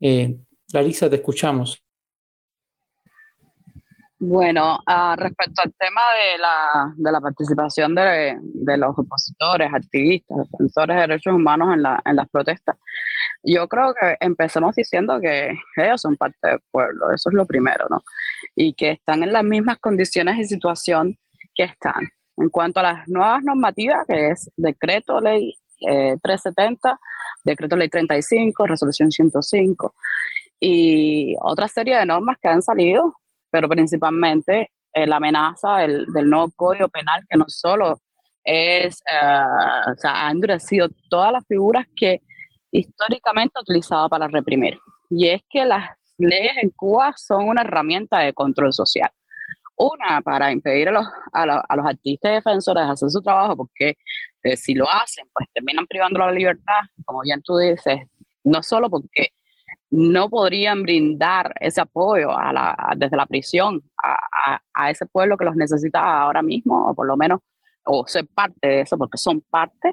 Eh, 0.00 0.38
Larissa, 0.72 1.10
te 1.10 1.16
escuchamos. 1.16 1.82
Bueno, 4.24 4.78
uh, 4.86 5.16
respecto 5.16 5.62
al 5.64 5.74
tema 5.76 6.00
de 6.14 6.38
la, 6.38 6.94
de 6.96 7.10
la 7.10 7.20
participación 7.20 7.92
de, 7.92 8.38
de, 8.40 8.76
los 8.76 8.96
opositores, 8.96 9.74
activistas, 9.74 10.48
defensores 10.48 10.94
de 10.94 11.00
derechos 11.00 11.34
humanos 11.34 11.74
en, 11.74 11.82
la, 11.82 12.00
en 12.04 12.14
las 12.14 12.28
protestas, 12.28 12.76
yo 13.42 13.66
creo 13.66 13.92
que 14.00 14.16
empecemos 14.20 14.76
diciendo 14.76 15.20
que 15.20 15.58
ellos 15.74 16.00
son 16.00 16.16
parte 16.16 16.38
del 16.40 16.60
pueblo, 16.70 17.10
eso 17.12 17.30
es 17.30 17.34
lo 17.34 17.46
primero, 17.46 17.84
¿no? 17.90 18.00
Y 18.54 18.74
que 18.74 18.92
están 18.92 19.24
en 19.24 19.32
las 19.32 19.42
mismas 19.42 19.78
condiciones 19.80 20.38
y 20.38 20.44
situación 20.44 21.18
que 21.56 21.64
están. 21.64 22.08
En 22.36 22.48
cuanto 22.48 22.78
a 22.78 22.84
las 22.84 23.08
nuevas 23.08 23.42
normativas, 23.42 24.06
que 24.06 24.28
es 24.30 24.52
decreto 24.56 25.20
ley 25.20 25.52
eh, 25.80 26.16
370, 26.22 26.96
decreto 27.42 27.74
ley 27.74 27.88
35, 27.88 28.68
resolución 28.68 29.10
105 29.10 29.96
y 30.60 31.34
otra 31.40 31.66
serie 31.66 31.96
de 31.96 32.06
normas 32.06 32.36
que 32.40 32.46
han 32.46 32.62
salido 32.62 33.16
pero 33.52 33.68
principalmente 33.68 34.72
eh, 34.94 35.06
la 35.06 35.16
amenaza 35.16 35.76
del, 35.76 36.06
nuevo 36.24 36.50
código 36.56 36.88
penal, 36.88 37.22
que 37.28 37.38
no 37.38 37.44
solo 37.48 38.00
es, 38.42 39.00
uh, 39.02 39.92
o 39.92 39.96
sea, 39.96 40.26
ha 40.26 40.30
endurecido 40.30 40.88
todas 41.08 41.32
las 41.32 41.46
figuras 41.46 41.86
que 41.94 42.22
históricamente 42.72 43.52
ha 43.56 43.60
utilizado 43.60 44.08
para 44.08 44.26
reprimir. 44.26 44.78
Y 45.10 45.28
es 45.28 45.42
que 45.50 45.64
las 45.66 45.90
leyes 46.18 46.52
en 46.62 46.70
Cuba 46.70 47.12
son 47.16 47.48
una 47.48 47.60
herramienta 47.60 48.20
de 48.20 48.32
control 48.32 48.72
social. 48.72 49.10
Una, 49.76 50.22
para 50.22 50.50
impedir 50.50 50.88
a 50.88 50.92
los, 50.92 51.06
a, 51.32 51.42
a 51.42 51.76
los 51.76 51.86
artistas 51.86 52.32
defensores 52.32 52.84
de 52.84 52.92
hacer 52.92 53.10
su 53.10 53.20
trabajo, 53.20 53.56
porque 53.56 53.96
eh, 54.42 54.56
si 54.56 54.74
lo 54.74 54.90
hacen, 54.90 55.26
pues 55.32 55.48
terminan 55.52 55.86
privando 55.86 56.18
la 56.18 56.32
libertad, 56.32 56.80
como 57.04 57.20
bien 57.20 57.42
tú 57.42 57.58
dices, 57.58 58.00
no 58.44 58.62
solo 58.62 58.88
porque 58.90 59.28
no 59.92 60.30
podrían 60.30 60.82
brindar 60.82 61.52
ese 61.60 61.82
apoyo 61.82 62.30
desde 62.96 63.16
la 63.16 63.26
prisión 63.26 63.82
a, 64.02 64.90
ese 64.90 65.04
pueblo 65.04 65.36
que 65.36 65.44
los 65.44 65.54
necesita 65.54 66.22
ahora 66.22 66.40
mismo, 66.40 66.88
o 66.88 66.94
por 66.94 67.06
lo 67.06 67.14
menos, 67.14 67.40
o 67.84 68.06
ser 68.06 68.26
parte 68.34 68.66
de 68.66 68.80
eso, 68.80 68.96
porque 68.96 69.18
son 69.18 69.42
parte, 69.42 69.92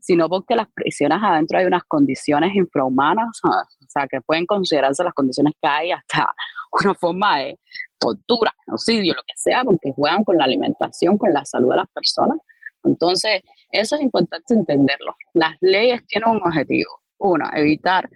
sino 0.00 0.28
porque 0.28 0.54
las 0.54 0.68
prisiones 0.72 1.18
adentro 1.20 1.58
hay 1.58 1.64
unas 1.64 1.82
condiciones 1.84 2.54
infrahumanas, 2.54 3.40
o 3.44 3.50
sea, 3.88 4.06
que 4.06 4.20
pueden 4.20 4.46
considerarse 4.46 5.02
las 5.02 5.12
condiciones 5.12 5.54
que 5.60 5.68
hay 5.68 5.90
hasta 5.90 6.32
una 6.84 6.94
forma 6.94 7.38
de 7.38 7.58
tortura, 7.98 8.54
genocidio, 8.64 9.14
lo 9.14 9.22
que 9.22 9.34
sea, 9.34 9.64
porque 9.64 9.92
juegan 9.92 10.22
con 10.22 10.38
la 10.38 10.44
alimentación, 10.44 11.18
con 11.18 11.32
la 11.32 11.44
salud 11.44 11.70
de 11.70 11.76
las 11.78 11.88
personas. 11.92 12.38
Entonces, 12.84 13.42
eso 13.72 13.96
es 13.96 14.02
importante 14.02 14.54
entenderlo. 14.54 15.16
Las 15.34 15.56
leyes 15.60 16.06
tienen 16.06 16.30
un 16.30 16.42
objetivo, 16.44 17.00
uno, 17.18 17.44
evitar 17.54 18.08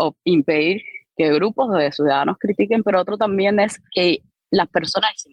o 0.00 0.16
impedir 0.24 0.82
que 1.16 1.32
grupos 1.32 1.72
de 1.74 1.92
ciudadanos 1.92 2.36
critiquen, 2.38 2.82
pero 2.82 3.00
otro 3.00 3.18
también 3.18 3.60
es 3.60 3.80
que 3.92 4.22
las 4.50 4.68
personas 4.68 5.10
se 5.16 5.28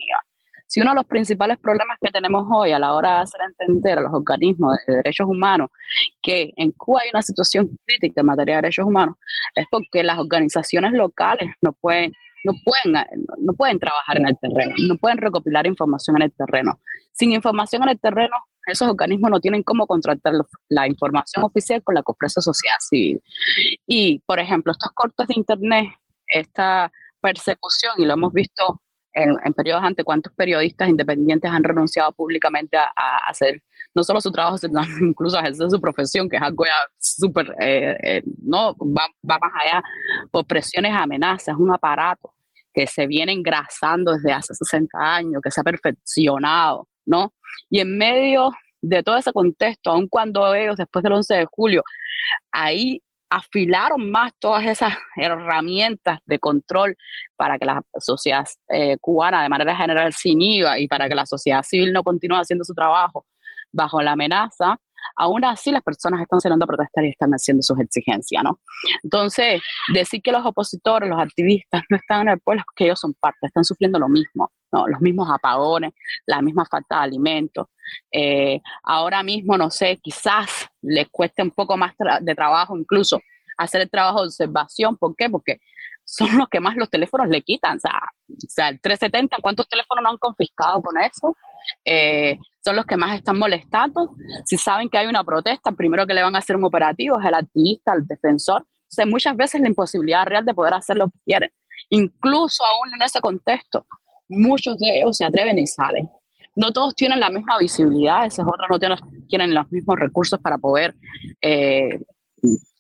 Si 0.68 0.82
uno 0.82 0.92
de 0.92 0.96
los 0.96 1.06
principales 1.06 1.58
problemas 1.60 1.98
que 2.02 2.12
tenemos 2.12 2.46
hoy 2.52 2.72
a 2.72 2.80
la 2.80 2.94
hora 2.94 3.16
de 3.16 3.22
hacer 3.22 3.42
entender 3.50 3.98
a 3.98 4.02
los 4.02 4.14
organismos 4.14 4.78
de 4.86 4.98
derechos 4.98 5.28
humanos 5.28 5.70
que 6.22 6.52
en 6.58 6.72
Cuba 6.72 7.02
hay 7.04 7.10
una 7.14 7.22
situación 7.22 7.70
crítica 7.86 8.22
en 8.22 8.28
materia 8.28 8.56
de 8.56 8.62
derechos 8.64 8.86
humanos, 8.86 9.16
es 9.56 9.66
porque 9.72 10.04
las 10.04 10.20
organizaciones 10.20 10.92
locales 10.92 11.50
no 11.62 11.72
pueden 11.72 12.12
no 12.44 12.54
pueden, 12.64 13.06
no 13.40 13.54
pueden 13.54 13.80
trabajar 13.80 14.18
en 14.18 14.28
el 14.28 14.38
terreno, 14.38 14.76
no 14.88 14.98
pueden 14.98 15.18
recopilar 15.18 15.68
información 15.68 16.18
en 16.18 16.24
el 16.24 16.32
terreno. 16.32 16.80
Sin 17.12 17.32
información 17.32 17.84
en 17.84 17.90
el 17.90 18.00
terreno, 18.00 18.36
esos 18.68 18.90
organismos 18.90 19.32
no 19.32 19.40
tienen 19.40 19.64
cómo 19.64 19.88
contratar 19.88 20.34
la 20.70 20.88
información 20.88 21.44
oficial 21.44 21.82
con 21.84 21.96
la 21.96 22.02
que 22.02 22.12
ofrece 22.12 22.42
sociedad 22.42 22.78
civil. 22.80 23.22
Y, 23.86 24.20
por 24.20 24.40
ejemplo, 24.40 24.72
estos 24.72 24.92
cortes 24.92 25.28
de 25.28 25.36
Internet, 25.36 25.88
esta 26.28 26.92
persecución, 27.22 27.94
y 27.98 28.06
lo 28.06 28.14
hemos 28.14 28.34
visto 28.34 28.82
en, 29.14 29.36
en 29.44 29.54
periodos 29.54 29.84
antes, 29.84 30.06
cuántos 30.06 30.34
periodistas 30.34 30.90
independientes 30.90 31.50
han 31.50 31.64
renunciado 31.64 32.12
públicamente 32.12 32.78
a, 32.78 33.18
hacer 33.28 33.64
no 33.94 34.04
solo 34.04 34.22
su 34.22 34.32
trabajo, 34.32 34.58
sino 34.58 34.82
incluso 35.02 35.40
ejercer 35.40 35.70
su 35.70 35.82
profesión, 35.82 36.30
que 36.30 36.38
es 36.38 36.42
algo 36.42 36.66
ya 36.66 36.76
súper, 37.00 37.56
eh, 37.60 37.98
eh, 38.04 38.24
no, 38.44 38.76
va, 38.76 39.08
va, 39.30 39.40
más 39.40 39.52
allá, 39.64 39.84
por 40.32 40.46
presiones, 40.46 40.94
amenazas, 40.94 41.56
un 41.58 41.74
aparato 41.74 42.34
que 42.74 42.86
se 42.86 43.08
viene 43.08 43.34
engrasando 43.34 44.14
desde 44.14 44.32
hace 44.32 44.54
60 44.54 44.98
años, 45.00 45.42
que 45.44 45.50
se 45.50 45.62
ha 45.62 45.64
perfeccionado, 45.64 46.88
¿no? 47.06 47.34
Y 47.70 47.80
en 47.80 47.98
medio 47.98 48.52
de 48.82 49.02
todo 49.02 49.18
ese 49.18 49.34
contexto, 49.34 49.90
aun 49.90 50.08
cuando 50.08 50.54
ellos 50.54 50.78
después 50.78 51.02
del 51.02 51.14
11 51.14 51.34
de 51.34 51.48
julio, 51.50 51.84
ahí 52.52 53.02
afilaron 53.30 54.10
más 54.10 54.32
todas 54.40 54.66
esas 54.66 54.94
herramientas 55.16 56.20
de 56.26 56.40
control 56.40 56.96
para 57.36 57.58
que 57.58 57.66
la 57.66 57.82
sociedad 58.00 58.46
eh, 58.70 58.98
cubana 59.02 59.44
de 59.44 59.50
manera 59.50 59.76
general 59.76 60.14
se 60.14 60.30
inhiba 60.30 60.80
y 60.80 60.88
para 60.88 61.10
que 61.10 61.16
la 61.16 61.26
sociedad 61.26 61.64
civil 61.64 61.92
no 61.92 62.04
continúe 62.04 62.38
haciendo 62.38 62.64
su 62.64 62.74
trabajo 62.74 63.26
bajo 63.72 64.02
la 64.02 64.14
amenaza, 64.14 64.80
aún 65.16 65.44
así 65.46 65.72
las 65.72 65.84
personas 65.84 66.22
están 66.22 66.42
saliendo 66.42 66.66
a 66.66 66.68
protestar 66.68 67.06
y 67.06 67.10
están 67.10 67.32
haciendo 67.32 67.64
sus 67.64 67.80
exigencias, 67.80 68.44
¿no? 68.44 68.60
Entonces, 69.04 69.62
decir 69.94 70.22
que 70.22 70.32
los 70.32 70.46
opositores, 70.46 71.10
los 71.10 71.20
activistas 71.20 71.84
no 71.90 71.98
están 71.98 72.22
en 72.22 72.30
el 72.30 72.40
pueblo 72.40 72.64
que 72.76 72.86
ellos 72.86 73.00
son 73.00 73.14
parte, 73.14 73.48
están 73.48 73.64
sufriendo 73.64 74.00
lo 74.00 74.10
mismo, 74.10 74.52
¿no? 74.72 74.88
Los 74.88 75.02
mismos 75.02 75.30
apagones, 75.30 75.94
la 76.26 76.42
misma 76.42 76.66
falta 76.66 76.98
de 76.98 77.04
alimentos. 77.04 77.68
Eh, 78.12 78.62
ahora 78.84 79.24
mismo, 79.24 79.58
no 79.58 79.70
sé, 79.70 79.98
quizás 80.02 80.68
les 80.82 81.08
cueste 81.10 81.42
un 81.42 81.52
poco 81.52 81.78
más 81.78 81.94
de 82.22 82.36
trabajo 82.36 82.78
incluso 82.78 83.20
hacer 83.58 83.82
el 83.82 83.90
trabajo 83.90 84.22
de 84.22 84.28
observación. 84.28 84.98
¿Por 84.98 85.16
qué? 85.16 85.30
Porque 85.30 85.60
son 86.04 86.38
los 86.38 86.48
que 86.48 86.60
más 86.60 86.76
los 86.76 86.90
teléfonos 86.90 87.28
le 87.28 87.42
quitan. 87.42 87.78
O 87.78 87.80
sea, 87.80 88.00
o 88.30 88.36
sea 88.48 88.70
el 88.70 88.80
370, 88.80 89.38
¿cuántos 89.42 89.68
teléfonos 89.68 90.04
no 90.04 90.10
han 90.10 90.18
confiscado 90.18 90.82
con 90.82 90.98
eso? 91.00 91.36
Eh, 91.84 92.38
son 92.68 92.76
los 92.76 92.86
que 92.86 92.98
más 92.98 93.16
están 93.16 93.40
molestando. 93.40 94.14
Si 94.44 94.58
saben 94.58 94.90
que 94.90 94.98
hay 94.98 95.08
una 95.08 95.24
protesta, 95.24 95.72
primero 95.72 96.06
que 96.06 96.14
le 96.14 96.22
van 96.22 96.36
a 96.36 96.40
hacer 96.40 96.58
un 96.58 96.66
operativo 96.66 97.18
es 97.18 97.26
el 97.26 97.34
activista, 97.34 97.94
el 97.94 98.06
defensor. 98.06 98.66
Sea, 98.90 99.06
muchas 99.06 99.38
veces 99.38 99.62
la 99.62 99.70
imposibilidad 99.70 100.26
real 100.26 100.44
de 100.44 100.54
poder 100.54 100.74
hacer 100.74 100.98
lo 100.98 101.08
que 101.08 101.18
quieren. 101.26 101.50
Incluso 101.90 102.66
aún 102.66 102.94
en 102.94 103.02
ese 103.02 103.22
contexto, 103.22 103.86
muchos 104.28 104.78
de 104.80 105.00
ellos 105.00 105.16
se 105.16 105.24
atreven 105.24 105.58
y 105.58 105.66
salen. 105.66 106.10
No 106.58 106.74
todos 106.74 106.94
tienen 106.94 107.22
la 107.22 107.30
misma 107.30 107.58
visibilidad, 107.58 108.26
esos 108.26 108.46
otros 108.46 108.68
no 108.70 108.78
tienen, 108.80 108.98
tienen 109.30 109.54
los 109.54 109.72
mismos 109.72 109.98
recursos 109.98 110.38
para 110.42 110.58
poder 110.58 110.94
eh, 111.42 112.02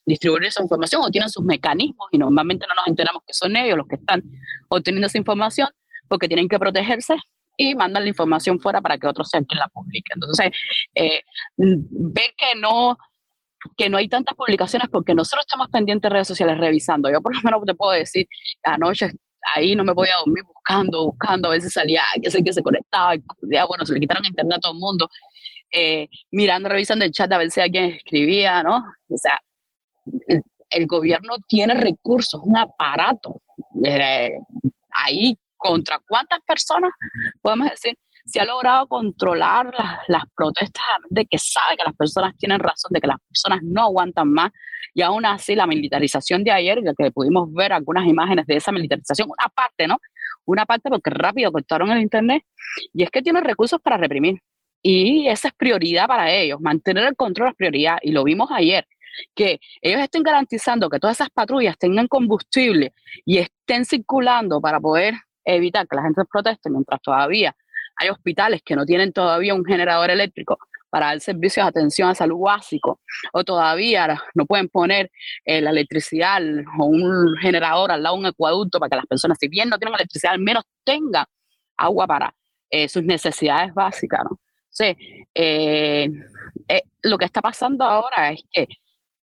distribuir 0.05 0.43
esa 0.43 0.63
información 0.63 1.01
o 1.01 1.09
tienen 1.09 1.29
sus 1.29 1.45
mecanismos 1.45 2.09
y 2.11 2.17
normalmente 2.17 2.65
no 2.67 2.75
nos 2.75 2.87
enteramos 2.87 3.23
que 3.25 3.33
son 3.33 3.55
ellos 3.55 3.77
los 3.77 3.87
que 3.87 3.95
están 3.95 4.21
obteniendo 4.67 5.07
esa 5.07 5.17
información 5.17 5.69
porque 6.09 6.27
tienen 6.27 6.49
que 6.49 6.59
protegerse 6.59 7.15
y 7.57 7.75
mandan 7.75 8.03
la 8.03 8.09
información 8.09 8.59
fuera 8.59 8.81
para 8.81 8.97
que 8.97 9.07
otros 9.07 9.29
sean 9.29 9.43
quien 9.45 9.59
la 9.59 9.67
publiquen. 9.67 10.15
Entonces, 10.15 10.51
eh, 10.95 11.21
que 11.57 12.55
no 12.59 12.97
que 13.75 13.89
no 13.89 13.97
hay 13.97 14.07
tantas 14.07 14.35
publicaciones 14.35 14.87
porque 14.89 15.15
nosotros 15.15 15.45
estamos 15.45 15.67
pendientes 15.69 16.03
de 16.03 16.13
redes 16.13 16.27
sociales 16.27 16.57
revisando. 16.57 17.11
Yo 17.11 17.21
por 17.21 17.35
lo 17.35 17.41
menos 17.41 17.61
te 17.65 17.73
puedo 17.73 17.91
decir, 17.91 18.27
anoche 18.63 19.11
ahí 19.55 19.75
no 19.75 19.83
me 19.83 19.93
podía 19.93 20.15
dormir 20.17 20.43
buscando, 20.43 21.05
buscando, 21.05 21.49
a 21.49 21.51
veces 21.51 21.73
salía, 21.73 22.03
que 22.21 22.29
sé 22.29 22.43
que 22.43 22.53
se 22.53 22.61
conectaba, 22.61 23.15
ya 23.51 23.65
bueno, 23.65 23.85
se 23.85 23.93
le 23.93 23.99
quitaron 23.99 24.25
internet 24.25 24.57
a 24.57 24.59
todo 24.59 24.73
el 24.73 24.79
mundo, 24.79 25.09
eh, 25.71 26.07
mirando, 26.31 26.69
revisando 26.69 27.05
el 27.05 27.11
chat 27.11 27.31
a 27.31 27.37
ver 27.37 27.51
si 27.51 27.61
alguien 27.61 27.85
escribía, 27.85 28.63
¿no? 28.63 28.83
O 29.09 29.17
sea, 29.17 29.39
el, 30.69 30.87
gobierno 30.87 31.35
tiene 31.47 31.73
recursos, 31.73 32.41
un 32.43 32.57
aparato 32.57 33.41
eh, 33.83 34.37
ahí 34.91 35.37
contra 35.57 35.99
cuántas 36.07 36.39
personas, 36.45 36.91
podemos 37.41 37.69
decir, 37.69 37.97
se 38.27 38.41
ha 38.41 38.45
logrado 38.45 38.87
controlar 38.87 39.73
las, 40.07 40.23
protestas 40.35 40.83
de 41.09 41.25
que 41.25 41.37
sabe 41.37 41.77
que 41.77 41.83
las 41.85 41.95
personas 41.95 42.35
tienen 42.37 42.59
razón, 42.59 42.89
de 42.91 42.99
que 42.99 43.07
las 43.07 43.17
personas 43.27 43.59
no 43.63 43.83
aguantan 43.83 44.31
más. 44.31 44.51
Y 44.93 45.01
aún 45.01 45.25
así, 45.25 45.55
la 45.55 45.65
militarización 45.65 46.43
de 46.43 46.51
ayer, 46.51 46.79
que 46.97 47.11
pudimos 47.11 47.51
ver 47.53 47.71
algunas 47.71 48.05
imágenes 48.05 48.45
de 48.45 48.57
esa 48.57 48.71
militarización, 48.71 49.29
una 49.29 49.49
parte, 49.53 49.87
¿no? 49.87 49.97
Una 50.45 50.65
parte 50.65 50.89
porque 50.89 51.09
rápido 51.09 51.51
cortaron 51.51 51.89
el 51.91 52.01
Internet, 52.01 52.43
y 52.93 53.03
es 53.03 53.09
que 53.09 53.21
tienen 53.21 53.43
recursos 53.43 53.79
para 53.81 53.97
reprimir. 53.97 54.39
Y 54.81 55.27
esa 55.27 55.49
es 55.49 55.53
prioridad 55.53 56.07
para 56.07 56.31
ellos, 56.31 56.59
mantener 56.59 57.05
el 57.05 57.15
control 57.15 57.49
es 57.49 57.55
prioridad, 57.55 57.97
y 58.01 58.11
lo 58.11 58.23
vimos 58.23 58.49
ayer 58.51 58.85
que 59.35 59.59
ellos 59.81 60.01
estén 60.01 60.21
garantizando 60.21 60.89
que 60.89 60.99
todas 60.99 61.17
esas 61.17 61.29
patrullas 61.29 61.77
tengan 61.77 62.07
combustible 62.07 62.93
y 63.25 63.39
estén 63.39 63.85
circulando 63.85 64.61
para 64.61 64.79
poder 64.79 65.15
evitar 65.55 65.87
que 65.87 65.95
la 65.95 66.03
gente 66.03 66.23
proteste 66.25 66.69
mientras 66.69 67.01
todavía 67.01 67.55
hay 67.97 68.09
hospitales 68.09 68.61
que 68.63 68.75
no 68.75 68.85
tienen 68.85 69.11
todavía 69.11 69.53
un 69.53 69.65
generador 69.65 70.09
eléctrico 70.09 70.57
para 70.89 71.07
dar 71.07 71.19
servicios 71.19 71.65
de 71.65 71.69
atención 71.69 72.09
a 72.09 72.15
salud 72.15 72.39
básico, 72.39 73.01
o 73.33 73.43
todavía 73.43 74.21
no 74.35 74.45
pueden 74.45 74.69
poner 74.69 75.11
eh, 75.43 75.61
la 75.61 75.71
electricidad 75.71 76.41
o 76.79 76.85
un 76.85 77.35
generador 77.41 77.91
al 77.91 78.03
lado 78.03 78.15
de 78.15 78.19
un 78.21 78.25
acueducto 78.27 78.79
para 78.79 78.89
que 78.89 78.95
las 78.95 79.05
personas, 79.05 79.37
si 79.39 79.47
bien 79.49 79.69
no 79.69 79.77
tienen 79.77 79.95
electricidad, 79.95 80.33
al 80.33 80.39
menos 80.39 80.63
tengan 80.85 81.25
agua 81.75 82.07
para 82.07 82.33
eh, 82.69 82.87
sus 82.87 83.03
necesidades 83.03 83.73
básicas. 83.73 84.21
¿no? 84.23 84.39
Eh, 85.35 86.09
lo 87.01 87.17
que 87.17 87.25
está 87.25 87.41
pasando 87.41 87.83
ahora 87.83 88.31
es 88.31 88.41
que 88.51 88.67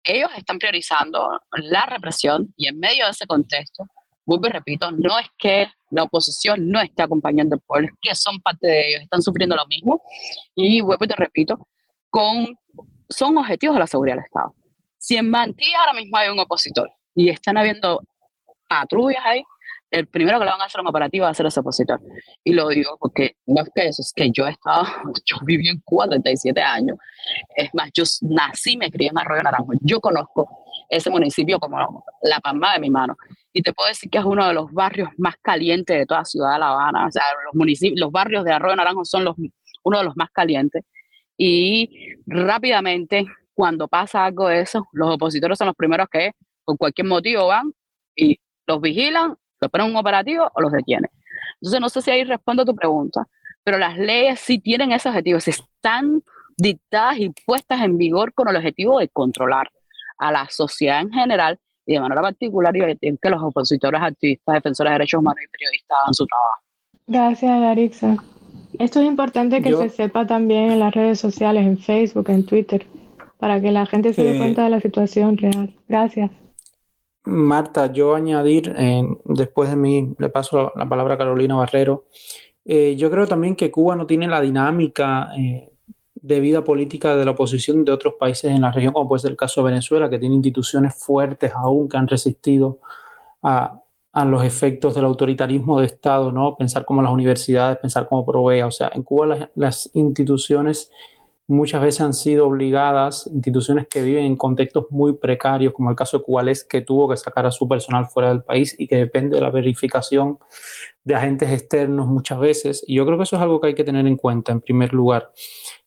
ellos 0.04 0.30
están 0.36 0.58
priorizando 0.58 1.40
la 1.52 1.84
represión 1.86 2.54
y 2.56 2.68
en 2.68 2.78
medio 2.78 3.04
de 3.04 3.10
ese 3.10 3.26
contexto 3.26 3.84
vuelvo 4.30 4.46
y 4.46 4.50
repito, 4.50 4.90
no 4.92 5.18
es 5.18 5.26
que 5.36 5.66
la 5.90 6.04
oposición 6.04 6.68
no 6.68 6.80
esté 6.80 7.02
acompañando 7.02 7.56
al 7.56 7.60
pueblo, 7.60 7.88
es 7.88 7.94
que 8.00 8.14
son 8.14 8.40
parte 8.40 8.66
de 8.68 8.88
ellos, 8.88 9.02
están 9.02 9.22
sufriendo 9.22 9.56
lo 9.56 9.66
mismo. 9.66 10.02
Y 10.54 10.80
vuelvo 10.80 11.04
y 11.04 11.08
te 11.08 11.16
repito, 11.16 11.68
con, 12.10 12.56
son 13.08 13.36
objetivos 13.38 13.74
de 13.74 13.80
la 13.80 13.86
seguridad 13.86 14.16
del 14.16 14.24
Estado. 14.24 14.54
Si 14.98 15.16
en 15.16 15.30
Mantilla 15.30 15.80
ahora 15.80 15.94
mismo 15.94 16.16
hay 16.16 16.28
un 16.28 16.38
opositor 16.38 16.90
y 17.14 17.28
están 17.30 17.56
habiendo 17.56 18.02
patrullas 18.68 19.22
ahí, 19.24 19.42
el 19.90 20.06
primero 20.06 20.38
que 20.38 20.44
le 20.44 20.52
van 20.52 20.60
a 20.60 20.66
hacer 20.66 20.80
un 20.80 20.86
operativo 20.86 21.24
va 21.24 21.30
a 21.30 21.34
ser 21.34 21.46
ese 21.46 21.58
opositor. 21.58 22.00
Y 22.44 22.52
lo 22.52 22.68
digo 22.68 22.96
porque 23.00 23.36
no 23.46 23.62
es 23.62 23.70
que 23.74 23.86
eso, 23.88 24.02
es 24.02 24.12
que 24.14 24.30
yo 24.30 24.46
he 24.46 24.50
estado, 24.50 24.84
yo 25.24 25.36
viví 25.44 25.68
en 25.68 25.80
Cuba 25.80 26.06
37 26.06 26.60
años. 26.60 26.96
Es 27.56 27.74
más, 27.74 27.90
yo 27.92 28.04
nací, 28.22 28.76
me 28.76 28.90
crié 28.90 29.10
en 29.10 29.18
Arroyo 29.18 29.42
Naranjo. 29.42 29.72
Yo 29.80 30.00
conozco 30.00 30.48
ese 30.88 31.10
municipio 31.10 31.58
como 31.58 32.04
la 32.22 32.38
palma 32.40 32.74
de 32.74 32.80
mi 32.80 32.90
mano. 32.90 33.16
Y 33.52 33.62
te 33.62 33.72
puedo 33.72 33.88
decir 33.88 34.10
que 34.10 34.18
es 34.18 34.24
uno 34.24 34.46
de 34.46 34.54
los 34.54 34.72
barrios 34.72 35.10
más 35.18 35.34
calientes 35.42 35.98
de 35.98 36.06
toda 36.06 36.24
Ciudad 36.24 36.54
de 36.54 36.58
La 36.60 36.68
Habana. 36.68 37.06
O 37.06 37.10
sea, 37.10 37.22
los, 37.44 37.54
municipios, 37.54 37.98
los 37.98 38.12
barrios 38.12 38.44
de 38.44 38.52
Arroyo 38.52 38.76
Naranjo 38.76 39.04
son 39.04 39.24
los, 39.24 39.36
uno 39.82 39.98
de 39.98 40.04
los 40.04 40.16
más 40.16 40.30
calientes. 40.30 40.84
Y 41.36 42.14
rápidamente, 42.26 43.26
cuando 43.54 43.88
pasa 43.88 44.24
algo 44.24 44.48
de 44.48 44.60
eso, 44.60 44.86
los 44.92 45.14
opositores 45.14 45.58
son 45.58 45.66
los 45.66 45.76
primeros 45.76 46.06
que, 46.10 46.32
por 46.64 46.76
cualquier 46.76 47.08
motivo, 47.08 47.46
van 47.46 47.72
y 48.14 48.38
los 48.66 48.80
vigilan 48.80 49.36
los 49.60 49.70
ponen 49.70 49.88
un 49.88 49.96
operativo 49.96 50.50
o 50.54 50.60
los 50.60 50.72
detienen. 50.72 51.10
Entonces, 51.60 51.80
no 51.80 51.88
sé 51.88 52.02
si 52.02 52.10
ahí 52.10 52.24
respondo 52.24 52.62
a 52.62 52.66
tu 52.66 52.74
pregunta, 52.74 53.26
pero 53.62 53.78
las 53.78 53.98
leyes 53.98 54.40
sí 54.40 54.58
tienen 54.58 54.92
ese 54.92 55.08
objetivo, 55.08 55.38
están 55.38 56.22
dictadas 56.56 57.18
y 57.18 57.30
puestas 57.46 57.82
en 57.82 57.98
vigor 57.98 58.32
con 58.34 58.48
el 58.48 58.56
objetivo 58.56 58.98
de 58.98 59.08
controlar 59.08 59.70
a 60.18 60.32
la 60.32 60.48
sociedad 60.50 61.00
en 61.00 61.10
general 61.10 61.58
y 61.90 61.94
de 61.94 62.00
manera 62.00 62.22
particular 62.22 62.72
y 62.76 63.16
que 63.16 63.30
los 63.30 63.42
opositores, 63.42 64.00
activistas, 64.00 64.54
defensores 64.54 64.90
de 64.90 64.94
derechos 64.94 65.18
humanos 65.18 65.42
y 65.44 65.50
periodistas 65.50 65.98
hagan 66.00 66.14
su 66.14 66.26
trabajo. 66.26 66.62
Gracias, 67.08 67.50
Arixa. 67.50 68.16
Esto 68.78 69.00
es 69.00 69.06
importante 69.06 69.60
que 69.60 69.74
se 69.74 69.88
sepa 69.88 70.24
también 70.24 70.70
en 70.70 70.78
las 70.78 70.94
redes 70.94 71.18
sociales, 71.18 71.66
en 71.66 71.78
Facebook, 71.78 72.30
en 72.30 72.46
Twitter, 72.46 72.86
para 73.38 73.60
que 73.60 73.72
la 73.72 73.86
gente 73.86 74.14
se 74.14 74.22
dé 74.22 74.38
cuenta 74.38 74.62
de 74.62 74.70
la 74.70 74.80
situación 74.80 75.36
real. 75.36 75.74
Gracias. 75.88 76.30
Marta, 77.24 77.92
yo 77.92 78.14
añadir, 78.14 78.72
después 79.24 79.68
de 79.68 79.76
mí 79.76 80.14
le 80.16 80.28
paso 80.28 80.72
la, 80.76 80.88
palabra 80.88 81.14
a 81.14 81.18
Carolina 81.18 81.56
Barrero, 81.56 82.04
eh, 82.64 82.94
yo 82.96 83.10
creo 83.10 83.26
también 83.26 83.56
que 83.56 83.72
Cuba 83.72 83.96
no 83.96 84.06
tiene 84.06 84.28
la 84.28 84.40
dinámica 84.40 85.30
eh, 85.36 85.69
de 86.22 86.40
vida 86.40 86.64
política 86.64 87.16
de 87.16 87.24
la 87.24 87.32
oposición 87.32 87.84
de 87.84 87.92
otros 87.92 88.14
países 88.18 88.50
en 88.50 88.62
la 88.62 88.72
región, 88.72 88.92
como 88.92 89.08
puede 89.08 89.22
ser 89.22 89.30
el 89.32 89.36
caso 89.36 89.62
de 89.62 89.70
Venezuela, 89.70 90.10
que 90.10 90.18
tiene 90.18 90.34
instituciones 90.34 90.94
fuertes 90.94 91.52
aún 91.54 91.88
que 91.88 91.96
han 91.96 92.08
resistido 92.08 92.80
a, 93.42 93.82
los 94.26 94.44
efectos 94.44 94.94
del 94.96 95.04
autoritarismo 95.04 95.80
de 95.80 95.86
Estado, 95.86 96.32
¿no? 96.32 96.56
Pensar 96.56 96.84
como 96.84 97.00
las 97.00 97.12
universidades, 97.12 97.78
pensar 97.78 98.08
como 98.08 98.26
provea. 98.26 98.66
O 98.66 98.70
sea, 98.72 98.90
en 98.92 99.04
Cuba 99.04 99.26
las, 99.26 99.48
las 99.54 99.90
instituciones 99.94 100.90
muchas 101.50 101.82
veces 101.82 102.00
han 102.00 102.14
sido 102.14 102.46
obligadas, 102.46 103.26
instituciones 103.26 103.88
que 103.88 104.02
viven 104.02 104.24
en 104.24 104.36
contextos 104.36 104.86
muy 104.90 105.14
precarios, 105.14 105.72
como 105.72 105.90
el 105.90 105.96
caso 105.96 106.18
de 106.18 106.24
Cubales, 106.24 106.64
que 106.64 106.80
tuvo 106.80 107.08
que 107.08 107.16
sacar 107.16 107.44
a 107.44 107.50
su 107.50 107.68
personal 107.68 108.06
fuera 108.06 108.28
del 108.28 108.42
país 108.42 108.76
y 108.78 108.86
que 108.86 108.96
depende 108.96 109.36
de 109.36 109.42
la 109.42 109.50
verificación 109.50 110.38
de 111.02 111.14
agentes 111.16 111.50
externos 111.50 112.06
muchas 112.06 112.38
veces. 112.38 112.84
Y 112.86 112.94
yo 112.94 113.04
creo 113.04 113.18
que 113.18 113.24
eso 113.24 113.36
es 113.36 113.42
algo 113.42 113.60
que 113.60 113.68
hay 113.68 113.74
que 113.74 113.82
tener 113.82 114.06
en 114.06 114.16
cuenta, 114.16 114.52
en 114.52 114.60
primer 114.60 114.92
lugar, 114.92 115.32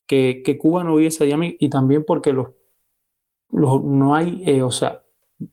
que, 0.07 0.57
Cuba 0.59 0.83
no 0.83 0.95
hubiese 0.95 1.27
y 1.59 1.69
también 1.69 2.03
porque 2.05 2.33
los, 2.33 2.49
no 3.51 4.15
hay, 4.15 4.43
eh, 4.45 4.63
o 4.63 4.71
sea, 4.71 5.03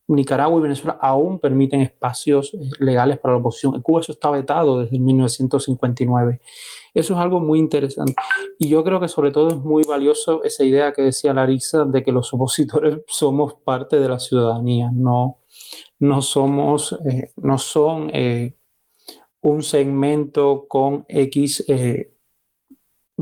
Nicaragua 0.09 0.59
y 0.59 0.62
Venezuela 0.62 0.98
aún 1.01 1.39
permiten 1.39 1.81
espacios 1.81 2.55
eh, 2.55 2.59
legales 2.78 3.18
para 3.18 3.35
la 3.35 3.40
oposición. 3.40 3.74
En 3.74 3.82
Cuba 3.82 4.01
eso 4.01 4.12
está 4.12 4.31
vetado 4.31 4.81
desde 4.81 4.98
1959. 4.98 6.40
Eso 6.94 7.14
es 7.14 7.20
algo 7.20 7.40
muy 7.40 7.59
interesante. 7.59 8.14
Y 8.59 8.68
yo 8.68 8.82
creo 8.85 9.01
que 9.01 9.09
sobre 9.09 9.31
todo 9.31 9.48
es 9.48 9.56
muy 9.56 9.85
valioso 9.85 10.43
esa 10.44 10.64
idea 10.64 10.93
que 10.93 11.02
decía 11.02 11.35
Larissa 11.35 11.85
de 11.85 12.02
que 12.02 12.12
los 12.12 12.32
opositores 12.32 12.98
somos 13.06 13.55
parte 13.55 13.98
de 13.98 14.09
la 14.09 14.18
ciudadanía, 14.18 14.90
no, 14.93 15.39
no 15.98 16.22
somos, 16.22 16.93
eh, 17.10 17.32
no 17.36 17.59
son 17.59 18.10
eh, 18.12 18.56
un 19.40 19.62
segmento 19.62 20.66
con 20.68 21.05
X 21.09 21.64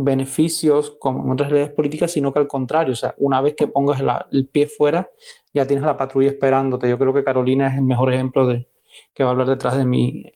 beneficios 0.04 0.96
como 0.98 1.32
otras 1.32 1.50
redes 1.50 1.70
políticas, 1.70 2.12
sino 2.12 2.32
que 2.32 2.38
al 2.38 2.46
contrario, 2.46 2.92
o 2.92 2.96
sea, 2.96 3.14
una 3.18 3.40
vez 3.40 3.54
que 3.54 3.66
pongas 3.66 4.00
el 4.30 4.46
pie 4.46 4.66
fuera, 4.66 5.10
ya 5.52 5.66
tienes 5.66 5.84
la 5.84 5.96
patrulla 5.96 6.28
esperándote. 6.28 6.88
Yo 6.88 6.98
creo 6.98 7.12
que 7.12 7.24
Carolina 7.24 7.68
es 7.68 7.78
el 7.78 7.84
mejor 7.84 8.12
ejemplo 8.12 8.46
de 8.46 8.68
que 9.14 9.24
va 9.24 9.30
a 9.30 9.32
hablar 9.32 9.48
detrás 9.48 9.76
de 9.76 9.84
mí. 9.84 10.32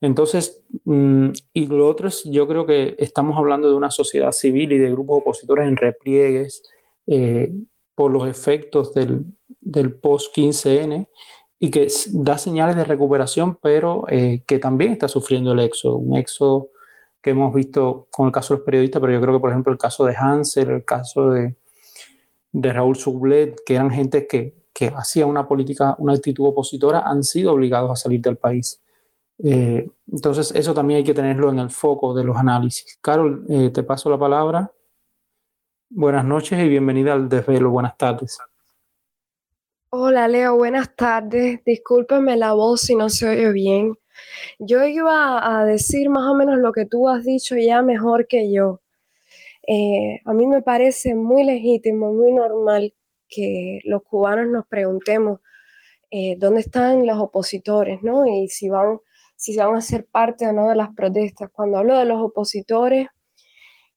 Entonces, 0.00 0.62
mm, 0.84 1.30
y 1.52 1.66
lo 1.66 1.86
otro 1.86 2.08
es, 2.08 2.24
yo 2.24 2.48
creo 2.48 2.64
que 2.64 2.96
estamos 2.98 3.36
hablando 3.36 3.68
de 3.68 3.76
una 3.76 3.90
sociedad 3.90 4.32
civil 4.32 4.72
y 4.72 4.78
de 4.78 4.90
grupos 4.90 5.20
opositores 5.20 5.68
en 5.68 5.76
repliegues 5.76 6.62
eh, 7.06 7.52
por 7.94 8.10
los 8.10 8.26
efectos 8.26 8.94
del, 8.94 9.26
del 9.60 9.94
post-15N 9.94 11.06
y 11.58 11.70
que 11.70 11.88
da 12.12 12.38
señales 12.38 12.76
de 12.76 12.84
recuperación, 12.84 13.58
pero 13.60 14.04
eh, 14.08 14.42
que 14.46 14.58
también 14.58 14.92
está 14.92 15.08
sufriendo 15.08 15.52
el 15.52 15.60
éxodo, 15.60 15.96
un 15.96 16.16
éxodo 16.16 16.70
que 17.22 17.30
hemos 17.30 17.54
visto 17.54 18.08
con 18.10 18.26
el 18.26 18.32
caso 18.32 18.54
de 18.54 18.58
los 18.58 18.66
periodistas, 18.66 19.00
pero 19.00 19.12
yo 19.12 19.20
creo 19.20 19.34
que, 19.34 19.40
por 19.40 19.50
ejemplo, 19.50 19.72
el 19.72 19.78
caso 19.78 20.04
de 20.04 20.16
Hansel, 20.16 20.70
el 20.70 20.84
caso 20.84 21.30
de, 21.30 21.56
de 22.52 22.72
Raúl 22.72 22.96
Sublet, 22.96 23.60
que 23.64 23.74
eran 23.74 23.90
gente 23.90 24.26
que, 24.26 24.54
que 24.72 24.88
hacía 24.88 25.26
una 25.26 25.46
política, 25.46 25.94
una 25.98 26.14
actitud 26.14 26.46
opositora, 26.46 27.00
han 27.00 27.22
sido 27.22 27.52
obligados 27.52 27.90
a 27.90 27.96
salir 27.96 28.20
del 28.20 28.36
país. 28.36 28.80
Eh, 29.42 29.88
entonces, 30.10 30.52
eso 30.54 30.74
también 30.74 30.98
hay 30.98 31.04
que 31.04 31.14
tenerlo 31.14 31.50
en 31.50 31.58
el 31.58 31.70
foco 31.70 32.14
de 32.14 32.24
los 32.24 32.36
análisis. 32.36 32.98
Carol, 33.00 33.44
eh, 33.48 33.70
te 33.70 33.82
paso 33.82 34.10
la 34.10 34.18
palabra. 34.18 34.72
Buenas 35.88 36.24
noches 36.24 36.58
y 36.58 36.68
bienvenida 36.68 37.12
al 37.14 37.28
desvelo. 37.28 37.70
Buenas 37.70 37.96
tardes. 37.96 38.38
Hola 39.92 40.28
Leo, 40.28 40.56
buenas 40.56 40.94
tardes. 40.94 41.64
Discúlpeme 41.64 42.36
la 42.36 42.52
voz 42.52 42.82
si 42.82 42.94
no 42.94 43.08
se 43.08 43.28
oye 43.28 43.50
bien. 43.50 43.98
Yo 44.58 44.84
iba 44.84 45.60
a 45.60 45.64
decir 45.64 46.10
más 46.10 46.30
o 46.30 46.34
menos 46.34 46.58
lo 46.58 46.72
que 46.72 46.86
tú 46.86 47.08
has 47.08 47.24
dicho 47.24 47.56
ya 47.56 47.82
mejor 47.82 48.26
que 48.26 48.52
yo. 48.52 48.80
Eh, 49.66 50.20
a 50.24 50.32
mí 50.32 50.46
me 50.46 50.62
parece 50.62 51.14
muy 51.14 51.44
legítimo, 51.44 52.12
muy 52.12 52.32
normal 52.32 52.94
que 53.28 53.80
los 53.84 54.02
cubanos 54.02 54.48
nos 54.48 54.66
preguntemos 54.66 55.40
eh, 56.10 56.36
dónde 56.38 56.60
están 56.60 57.06
los 57.06 57.18
opositores, 57.18 58.02
¿no? 58.02 58.26
Y 58.26 58.48
si 58.48 58.68
van, 58.68 58.98
si 59.36 59.56
van 59.56 59.76
a 59.76 59.80
ser 59.80 60.06
parte 60.06 60.46
o 60.48 60.52
no 60.52 60.68
de 60.68 60.74
las 60.74 60.92
protestas. 60.94 61.50
Cuando 61.52 61.78
hablo 61.78 61.96
de 61.96 62.04
los 62.04 62.20
opositores, 62.20 63.06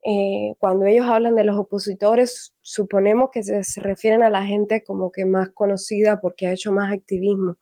eh, 0.05 0.53
cuando 0.59 0.85
ellos 0.85 1.07
hablan 1.07 1.35
de 1.35 1.43
los 1.43 1.57
opositores, 1.57 2.53
suponemos 2.61 3.29
que 3.31 3.41
se, 3.41 3.63
se, 3.63 3.81
refieren 3.81 4.21
a 4.21 4.29
la 4.29 4.45
gente 4.45 4.83
como 4.83 5.11
que 5.11 5.25
más 5.25 5.49
conocida 5.53 6.19
porque 6.21 6.47
ha 6.47 6.53
hecho 6.53 6.71
más 6.71 6.93
activismo. 6.93 7.57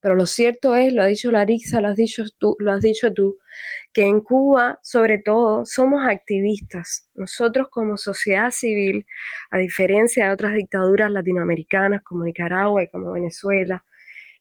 Pero 0.00 0.14
lo 0.14 0.26
cierto 0.26 0.76
es, 0.76 0.92
lo 0.92 1.02
ha 1.02 1.06
dicho 1.06 1.30
Larissa, 1.30 1.80
lo 1.80 1.88
has 1.88 1.96
dicho 1.96 2.24
tú, 2.38 2.56
lo 2.60 2.72
has 2.72 2.82
dicho 2.82 3.12
tú, 3.12 3.38
que 3.92 4.06
en 4.06 4.20
Cuba, 4.20 4.78
sobre 4.82 5.18
todo, 5.18 5.64
somos 5.66 6.06
activistas. 6.06 7.08
Nosotros 7.14 7.68
como 7.70 7.96
sociedad 7.96 8.50
civil, 8.50 9.06
a 9.50 9.58
diferencia 9.58 10.26
de 10.26 10.32
otras 10.32 10.54
dictaduras 10.54 11.10
latinoamericanas 11.10 12.02
como 12.02 12.24
Nicaragua 12.24 12.84
y 12.84 12.88
como 12.88 13.12
Venezuela, 13.12 13.84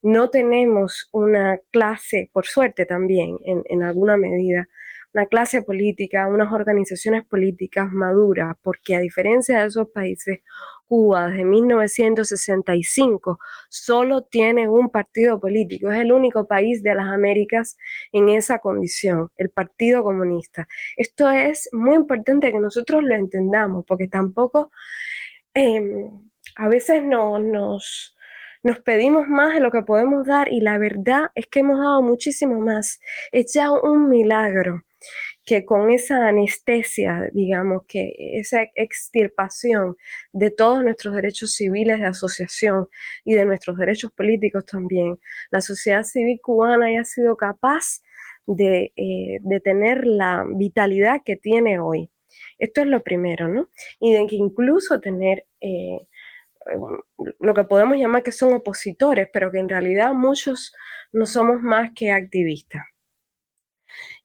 no 0.04 0.30
tenemos 0.30 1.10
una 1.12 1.60
clase, 1.72 2.30
por 2.32 2.46
suerte 2.46 2.86
también, 2.86 3.38
en, 3.46 3.64
en 3.66 3.84
alguna 3.84 4.16
medida, 4.16 4.68
una 5.14 5.26
clase 5.26 5.64
política, 5.64 6.28
unas 6.28 6.52
organizaciones 6.54 7.26
políticas 7.26 7.92
maduras, 7.92 8.56
porque 8.62 8.96
a 8.96 9.00
diferencia 9.00 9.62
de 9.62 9.68
esos 9.68 9.90
países, 9.90 10.40
Cuba 10.88 11.28
desde 11.28 11.46
1965 11.46 13.40
solo 13.70 14.24
tiene 14.24 14.68
un 14.68 14.90
partido 14.90 15.40
político, 15.40 15.92
es 15.92 16.00
el 16.00 16.12
único 16.12 16.48
país 16.48 16.82
de 16.84 16.96
las 16.96 17.08
Américas 17.08 17.78
en 18.12 18.30
esa 18.30 18.60
condición, 18.60 19.30
el 19.38 19.50
Partido 19.50 20.04
Comunista. 20.04 20.68
Esto 20.96 21.30
es 21.30 21.70
muy 21.74 21.96
importante 21.96 22.52
que 22.52 22.60
nosotros 22.60 23.04
lo 23.04 23.16
entendamos, 23.16 23.86
porque 23.86 24.08
tampoco 24.08 24.72
eh, 25.54 26.10
a 26.56 26.68
veces 26.70 27.04
no, 27.04 27.40
nos, 27.40 28.16
nos 28.64 28.80
pedimos 28.80 29.28
más 29.28 29.54
de 29.54 29.60
lo 29.60 29.72
que 29.72 29.82
podemos 29.84 30.26
dar 30.26 30.52
y 30.52 30.62
la 30.62 30.78
verdad 30.78 31.32
es 31.36 31.48
que 31.48 31.60
hemos 31.60 31.80
dado 31.80 32.02
muchísimo 32.02 32.60
más. 32.60 33.00
Es 33.32 33.54
ya 33.54 33.72
un 33.72 34.10
milagro 34.10 34.84
que 35.48 35.64
con 35.64 35.92
esa 35.92 36.28
anestesia, 36.28 37.30
digamos, 37.32 37.84
que 37.88 38.14
esa 38.34 38.64
extirpación 38.76 39.96
de 40.34 40.52
todos 40.52 40.84
nuestros 40.84 41.16
derechos 41.16 41.54
civiles 41.54 42.02
de 42.02 42.08
asociación 42.08 42.90
y 43.24 43.34
de 43.34 43.46
nuestros 43.46 43.78
derechos 43.78 44.12
políticos 44.12 44.66
también, 44.66 45.18
la 45.50 45.62
sociedad 45.62 46.04
civil 46.04 46.42
cubana 46.44 46.88
haya 46.88 47.06
sido 47.06 47.38
capaz 47.38 48.02
de, 48.46 48.92
eh, 48.98 49.40
de 49.40 49.60
tener 49.62 50.06
la 50.06 50.46
vitalidad 50.54 51.22
que 51.24 51.38
tiene 51.38 51.80
hoy. 51.80 52.10
Esto 52.60 52.82
es 52.82 52.88
lo 52.88 53.02
primero, 53.02 53.48
¿no? 53.48 53.70
Y 54.02 54.12
de 54.12 54.28
que 54.28 54.36
incluso 54.36 55.00
tener 55.00 55.46
eh, 55.62 56.02
lo 57.40 57.54
que 57.54 57.64
podemos 57.64 57.96
llamar 57.96 58.22
que 58.22 58.34
son 58.34 58.54
opositores, 58.54 59.30
pero 59.32 59.50
que 59.50 59.60
en 59.60 59.70
realidad 59.70 60.14
muchos 60.14 60.76
no 61.14 61.26
somos 61.26 61.62
más 61.62 61.92
que 61.96 62.12
activistas 62.12 62.84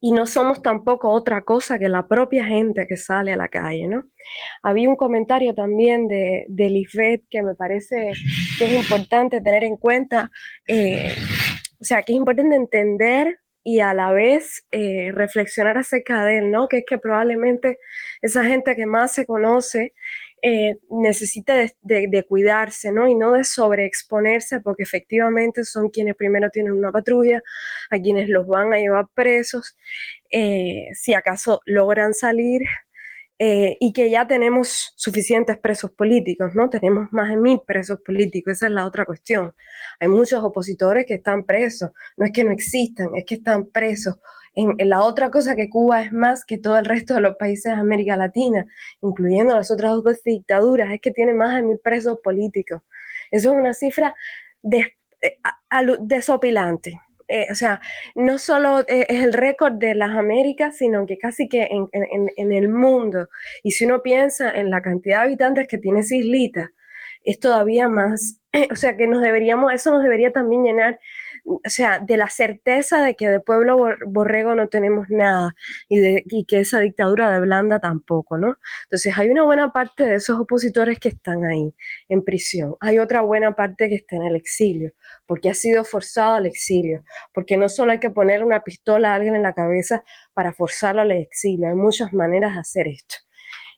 y 0.01 0.13
no 0.13 0.27
somos 0.27 0.63
tampoco 0.63 1.11
otra 1.11 1.43
cosa 1.43 1.79
que 1.79 1.89
la 1.89 2.07
propia 2.09 2.45
gente 2.45 2.87
que 2.87 2.97
sale 2.97 3.33
a 3.33 3.37
la 3.37 3.49
calle, 3.49 3.87
¿no? 3.89 4.05
Había 4.63 4.89
un 4.89 4.97
comentario 4.97 5.55
también 5.55 6.09
de, 6.09 6.45
de 6.49 7.21
que 7.31 7.43
me 7.43 7.55
parece 7.55 8.13
que 8.59 8.65
es 8.65 8.73
importante 8.73 9.41
tener 9.41 9.65
en 9.65 9.77
cuenta, 9.77 10.31
eh, 10.67 11.15
o 11.81 11.85
sea, 11.85 12.03
que 12.03 12.13
es 12.13 12.17
importante 12.17 12.57
entender 12.57 13.39
y 13.65 13.81
a 13.81 13.95
la 13.95 14.13
vez 14.13 14.65
eh, 14.73 15.11
reflexionar 15.13 15.79
acerca 15.79 16.25
de 16.25 16.39
él, 16.39 16.51
¿no? 16.51 16.69
Que 16.69 16.79
es 16.79 16.85
que 16.87 16.99
probablemente 16.99 17.79
esa 18.21 18.45
gente 18.45 18.75
que 18.75 18.87
más 18.87 19.13
se 19.13 19.27
conoce 19.27 19.95
eh, 20.43 20.79
necesita 20.91 21.55
de, 21.83 22.25
cuidarse, 22.29 22.91
¿no? 22.91 23.09
Y 23.09 23.15
no 23.15 23.33
de 23.33 23.45
sobreexponerse, 23.45 24.61
porque 24.61 24.83
efectivamente 24.83 25.65
son 25.65 25.89
quienes 25.89 26.17
primero 26.17 26.51
tienen 26.51 26.73
una 26.73 26.91
patrulla, 26.91 27.41
a 27.91 27.99
quienes 28.01 28.29
los 28.29 28.47
van 28.49 28.73
a 28.73 28.79
llevar 28.79 29.07
presos, 29.15 29.77
eh, 30.31 30.89
si 30.95 31.15
acaso 31.15 31.61
logran 31.65 32.13
salir, 32.13 32.63
eh, 33.39 33.77
y 33.81 33.93
que 33.93 34.11
ya 34.11 34.27
tenemos 34.27 34.93
suficientes 34.97 35.59
presos 35.59 35.91
políticos, 35.93 36.55
¿no? 36.55 36.71
Tenemos 36.71 37.13
más 37.13 37.29
de 37.31 37.37
mil 37.37 37.61
presos 37.67 38.01
políticos, 38.01 38.55
esa 38.55 38.67
es 38.67 38.73
la 38.73 38.87
otra 38.87 39.05
cuestión. 39.05 39.55
Hay 40.01 40.09
muchos 40.09 40.43
opositores 40.45 41.07
que 41.07 41.15
están 41.15 41.45
presos, 41.45 41.91
no 42.17 42.27
es 42.27 42.33
que 42.33 42.45
no 42.45 42.53
existan, 42.53 43.15
es 43.17 43.25
que 43.25 43.37
están 43.37 43.67
presos 43.67 44.17
en, 44.55 44.77
la 44.89 45.03
otra 45.03 45.31
cosa 45.31 45.57
que 45.57 45.71
Cuba 45.71 46.03
es 46.03 46.13
más 46.13 46.45
que 46.45 46.59
todo 46.59 46.79
el 46.79 46.85
resto 46.85 47.15
de 47.15 47.21
los 47.21 47.37
países 47.37 47.75
de 47.75 47.81
América 47.81 48.17
Latina, 48.17 48.67
incluyendo 49.01 49.55
las 49.55 49.71
otras 49.71 49.93
dos 50.03 50.23
dictaduras, 50.23 50.93
es 50.93 51.01
que 51.01 51.11
tiene 51.11 51.35
más 51.35 51.55
de 51.55 51.63
mil 51.63 51.79
presos 51.79 52.19
políticos. 52.23 52.83
Eso 53.31 53.53
es 53.53 53.57
una 53.59 53.75
cifra 53.75 54.15
eh, 54.71 54.93
desopilante. 56.01 57.01
Eh, 57.29 57.47
o 57.51 57.55
sea, 57.55 57.81
no 58.15 58.39
solo 58.39 58.81
eh, 58.81 59.07
es 59.09 59.25
el 59.25 59.33
récord 59.33 59.75
de 59.75 59.95
las 59.95 60.11
Américas, 60.11 60.77
sino 60.77 61.07
que 61.07 61.17
casi 61.17 61.49
que 61.49 61.63
en, 61.63 61.89
en, 62.37 62.53
el 62.53 62.69
mundo. 62.69 63.29
Y 63.63 63.71
si 63.71 63.87
uno 63.87 64.03
piensa 64.03 64.51
en 64.51 64.71
la 64.71 64.83
cantidad 64.83 65.21
de 65.21 65.25
habitantes 65.25 65.67
que 65.67 65.79
tiene 65.79 66.01
esa 66.01 66.17
islita, 66.17 66.71
es 67.25 67.39
todavía 67.39 67.89
más, 67.89 68.41
o 68.71 68.77
sea, 68.77 68.97
que 68.97 69.07
nos 69.07 69.23
deberíamos, 69.23 69.73
eso 69.73 69.93
nos 69.93 70.03
debería 70.03 70.33
también 70.33 70.65
llenar 70.65 71.01
o 71.45 71.61
sea, 71.65 71.99
de 71.99 72.17
la 72.17 72.29
certeza 72.29 73.03
de 73.03 73.15
que 73.17 73.29
de 73.29 73.41
pueblo 73.41 73.79
borrego 74.07 74.55
no 74.55 74.69
tenemos 74.69 75.09
nada 75.11 75.55
y, 75.89 75.99
de, 75.99 76.25
que 76.47 76.61
esa 76.61 76.81
dictadura 76.81 77.33
de 77.33 77.41
Blanda 77.41 77.81
tampoco, 77.81 78.39
¿no? 78.39 78.57
Entonces 78.85 79.17
hay 79.19 79.31
una 79.31 79.43
buena 79.43 79.73
parte 79.73 80.05
de 80.05 80.17
esos 80.17 80.39
opositores 80.39 80.99
que 80.99 81.09
están 81.09 81.45
ahí, 81.45 81.75
en 82.09 82.25
prisión. 82.25 82.77
Hay 82.81 82.99
otra 82.99 83.23
buena 83.23 83.55
parte 83.55 83.89
que 83.89 83.97
está 83.97 84.17
en 84.17 84.23
el 84.23 84.37
exilio, 84.37 84.93
porque 85.27 85.51
ha 85.51 85.55
sido 85.55 85.85
forzado 85.85 86.35
al 86.35 86.47
exilio, 86.47 87.05
porque 87.35 87.57
no 87.57 87.69
solo 87.69 87.93
hay 87.93 88.01
que 88.01 88.11
poner 88.11 88.45
una 88.45 88.63
pistola 88.63 89.13
a 89.13 89.15
alguien 89.17 89.37
en 89.37 89.43
la 89.43 89.53
cabeza 89.55 90.05
para 90.35 90.53
forzarlo 90.53 91.03
al 91.03 91.13
exilio, 91.13 91.69
hay 91.69 91.75
muchas 91.75 92.13
maneras 92.13 92.55
de 92.55 92.61
hacer 92.61 92.89
esto. 92.89 93.17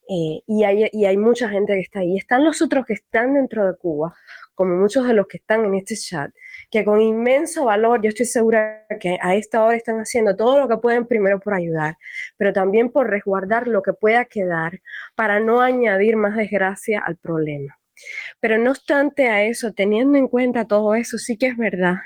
Eh, 0.09 0.43
y, 0.47 0.65
hay, 0.65 0.89
y 0.93 1.07
hay 1.07 1.17
mucha 1.17 1.49
gente 1.49 1.75
que 1.75 1.81
está 1.81 2.01
ahí. 2.01 2.17
Están 2.17 2.45
los 2.45 2.61
otros 2.61 2.85
que 2.87 2.95
están 2.95 3.35
dentro 3.35 3.67
de 3.67 3.77
Cuba, 3.77 4.15
como 4.55 4.77
muchos 4.77 5.07
de 5.07 5.15
los 5.15 5.27
que 5.27 5.39
están 5.39 5.65
en 5.65 5.75
este 5.75 5.97
chat, 5.97 6.31
que 6.71 6.85
con 6.85 7.01
inmenso 7.01 7.65
valor, 7.65 8.03
yo 8.03 8.09
estoy 8.09 8.27
segura 8.27 8.87
que 9.01 9.19
a 9.21 9.35
esta 9.35 9.65
hora 9.65 9.77
están 9.77 9.99
haciendo 9.99 10.37
todo 10.37 10.59
lo 10.61 10.69
que 10.69 10.77
pueden 10.77 11.07
primero 11.07 11.41
por 11.41 11.55
ayudar, 11.55 11.97
pero 12.37 12.53
también 12.53 12.91
por 12.91 13.09
resguardar 13.09 13.67
lo 13.67 13.83
que 13.83 13.93
pueda 13.93 14.25
quedar 14.27 14.81
para 15.15 15.41
no 15.41 15.61
añadir 15.61 16.17
más 16.17 16.37
desgracia 16.37 17.03
al 17.05 17.17
problema. 17.17 17.79
Pero 18.41 18.59
no 18.59 18.73
obstante 18.73 19.29
a 19.29 19.45
eso, 19.45 19.73
teniendo 19.73 20.19
en 20.19 20.29
cuenta 20.29 20.67
todo 20.67 20.95
eso, 20.95 21.19
sí 21.19 21.37
que 21.37 21.47
es 21.47 21.57
verdad 21.57 21.97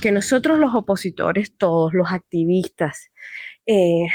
que 0.00 0.12
nosotros 0.12 0.58
los 0.58 0.74
opositores, 0.74 1.56
todos 1.56 1.92
los 1.92 2.12
activistas, 2.12 3.10
eh, 3.66 4.06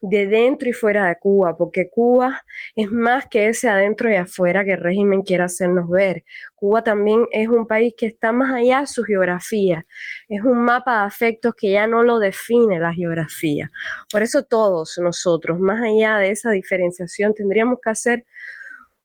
de 0.00 0.26
dentro 0.26 0.68
y 0.68 0.72
fuera 0.72 1.06
de 1.06 1.16
Cuba, 1.18 1.56
porque 1.56 1.88
Cuba 1.90 2.42
es 2.74 2.90
más 2.90 3.26
que 3.26 3.48
ese 3.48 3.68
adentro 3.68 4.10
y 4.10 4.16
afuera 4.16 4.64
que 4.64 4.72
el 4.72 4.80
régimen 4.80 5.22
quiere 5.22 5.44
hacernos 5.44 5.88
ver. 5.88 6.24
Cuba 6.54 6.82
también 6.82 7.26
es 7.32 7.48
un 7.48 7.66
país 7.66 7.94
que 7.96 8.06
está 8.06 8.32
más 8.32 8.54
allá 8.54 8.80
de 8.80 8.86
su 8.86 9.04
geografía, 9.04 9.86
es 10.28 10.42
un 10.42 10.58
mapa 10.58 11.00
de 11.00 11.06
afectos 11.06 11.54
que 11.56 11.72
ya 11.72 11.86
no 11.86 12.02
lo 12.02 12.18
define 12.18 12.78
la 12.78 12.92
geografía. 12.92 13.70
Por 14.10 14.22
eso 14.22 14.44
todos 14.44 14.98
nosotros, 15.02 15.58
más 15.58 15.82
allá 15.82 16.18
de 16.18 16.30
esa 16.30 16.50
diferenciación, 16.50 17.34
tendríamos 17.34 17.78
que 17.82 17.90
hacer 17.90 18.24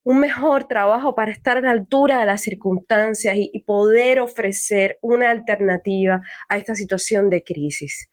un 0.03 0.19
mejor 0.19 0.67
trabajo 0.67 1.13
para 1.15 1.31
estar 1.31 1.57
a 1.57 1.61
la 1.61 1.71
altura 1.71 2.19
de 2.19 2.25
las 2.25 2.41
circunstancias 2.41 3.35
y, 3.37 3.63
poder 3.65 4.19
ofrecer 4.19 4.97
una 5.01 5.29
alternativa 5.29 6.21
a 6.49 6.57
esta 6.57 6.75
situación 6.75 7.29
de 7.29 7.43
crisis. 7.43 8.09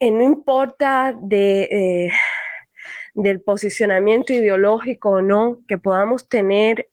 Eh, 0.00 0.12
no 0.12 0.22
importa 0.22 1.18
eh, 1.30 2.10
del 3.14 3.40
posicionamiento 3.40 4.32
ideológico 4.32 5.10
o 5.10 5.22
no 5.22 5.60
que 5.66 5.76
podamos 5.78 6.28
tener, 6.28 6.88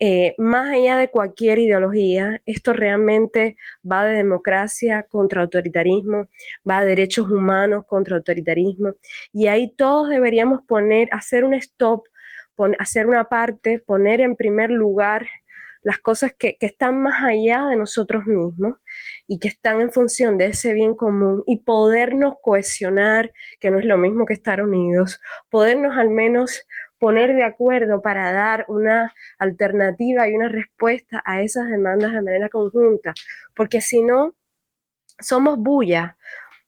eh, 0.00 0.34
más 0.38 0.72
allá 0.72 0.96
de 0.96 1.08
cualquier 1.10 1.58
ideología, 1.60 2.40
esto 2.46 2.72
realmente 2.72 3.56
va 3.90 4.04
de 4.04 4.16
democracia 4.16 5.04
contra 5.04 5.42
autoritarismo, 5.42 6.28
va 6.68 6.80
de 6.80 6.88
derechos 6.88 7.30
humanos 7.30 7.84
contra 7.86 8.16
autoritarismo, 8.16 8.94
y 9.32 9.46
ahí 9.48 9.72
todos 9.76 10.08
deberíamos 10.08 10.62
poner, 10.66 11.08
hacer 11.12 11.44
un 11.44 11.54
stop, 11.54 12.04
hacer 12.80 13.06
una 13.06 13.24
parte, 13.28 13.78
poner 13.80 14.20
en 14.20 14.34
primer 14.36 14.70
lugar 14.70 15.28
las 15.82 15.98
cosas 15.98 16.32
que, 16.38 16.56
que, 16.58 16.66
están 16.66 17.00
más 17.00 17.22
allá 17.22 17.66
de 17.66 17.76
nosotros 17.76 18.26
mismos 18.26 18.76
y 19.26 19.38
que 19.38 19.48
están 19.48 19.80
en 19.80 19.92
función 19.92 20.38
de 20.38 20.46
ese 20.46 20.72
bien 20.72 20.94
común 20.94 21.42
y 21.46 21.58
podernos 21.58 22.34
cohesionar, 22.42 23.32
que 23.60 23.70
no 23.70 23.78
es 23.78 23.84
lo 23.84 23.98
mismo 23.98 24.26
que 24.26 24.34
estar 24.34 24.62
unidos, 24.62 25.20
podernos 25.50 25.96
al 25.96 26.10
menos 26.10 26.66
poner 26.98 27.34
de 27.34 27.44
acuerdo 27.44 28.02
para 28.02 28.32
dar 28.32 28.64
una 28.68 29.14
alternativa 29.38 30.28
y 30.28 30.34
una 30.34 30.48
respuesta 30.48 31.22
a 31.24 31.42
esas 31.42 31.68
demandas 31.68 32.12
de 32.12 32.22
manera 32.22 32.48
conjunta, 32.48 33.14
porque 33.54 33.80
si 33.80 34.02
no, 34.02 34.34
somos 35.20 35.58
bulla, 35.58 36.16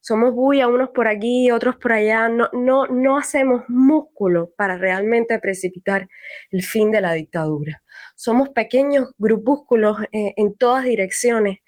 somos 0.01 0.35
bulla 0.35 0.69
unos 0.69 0.91
por 0.91 1.09
aquí, 1.09 1.51
otros 1.51 1.77
por 1.77 1.93
allá, 1.93 2.29
no, 2.29 2.49
no, 2.53 2.87
no 2.87 3.19
hacemos 3.19 3.65
músculo 3.69 4.51
para 4.57 4.77
realmente 4.77 5.39
precipitar 5.39 6.09
el 6.51 6.63
fin 6.63 6.91
de 6.91 7.01
la 7.01 7.13
dictadura. 7.13 7.83
Somos 8.21 8.51
pequeños 8.51 9.15
grupúsculos 9.17 9.97
eh, 10.13 10.35
en 10.37 10.55
todas 10.55 10.85
direcciones 10.85 11.61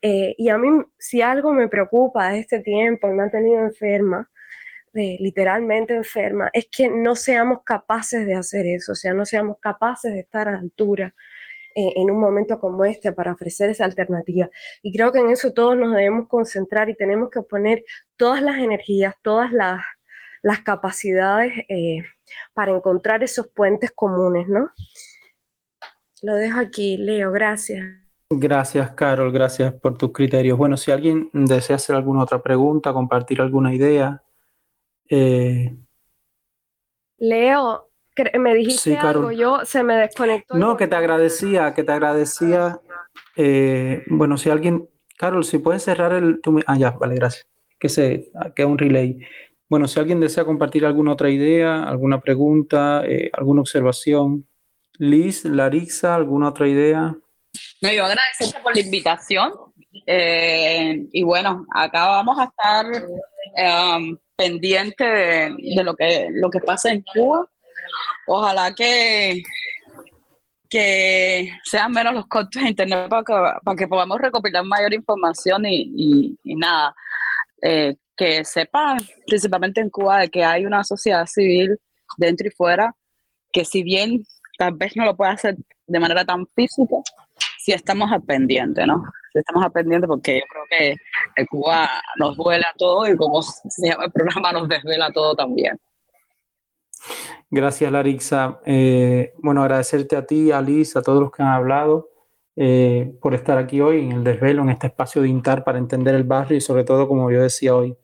eh, 0.00 0.36
y 0.38 0.50
a 0.50 0.56
mí 0.56 0.68
si 0.96 1.20
algo 1.20 1.52
me 1.52 1.66
preocupa 1.66 2.30
de 2.30 2.38
este 2.38 2.60
tiempo 2.60 3.08
y 3.08 3.12
me 3.12 3.24
ha 3.24 3.28
tenido 3.28 3.58
enferma, 3.58 4.30
literalmente 4.92 5.96
enferma, 5.96 6.48
es 6.52 6.68
que 6.70 6.88
no 6.88 7.16
seamos 7.16 7.64
capaces 7.64 8.24
de 8.24 8.34
hacer 8.36 8.66
eso, 8.66 8.92
o 8.92 8.94
sea, 8.94 9.14
no 9.14 9.26
seamos 9.26 9.58
capaces 9.58 10.12
de 10.12 10.20
estar 10.20 10.48
a 10.48 10.58
altura 10.60 11.12
eh, 11.74 11.92
en 11.96 12.08
un 12.08 12.20
momento 12.20 12.60
como 12.60 12.84
este 12.84 13.10
para 13.10 13.32
ofrecer 13.32 13.70
esa 13.70 13.84
alternativa. 13.84 14.48
Y 14.82 14.92
creo 14.96 15.10
que 15.10 15.18
en 15.18 15.30
eso 15.30 15.52
todos 15.52 15.76
nos 15.76 15.92
debemos 15.92 16.28
concentrar 16.28 16.88
y 16.88 16.94
tenemos 16.94 17.30
que 17.30 17.42
poner 17.42 17.84
todas 18.16 18.42
las 18.42 18.58
energías, 18.58 19.16
todas 19.22 19.52
las, 19.52 19.82
las 20.40 20.60
capacidades 20.60 21.52
eh, 21.68 22.04
para 22.54 22.70
encontrar 22.76 23.24
esos 23.24 23.48
puentes 23.48 23.90
comunes, 23.90 24.46
¿no? 24.46 24.70
Lo 26.22 26.34
dejo 26.34 26.58
aquí, 26.60 26.96
Leo, 26.96 27.30
gracias. 27.32 27.84
Gracias, 28.30 28.90
Carol, 28.92 29.32
gracias 29.32 29.72
por 29.74 29.96
tus 29.96 30.12
criterios. 30.12 30.58
Bueno, 30.58 30.76
si 30.76 30.90
alguien 30.90 31.30
desea 31.32 31.76
hacer 31.76 31.94
alguna 31.94 32.22
otra 32.22 32.42
pregunta, 32.42 32.92
compartir 32.92 33.40
alguna 33.40 33.72
idea, 33.72 34.22
eh, 35.08 35.76
Leo, 37.18 37.88
me 38.38 38.54
dijiste 38.54 38.96
algo, 38.96 39.30
yo 39.30 39.64
se 39.64 39.82
me 39.82 39.96
desconectó. 39.96 40.56
No, 40.56 40.76
que 40.76 40.86
te 40.86 40.96
agradecía, 40.96 41.74
que 41.74 41.84
te 41.84 41.92
agradecía. 41.92 42.80
Eh, 43.36 44.02
bueno, 44.08 44.36
si 44.36 44.50
alguien, 44.50 44.88
Carol, 45.16 45.44
si 45.44 45.58
puedes 45.58 45.82
cerrar 45.82 46.12
el. 46.12 46.40
ah, 46.66 46.76
ya, 46.76 46.90
vale, 46.90 47.14
gracias. 47.14 47.46
Que 47.78 47.88
se 47.88 48.30
que 48.54 48.64
un 48.64 48.78
relay. 48.78 49.18
Bueno, 49.68 49.88
si 49.88 49.98
alguien 49.98 50.20
desea 50.20 50.44
compartir 50.44 50.86
alguna 50.86 51.12
otra 51.12 51.30
idea, 51.30 51.84
alguna 51.84 52.20
pregunta, 52.20 53.02
eh, 53.06 53.30
alguna 53.32 53.62
observación. 53.62 54.46
Liz, 54.98 55.44
Larixa, 55.44 56.14
¿alguna 56.14 56.48
otra 56.48 56.68
idea? 56.68 57.14
No, 57.80 57.92
yo 57.92 58.04
agradecerte 58.04 58.60
por 58.62 58.74
la 58.74 58.80
invitación. 58.80 59.52
y 60.06 61.22
bueno, 61.22 61.66
acá 61.74 62.06
vamos 62.06 62.38
a 62.38 62.44
estar 62.44 62.86
um, 63.98 64.16
pendiente 64.36 65.04
de, 65.04 65.84
lo, 65.84 65.94
que, 65.94 66.28
lo 66.32 66.50
que 66.50 66.60
pasa 66.60 66.90
en 66.92 67.02
Cuba. 67.02 67.46
Ojalá 68.26 68.74
que, 68.74 69.42
que 70.68 71.52
sean 71.64 71.92
menos 71.92 72.14
los 72.14 72.26
costos 72.26 72.62
de 72.62 72.68
Internet 72.70 73.08
para 73.08 73.22
que, 73.22 73.60
para 73.64 73.76
que 73.76 73.88
podamos 73.88 74.20
recopilar 74.20 74.64
mayor 74.64 74.94
información 74.94 75.64
y, 75.66 76.36
nada, 76.44 76.94
eh, 77.62 77.96
que 78.16 78.44
sepan, 78.44 78.98
principalmente 79.26 79.80
en 79.80 79.90
Cuba, 79.90 80.20
de 80.20 80.30
que 80.30 80.44
hay 80.44 80.66
una 80.66 80.84
sociedad 80.84 81.26
civil 81.26 81.78
dentro 82.16 82.48
y 82.48 82.50
fuera, 82.50 82.94
que 83.52 83.64
si 83.64 83.82
bien 83.82 84.24
tal 84.56 84.74
vez 84.74 84.96
no 84.96 85.04
lo 85.04 85.16
pueda 85.16 85.32
hacer 85.32 85.56
de 85.86 86.00
manera 86.00 86.24
tan 86.24 86.46
física, 86.54 86.96
si 87.58 87.72
estamos 87.72 88.10
al 88.12 88.22
pendiente, 88.22 88.86
¿no? 88.86 89.02
estamos 89.40 89.64
aprendiendo 89.64 90.06
porque 90.06 90.40
yo 90.40 90.44
creo 90.48 90.64
que 90.70 90.96
el 91.36 91.48
Cuba 91.48 91.88
nos 92.18 92.36
vuela 92.36 92.72
todo 92.76 93.06
y 93.06 93.16
como 93.16 93.42
se 93.42 93.88
llama 93.88 94.06
el 94.06 94.12
programa 94.12 94.52
nos 94.52 94.68
desvela 94.68 95.10
todo 95.12 95.34
también. 95.34 95.78
Gracias, 97.50 97.92
Larixa. 97.92 98.60
Eh, 98.64 99.32
bueno, 99.38 99.62
agradecerte 99.62 100.16
a 100.16 100.26
ti, 100.26 100.50
a 100.50 100.60
Liz, 100.60 100.96
a 100.96 101.02
todos 101.02 101.20
los 101.20 101.30
que 101.30 101.42
han 101.42 101.50
hablado 101.50 102.10
eh, 102.56 103.14
por 103.20 103.34
estar 103.34 103.58
aquí 103.58 103.80
hoy 103.80 104.00
en 104.00 104.12
el 104.12 104.24
desvelo, 104.24 104.62
en 104.62 104.70
este 104.70 104.88
espacio 104.88 105.22
de 105.22 105.28
INTAR 105.28 105.62
para 105.62 105.78
entender 105.78 106.14
el 106.14 106.24
barrio 106.24 106.56
y 106.56 106.60
sobre 106.60 106.84
todo, 106.84 107.06
como 107.06 107.30
yo 107.30 107.42
decía 107.42 107.76
hoy, 107.76 107.96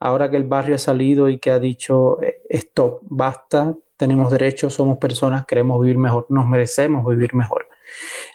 ahora 0.00 0.30
que 0.30 0.36
el 0.36 0.44
barrio 0.44 0.74
ha 0.74 0.78
salido 0.78 1.28
y 1.28 1.38
que 1.38 1.50
ha 1.50 1.58
dicho, 1.58 2.20
eh, 2.22 2.42
stop, 2.48 3.00
basta, 3.02 3.76
tenemos 4.00 4.32
derechos, 4.32 4.72
somos 4.72 4.96
personas, 4.96 5.44
queremos 5.44 5.78
vivir 5.78 5.98
mejor, 5.98 6.24
nos 6.30 6.46
merecemos 6.46 7.06
vivir 7.06 7.34
mejor. 7.34 7.68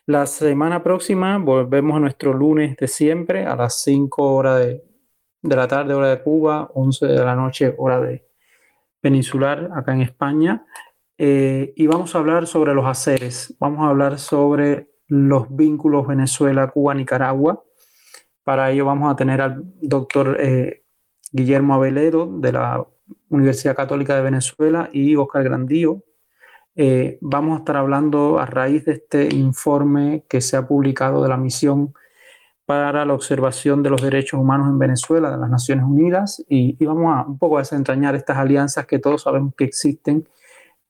La 0.05 0.27
semana 0.27 0.83
próxima 0.83 1.39
volvemos 1.39 1.97
a 1.97 1.99
nuestro 1.99 2.33
lunes 2.33 2.77
de 2.77 2.87
siempre 2.87 3.47
a 3.47 3.55
las 3.55 3.81
5 3.81 4.35
horas 4.35 4.59
de, 4.59 4.83
la 5.41 5.67
tarde, 5.67 5.95
hora 5.95 6.09
de 6.09 6.21
Cuba, 6.21 6.69
11 6.75 7.07
de 7.07 7.25
la 7.25 7.35
noche, 7.35 7.73
hora 7.79 7.99
de 7.99 8.27
peninsular, 9.01 9.71
acá 9.73 9.93
en 9.93 10.01
España. 10.01 10.67
Eh, 11.17 11.73
y 11.75 11.87
vamos 11.87 12.13
a 12.13 12.19
hablar 12.19 12.45
sobre 12.45 12.75
los 12.75 12.85
haceres, 12.85 13.55
vamos 13.59 13.79
a 13.79 13.89
hablar 13.89 14.19
sobre 14.19 14.91
los 15.07 15.47
vínculos 15.49 16.05
Venezuela-Cuba-Nicaragua. 16.05 17.63
Para 18.43 18.69
ello 18.69 18.85
vamos 18.85 19.11
a 19.11 19.15
tener 19.15 19.41
al 19.41 19.63
doctor 19.81 20.37
eh, 20.39 20.83
Guillermo 21.31 21.73
Aveledo 21.73 22.27
de 22.39 22.51
la 22.51 22.85
Universidad 23.29 23.75
Católica 23.75 24.15
de 24.15 24.21
Venezuela 24.21 24.89
y 24.91 25.15
Oscar 25.15 25.43
Grandío. 25.43 26.03
Eh, 26.75 27.17
vamos 27.21 27.55
a 27.55 27.59
estar 27.59 27.77
hablando 27.77 28.39
a 28.39 28.45
raíz 28.45 28.85
de 28.85 28.93
este 28.93 29.33
informe 29.33 30.25
que 30.27 30.41
se 30.41 30.57
ha 30.57 30.67
publicado 30.67 31.23
de 31.23 31.29
la 31.29 31.37
misión 31.37 31.93
para 32.65 33.05
la 33.05 33.13
observación 33.13 33.83
de 33.83 33.91
los 33.91 34.01
derechos 34.01 34.39
humanos 34.39 34.67
en 34.69 34.79
Venezuela 34.79 35.31
de 35.31 35.37
las 35.37 35.49
Naciones 35.49 35.85
Unidas 35.85 36.43
y, 36.49 36.83
vamos 36.83 37.15
a 37.15 37.27
un 37.27 37.37
poco 37.37 37.57
a 37.57 37.61
desentrañar 37.61 38.15
estas 38.15 38.37
alianzas 38.37 38.87
que 38.87 38.99
todos 38.99 39.21
sabemos 39.21 39.53
que 39.55 39.65
existen, 39.65 40.27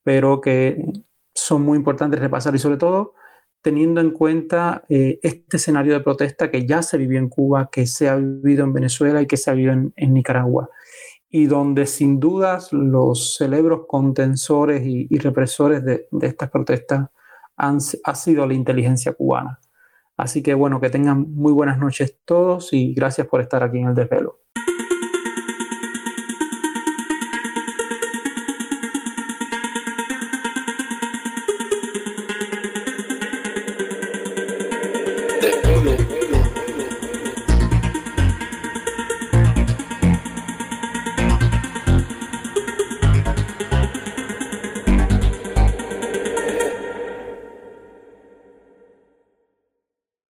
pero 0.02 0.40
que 0.40 0.84
son 1.34 1.62
muy 1.62 1.76
importantes 1.76 2.18
repasar 2.18 2.54
y 2.54 2.58
sobre 2.58 2.78
todo 2.78 3.14
teniendo 3.60 4.00
en 4.00 4.10
cuenta 4.12 4.84
eh, 4.88 5.18
este 5.22 5.58
escenario 5.58 5.92
de 5.92 6.00
protesta 6.00 6.50
que 6.50 6.66
ya 6.66 6.82
se 6.82 6.96
vivió 6.98 7.18
en 7.18 7.28
Cuba, 7.28 7.68
que 7.70 7.86
se 7.86 8.08
ha 8.08 8.16
vivido 8.16 8.64
en 8.64 8.72
Venezuela 8.72 9.20
y 9.20 9.26
que 9.26 9.36
se 9.36 9.50
ha 9.50 9.54
vivido 9.54 9.92
en 9.96 10.14
Nicaragua 10.14 10.70
y 11.28 11.46
donde 11.46 11.86
sin 11.86 12.20
dudas 12.20 12.72
los 12.72 13.36
celebros 13.36 13.82
contensores 13.88 14.82
y, 14.84 15.08
represores 15.18 15.84
de, 15.84 16.08
estas 16.22 16.50
protestas 16.50 17.08
han 17.56 17.78
ha 18.04 18.14
sido 18.14 18.46
la 18.46 18.54
inteligencia 18.54 19.12
cubana. 19.12 19.60
Así 20.16 20.42
que 20.42 20.54
bueno, 20.54 20.80
que 20.80 20.90
tengan 20.90 21.32
muy 21.34 21.52
buenas 21.52 21.78
noches 21.78 22.18
todos 22.24 22.72
y 22.72 22.94
gracias 22.94 23.26
por 23.26 23.40
estar 23.40 23.62
aquí 23.62 23.78
en 23.78 23.88
el 23.88 23.94
desvelo. 23.94 24.40